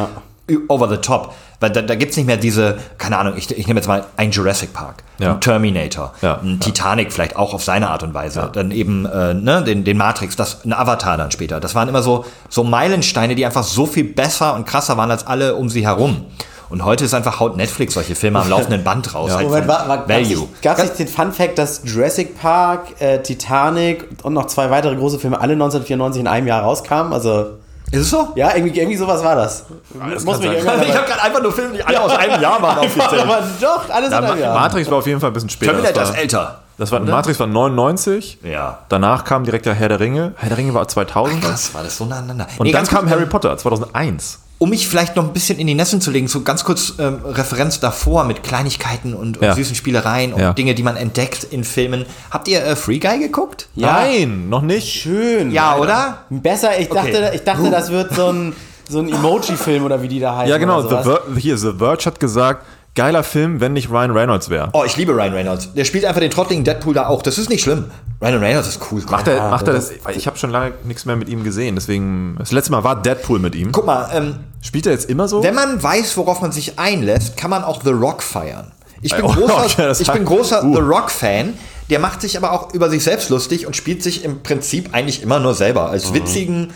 over 0.68 0.88
the 0.88 0.96
top. 0.98 1.34
Weil 1.60 1.70
da, 1.70 1.82
da 1.82 1.94
gibt 1.94 2.12
es 2.12 2.16
nicht 2.16 2.26
mehr 2.26 2.38
diese, 2.38 2.78
keine 2.96 3.18
Ahnung, 3.18 3.34
ich, 3.36 3.50
ich 3.50 3.66
nehme 3.66 3.80
jetzt 3.80 3.86
mal 3.86 4.04
ein 4.16 4.30
Jurassic 4.30 4.72
Park, 4.72 5.02
Ja. 5.18 5.32
ein 5.32 5.40
Terminator, 5.42 6.14
Ja. 6.22 6.38
ein 6.42 6.58
Titanic 6.58 7.12
vielleicht 7.12 7.36
auch 7.36 7.52
auf 7.52 7.62
seine 7.62 7.90
Art 7.90 8.02
und 8.02 8.14
Weise, 8.14 8.48
dann 8.50 8.70
eben 8.70 9.04
äh, 9.04 9.34
ne, 9.34 9.62
den, 9.62 9.84
den 9.84 9.98
Matrix, 9.98 10.36
das, 10.36 10.64
ein 10.64 10.72
Avatar 10.72 11.18
dann 11.18 11.30
später. 11.30 11.60
Das 11.60 11.74
waren 11.74 11.88
immer 11.88 12.02
so, 12.02 12.24
so 12.48 12.64
Meilensteine, 12.64 13.34
die 13.34 13.44
einfach 13.44 13.62
so 13.62 13.84
viel 13.84 14.04
besser 14.04 14.54
und 14.54 14.66
krasser 14.66 14.96
waren 14.96 15.10
als 15.10 15.26
alle 15.26 15.54
um 15.54 15.68
sie 15.68 15.84
herum. 15.86 16.24
Und 16.70 16.84
heute 16.84 17.04
ist 17.04 17.12
einfach 17.14 17.40
haut 17.40 17.56
Netflix 17.56 17.94
solche 17.94 18.14
Filme 18.14 18.40
am 18.40 18.48
laufenden 18.48 18.84
Band 18.84 19.12
raus. 19.14 19.32
Halt 19.32 19.46
Moment, 19.48 19.66
war, 19.68 19.86
war, 19.88 20.08
Value. 20.08 20.46
Gab 20.62 20.78
es 20.78 20.84
nicht 20.84 20.98
den 21.00 21.08
Fun 21.08 21.32
Fact, 21.32 21.58
dass 21.58 21.82
Jurassic 21.84 22.40
Park, 22.40 23.00
äh, 23.00 23.18
Titanic 23.22 24.06
und 24.22 24.32
noch 24.34 24.46
zwei 24.46 24.70
weitere 24.70 24.94
große 24.94 25.18
Filme 25.18 25.38
alle 25.40 25.54
1994 25.54 26.20
in 26.20 26.26
einem 26.28 26.46
Jahr 26.46 26.62
rauskamen? 26.62 27.12
Also 27.12 27.58
Ist 27.92 28.00
es 28.02 28.10
so? 28.10 28.28
Ja, 28.36 28.54
irgendwie, 28.54 28.78
irgendwie 28.78 28.96
sowas 28.96 29.22
war 29.24 29.34
das. 29.34 29.64
Muss 29.94 30.24
mich 30.24 30.36
sein. 30.36 30.52
irgendwann 30.52 30.82
Ich 30.82 30.94
habe 30.96 31.06
gerade 31.06 31.22
einfach 31.22 31.42
nur 31.42 31.52
Filme, 31.52 31.74
die 31.76 31.82
alle 31.82 32.00
aus 32.00 32.12
einem 32.12 32.40
Jahr 32.40 32.62
waren 32.62 32.78
offiziell. 32.86 33.24
doch, 33.60 33.90
alles 33.90 34.10
Ja, 34.12 34.18
in 34.18 34.24
Ma 34.24 34.30
einem 34.30 34.40
Jahr. 34.40 34.54
Matrix 34.58 34.90
war 34.90 34.98
auf 34.98 35.06
jeden 35.06 35.20
Fall 35.20 35.30
ein 35.30 35.32
bisschen 35.32 35.50
später. 35.50 35.72
Terminator 35.72 36.00
Das 36.02 36.10
ist 36.10 36.16
älter. 36.18 36.60
das 36.78 36.92
war, 36.92 37.00
Matrix 37.00 37.40
war 37.40 37.46
99. 37.48 38.38
Ja. 38.44 38.78
Danach 38.88 39.24
kam 39.24 39.42
direkt 39.44 39.66
der 39.66 39.74
Herr 39.74 39.88
der 39.88 39.98
Ringe. 40.00 40.34
Herr 40.36 40.48
der 40.50 40.58
Ringe 40.58 40.72
war 40.74 40.86
2000. 40.86 41.42
Krass, 41.42 41.74
war 41.74 41.82
das 41.82 41.96
so 41.96 42.04
nah 42.04 42.18
aneinander. 42.18 42.46
und 42.58 42.66
Nee, 42.66 42.72
dann 42.72 42.86
kam 42.86 43.10
Harry 43.10 43.26
Potter 43.26 43.56
2001. 43.58 44.38
Um 44.62 44.68
mich 44.68 44.86
vielleicht 44.86 45.16
noch 45.16 45.24
ein 45.24 45.32
bisschen 45.32 45.58
in 45.58 45.66
die 45.66 45.74
Nesseln 45.74 46.02
zu 46.02 46.10
legen, 46.10 46.28
so 46.28 46.42
ganz 46.42 46.64
kurz 46.64 46.92
ähm, 46.98 47.20
Referenz 47.24 47.80
davor 47.80 48.24
mit 48.24 48.42
Kleinigkeiten 48.42 49.14
und, 49.14 49.38
und 49.38 49.42
Ja. 49.46 49.54
süßen 49.54 49.74
Spielereien 49.74 50.34
und 50.34 50.40
Ja. 50.40 50.52
Dinge, 50.52 50.74
die 50.74 50.82
man 50.82 50.96
entdeckt 50.98 51.44
in 51.44 51.64
Filmen. 51.64 52.04
Habt 52.30 52.46
ihr 52.46 52.62
äh, 52.62 52.76
Free 52.76 52.98
Guy 52.98 53.18
geguckt? 53.20 53.68
Ja. 53.74 53.92
Nein, 53.92 54.50
noch 54.50 54.60
nicht. 54.60 54.86
Schön. 55.00 55.50
Ja, 55.50 55.78
oder? 55.78 56.24
Besser, 56.28 56.78
ich 56.78 56.88
dachte, 56.90 57.08
Okay. 57.08 57.30
ich 57.36 57.42
dachte 57.42 57.70
das 57.70 57.90
wird 57.90 58.14
so 58.14 58.26
ein, 58.26 58.52
so 58.86 58.98
ein 58.98 59.08
Emoji-Film 59.08 59.82
oder 59.82 60.02
wie 60.02 60.08
die 60.08 60.20
da 60.20 60.36
heißen. 60.36 60.50
Ja, 60.50 60.58
genau. 60.58 60.82
The. 60.82 60.88
Ver 61.04 61.20
hier, 61.38 61.56
The 61.56 61.72
Verge 61.78 62.04
hat 62.04 62.20
gesagt, 62.20 62.66
geiler 62.94 63.22
Film, 63.22 63.60
wenn 63.60 63.72
nicht 63.72 63.90
Ryan 63.90 64.10
Reynolds 64.10 64.50
wäre. 64.50 64.70
Oh, 64.72 64.82
ich 64.84 64.96
liebe 64.96 65.12
Ryan 65.12 65.32
Reynolds. 65.32 65.72
Der 65.74 65.84
spielt 65.84 66.04
einfach 66.04 66.20
den 66.20 66.30
trottligen 66.30 66.64
Deadpool 66.64 66.94
da 66.94 67.06
auch. 67.06 67.22
Das 67.22 67.38
ist 67.38 67.48
nicht 67.48 67.62
schlimm. 67.62 67.84
Ryan 68.20 68.38
Reynolds 68.38 68.68
ist 68.68 68.80
cool. 68.90 69.02
Macht 69.08 69.28
er, 69.28 69.48
macht 69.50 69.66
er 69.66 69.74
das? 69.74 69.92
Weil 70.02 70.16
Ich 70.16 70.26
habe 70.26 70.36
schon 70.36 70.50
lange 70.50 70.72
nichts 70.84 71.06
mehr 71.06 71.16
mit 71.16 71.28
ihm 71.28 71.42
gesehen. 71.44 71.74
Deswegen, 71.76 72.36
das 72.38 72.52
letzte 72.52 72.72
Mal 72.72 72.84
war 72.84 73.00
Deadpool 73.00 73.38
mit 73.38 73.54
ihm. 73.54 73.72
Guck 73.72 73.86
mal, 73.86 74.08
ähm, 74.12 74.40
Spielt 74.62 74.86
er 74.86 74.92
jetzt 74.92 75.08
immer 75.08 75.26
so? 75.28 75.42
wenn 75.42 75.54
man 75.54 75.82
weiß, 75.82 76.16
worauf 76.18 76.42
man 76.42 76.52
sich 76.52 76.78
einlässt, 76.78 77.36
kann 77.36 77.48
man 77.50 77.64
auch 77.64 77.82
The 77.82 77.90
Rock 77.92 78.22
feiern. 78.22 78.72
Ich 79.00 79.14
bin 79.14 79.24
Oh, 79.24 79.28
großer, 79.32 79.64
okay, 79.64 79.92
ich 79.98 80.08
hat- 80.08 80.14
bin 80.16 80.24
großer 80.26 80.64
Uh. 80.64 80.74
The 80.74 80.80
Rock-Fan. 80.82 81.54
Der 81.88 81.98
macht 81.98 82.20
sich 82.20 82.36
aber 82.36 82.52
auch 82.52 82.74
über 82.74 82.90
sich 82.90 83.02
selbst 83.02 83.30
lustig 83.30 83.66
und 83.66 83.74
spielt 83.74 84.02
sich 84.02 84.22
im 84.24 84.42
Prinzip 84.42 84.90
eigentlich 84.92 85.22
immer 85.22 85.40
nur 85.40 85.54
selber. 85.54 85.86
Mhm. 85.86 85.92
Als 85.92 86.12
witzigen, 86.12 86.72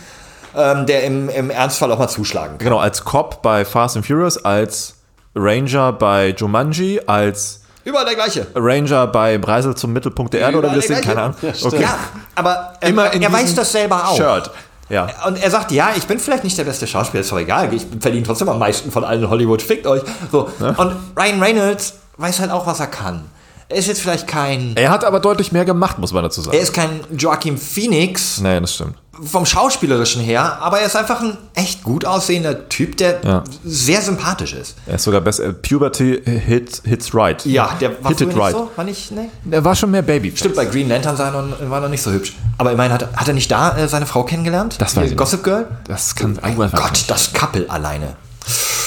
ähm, 0.56 0.86
der 0.86 1.04
im, 1.04 1.28
im 1.28 1.50
Ernstfall 1.50 1.92
auch 1.92 1.98
mal 1.98 2.08
zuschlagen 2.08 2.56
kann. 2.58 2.66
Genau, 2.66 2.78
als 2.78 3.04
Cop 3.04 3.42
bei 3.42 3.64
Fast 3.64 3.96
and 3.96 4.06
Furious, 4.06 4.42
als 4.44 4.94
Ranger 5.35 5.93
bei 5.93 6.35
Jumanji, 6.37 7.01
als 7.07 7.61
Überall 7.85 8.07
der 8.07 8.14
gleiche. 8.14 8.47
Ranger 8.55 9.07
bei 9.09 9.37
Breisel 9.39 9.74
zum 9.74 9.93
Mittelpunkt 9.93 10.32
der 10.32 10.41
Erde 10.41 10.59
oder 10.59 10.70
wie 10.72 10.76
das 10.76 10.87
Überall 10.87 11.03
sind, 11.03 11.14
keine. 11.14 11.22
Ahnung. 11.22 11.37
Okay. 11.43 11.82
Ja, 11.82 11.99
aber 12.35 12.72
er, 12.80 12.89
Immer 12.89 13.12
in 13.12 13.22
er 13.22 13.32
weiß 13.32 13.55
das 13.55 13.72
selber 13.72 14.09
auch. 14.09 14.16
Shirt. 14.16 14.51
Ja. 14.89 15.09
Und 15.26 15.43
er 15.43 15.51
sagt, 15.51 15.70
ja, 15.70 15.91
ich 15.97 16.07
bin 16.07 16.18
vielleicht 16.18 16.45
nicht 16.45 16.57
der 16.57 16.64
beste 16.64 16.87
Schauspieler, 16.87 17.22
ist 17.22 17.32
doch 17.32 17.39
egal, 17.39 17.72
ich 17.72 17.87
verdiene 18.01 18.24
trotzdem 18.24 18.49
am 18.49 18.59
meisten 18.59 18.91
von 18.91 19.05
allen 19.05 19.22
in 19.22 19.30
Hollywood, 19.30 19.62
fickt 19.62 19.87
euch. 19.87 20.03
So. 20.30 20.49
Und 20.61 20.97
Ryan 21.16 21.43
Reynolds 21.43 21.95
weiß 22.16 22.41
halt 22.41 22.51
auch, 22.51 22.66
was 22.66 22.80
er 22.80 22.87
kann. 22.87 23.24
Er 23.68 23.78
ist 23.78 23.89
jetzt 23.89 24.03
vielleicht 24.03 24.26
kein, 24.28 24.76
Er 24.76 24.91
hat 24.91 25.05
aber 25.05 25.20
deutlich 25.20 25.53
mehr 25.53 25.64
gemacht, 25.64 25.99
muss 25.99 26.12
man 26.12 26.22
dazu 26.22 26.43
sagen. 26.43 26.57
er 26.57 26.62
ist 26.62 26.74
kein 26.74 27.01
Joaquin 27.16 27.57
Phoenix 27.57 28.41
nee, 28.41 28.61
das 28.61 28.74
stimmt. 28.74 28.97
Vom 29.22 29.46
Schauspielerischen 29.46 30.22
her, 30.22 30.58
aber 30.60 30.80
er 30.80 30.86
ist 30.86 30.96
einfach 30.96 31.20
ein 31.20 31.36
echt 31.54 31.82
gut 31.84 32.04
aussehender 32.04 32.68
Typ, 32.68 32.96
der 32.96 33.20
Ja. 33.24 33.44
sehr 33.64 34.00
sympathisch 34.02 34.52
ist. 34.54 34.76
Er 34.86 34.96
ist 34.96 35.04
sogar 35.04 35.20
besser. 35.20 35.52
Puberty 35.52 36.22
hit, 36.24 36.82
hits 36.84 37.14
right. 37.14 37.44
Ja, 37.46 37.70
der 37.80 38.02
war 38.02 38.10
Hit 38.10 38.18
früher 38.18 38.28
it 38.28 38.34
nicht 38.34 38.42
right. 38.44 38.54
so, 38.54 38.70
war 38.74 38.84
nicht, 38.84 39.10
ne? 39.12 39.28
Er 39.50 39.64
war 39.64 39.74
schon 39.74 39.90
mehr 39.90 40.02
Baby. 40.02 40.32
Stimmt, 40.36 40.56
bei 40.56 40.64
Green 40.64 40.88
Lantern 40.88 41.16
sah 41.16 41.30
er 41.30 41.42
noch, 41.42 41.70
war 41.70 41.78
er 41.78 41.82
noch 41.82 41.88
nicht 41.88 42.02
so 42.02 42.10
hübsch. 42.10 42.34
Aber 42.58 42.72
immerhin 42.72 42.92
hat, 42.92 43.16
hat 43.16 43.28
er 43.28 43.34
nicht 43.34 43.50
da 43.50 43.76
äh, 43.76 43.88
seine 43.88 44.06
Frau 44.06 44.24
kennengelernt? 44.24 44.76
Das 44.78 44.96
nicht. 44.96 45.16
Gossip 45.16 45.42
Girl? 45.44 45.66
Das 45.86 46.14
kann 46.14 46.38
oh 46.42 46.66
Gott, 46.72 47.04
das 47.08 47.32
Couple 47.32 47.68
alleine. 47.68 48.16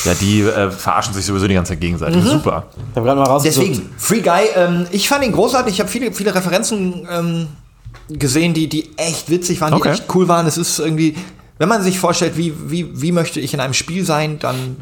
Ja, 0.06 0.14
die 0.14 0.42
äh, 0.42 0.72
verarschen 0.72 1.14
sich 1.14 1.26
sowieso 1.26 1.48
die 1.48 1.54
ganze 1.56 1.74
Zeit 1.74 1.82
gegenseitig. 1.82 2.24
Super. 2.24 2.68
Ich 2.90 3.04
gerade 3.04 3.20
mal 3.20 3.26
rausgesucht. 3.26 3.68
Deswegen, 3.68 3.90
Free 3.98 4.22
Guy, 4.22 4.46
ähm, 4.56 4.88
ich 4.92 5.10
fand 5.10 5.26
ihn 5.26 5.32
großartig. 5.32 5.74
Ich 5.74 5.80
habe 5.80 5.90
viele, 5.90 6.14
viele 6.14 6.34
Referenzen 6.34 7.08
ähm, 7.12 7.48
gesehen, 8.10 8.54
die, 8.54 8.68
die 8.70 8.90
echt 8.98 9.30
witzig 9.30 9.62
waren, 9.62 9.72
die 9.74 9.80
Okay. 9.80 9.92
echt 9.92 10.04
cool 10.16 10.28
waren. 10.28 10.46
Es 10.48 10.58
ist 10.58 10.80
irgendwie, 10.80 11.16
wenn 11.58 11.70
man 11.70 11.82
sich 11.84 12.00
vorstellt, 12.00 12.38
wie, 12.38 12.54
wie, 12.70 13.02
wie 13.02 13.12
möchte 13.12 13.40
ich 13.40 13.54
in 13.54 13.60
einem 13.60 13.74
Spiel 13.74 14.06
sein, 14.06 14.40
dann 14.40 14.78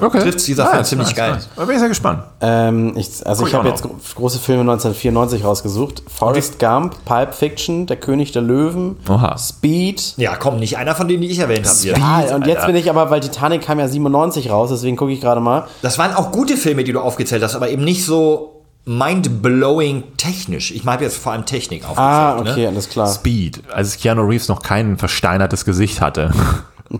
Okay. 0.00 0.18
trifft 0.18 0.44
dieser 0.48 0.66
Film 0.66 0.82
ziemlich 0.84 1.14
geil. 1.14 1.38
Da 1.54 1.64
bin 1.64 1.74
ich 1.74 1.78
sehr 1.78 1.88
gespannt. 1.88 2.24
Ähm, 2.40 2.94
ich, 2.96 3.24
also 3.24 3.44
Guck 3.44 3.48
ich 3.50 3.54
habe 3.54 3.68
jetzt 3.68 3.82
gro- 3.82 3.94
große 4.16 4.40
Filme 4.40 4.62
1994 4.62 5.44
rausgesucht. 5.44 6.02
Forrest 6.12 6.58
Gump, 6.58 6.96
Pulp 7.04 7.32
Fiction, 7.34 7.86
Der 7.86 7.96
König 7.96 8.32
der 8.32 8.42
Löwen, 8.42 8.96
Oha. 9.08 9.38
Speed. 9.38 10.14
Ja, 10.16 10.34
komm, 10.34 10.56
nicht 10.58 10.76
einer 10.76 10.96
von 10.96 11.06
denen, 11.06 11.22
die 11.22 11.28
ich 11.30 11.38
erwähnt 11.38 11.66
habe. 11.66 11.78
hier. 11.78 11.96
Ja, 11.96 12.34
und 12.34 12.46
jetzt 12.48 12.56
Alter. 12.58 12.66
bin 12.66 12.76
ich 12.76 12.90
aber, 12.90 13.10
weil 13.10 13.20
Titanic 13.20 13.62
kam 13.62 13.78
ja 13.78 13.86
97 13.86 14.50
raus, 14.50 14.70
deswegen 14.70 14.96
gucke 14.96 15.12
ich 15.12 15.20
gerade 15.20 15.40
mal. 15.40 15.66
Das 15.82 15.98
waren 15.98 16.12
auch 16.16 16.32
gute 16.32 16.56
Filme, 16.56 16.82
die 16.82 16.92
du 16.92 16.98
aufgezählt 17.00 17.44
hast, 17.44 17.54
aber 17.54 17.70
eben 17.70 17.84
nicht 17.84 18.04
so 18.04 18.55
mind-blowing 18.86 20.04
technisch. 20.16 20.70
Ich 20.70 20.86
habe 20.86 21.04
jetzt 21.04 21.18
vor 21.18 21.32
allem 21.32 21.44
Technik 21.44 21.82
aufgezählt. 21.84 22.06
Ah, 22.08 22.38
okay, 22.38 22.62
Ne? 22.62 22.68
alles 22.68 22.88
klar. 22.88 23.12
Speed, 23.12 23.62
als 23.72 23.96
Keanu 23.98 24.22
Reeves 24.22 24.48
noch 24.48 24.62
kein 24.62 24.96
versteinertes 24.96 25.64
Gesicht 25.64 26.00
hatte. 26.00 26.32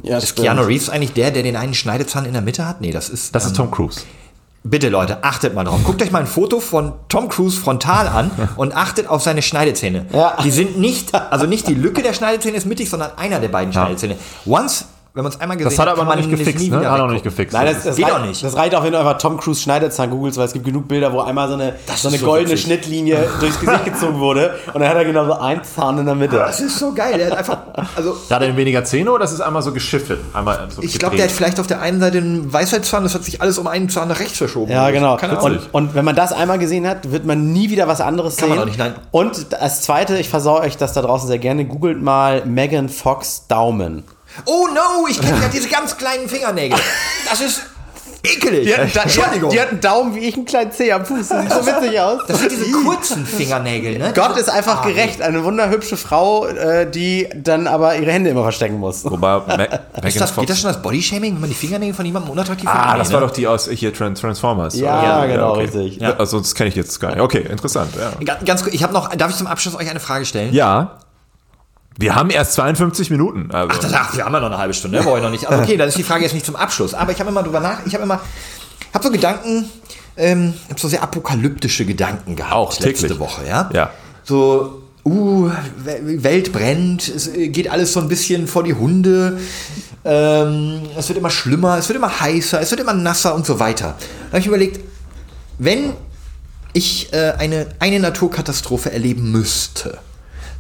Ja, 0.03 0.19
Ist 0.19 0.35
Keanu 0.35 0.63
Reeves 0.63 0.91
eigentlich 0.91 1.13
der, 1.13 1.31
der 1.31 1.45
den 1.45 1.55
einen 1.55 1.73
Schneidezahn 1.73 2.25
in 2.25 2.33
der 2.33 2.43
Mitte 2.43 2.67
hat? 2.67 2.81
Nee, 2.81 2.91
das 2.91 3.09
ist. 3.09 3.33
Das 3.37 3.47
ist 3.47 3.55
Tom 3.55 3.71
Cruise. 3.71 4.01
Bitte 4.65 4.89
Leute, 4.89 5.23
achtet 5.23 5.55
mal 5.55 5.63
drauf. 5.63 5.79
Guckt 5.85 6.03
euch 6.03 6.11
mal 6.11 6.19
ein 6.19 6.27
Foto 6.27 6.59
von 6.59 6.93
Tom 7.09 7.29
Cruise 7.29 7.57
frontal 7.61 8.09
an 8.09 8.33
und 8.57 8.75
achtet 8.77 9.07
auf 9.09 9.23
seine 9.23 9.43
Schneidezähne. 9.43 10.07
Ja. 10.13 10.39
Die 10.43 10.51
sind 10.51 10.77
nicht, 10.77 11.15
also 11.15 11.47
nicht 11.47 11.69
die 11.69 11.75
Lücke 11.75 12.03
der 12.03 12.15
Schneidezähne 12.15 12.57
ist 12.57 12.67
mittig, 12.67 12.91
sondern 12.91 13.13
einer 13.17 13.39
der 13.39 13.47
beiden 13.47 13.73
Schneidezähne. 13.73 14.17
Once, 14.45 14.87
wenn 15.17 15.23
man 15.23 15.33
es 15.33 15.41
einmal 15.41 15.57
gesehen 15.57 15.71
Das 15.71 15.79
hat 15.79 15.87
er 15.87 15.93
aber 15.93 16.01
kann 16.01 16.09
noch 16.09 16.15
man 16.15 16.29
nicht 16.29 16.39
gefixt, 16.39 16.63
nie 16.63 16.69
ne? 16.69 16.79
wieder 16.79 16.91
Hat 16.91 16.99
noch 16.99 17.11
nicht 17.11 17.25
gefixt. 17.25 17.55
Nein, 17.55 17.65
das, 17.73 17.85
das, 17.85 17.97
Geht 17.97 18.05
reicht, 18.05 18.17
auch 18.17 18.27
nicht. 18.27 18.45
das 18.45 18.55
reicht 18.55 18.75
auch, 18.75 18.85
wenn 18.85 18.93
du 18.93 18.99
einfach 18.99 19.17
Tom 19.17 19.39
Cruise 19.39 19.63
Schneidezahn 19.63 20.11
googelst, 20.11 20.39
weil 20.39 20.45
es 20.45 20.53
gibt 20.53 20.67
genug 20.67 20.89
Bilder, 20.89 21.11
wo 21.11 21.21
einmal 21.21 21.49
so 21.49 21.55
eine, 21.55 21.73
so 21.97 22.09
eine 22.09 22.17
ist 22.17 22.21
so 22.21 22.27
goldene 22.27 22.51
witzig. 22.51 22.67
Schnittlinie 22.67 23.27
durchs 23.41 23.59
Gesicht 23.59 23.85
gezogen 23.87 24.19
wurde 24.19 24.57
und 24.75 24.81
dann 24.81 24.91
hat 24.91 24.97
er 24.97 25.07
genau 25.07 25.25
so 25.25 25.33
einen 25.33 25.65
Zahn 25.65 25.97
in 25.97 26.05
der 26.05 26.15
Mitte. 26.15 26.37
Das 26.37 26.61
ist 26.61 26.79
so 26.79 26.93
geil. 26.93 27.17
Der 27.17 27.31
hat 27.31 27.39
einfach, 27.39 27.59
also 27.97 28.15
Hat 28.31 28.43
er 28.43 28.55
weniger 28.55 28.85
Zähne 28.85 29.11
oder 29.11 29.25
ist 29.25 29.33
es 29.33 29.41
einmal 29.41 29.63
so 29.63 29.73
geschiftet? 29.73 30.21
Einmal 30.35 30.69
so 30.69 30.83
ich 30.83 30.99
glaube, 30.99 31.17
der 31.17 31.25
hat 31.25 31.33
vielleicht 31.33 31.59
auf 31.61 31.67
der 31.67 31.81
einen 31.81 31.99
Seite 31.99 32.19
einen 32.19 32.53
Weisheitszahn, 32.53 33.03
das 33.03 33.15
hat 33.15 33.25
sich 33.25 33.41
alles 33.41 33.57
um 33.57 33.67
einen 33.69 33.89
Zahn 33.89 34.09
nach 34.09 34.21
rechts 34.21 34.37
verschoben. 34.37 34.71
Ja, 34.71 34.91
genau. 34.91 35.19
Und, 35.41 35.61
und 35.73 35.95
wenn 35.95 36.05
man 36.05 36.15
das 36.15 36.35
einmal 36.35 36.59
gesehen 36.59 36.87
hat, 36.87 37.11
wird 37.11 37.25
man 37.25 37.55
nie 37.55 37.71
wieder 37.71 37.89
was 37.89 38.03
anderes 38.03 38.37
Kann 38.37 38.49
sehen. 38.51 38.57
man 38.57 38.65
auch 38.65 38.67
nicht, 38.69 38.79
nein. 38.79 38.95
Und 39.13 39.55
als 39.55 39.81
zweite, 39.81 40.19
ich 40.19 40.29
versau 40.29 40.61
euch 40.61 40.77
das 40.77 40.93
da 40.93 41.01
draußen 41.01 41.27
sehr 41.27 41.39
gerne, 41.39 41.65
googelt 41.65 42.03
mal 42.03 42.45
Megan 42.45 42.91
Fox 42.91 43.47
Daumen. 43.49 44.05
Oh 44.45 44.67
no, 44.73 45.07
ich 45.09 45.21
kenne 45.21 45.39
ja 45.43 45.49
diese 45.49 45.69
ganz 45.69 45.97
kleinen 45.97 46.29
Fingernägel. 46.29 46.79
Das 47.29 47.41
ist 47.41 47.63
ekelig. 48.23 48.77
Entschuldigung. 48.77 49.51
Die 49.51 49.61
hat 49.61 49.69
einen 49.71 49.81
Daumen 49.81 50.15
wie 50.17 50.19
ich, 50.21 50.35
einen 50.35 50.47
kleinen 50.47 50.73
Zeh 50.73 50.91
am 50.93 51.05
Fuß. 51.07 51.29
Das 51.29 51.43
sieht 51.43 51.53
so 51.53 51.65
witzig 51.67 52.01
aus. 52.01 52.23
das 52.27 52.41
sind 52.41 52.51
diese 52.51 52.73
kurzen 52.73 53.25
Fingernägel, 53.25 53.99
ne? 53.99 54.13
Gott 54.17 54.37
ist 54.37 54.49
einfach 54.51 54.83
Ah, 54.83 54.89
gerecht. 54.89 55.23
Eine 55.23 55.45
wunderhübsche 55.45 55.97
Frau, 55.97 56.45
äh, 56.47 56.91
die 56.91 57.29
dann 57.37 57.69
aber 57.69 57.95
ihre 57.97 58.11
Hände 58.11 58.31
immer 58.31 58.43
verstecken 58.43 58.79
muss. 58.81 59.05
Wobei, 59.05 59.39
Ma 59.39 59.55
Ist 60.07 60.21
das, 60.21 60.31
Fox. 60.33 60.41
geht 60.41 60.51
das 60.51 60.61
schon 60.61 60.69
als 60.71 60.83
Bodyshaming, 60.83 61.35
wenn 61.35 61.41
man 61.43 61.51
die 61.51 61.55
Fingernägel 61.57 61.95
von 61.95 62.05
jemandem 62.05 62.33
unattraktiv 62.33 62.69
ah, 62.69 62.83
findet? 62.91 63.01
das 63.07 63.13
war 63.13 63.21
ne? 63.21 63.27
doch 63.27 63.33
die 63.33 63.47
aus 63.47 63.69
hier 63.71 63.95
Trans 63.95 64.21
Transformers. 64.21 64.75
Ja, 64.77 65.19
oder? 65.21 65.29
genau, 65.29 65.51
okay. 65.53 65.61
richtig. 65.63 65.97
Ja. 66.01 66.17
Also 66.17 66.41
das 66.41 66.53
kenne 66.55 66.69
ich 66.71 66.75
jetzt 66.75 66.99
gar 67.01 67.13
nicht. 67.13 67.21
Okay, 67.21 67.47
interessant. 67.49 67.93
Ja. 67.97 68.11
Ga- 68.25 68.39
Ganz 68.45 68.63
kurz, 68.65 68.75
ich 68.75 68.83
habe 68.83 68.93
noch, 68.93 69.15
darf 69.15 69.31
ich 69.31 69.37
zum 69.37 69.47
Abschluss 69.47 69.77
euch 69.77 69.89
eine 69.89 70.01
Frage 70.01 70.25
stellen? 70.25 70.53
ja. 70.53 70.99
Wir 71.99 72.15
haben 72.15 72.31
erst 72.31 72.53
52 72.55 73.11
Minuten. 73.11 73.51
Also. 73.53 73.71
Ach, 73.89 73.93
ach, 74.11 74.17
wir 74.17 74.25
haben 74.25 74.35
ja 74.35 74.41
noch 74.41 74.47
eine 74.49 74.59
halbe 74.59 74.75
Stunde, 74.75 74.99
ne? 74.99 75.05
brauche 75.05 75.17
ich 75.19 75.23
noch 75.23 75.31
nicht. 75.31 75.47
Also 75.47 75.63
okay, 75.63 75.77
dann 75.77 75.89
ist 75.89 75.97
die 75.97 76.03
Frage 76.03 76.25
jetzt 76.25 76.35
nicht 76.35 76.45
zum 76.47 76.57
Abschluss. 76.57 76.93
Aber 76.95 77.13
ich 77.13 77.19
habe 77.21 77.31
immer 77.31 77.43
drüber 77.43 77.61
nach, 77.61 77.87
ich 77.87 77.95
habe 77.95 78.05
immer, 78.05 78.21
habe 78.93 79.05
so 79.05 79.11
Gedanken, 79.11 79.71
ähm, 80.17 80.55
ich 80.65 80.71
habe 80.71 80.81
so 80.81 80.89
sehr 80.89 81.03
apokalyptische 81.03 81.85
Gedanken 81.87 82.37
gehabt 82.37 82.53
Auch 82.55 82.79
letzte 82.81 83.03
täglich. 83.09 83.19
Woche, 83.19 83.47
ja? 83.47 83.71
Ja. 83.73 83.91
So, 84.25 84.83
uh, 85.05 85.51
We- 85.85 86.23
Welt 86.23 86.53
brennt, 86.53 87.09
es 87.09 87.29
äh, 87.29 87.49
geht 87.49 87.71
alles 87.71 87.93
so 87.95 88.01
ein 88.01 88.09
bisschen 88.09 88.47
vor 88.47 88.63
die 88.63 88.75
Hunde, 88.75 89.39
ähm, 90.05 90.83
es 90.97 91.09
wird 91.09 91.19
immer 91.19 91.31
schlimmer, 91.31 91.79
es 91.79 91.89
wird 91.89 91.97
immer 91.97 92.21
heißer, 92.21 92.61
es 92.61 92.71
wird 92.71 92.81
immer 92.81 92.95
nasser 92.95 93.35
und 93.35 93.47
so 93.47 93.59
weiter. 93.59 93.95
Da 93.99 94.29
habe 94.33 94.41
ich 94.41 94.47
überlegt, 94.47 94.81
wenn 95.59 95.93
ich 96.73 97.13
äh, 97.13 97.33
eine, 97.39 97.69
eine 97.79 98.01
Naturkatastrophe 98.01 98.93
erleben 98.93 99.33
müsste, 99.33 99.99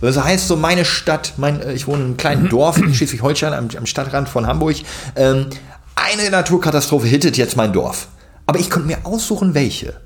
das 0.01 0.23
heißt 0.23 0.49
so 0.49 0.57
meine 0.57 0.85
Stadt, 0.85 1.35
mein, 1.37 1.61
äh, 1.61 1.73
ich 1.73 1.87
wohne 1.87 1.99
in 1.99 2.05
einem 2.05 2.17
kleinen 2.17 2.49
Dorf 2.49 2.79
in 2.79 2.93
Schleswig-Holstein 2.95 3.53
am, 3.53 3.69
am 3.77 3.87
Stadtrand 3.87 4.29
von 4.29 4.47
Hamburg, 4.47 4.77
ähm, 5.17 5.47
eine 5.95 6.31
Naturkatastrophe 6.31 7.07
hittet 7.07 7.37
jetzt 7.37 7.57
mein 7.57 7.73
Dorf. 7.73 8.09
Aber 8.47 8.61
ich 8.61 8.71
könnte 8.71 8.87
mir 8.87 8.99
aussuchen, 9.05 9.55
welche. 9.55 10.01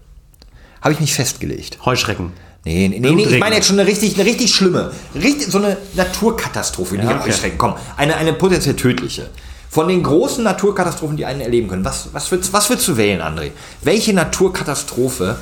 Habe 0.80 0.94
ich 0.94 1.00
mich 1.00 1.12
festgelegt. 1.14 1.78
Heuschrecken. 1.84 2.32
Nee, 2.64 2.88
nee, 2.88 3.00
nee, 3.00 3.10
nee 3.10 3.22
ich 3.24 3.38
meine 3.38 3.56
jetzt 3.56 3.68
schon 3.68 3.78
eine 3.78 3.88
richtig, 3.88 4.14
eine 4.14 4.24
richtig 4.24 4.54
schlimme, 4.54 4.92
richtig, 5.14 5.50
so 5.50 5.58
eine 5.58 5.78
Naturkatastrophe, 5.94 6.98
die 6.98 7.04
ja, 7.06 7.18
okay. 7.18 7.52
Komm, 7.56 7.74
eine, 7.96 8.16
eine 8.16 8.34
potenziell 8.34 8.76
tödliche. 8.76 9.30
Von 9.70 9.88
den 9.88 10.02
großen 10.02 10.44
Naturkatastrophen, 10.44 11.16
die 11.16 11.24
einen 11.24 11.40
erleben 11.40 11.68
können, 11.68 11.84
was, 11.84 12.08
was, 12.12 12.30
würdest, 12.30 12.52
was 12.52 12.68
würdest 12.68 12.88
du 12.88 12.96
wählen, 12.96 13.22
André? 13.22 13.52
Welche 13.82 14.12
Naturkatastrophe 14.12 15.36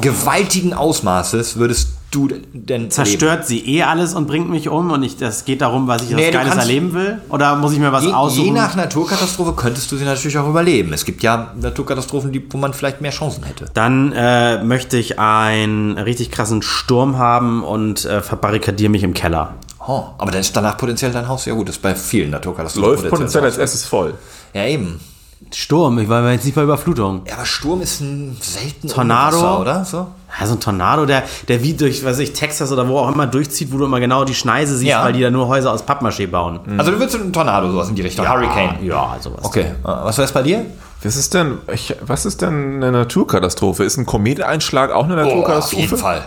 gewaltigen 0.00 0.72
Ausmaßes 0.72 1.56
würdest 1.56 1.95
du 2.16 2.28
denn 2.28 2.44
erleben? 2.68 2.90
Zerstört 2.90 3.46
sie 3.46 3.60
eh 3.76 3.82
alles 3.82 4.14
und 4.14 4.26
bringt 4.26 4.48
mich 4.50 4.68
um 4.68 4.90
und 4.90 5.02
ich, 5.02 5.16
das 5.16 5.44
geht 5.44 5.60
darum, 5.60 5.86
was 5.86 6.02
ich 6.02 6.10
Nee, 6.10 6.30
Geiles 6.30 6.48
kannst- 6.50 6.58
erleben 6.66 6.94
will? 6.94 7.20
Oder 7.28 7.54
muss 7.56 7.72
ich 7.72 7.78
mir 7.78 7.92
was 7.92 8.04
Je, 8.04 8.12
aussuchen? 8.12 8.44
je 8.46 8.50
nach 8.52 8.74
Naturkatastrophe 8.74 9.52
könntest 9.52 9.92
du 9.92 9.96
sie 9.96 10.04
natürlich 10.04 10.38
auch 10.38 10.48
überleben. 10.48 10.92
Es 10.92 11.04
gibt 11.04 11.22
ja 11.22 11.52
Naturkatastrophen, 11.60 12.32
die, 12.32 12.44
wo 12.52 12.58
man 12.58 12.72
vielleicht 12.72 13.00
mehr 13.00 13.10
Chancen 13.12 13.44
hätte. 13.44 13.66
Dann 13.74 14.12
äh, 14.12 14.62
möchte 14.64 14.96
ich 14.96 15.18
einen 15.18 15.98
richtig 15.98 16.30
krassen 16.30 16.62
Sturm 16.62 17.18
haben 17.18 17.62
und 17.62 18.04
äh, 18.04 18.22
verbarrikadiere 18.22 18.90
mich 18.90 19.02
im 19.02 19.14
Keller. 19.14 19.54
Oh, 19.86 20.02
aber 20.18 20.32
dann 20.32 20.40
ist 20.40 20.56
danach 20.56 20.78
potenziell 20.78 21.12
dein 21.12 21.28
Haus. 21.28 21.44
Ja 21.44 21.54
gut, 21.54 21.68
das 21.68 21.76
ist 21.76 21.82
bei 21.82 21.94
vielen 21.94 22.30
Naturkatastrophen. 22.30 22.90
Läuft 22.90 23.08
potenziell 23.08 23.44
als 23.44 23.58
erstes 23.58 23.84
voll. 23.84 24.14
Ja, 24.52 24.64
eben. 24.66 24.98
Sturm, 25.54 25.98
ich 25.98 26.08
war 26.08 26.28
jetzt 26.32 26.44
nicht 26.44 26.54
bei 26.54 26.62
Überflutung. 26.62 27.20
Ja, 27.26 27.34
aber 27.34 27.44
Sturm 27.46 27.82
ist 27.82 28.00
ein 28.00 28.36
selten 28.40 28.88
Tornado? 28.88 29.36
Wasser, 29.36 29.60
oder? 29.60 29.84
So? 29.84 30.06
Ja, 30.38 30.46
so 30.46 30.54
ein 30.54 30.60
Tornado, 30.60 31.06
der, 31.06 31.22
der 31.48 31.62
wie 31.62 31.72
durch, 31.74 32.04
weiß 32.04 32.18
ich, 32.18 32.32
Texas 32.32 32.70
oder 32.72 32.86
wo 32.88 32.98
auch 32.98 33.12
immer 33.12 33.26
durchzieht, 33.26 33.72
wo 33.72 33.78
du 33.78 33.84
immer 33.86 34.00
genau 34.00 34.24
die 34.24 34.34
Schneise 34.34 34.76
siehst, 34.76 34.90
Ja. 34.90 35.04
weil 35.04 35.12
die 35.12 35.20
da 35.22 35.30
nur 35.30 35.48
Häuser 35.48 35.72
aus 35.72 35.82
Pappmaché 35.86 36.26
bauen. 36.26 36.60
Also 36.76 36.90
du 36.90 37.00
willst 37.00 37.14
einen 37.14 37.32
Tornado, 37.32 37.70
sowas 37.70 37.88
in 37.88 37.94
die 37.94 38.02
Richtung. 38.02 38.28
Hurricane. 38.28 38.76
Ja, 38.84 39.16
sowas. 39.20 39.44
Okay, 39.44 39.62
äh, 39.62 39.72
was 39.84 40.18
wär's 40.18 40.32
bei 40.32 40.42
dir? 40.42 40.66
Was 41.02 41.16
ist 41.16 41.34
denn, 41.34 41.58
ich, 41.72 41.94
was 42.00 42.26
ist 42.26 42.42
denn 42.42 42.76
eine 42.76 42.90
Naturkatastrophe? 42.92 43.84
Ist 43.84 43.96
ein 43.96 44.06
Kometeinschlag 44.06 44.90
auch 44.90 45.04
eine 45.04 45.14
Oh, 45.14 45.20
auf 45.20 45.24
Naturkatastrophe? 45.26 45.82
jeden 45.82 45.96
Fall. 45.96 46.22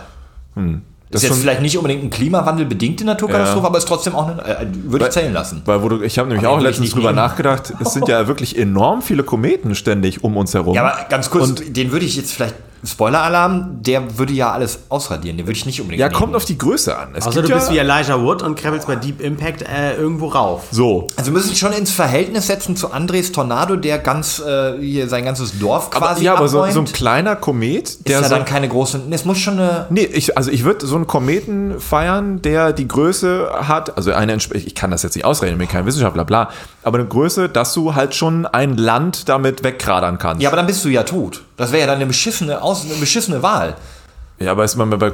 Das 0.56 0.64
ist 0.64 1.22
jetzt 1.22 1.28
schon- 1.34 1.42
vielleicht 1.42 1.60
nicht 1.62 1.76
unbedingt 1.76 2.04
ein 2.04 2.10
klimawandelbedingte 2.10 3.04
Naturkatastrophe, 3.04 3.62
Ja. 3.62 3.66
aber 3.68 3.78
ist 3.78 3.88
trotzdem 3.88 4.14
auch 4.14 4.28
eine, 4.28 4.42
äh, 4.44 4.66
würde 4.84 5.06
ich 5.06 5.10
zählen 5.10 5.32
lassen. 5.32 5.62
Weil 5.64 5.82
wo 5.82 5.88
du, 5.88 6.02
ich 6.02 6.18
habe 6.18 6.28
nämlich 6.28 6.46
Aber 6.46 6.56
auch 6.56 6.60
letztens 6.60 6.90
drüber 6.90 7.08
nehmen. 7.08 7.16
nachgedacht, 7.16 7.72
es 7.80 7.92
sind 7.92 8.06
ja 8.08 8.28
wirklich 8.28 8.56
enorm 8.56 9.02
viele 9.02 9.22
Kometen 9.24 9.74
ständig 9.74 10.22
um 10.22 10.36
uns 10.36 10.54
herum. 10.54 10.74
Ja, 10.74 10.82
aber 10.84 11.04
ganz 11.08 11.28
kurz, 11.30 11.52
den 11.66 11.90
würde 11.92 12.06
ich 12.06 12.16
jetzt 12.16 12.32
vielleicht, 12.32 12.54
Spoiler-Alarm, 12.84 13.82
der 13.82 14.18
würde 14.18 14.32
ja 14.32 14.52
alles 14.52 14.80
ausradieren, 14.88 15.36
den 15.36 15.46
würde 15.46 15.56
ich 15.56 15.66
nicht 15.66 15.80
unbedingt 15.80 16.00
ja, 16.00 16.08
nehmen. 16.08 16.18
kommt 16.18 16.34
auf 16.34 16.44
die 16.44 16.56
Größe 16.56 16.96
an. 16.96 17.10
Es 17.14 17.26
Außer 17.26 17.42
du 17.42 17.48
gibt 17.48 17.58
bist 17.58 17.70
ja, 17.70 17.74
wie 17.74 17.78
Elijah 17.78 18.20
Wood 18.20 18.42
und 18.42 18.56
krabbelst 18.56 18.86
bei 18.86 18.96
Deep 18.96 19.20
Impact 19.20 19.62
äh, 19.62 19.96
irgendwo 19.96 20.28
rauf. 20.28 20.64
so. 20.70 21.08
Also 21.16 21.30
wir 21.30 21.38
müssen 21.38 21.54
schon 21.54 21.72
ins 21.72 21.90
Verhältnis 21.90 22.46
setzen 22.46 22.76
zu 22.76 22.92
Andres 22.92 23.32
Tornado, 23.32 23.76
der 23.76 23.98
ganz 23.98 24.40
äh, 24.40 24.78
hier 24.80 25.08
sein 25.08 25.24
ganzes 25.24 25.58
Dorf 25.58 25.88
Aber, 25.94 26.06
quasi 26.06 26.24
ja, 26.24 26.34
aber 26.34 26.48
so, 26.48 26.64
so 26.70 26.80
ein 26.80 26.86
kleiner 26.86 27.36
Komet, 27.36 27.88
ist 27.88 28.08
der 28.08 28.20
ja 28.20 28.28
so, 28.28 28.34
dann 28.34 28.44
keine 28.44 28.68
große. 28.68 29.00
Es 29.10 29.24
muss 29.24 29.38
schon 29.38 29.58
eine. 29.58 29.86
Nee, 29.90 30.04
ich, 30.04 30.36
also 30.36 30.50
ich 30.50 30.64
würde 30.64 30.86
so 30.86 30.96
einen 30.96 31.06
Kometen 31.06 31.80
feiern, 31.80 32.40
der 32.42 32.72
die 32.72 32.88
Größe 32.88 33.50
hat, 33.68 33.96
also 33.96 34.12
eine, 34.12 34.36
ich 34.36 34.74
kann 34.74 34.90
das 34.90 35.02
jetzt 35.02 35.16
nicht 35.16 35.24
ausrechnen, 35.24 35.60
ich 35.60 35.68
bin 35.68 35.68
kein 35.68 35.86
Wissenschaftler, 35.86 36.24
bla, 36.24 36.50
aber 36.82 36.98
eine 36.98 37.08
Größe, 37.08 37.48
dass 37.48 37.74
du 37.74 37.94
halt 37.94 38.14
schon 38.14 38.46
ein 38.46 38.76
Land 38.76 39.28
damit 39.28 39.62
wegkradern 39.62 40.18
kannst. 40.18 40.42
Ja, 40.42 40.48
aber 40.48 40.56
dann 40.56 40.66
bist 40.66 40.84
du 40.84 40.88
ja 40.88 41.02
tot. 41.02 41.42
Das 41.56 41.72
wäre 41.72 41.82
ja 41.82 41.86
dann 41.86 41.96
eine 41.96 42.06
beschissene, 42.06 42.62
Aus 42.62 42.69
eine 42.74 42.94
beschissene 42.94 43.42
Wahl. 43.42 43.76
Ja, 44.38 44.52
aber 44.52 44.64
ist 44.64 44.76
man 44.76 44.90
bei, 44.90 45.12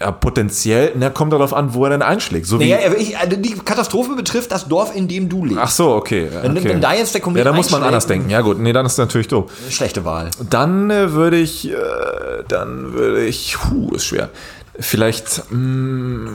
ja, 0.00 0.12
potenziell, 0.12 0.92
na, 0.96 1.10
kommt 1.10 1.32
darauf 1.32 1.52
an, 1.52 1.74
wo 1.74 1.82
er 1.84 1.90
denn 1.90 2.02
einschlägt. 2.02 2.46
So 2.46 2.60
wie, 2.60 2.70
Naja, 2.70 2.92
ich, 2.96 3.18
also 3.18 3.36
die 3.36 3.54
Katastrophe 3.54 4.14
betrifft 4.14 4.52
das 4.52 4.68
Dorf, 4.68 4.94
in 4.94 5.08
dem 5.08 5.28
du 5.28 5.44
lebst. 5.44 5.60
ach 5.60 5.70
so, 5.70 5.90
okay. 5.96 6.28
Wenn- 6.42 6.56
okay. 6.56 6.68
wenn 6.68 6.80
da 6.80 6.94
jetzt 6.94 7.12
der 7.14 7.20
Komet 7.20 7.38
Ja, 7.38 7.44
da 7.44 7.52
muss 7.52 7.70
man 7.70 7.82
anders 7.82 8.06
denken. 8.06 8.30
Ja 8.30 8.40
gut, 8.42 8.60
nee, 8.60 8.72
dann 8.72 8.86
ist 8.86 8.92
es 8.92 8.98
natürlich 8.98 9.26
doof. 9.26 9.50
Schlechte 9.70 10.04
Wahl. 10.04 10.30
Dann 10.48 10.90
äh, 10.90 11.12
würde 11.12 11.36
ich, 11.38 11.68
äh, 11.68 11.74
dann 12.46 12.92
würde 12.92 13.24
ich, 13.24 13.56
puh, 13.58 13.94
ist 13.96 14.04
schwer. 14.06 14.28
Vielleicht, 14.78 15.42
mh, 15.50 16.30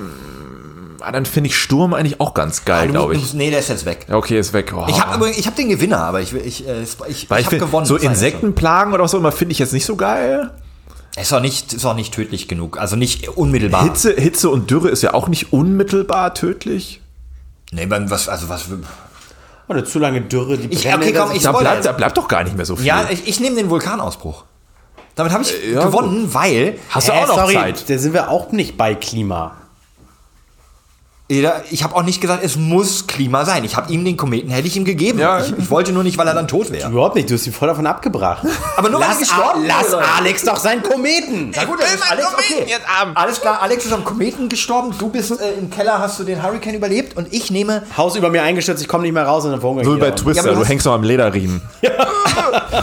ah, 0.99 1.11
dann 1.13 1.25
finde 1.25 1.47
ich 1.49 1.55
Sturm 1.57 1.93
eigentlich 1.93 2.19
auch 2.19 2.33
ganz 2.33 2.65
geil, 2.65 2.87
Du 2.87 2.93
glaube 2.93 3.13
ich. 3.13 3.21
musst- 3.21 3.33
Nee, 3.35 3.49
der 3.49 3.59
ist 3.59 3.69
jetzt 3.69 3.85
weg. 3.85 4.05
Okay, 4.11 4.37
ist 4.39 4.51
weg. 4.51 4.73
Oh. 4.75 4.83
Ich 4.89 4.99
habe 4.99 5.29
ich 5.29 5.47
hab 5.47 5.55
den 5.55 5.69
Gewinner, 5.69 5.99
aber 5.99 6.19
ich, 6.19 6.33
ich, 6.33 6.67
äh, 6.67 6.81
ich, 6.83 6.97
ich 7.07 7.31
ich 7.31 7.45
habe 7.45 7.57
gewonnen. 7.59 7.85
so 7.85 7.95
Das 7.95 8.03
Insektenplagen 8.03 8.93
oder 8.93 9.07
so 9.07 9.17
immer 9.17 9.31
finde 9.31 9.53
ich 9.53 9.59
jetzt 9.59 9.71
nicht 9.71 9.85
so 9.85 9.95
geil. 9.95 10.51
Ist 11.19 11.31
auch, 11.31 11.41
nicht, 11.41 11.73
ist 11.73 11.85
auch 11.85 11.93
nicht 11.93 12.13
tödlich 12.13 12.47
genug. 12.47 12.79
Also 12.79 12.95
nicht 12.95 13.27
unmittelbar. 13.29 13.83
Hitze, 13.83 14.13
Hitze 14.15 14.49
und 14.49 14.71
Dürre 14.71 14.89
ist 14.89 15.03
ja 15.03 15.13
auch 15.13 15.27
nicht 15.27 15.53
unmittelbar 15.53 16.33
tödlich. 16.33 17.01
Nee, 17.71 17.85
beim- 17.85 18.09
was, 18.09 18.27
also 18.29 18.49
was. 18.49 18.65
Oder 19.67 19.85
zu 19.85 19.99
lange 19.99 20.21
Dürre, 20.21 20.57
die 20.57 20.67
Ich- 20.73 20.87
okay, 20.91 21.13
komm, 21.13 21.31
ich- 21.31 21.43
Da 21.43 21.49
spoilere 21.49 21.71
bleibt, 21.73 21.85
da 21.85 21.91
bleibt 21.91 22.17
doch 22.17 22.27
gar 22.27 22.43
nicht 22.43 22.55
mehr 22.57 22.65
so 22.65 22.75
viel. 22.75 22.85
Ja, 22.85 23.07
ich, 23.11 23.27
ich 23.27 23.39
nehme 23.39 23.55
den 23.55 23.69
Vulkanausbruch. 23.69 24.43
Damit 25.15 25.31
habe 25.31 25.43
ich 25.43 25.53
ja, 25.71 25.85
gewonnen, 25.85 26.33
weil 26.33 26.79
Hast 26.89 27.07
du 27.07 27.11
Äh, 27.11 27.15
auch 27.17 27.27
noch 27.27 27.35
sorry, 27.35 27.53
Zeit? 27.53 27.87
Da 27.89 27.97
sind 27.99 28.13
wir 28.13 28.29
auch 28.29 28.51
nicht 28.51 28.77
bei 28.77 28.95
Klima. 28.95 29.55
Ich 31.29 31.83
habe 31.83 31.95
auch 31.95 32.03
nicht 32.03 32.19
gesagt, 32.21 32.43
es 32.43 32.57
muss 32.57 33.07
Klima 33.07 33.45
sein. 33.45 33.63
Ich 33.63 33.77
habe 33.77 33.91
ihm 33.91 34.03
den 34.03 34.17
Kometen, 34.17 34.51
hätte 34.51 34.67
ich 34.67 34.75
ihm 34.75 34.83
gegeben. 34.83 35.19
Ja. 35.19 35.39
Ich, 35.39 35.57
ich 35.57 35.69
wollte 35.71 35.91
nur 35.93 36.03
nicht, 36.03 36.17
weil 36.17 36.27
er 36.27 36.33
dann 36.35 36.47
tot 36.49 36.69
wäre. 36.69 36.91
Überhaupt 36.91 37.15
nicht, 37.15 37.29
du 37.29 37.33
hast 37.35 37.47
ihn 37.47 37.53
voll 37.53 37.69
davon 37.69 37.87
abgebracht. 37.87 38.43
Aber 38.77 38.89
nur 38.89 38.99
weil 38.99 39.07
er 39.07 39.09
lass, 39.11 39.19
gestorben 39.19 39.63
A- 39.63 39.67
lass. 39.81 39.93
Alex 39.93 40.43
doch 40.43 40.57
seinen 40.57 40.83
Kometen. 40.83 41.51
Na 41.55 41.63
gut, 41.63 41.79
das 41.81 41.93
ist 41.95 42.11
Alex, 42.11 42.27
okay. 42.33 42.65
Alles 43.15 43.39
klar, 43.41 43.61
Alex 43.61 43.85
ist 43.85 43.93
am 43.93 44.03
Kometen 44.03 44.49
gestorben. 44.49 44.93
Du 44.99 45.09
bist 45.09 45.31
äh, 45.31 45.53
im 45.59 45.69
Keller, 45.69 45.97
hast 45.97 46.19
du 46.19 46.23
den 46.25 46.43
Hurricane 46.43 46.75
überlebt 46.75 47.15
und 47.17 47.33
ich 47.33 47.49
nehme. 47.49 47.83
Haus 47.97 48.15
über 48.17 48.29
mir 48.29 48.43
eingestürzt, 48.43 48.81
ich 48.81 48.87
komme 48.89 49.03
nicht 49.03 49.13
mehr 49.13 49.25
raus 49.25 49.45
und 49.45 49.51
dann 49.51 49.61
verhungere 49.61 49.85
So 49.85 49.91
wie 49.91 49.95
ich 49.95 50.01
bei 50.01 50.07
hier. 50.07 50.15
Twister, 50.17 50.45
Ja, 50.49 50.53
du 50.53 50.59
du 50.59 50.65
hängst 50.65 50.85
noch 50.85 50.93
am 50.93 51.03
Lederriemen. 51.03 51.61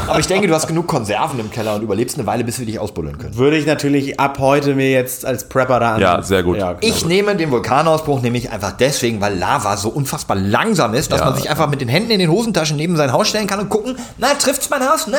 Aber 0.08 0.18
ich 0.18 0.26
denke, 0.26 0.48
du 0.48 0.54
hast 0.54 0.66
genug 0.66 0.86
Konserven 0.86 1.38
im 1.38 1.50
Keller 1.50 1.74
und 1.76 1.82
überlebst 1.82 2.16
eine 2.18 2.26
Weile, 2.26 2.42
bis 2.42 2.58
wir 2.58 2.66
dich 2.66 2.78
ausbuddeln 2.78 3.18
können. 3.18 3.36
Würde 3.36 3.56
ich 3.58 3.66
natürlich 3.66 4.18
ab 4.18 4.38
heute 4.40 4.74
mir 4.74 4.90
jetzt 4.90 5.24
als 5.24 5.48
Prepper 5.48 5.78
da 5.78 5.94
an. 5.94 6.00
Ja, 6.00 6.22
sehr 6.22 6.42
gut. 6.42 6.56
Ja, 6.56 6.72
genau. 6.72 6.94
Ich 6.94 7.04
nehme 7.04 7.36
den 7.36 7.50
Vulkanausbruch 7.50 8.22
nämlich 8.32 8.50
einfach 8.50 8.72
deswegen, 8.72 9.20
weil 9.20 9.36
Lava 9.36 9.76
so 9.76 9.88
unfassbar 9.90 10.36
langsam 10.36 10.94
ist, 10.94 11.12
dass 11.12 11.20
Ja. 11.20 11.26
man 11.26 11.34
sich 11.36 11.50
einfach 11.50 11.68
mit 11.68 11.80
den 11.80 11.88
Händen 11.88 12.10
in 12.10 12.18
den 12.18 12.30
Hosentaschen 12.30 12.76
neben 12.76 12.96
sein 12.96 13.12
Haus 13.12 13.28
stellen 13.28 13.46
kann 13.46 13.60
und 13.60 13.68
gucken, 13.68 13.96
na, 14.18 14.28
trifft's 14.34 14.70
mein 14.70 14.88
Haus? 14.88 15.06
Na, 15.08 15.18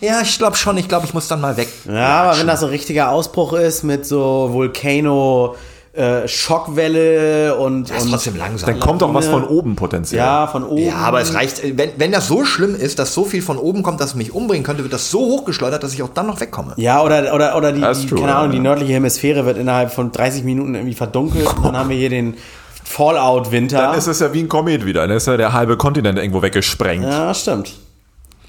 ja, 0.00 0.20
ich 0.22 0.38
glaube 0.38 0.56
schon, 0.56 0.76
ich 0.78 0.88
glaube, 0.88 1.06
ich 1.06 1.14
muss 1.14 1.28
dann 1.28 1.40
mal 1.40 1.56
weg. 1.56 1.68
Ja, 1.88 2.22
aber 2.22 2.38
wenn 2.38 2.46
das 2.46 2.60
so 2.60 2.66
ein 2.66 2.70
richtiger 2.70 3.10
Ausbruch 3.10 3.52
ist 3.54 3.82
mit 3.82 4.06
so 4.06 4.50
Volcano, 4.52 5.56
äh, 5.92 6.26
Schockwelle 6.26 7.56
und, 7.56 7.90
Das 7.90 7.98
ist 7.98 8.04
und 8.04 8.10
trotzdem 8.12 8.36
langsam. 8.36 8.70
Dann 8.70 8.80
kommt 8.80 9.02
doch 9.02 9.12
was 9.12 9.26
von 9.26 9.44
oben 9.44 9.76
potenziell. 9.76 10.20
ja, 10.20 10.46
von 10.46 10.64
oben. 10.64 10.86
Ja, 10.86 10.96
aber 10.96 11.20
es 11.20 11.34
reicht, 11.34 11.62
äh, 11.62 11.76
wenn, 11.76 11.90
wenn 11.96 12.12
das 12.12 12.28
so 12.28 12.44
schlimm 12.46 12.74
ist, 12.74 12.98
dass 12.98 13.12
so 13.12 13.24
viel 13.24 13.42
von 13.42 13.58
oben 13.58 13.82
kommt, 13.82 14.00
dass 14.00 14.10
es 14.10 14.14
mich 14.14 14.32
umbringen 14.34 14.64
könnte, 14.64 14.82
wird 14.84 14.92
das 14.92 15.10
so 15.10 15.20
hochgeschleudert, 15.20 15.82
dass 15.82 15.92
ich 15.92 16.02
auch 16.02 16.08
dann 16.08 16.26
noch 16.26 16.40
wegkomme. 16.40 16.72
Ja, 16.76 17.02
oder, 17.02 17.34
oder, 17.34 17.56
oder 17.56 17.72
die, 17.72 17.82
die 17.82 18.06
true, 18.06 18.20
keine 18.20 18.34
Ahnung, 18.36 18.52
ja. 18.52 18.56
die 18.56 18.60
nördliche 18.60 18.92
Hemisphäre 18.94 19.44
wird 19.44 19.58
innerhalb 19.58 19.92
von 19.92 20.12
30 20.12 20.44
Minuten 20.44 20.74
irgendwie 20.74 20.94
verdunkelt 20.94 21.46
und 21.56 21.64
dann 21.64 21.76
haben 21.76 21.90
wir 21.90 21.96
hier 21.96 22.10
den 22.10 22.36
Fallout-Winter. 22.84 23.78
Dann 23.78 23.98
ist 23.98 24.06
es 24.06 24.20
ja 24.20 24.32
wie 24.32 24.40
ein 24.40 24.48
Komet 24.48 24.86
wieder. 24.86 25.06
Dann 25.06 25.16
ist 25.16 25.26
ja 25.26 25.36
der 25.36 25.52
halbe 25.52 25.76
Kontinent 25.76 26.18
irgendwo 26.18 26.40
weggesprengt. 26.42 27.04
ja, 27.04 27.32
stimmt. 27.34 27.74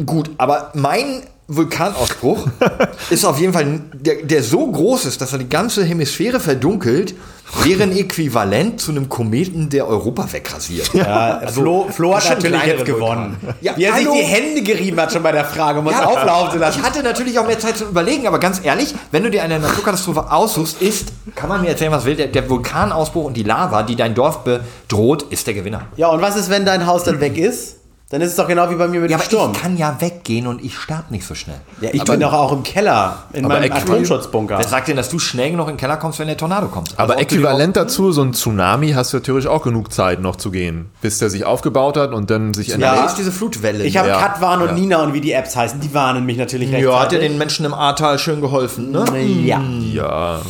Gut, 0.05 0.31
aber 0.37 0.71
mein 0.73 1.23
Vulkanausbruch 1.47 2.47
ist 3.09 3.25
auf 3.25 3.39
jeden 3.39 3.53
Fall, 3.53 3.81
der, 3.93 4.23
der 4.23 4.43
so 4.43 4.65
groß 4.71 5.05
ist, 5.05 5.19
dass 5.21 5.33
er 5.33 5.39
die 5.39 5.49
ganze 5.49 5.83
Hemisphäre 5.83 6.39
verdunkelt, 6.39 7.15
wäre 7.63 7.83
ein 7.83 7.95
Äquivalent 7.95 8.79
zu 8.79 8.91
einem 8.91 9.09
Kometen, 9.09 9.69
der 9.69 9.87
Europa 9.87 10.31
wegrasiert. 10.31 10.91
Ja, 10.93 11.41
Flo, 11.47 11.87
Flo 11.89 12.15
hat 12.15 12.27
natürlich 12.29 12.63
jetzt 12.63 12.85
gewonnen. 12.85 13.37
Ja, 13.61 13.75
Wie 13.75 13.83
er 13.83 13.93
sich 13.93 14.05
hallo. 14.05 14.15
die 14.17 14.23
Hände 14.23 14.61
gerieben 14.63 14.99
hat 14.99 15.11
schon 15.11 15.21
bei 15.21 15.31
der 15.31 15.45
Frage, 15.45 15.79
um 15.79 15.87
uns 15.87 15.97
Ja, 15.97 16.05
auflaufen 16.05 16.51
zu 16.53 16.57
lassen. 16.57 16.79
Ich 16.79 16.85
hatte 16.85 17.03
natürlich 17.03 17.37
auch 17.37 17.45
mehr 17.45 17.59
Zeit 17.59 17.77
zu 17.77 17.85
überlegen, 17.85 18.25
aber 18.25 18.39
ganz 18.39 18.61
ehrlich, 18.63 18.95
wenn 19.11 19.23
du 19.23 19.29
dir 19.29 19.43
eine 19.43 19.59
Naturkatastrophe 19.59 20.31
aussuchst, 20.31 20.81
ist, 20.81 21.09
kann 21.35 21.49
man 21.49 21.61
mir 21.61 21.69
erzählen, 21.69 21.91
was 21.91 22.05
will, 22.05 22.15
der, 22.15 22.27
der 22.27 22.49
Vulkanausbruch 22.49 23.25
und 23.25 23.35
die 23.35 23.43
Lava, 23.43 23.83
die 23.83 23.95
dein 23.95 24.15
Dorf 24.15 24.39
bedroht, 24.43 25.23
ist 25.29 25.45
der 25.45 25.53
Gewinner. 25.53 25.87
Ja, 25.97 26.07
und 26.07 26.21
was 26.21 26.35
ist, 26.35 26.49
wenn 26.49 26.65
dein 26.65 26.87
Haus 26.87 27.03
dann 27.03 27.19
weg 27.19 27.37
ist? 27.37 27.77
Dann 28.13 28.21
ist 28.21 28.29
es 28.29 28.35
doch 28.35 28.47
genau 28.47 28.69
wie 28.69 28.75
bei 28.75 28.87
mir 28.87 28.99
mit 28.99 29.09
Ja, 29.09 29.17
dem 29.17 29.21
aber 29.21 29.25
Sturm. 29.25 29.51
ich 29.55 29.59
kann 29.59 29.75
ja 29.75 29.95
weggehen 29.99 30.45
und 30.45 30.63
ich 30.63 30.77
sterbe 30.77 31.05
nicht 31.09 31.25
so 31.25 31.33
schnell. 31.33 31.55
ja, 31.81 31.89
ich 31.91 32.03
bin 32.03 32.19
doch 32.19 32.31
auch 32.31 32.51
im 32.51 32.61
Keller, 32.61 33.23
in 33.33 33.47
meinem 33.47 33.71
Atomschutzbunker. 33.71 34.59
Wer 34.59 34.67
sagt 34.67 34.87
denn, 34.87 34.95
dass 34.97 35.09
du 35.09 35.17
schnell 35.17 35.49
genug 35.49 35.67
in 35.67 35.73
den 35.73 35.79
Keller 35.79 35.97
kommst, 35.97 36.19
wenn 36.19 36.27
der 36.27 36.37
Tornado 36.37 36.67
kommt? 36.67 36.91
Aber 36.97 37.13
Also, 37.13 37.23
äquivalent 37.23 37.75
dazu, 37.75 38.11
so 38.11 38.21
ein 38.21 38.33
Tsunami, 38.35 38.91
hast 38.91 39.13
du 39.13 39.17
ja 39.17 39.23
theoretisch 39.23 39.49
auch 39.49 39.63
genug 39.63 39.91
Zeit 39.91 40.21
noch 40.21 40.35
zu 40.35 40.51
gehen, 40.51 40.91
bis 41.01 41.17
der 41.17 41.31
sich 41.31 41.43
aufgebaut 41.43 41.97
hat 41.97 42.11
und 42.13 42.29
dann 42.29 42.53
sich 42.53 42.67
Ja, 42.67 42.75
ändert. 42.75 42.97
da 42.99 43.05
ist 43.07 43.15
diese 43.15 43.31
Flutwelle. 43.31 43.83
Ich 43.83 43.97
habe 43.97 44.09
Ja, 44.09 44.19
Katwan 44.21 44.61
und 44.61 44.67
ja. 44.67 44.73
Nina 44.75 45.01
und 45.01 45.13
wie 45.15 45.21
die 45.21 45.31
Apps 45.31 45.55
heißen, 45.55 45.79
die 45.79 45.91
warnen 45.95 46.23
mich 46.23 46.37
natürlich 46.37 46.71
recht. 46.71 46.83
ja, 46.85 46.99
hat 46.99 47.13
ja 47.13 47.17
den 47.19 47.39
Menschen 47.39 47.65
im 47.65 47.73
Ahrtal 47.73 48.19
schön 48.19 48.41
geholfen, 48.41 48.91
ne? 48.91 49.05
Ja, 49.43 49.59
Ja. 49.91 50.41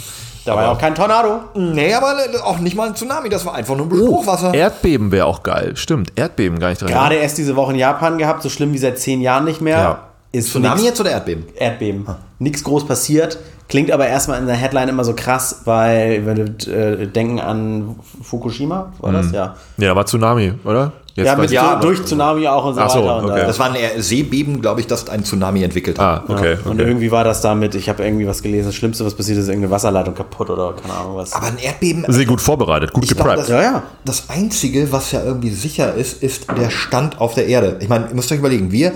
Da 0.45 0.55
war 0.55 0.63
ja 0.63 0.71
auch 0.71 0.77
kein 0.79 0.93
Tornado. 0.95 1.41
Nee, 1.55 1.93
aber 1.93 2.15
auch 2.43 2.59
nicht 2.59 2.75
mal 2.75 2.87
ein 2.87 2.95
Tsunami, 2.95 3.29
das 3.29 3.45
war 3.45 3.55
einfach 3.55 3.75
nur 3.75 3.85
ein 3.87 4.07
Hochwasser. 4.07 4.53
Erdbeben 4.53 5.11
wäre 5.11 5.25
auch 5.25 5.43
geil. 5.43 5.75
Stimmt, 5.75 6.11
Erdbeben 6.15 6.59
gar 6.59 6.69
nicht 6.69 6.81
dran. 6.81 6.89
Gerade 6.89 7.15
erst 7.15 7.37
diese 7.37 7.55
Woche 7.55 7.73
in 7.73 7.79
Japan 7.79 8.17
gehabt, 8.17 8.43
so 8.43 8.49
schlimm 8.49 8.73
wie 8.73 8.77
seit 8.77 8.99
zehn 8.99 9.21
Jahren 9.21 9.45
nicht 9.45 9.61
mehr. 9.61 9.77
Ja. 9.77 9.99
Ist 10.31 10.49
Tsunami 10.49 10.75
nix- 10.75 10.85
jetzt 10.85 10.99
oder 10.99 11.11
Erdbeben? 11.11 11.45
Erdbeben. 11.55 12.07
Nichts 12.39 12.63
groß 12.63 12.87
passiert. 12.87 13.37
Klingt 13.69 13.91
aber 13.91 14.07
erstmal 14.07 14.39
in 14.39 14.45
der 14.47 14.55
Headline 14.55 14.89
immer 14.89 15.03
so 15.03 15.13
krass, 15.15 15.61
weil 15.65 16.25
wir 16.25 16.73
äh, 16.73 17.07
denken 17.07 17.39
an 17.39 17.95
Fukushima, 18.21 18.91
war 18.99 19.11
das? 19.13 19.31
Ja. 19.31 19.55
Ja, 19.77 19.95
war 19.95 20.05
Tsunami, 20.05 20.53
oder? 20.65 20.91
Jetzt 21.15 21.27
Ja, 21.27 21.35
mit 21.35 21.51
ja, 21.51 21.79
so, 21.79 21.87
durch 21.87 22.03
Tsunami 22.03 22.47
auch 22.47 22.65
und 22.65 22.73
so 22.73 22.81
Ach 22.81 22.89
so, 22.89 22.99
weiter. 23.03 23.17
Und, 23.17 23.25
okay. 23.31 23.43
Das 23.45 23.59
war 23.59 23.71
ein 23.71 24.01
Seebeben, 24.01 24.61
glaube 24.61 24.81
ich, 24.81 24.87
das 24.87 25.07
ein 25.09 25.23
Tsunami 25.23 25.61
entwickelt 25.61 25.99
hat. 25.99 26.23
Ah, 26.27 26.33
okay. 26.33 26.57
Und 26.65 26.71
okay. 26.79 26.81
irgendwie 26.87 27.11
war 27.11 27.23
das 27.23 27.41
damit, 27.41 27.75
ich 27.75 27.87
habe 27.87 28.03
irgendwie 28.03 28.25
was 28.25 28.41
gelesen, 28.41 28.67
das 28.67 28.75
Schlimmste, 28.75 29.05
was 29.05 29.13
passiert 29.13 29.37
ist, 29.37 29.47
irgendeine 29.47 29.71
Wasserleitung 29.71 30.15
kaputt 30.15 30.49
oder 30.49 30.73
keine 30.73 30.93
Ahnung 30.95 31.15
was. 31.15 31.33
Aber 31.33 31.45
ein 31.45 31.59
Erdbeben. 31.59 32.05
Sehr 32.07 32.25
gut 32.25 32.41
vorbereitet, 32.41 32.93
gut 32.93 33.07
gepreppt. 33.07 33.37
das, 33.41 33.47
Ja, 33.49 33.61
ja. 33.61 33.83
das 34.05 34.29
Einzige, 34.29 34.91
was 34.91 35.11
ja 35.11 35.23
irgendwie 35.23 35.51
sicher 35.51 35.93
ist, 35.93 36.23
ist 36.23 36.47
der 36.57 36.71
Stand 36.71 37.21
auf 37.21 37.35
der 37.35 37.45
Erde. 37.47 37.77
Ich 37.79 37.89
meine, 37.89 38.07
ihr 38.09 38.15
müsst 38.15 38.31
euch 38.31 38.39
überlegen, 38.39 38.71
wir 38.71 38.93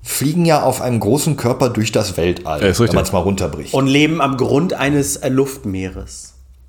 fliegen 0.00 0.44
ja 0.44 0.62
auf 0.62 0.80
einem 0.80 1.00
großen 1.00 1.36
Körper 1.36 1.70
durch 1.70 1.90
das 1.90 2.16
Weltall, 2.16 2.60
Ja, 2.62 2.68
ist 2.68 2.80
richtig. 2.80 2.90
wenn 2.90 2.94
man 2.96 3.04
es 3.04 3.12
mal 3.12 3.18
runterbricht. 3.18 3.74
Und 3.74 3.88
leben 3.88 4.20
am 4.20 4.36
Grund 4.36 4.74
eines 4.74 5.16
äh, 5.16 5.28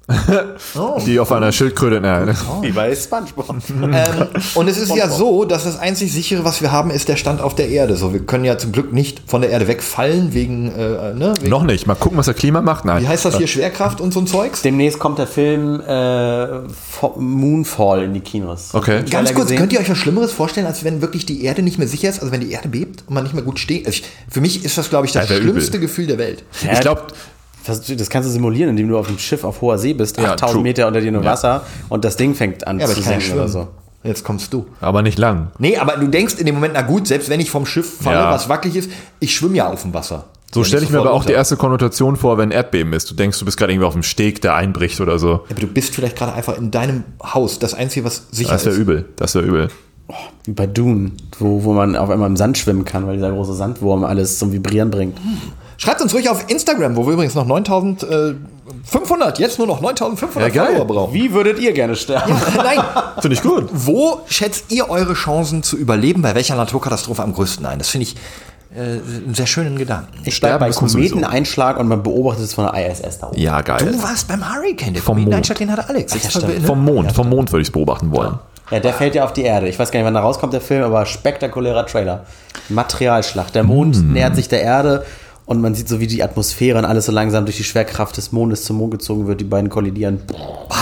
Luftmeeres. 0.10 1.05
Die 1.05 1.20
auf 1.20 1.32
einer 1.32 1.51
Schildkröte. 1.51 2.01
Nein. 2.01 2.36
Wie 2.62 2.72
bei 2.72 2.95
Spongebob. 2.95 3.47
Ähm, 3.91 4.28
und 4.55 4.68
es 4.68 4.78
ist 4.78 4.95
ja 4.95 5.10
so, 5.10 5.45
dass 5.45 5.64
das 5.64 5.80
einzig 5.80 6.12
sichere, 6.14 6.43
was 6.43 6.62
wir 6.62 6.72
haben, 6.72 6.91
ist 6.91 7.07
der 7.10 7.16
Stand 7.16 7.41
auf 7.41 7.55
der 7.55 7.70
Erde. 7.70 7.95
So, 7.95 8.14
wir 8.14 8.20
können 8.20 8.45
ja 8.45 8.57
zum 8.57 8.72
Glück 8.72 8.93
nicht 8.93 9.22
von 9.26 9.41
der 9.41 9.49
Erde 9.49 9.68
wegfallen 9.68 10.34
wegen, 10.34 10.72
äh, 10.72 11.14
ne, 11.14 11.34
wegen 11.39 11.49
Noch 11.49 11.64
nicht. 11.64 11.88
Mal 11.88 11.95
gucken, 11.95 12.18
was 12.18 12.26
der 12.26 12.36
Klima 12.36 12.62
macht. 12.62 12.86
Nein. 12.86 13.03
wie 13.03 13.07
heißt 13.07 13.26
das 13.26 13.38
hier, 13.38 13.47
Schwerkraft 13.47 13.99
und 14.01 14.14
so 14.14 14.20
ein 14.20 14.28
Zeugs? 14.28 14.62
Demnächst 14.62 14.99
kommt 14.99 15.18
der 15.18 15.28
Film 15.28 15.82
äh, 15.82 16.47
Moonfall 17.18 18.03
in 18.03 18.14
die 18.14 18.22
Kinos. 18.22 18.70
Okay. 18.74 19.03
Ganz 19.10 19.34
kurz, 19.34 19.45
gesehen? 19.47 19.60
könnt 19.60 19.74
ihr 19.74 19.80
euch 19.80 19.89
was 19.89 19.97
Schlimmeres 19.97 20.32
vorstellen, 20.32 20.68
als 20.68 20.84
wenn 20.84 21.01
wirklich 21.01 21.26
die 21.26 21.43
Erde 21.43 21.62
nicht 21.62 21.80
mehr 21.80 21.88
sicher 21.88 22.10
ist? 22.10 22.20
Also 22.20 22.32
wenn 22.32 22.41
die 22.41 22.51
Erde 22.51 22.70
bebt 22.70 23.03
und 23.07 23.14
man 23.14 23.24
nicht 23.24 23.34
mehr 23.34 23.43
gut 23.43 23.60
steht? 23.60 23.86
Also 23.88 23.99
ich, 23.99 24.03
für 24.30 24.41
mich 24.41 24.64
ist 24.66 24.78
das, 24.78 24.89
glaube 24.89 25.07
ich, 25.07 25.14
das 25.14 25.26
Ja, 25.26 25.30
wär 25.32 25.38
übel. 25.39 25.51
schlimmste 25.53 25.80
Gefühl 25.80 26.07
der 26.07 26.18
Welt. 26.18 26.43
Ich 26.72 26.80
glaube, 26.80 27.03
Das, 27.70 27.82
das 27.86 28.09
kannst 28.09 28.28
du 28.28 28.34
simulieren, 28.34 28.72
indem 28.72 28.89
du 28.89 28.97
auf 28.97 29.07
einem 29.07 29.20
Schiff 29.20 29.43
auf 29.43 29.61
hoher 29.61 29.78
See 29.78 29.93
bist, 29.93 30.17
Ja, 30.17 30.32
8000 30.34 30.51
true. 30.53 30.63
Meter 30.63 30.88
unter 30.88 31.01
dir 31.01 31.11
nur 31.11 31.24
Wasser 31.24 31.63
und 31.89 32.03
das 32.03 32.17
Ding 32.17 32.36
fängt 32.36 32.65
an 32.67 32.80
Ja, 32.80 32.86
aber 32.86 32.93
zu 32.95 33.01
senken 33.01 33.34
oder 33.34 33.47
so. 33.47 33.67
Jetzt 34.03 34.24
kommst 34.24 34.53
du. 34.53 34.65
aber 34.80 35.01
nicht 35.01 35.17
lang. 35.20 35.47
Nee, 35.59 35.78
aber 35.78 35.97
du 35.97 36.07
denkst 36.07 36.36
in 36.36 36.45
dem 36.45 36.55
Moment, 36.55 36.74
na 36.74 36.84
gut, 36.84 37.05
selbst 37.07 37.30
wenn 37.30 37.39
ich 37.41 37.51
vom 37.51 37.65
Schiff 37.65 38.01
falle, 38.01 38.17
Ja. 38.17 38.32
was 38.32 38.47
wackelig 38.47 38.76
ist, 38.78 38.89
ich 39.20 39.36
schwimme 39.36 39.57
ja 39.57 39.70
auf 39.70 39.82
dem 39.82 39.93
Wasser. 39.93 40.26
So 40.51 40.63
stelle 40.63 40.84
ich 40.84 40.89
mir 40.89 40.99
aber 40.99 41.11
auch 41.11 41.24
die 41.24 41.28
runter. 41.28 41.38
erste 41.38 41.57
Konnotation 41.57 42.15
vor, 42.15 42.38
wenn 42.39 42.49
Erdbeben 42.49 42.93
ist. 42.93 43.11
Du 43.11 43.13
denkst, 43.13 43.38
du 43.38 43.45
bist 43.45 43.57
gerade 43.57 43.72
irgendwie 43.72 43.86
auf 43.86 43.93
dem 43.93 44.01
Steg, 44.03 44.41
der 44.41 44.55
einbricht 44.55 44.99
oder 45.01 45.20
so. 45.20 45.41
Aber 45.49 45.59
du 45.59 45.67
bist 45.67 45.93
vielleicht 45.93 46.15
gerade 46.17 46.34
einfach 46.34 46.57
in 46.57 46.72
deinem 46.72 47.03
Haus. 47.24 47.59
Das 47.59 47.74
Einzige, 47.76 48.03
was 48.05 48.24
sicher 48.32 48.53
Das 48.53 48.65
wäre 48.65 48.74
ist. 48.74 48.82
übel. 48.82 49.05
Das 49.17 49.36
wäre 49.36 49.45
übel. 49.45 49.67
Wie 50.45 50.53
bei 50.53 50.65
Dune, 50.65 51.11
wo, 51.38 51.63
wo 51.65 51.74
man 51.74 51.95
auf 51.95 52.09
einmal 52.09 52.28
im 52.30 52.36
Sand 52.38 52.57
schwimmen 52.57 52.84
kann, 52.84 53.05
weil 53.05 53.17
dieser 53.17 53.30
große 53.32 53.53
Sandwurm 53.53 54.03
alles 54.05 54.39
zum 54.39 54.51
Vibrieren 54.51 54.89
bringt. 54.89 55.17
Schreibt 55.82 56.02
uns 56.02 56.14
ruhig 56.14 56.30
auf 56.30 56.44
Instagram, 56.50 56.96
wo 56.98 57.06
wir 57.08 57.14
übrigens 57.14 57.36
noch 57.36 57.46
9500, 57.46 59.40
jetzt 59.40 59.58
nur 59.60 59.68
noch 59.68 59.80
9500 59.82 60.54
Ja, 60.54 60.64
geil. 60.64 60.74
Follower 60.78 60.88
brauchen. 60.88 61.14
Wie 61.14 61.32
würdet 61.34 61.58
ihr 61.60 61.72
gerne 61.72 61.96
sterben? 61.96 62.34
Nein, 62.58 62.80
Finde 63.22 63.36
ich 63.36 63.42
gut. 63.42 63.70
wo 63.72 64.20
schätzt 64.28 64.72
ihr 64.74 64.90
eure 64.90 65.14
Chancen 65.14 65.64
zu 65.64 65.78
überleben? 65.78 66.22
Bei 66.22 66.36
welcher 66.36 66.56
Naturkatastrophe 66.56 67.24
am 67.24 67.34
größten 67.34 67.66
ein? 67.66 67.80
Das 67.80 67.88
finde 67.90 68.08
ich 68.08 68.16
äh, 68.76 68.82
einen 69.26 69.34
sehr 69.34 69.48
schönen 69.48 69.78
Gedanken. 69.78 70.20
Ich 70.26 70.36
steige 70.36 70.60
bei. 70.60 70.70
Kometeneinschlag 70.70 71.80
und 71.80 71.88
man 71.88 72.04
beobachtet 72.04 72.44
es 72.44 72.54
von 72.54 72.66
der 72.72 72.92
ISS 72.92 73.20
da 73.20 73.28
oben. 73.28 73.40
Ja, 73.40 73.62
geil. 73.62 73.90
Du 73.92 74.04
warst 74.04 74.28
beim 74.28 74.44
Hurricane, 74.54 74.94
der 74.94 75.02
Vom 75.02 75.16
Kometeneinschlag, 75.16 75.58
den 75.60 75.72
hatte 75.72 75.88
Alex. 75.88 76.14
ja, 76.22 76.30
stimmt. 76.30 76.66
Vom 76.66 76.84
Mond. 76.84 77.12
Vom 77.14 77.30
Mond 77.30 77.52
würde 77.54 77.62
ich 77.62 77.70
es 77.70 77.72
beobachten 77.72 78.12
wollen. 78.12 78.38
Ja, 78.70 78.80
der 78.80 78.94
fällt 78.94 79.16
ja 79.16 79.24
auf 79.24 79.34
die 79.34 79.42
Erde. 79.44 79.68
Ich 79.68 79.80
weiß 79.80 79.90
gar 79.90 80.00
nicht, 80.00 80.06
wann 80.06 80.14
da 80.14 80.20
rauskommt, 80.20 80.54
der 80.54 80.62
Film, 80.62 80.84
aber 80.84 81.06
spektakulärer 81.08 81.88
Trailer. 81.88 82.26
Materialschlacht. 82.70 83.56
Der 83.56 83.64
Mond 83.64 83.96
Mm. 83.98 84.14
nähert 84.14 84.36
sich 84.36 84.48
der 84.48 84.62
Erde 84.62 85.04
und 85.50 85.62
man 85.62 85.74
sieht 85.74 85.89
so, 85.89 86.00
wie 86.00 86.06
die 86.06 86.22
Atmosphäre 86.22 86.78
und 86.78 86.86
alles 86.86 87.08
so 87.08 87.12
langsam 87.12 87.43
durch 87.45 87.58
die 87.58 87.64
Schwerkraft 87.64 88.16
des 88.18 88.32
Mondes 88.32 88.66
zum 88.66 88.78
Mond 88.78 88.91
gezogen 88.91 89.26
wird. 89.26 89.41
Die 89.41 89.45
beiden 89.45 89.68
kollidieren. 89.72 90.22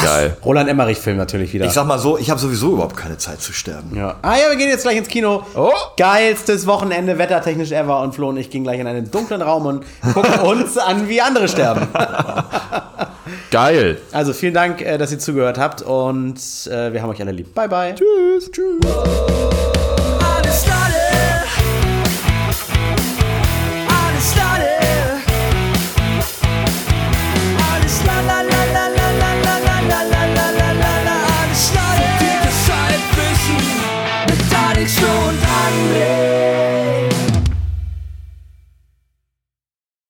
Geil. 0.04 0.36
Roland 0.44 0.68
Emmerich-Film 0.68 1.16
natürlich 1.16 1.54
wieder. 1.54 1.66
Ich 1.66 1.72
sag 1.72 1.88
mal 1.88 1.98
so, 1.98 2.18
ich 2.18 2.30
habe 2.30 2.38
sowieso 2.38 2.74
überhaupt 2.74 2.98
keine 2.98 3.18
Zeit 3.18 3.42
zu 3.42 3.54
sterben. 3.54 3.96
ja. 3.96 4.16
Ah 4.22 4.36
ja, 4.36 4.50
wir 4.50 4.58
gehen 4.58 4.68
jetzt 4.68 4.82
gleich 4.82 4.98
ins 4.98 5.08
Kino. 5.08 5.44
Oh. 5.56 5.72
Geilstes 5.96 6.68
Wochenende, 6.68 7.18
wettertechnisch 7.18 7.72
ever. 7.72 8.02
Und 8.02 8.14
Flo 8.14 8.28
und 8.28 8.36
ich 8.36 8.50
gehen 8.50 8.64
gleich 8.64 8.82
in 8.82 8.88
einen 8.88 9.10
dunklen 9.10 9.42
Raum 9.42 9.68
und 9.68 9.86
gucken 10.14 10.38
uns 10.44 10.78
an, 10.78 11.08
wie 11.08 11.22
andere 11.22 11.48
sterben. 11.48 11.88
Geil. 13.52 14.00
Also 14.12 14.34
vielen 14.34 14.54
Dank, 14.54 14.82
äh, 14.82 14.98
dass 14.98 15.14
ihr 15.14 15.20
zugehört 15.20 15.58
habt 15.58 15.82
und 15.82 16.36
äh, 16.70 16.92
wir 16.92 17.02
haben 17.02 17.10
euch 17.10 17.22
alle 17.22 17.32
lieb. 17.32 17.56
Bye, 17.56 17.70
bye. 17.70 17.96
Tschüss. 17.96 18.52
Tschüss. 18.52 19.77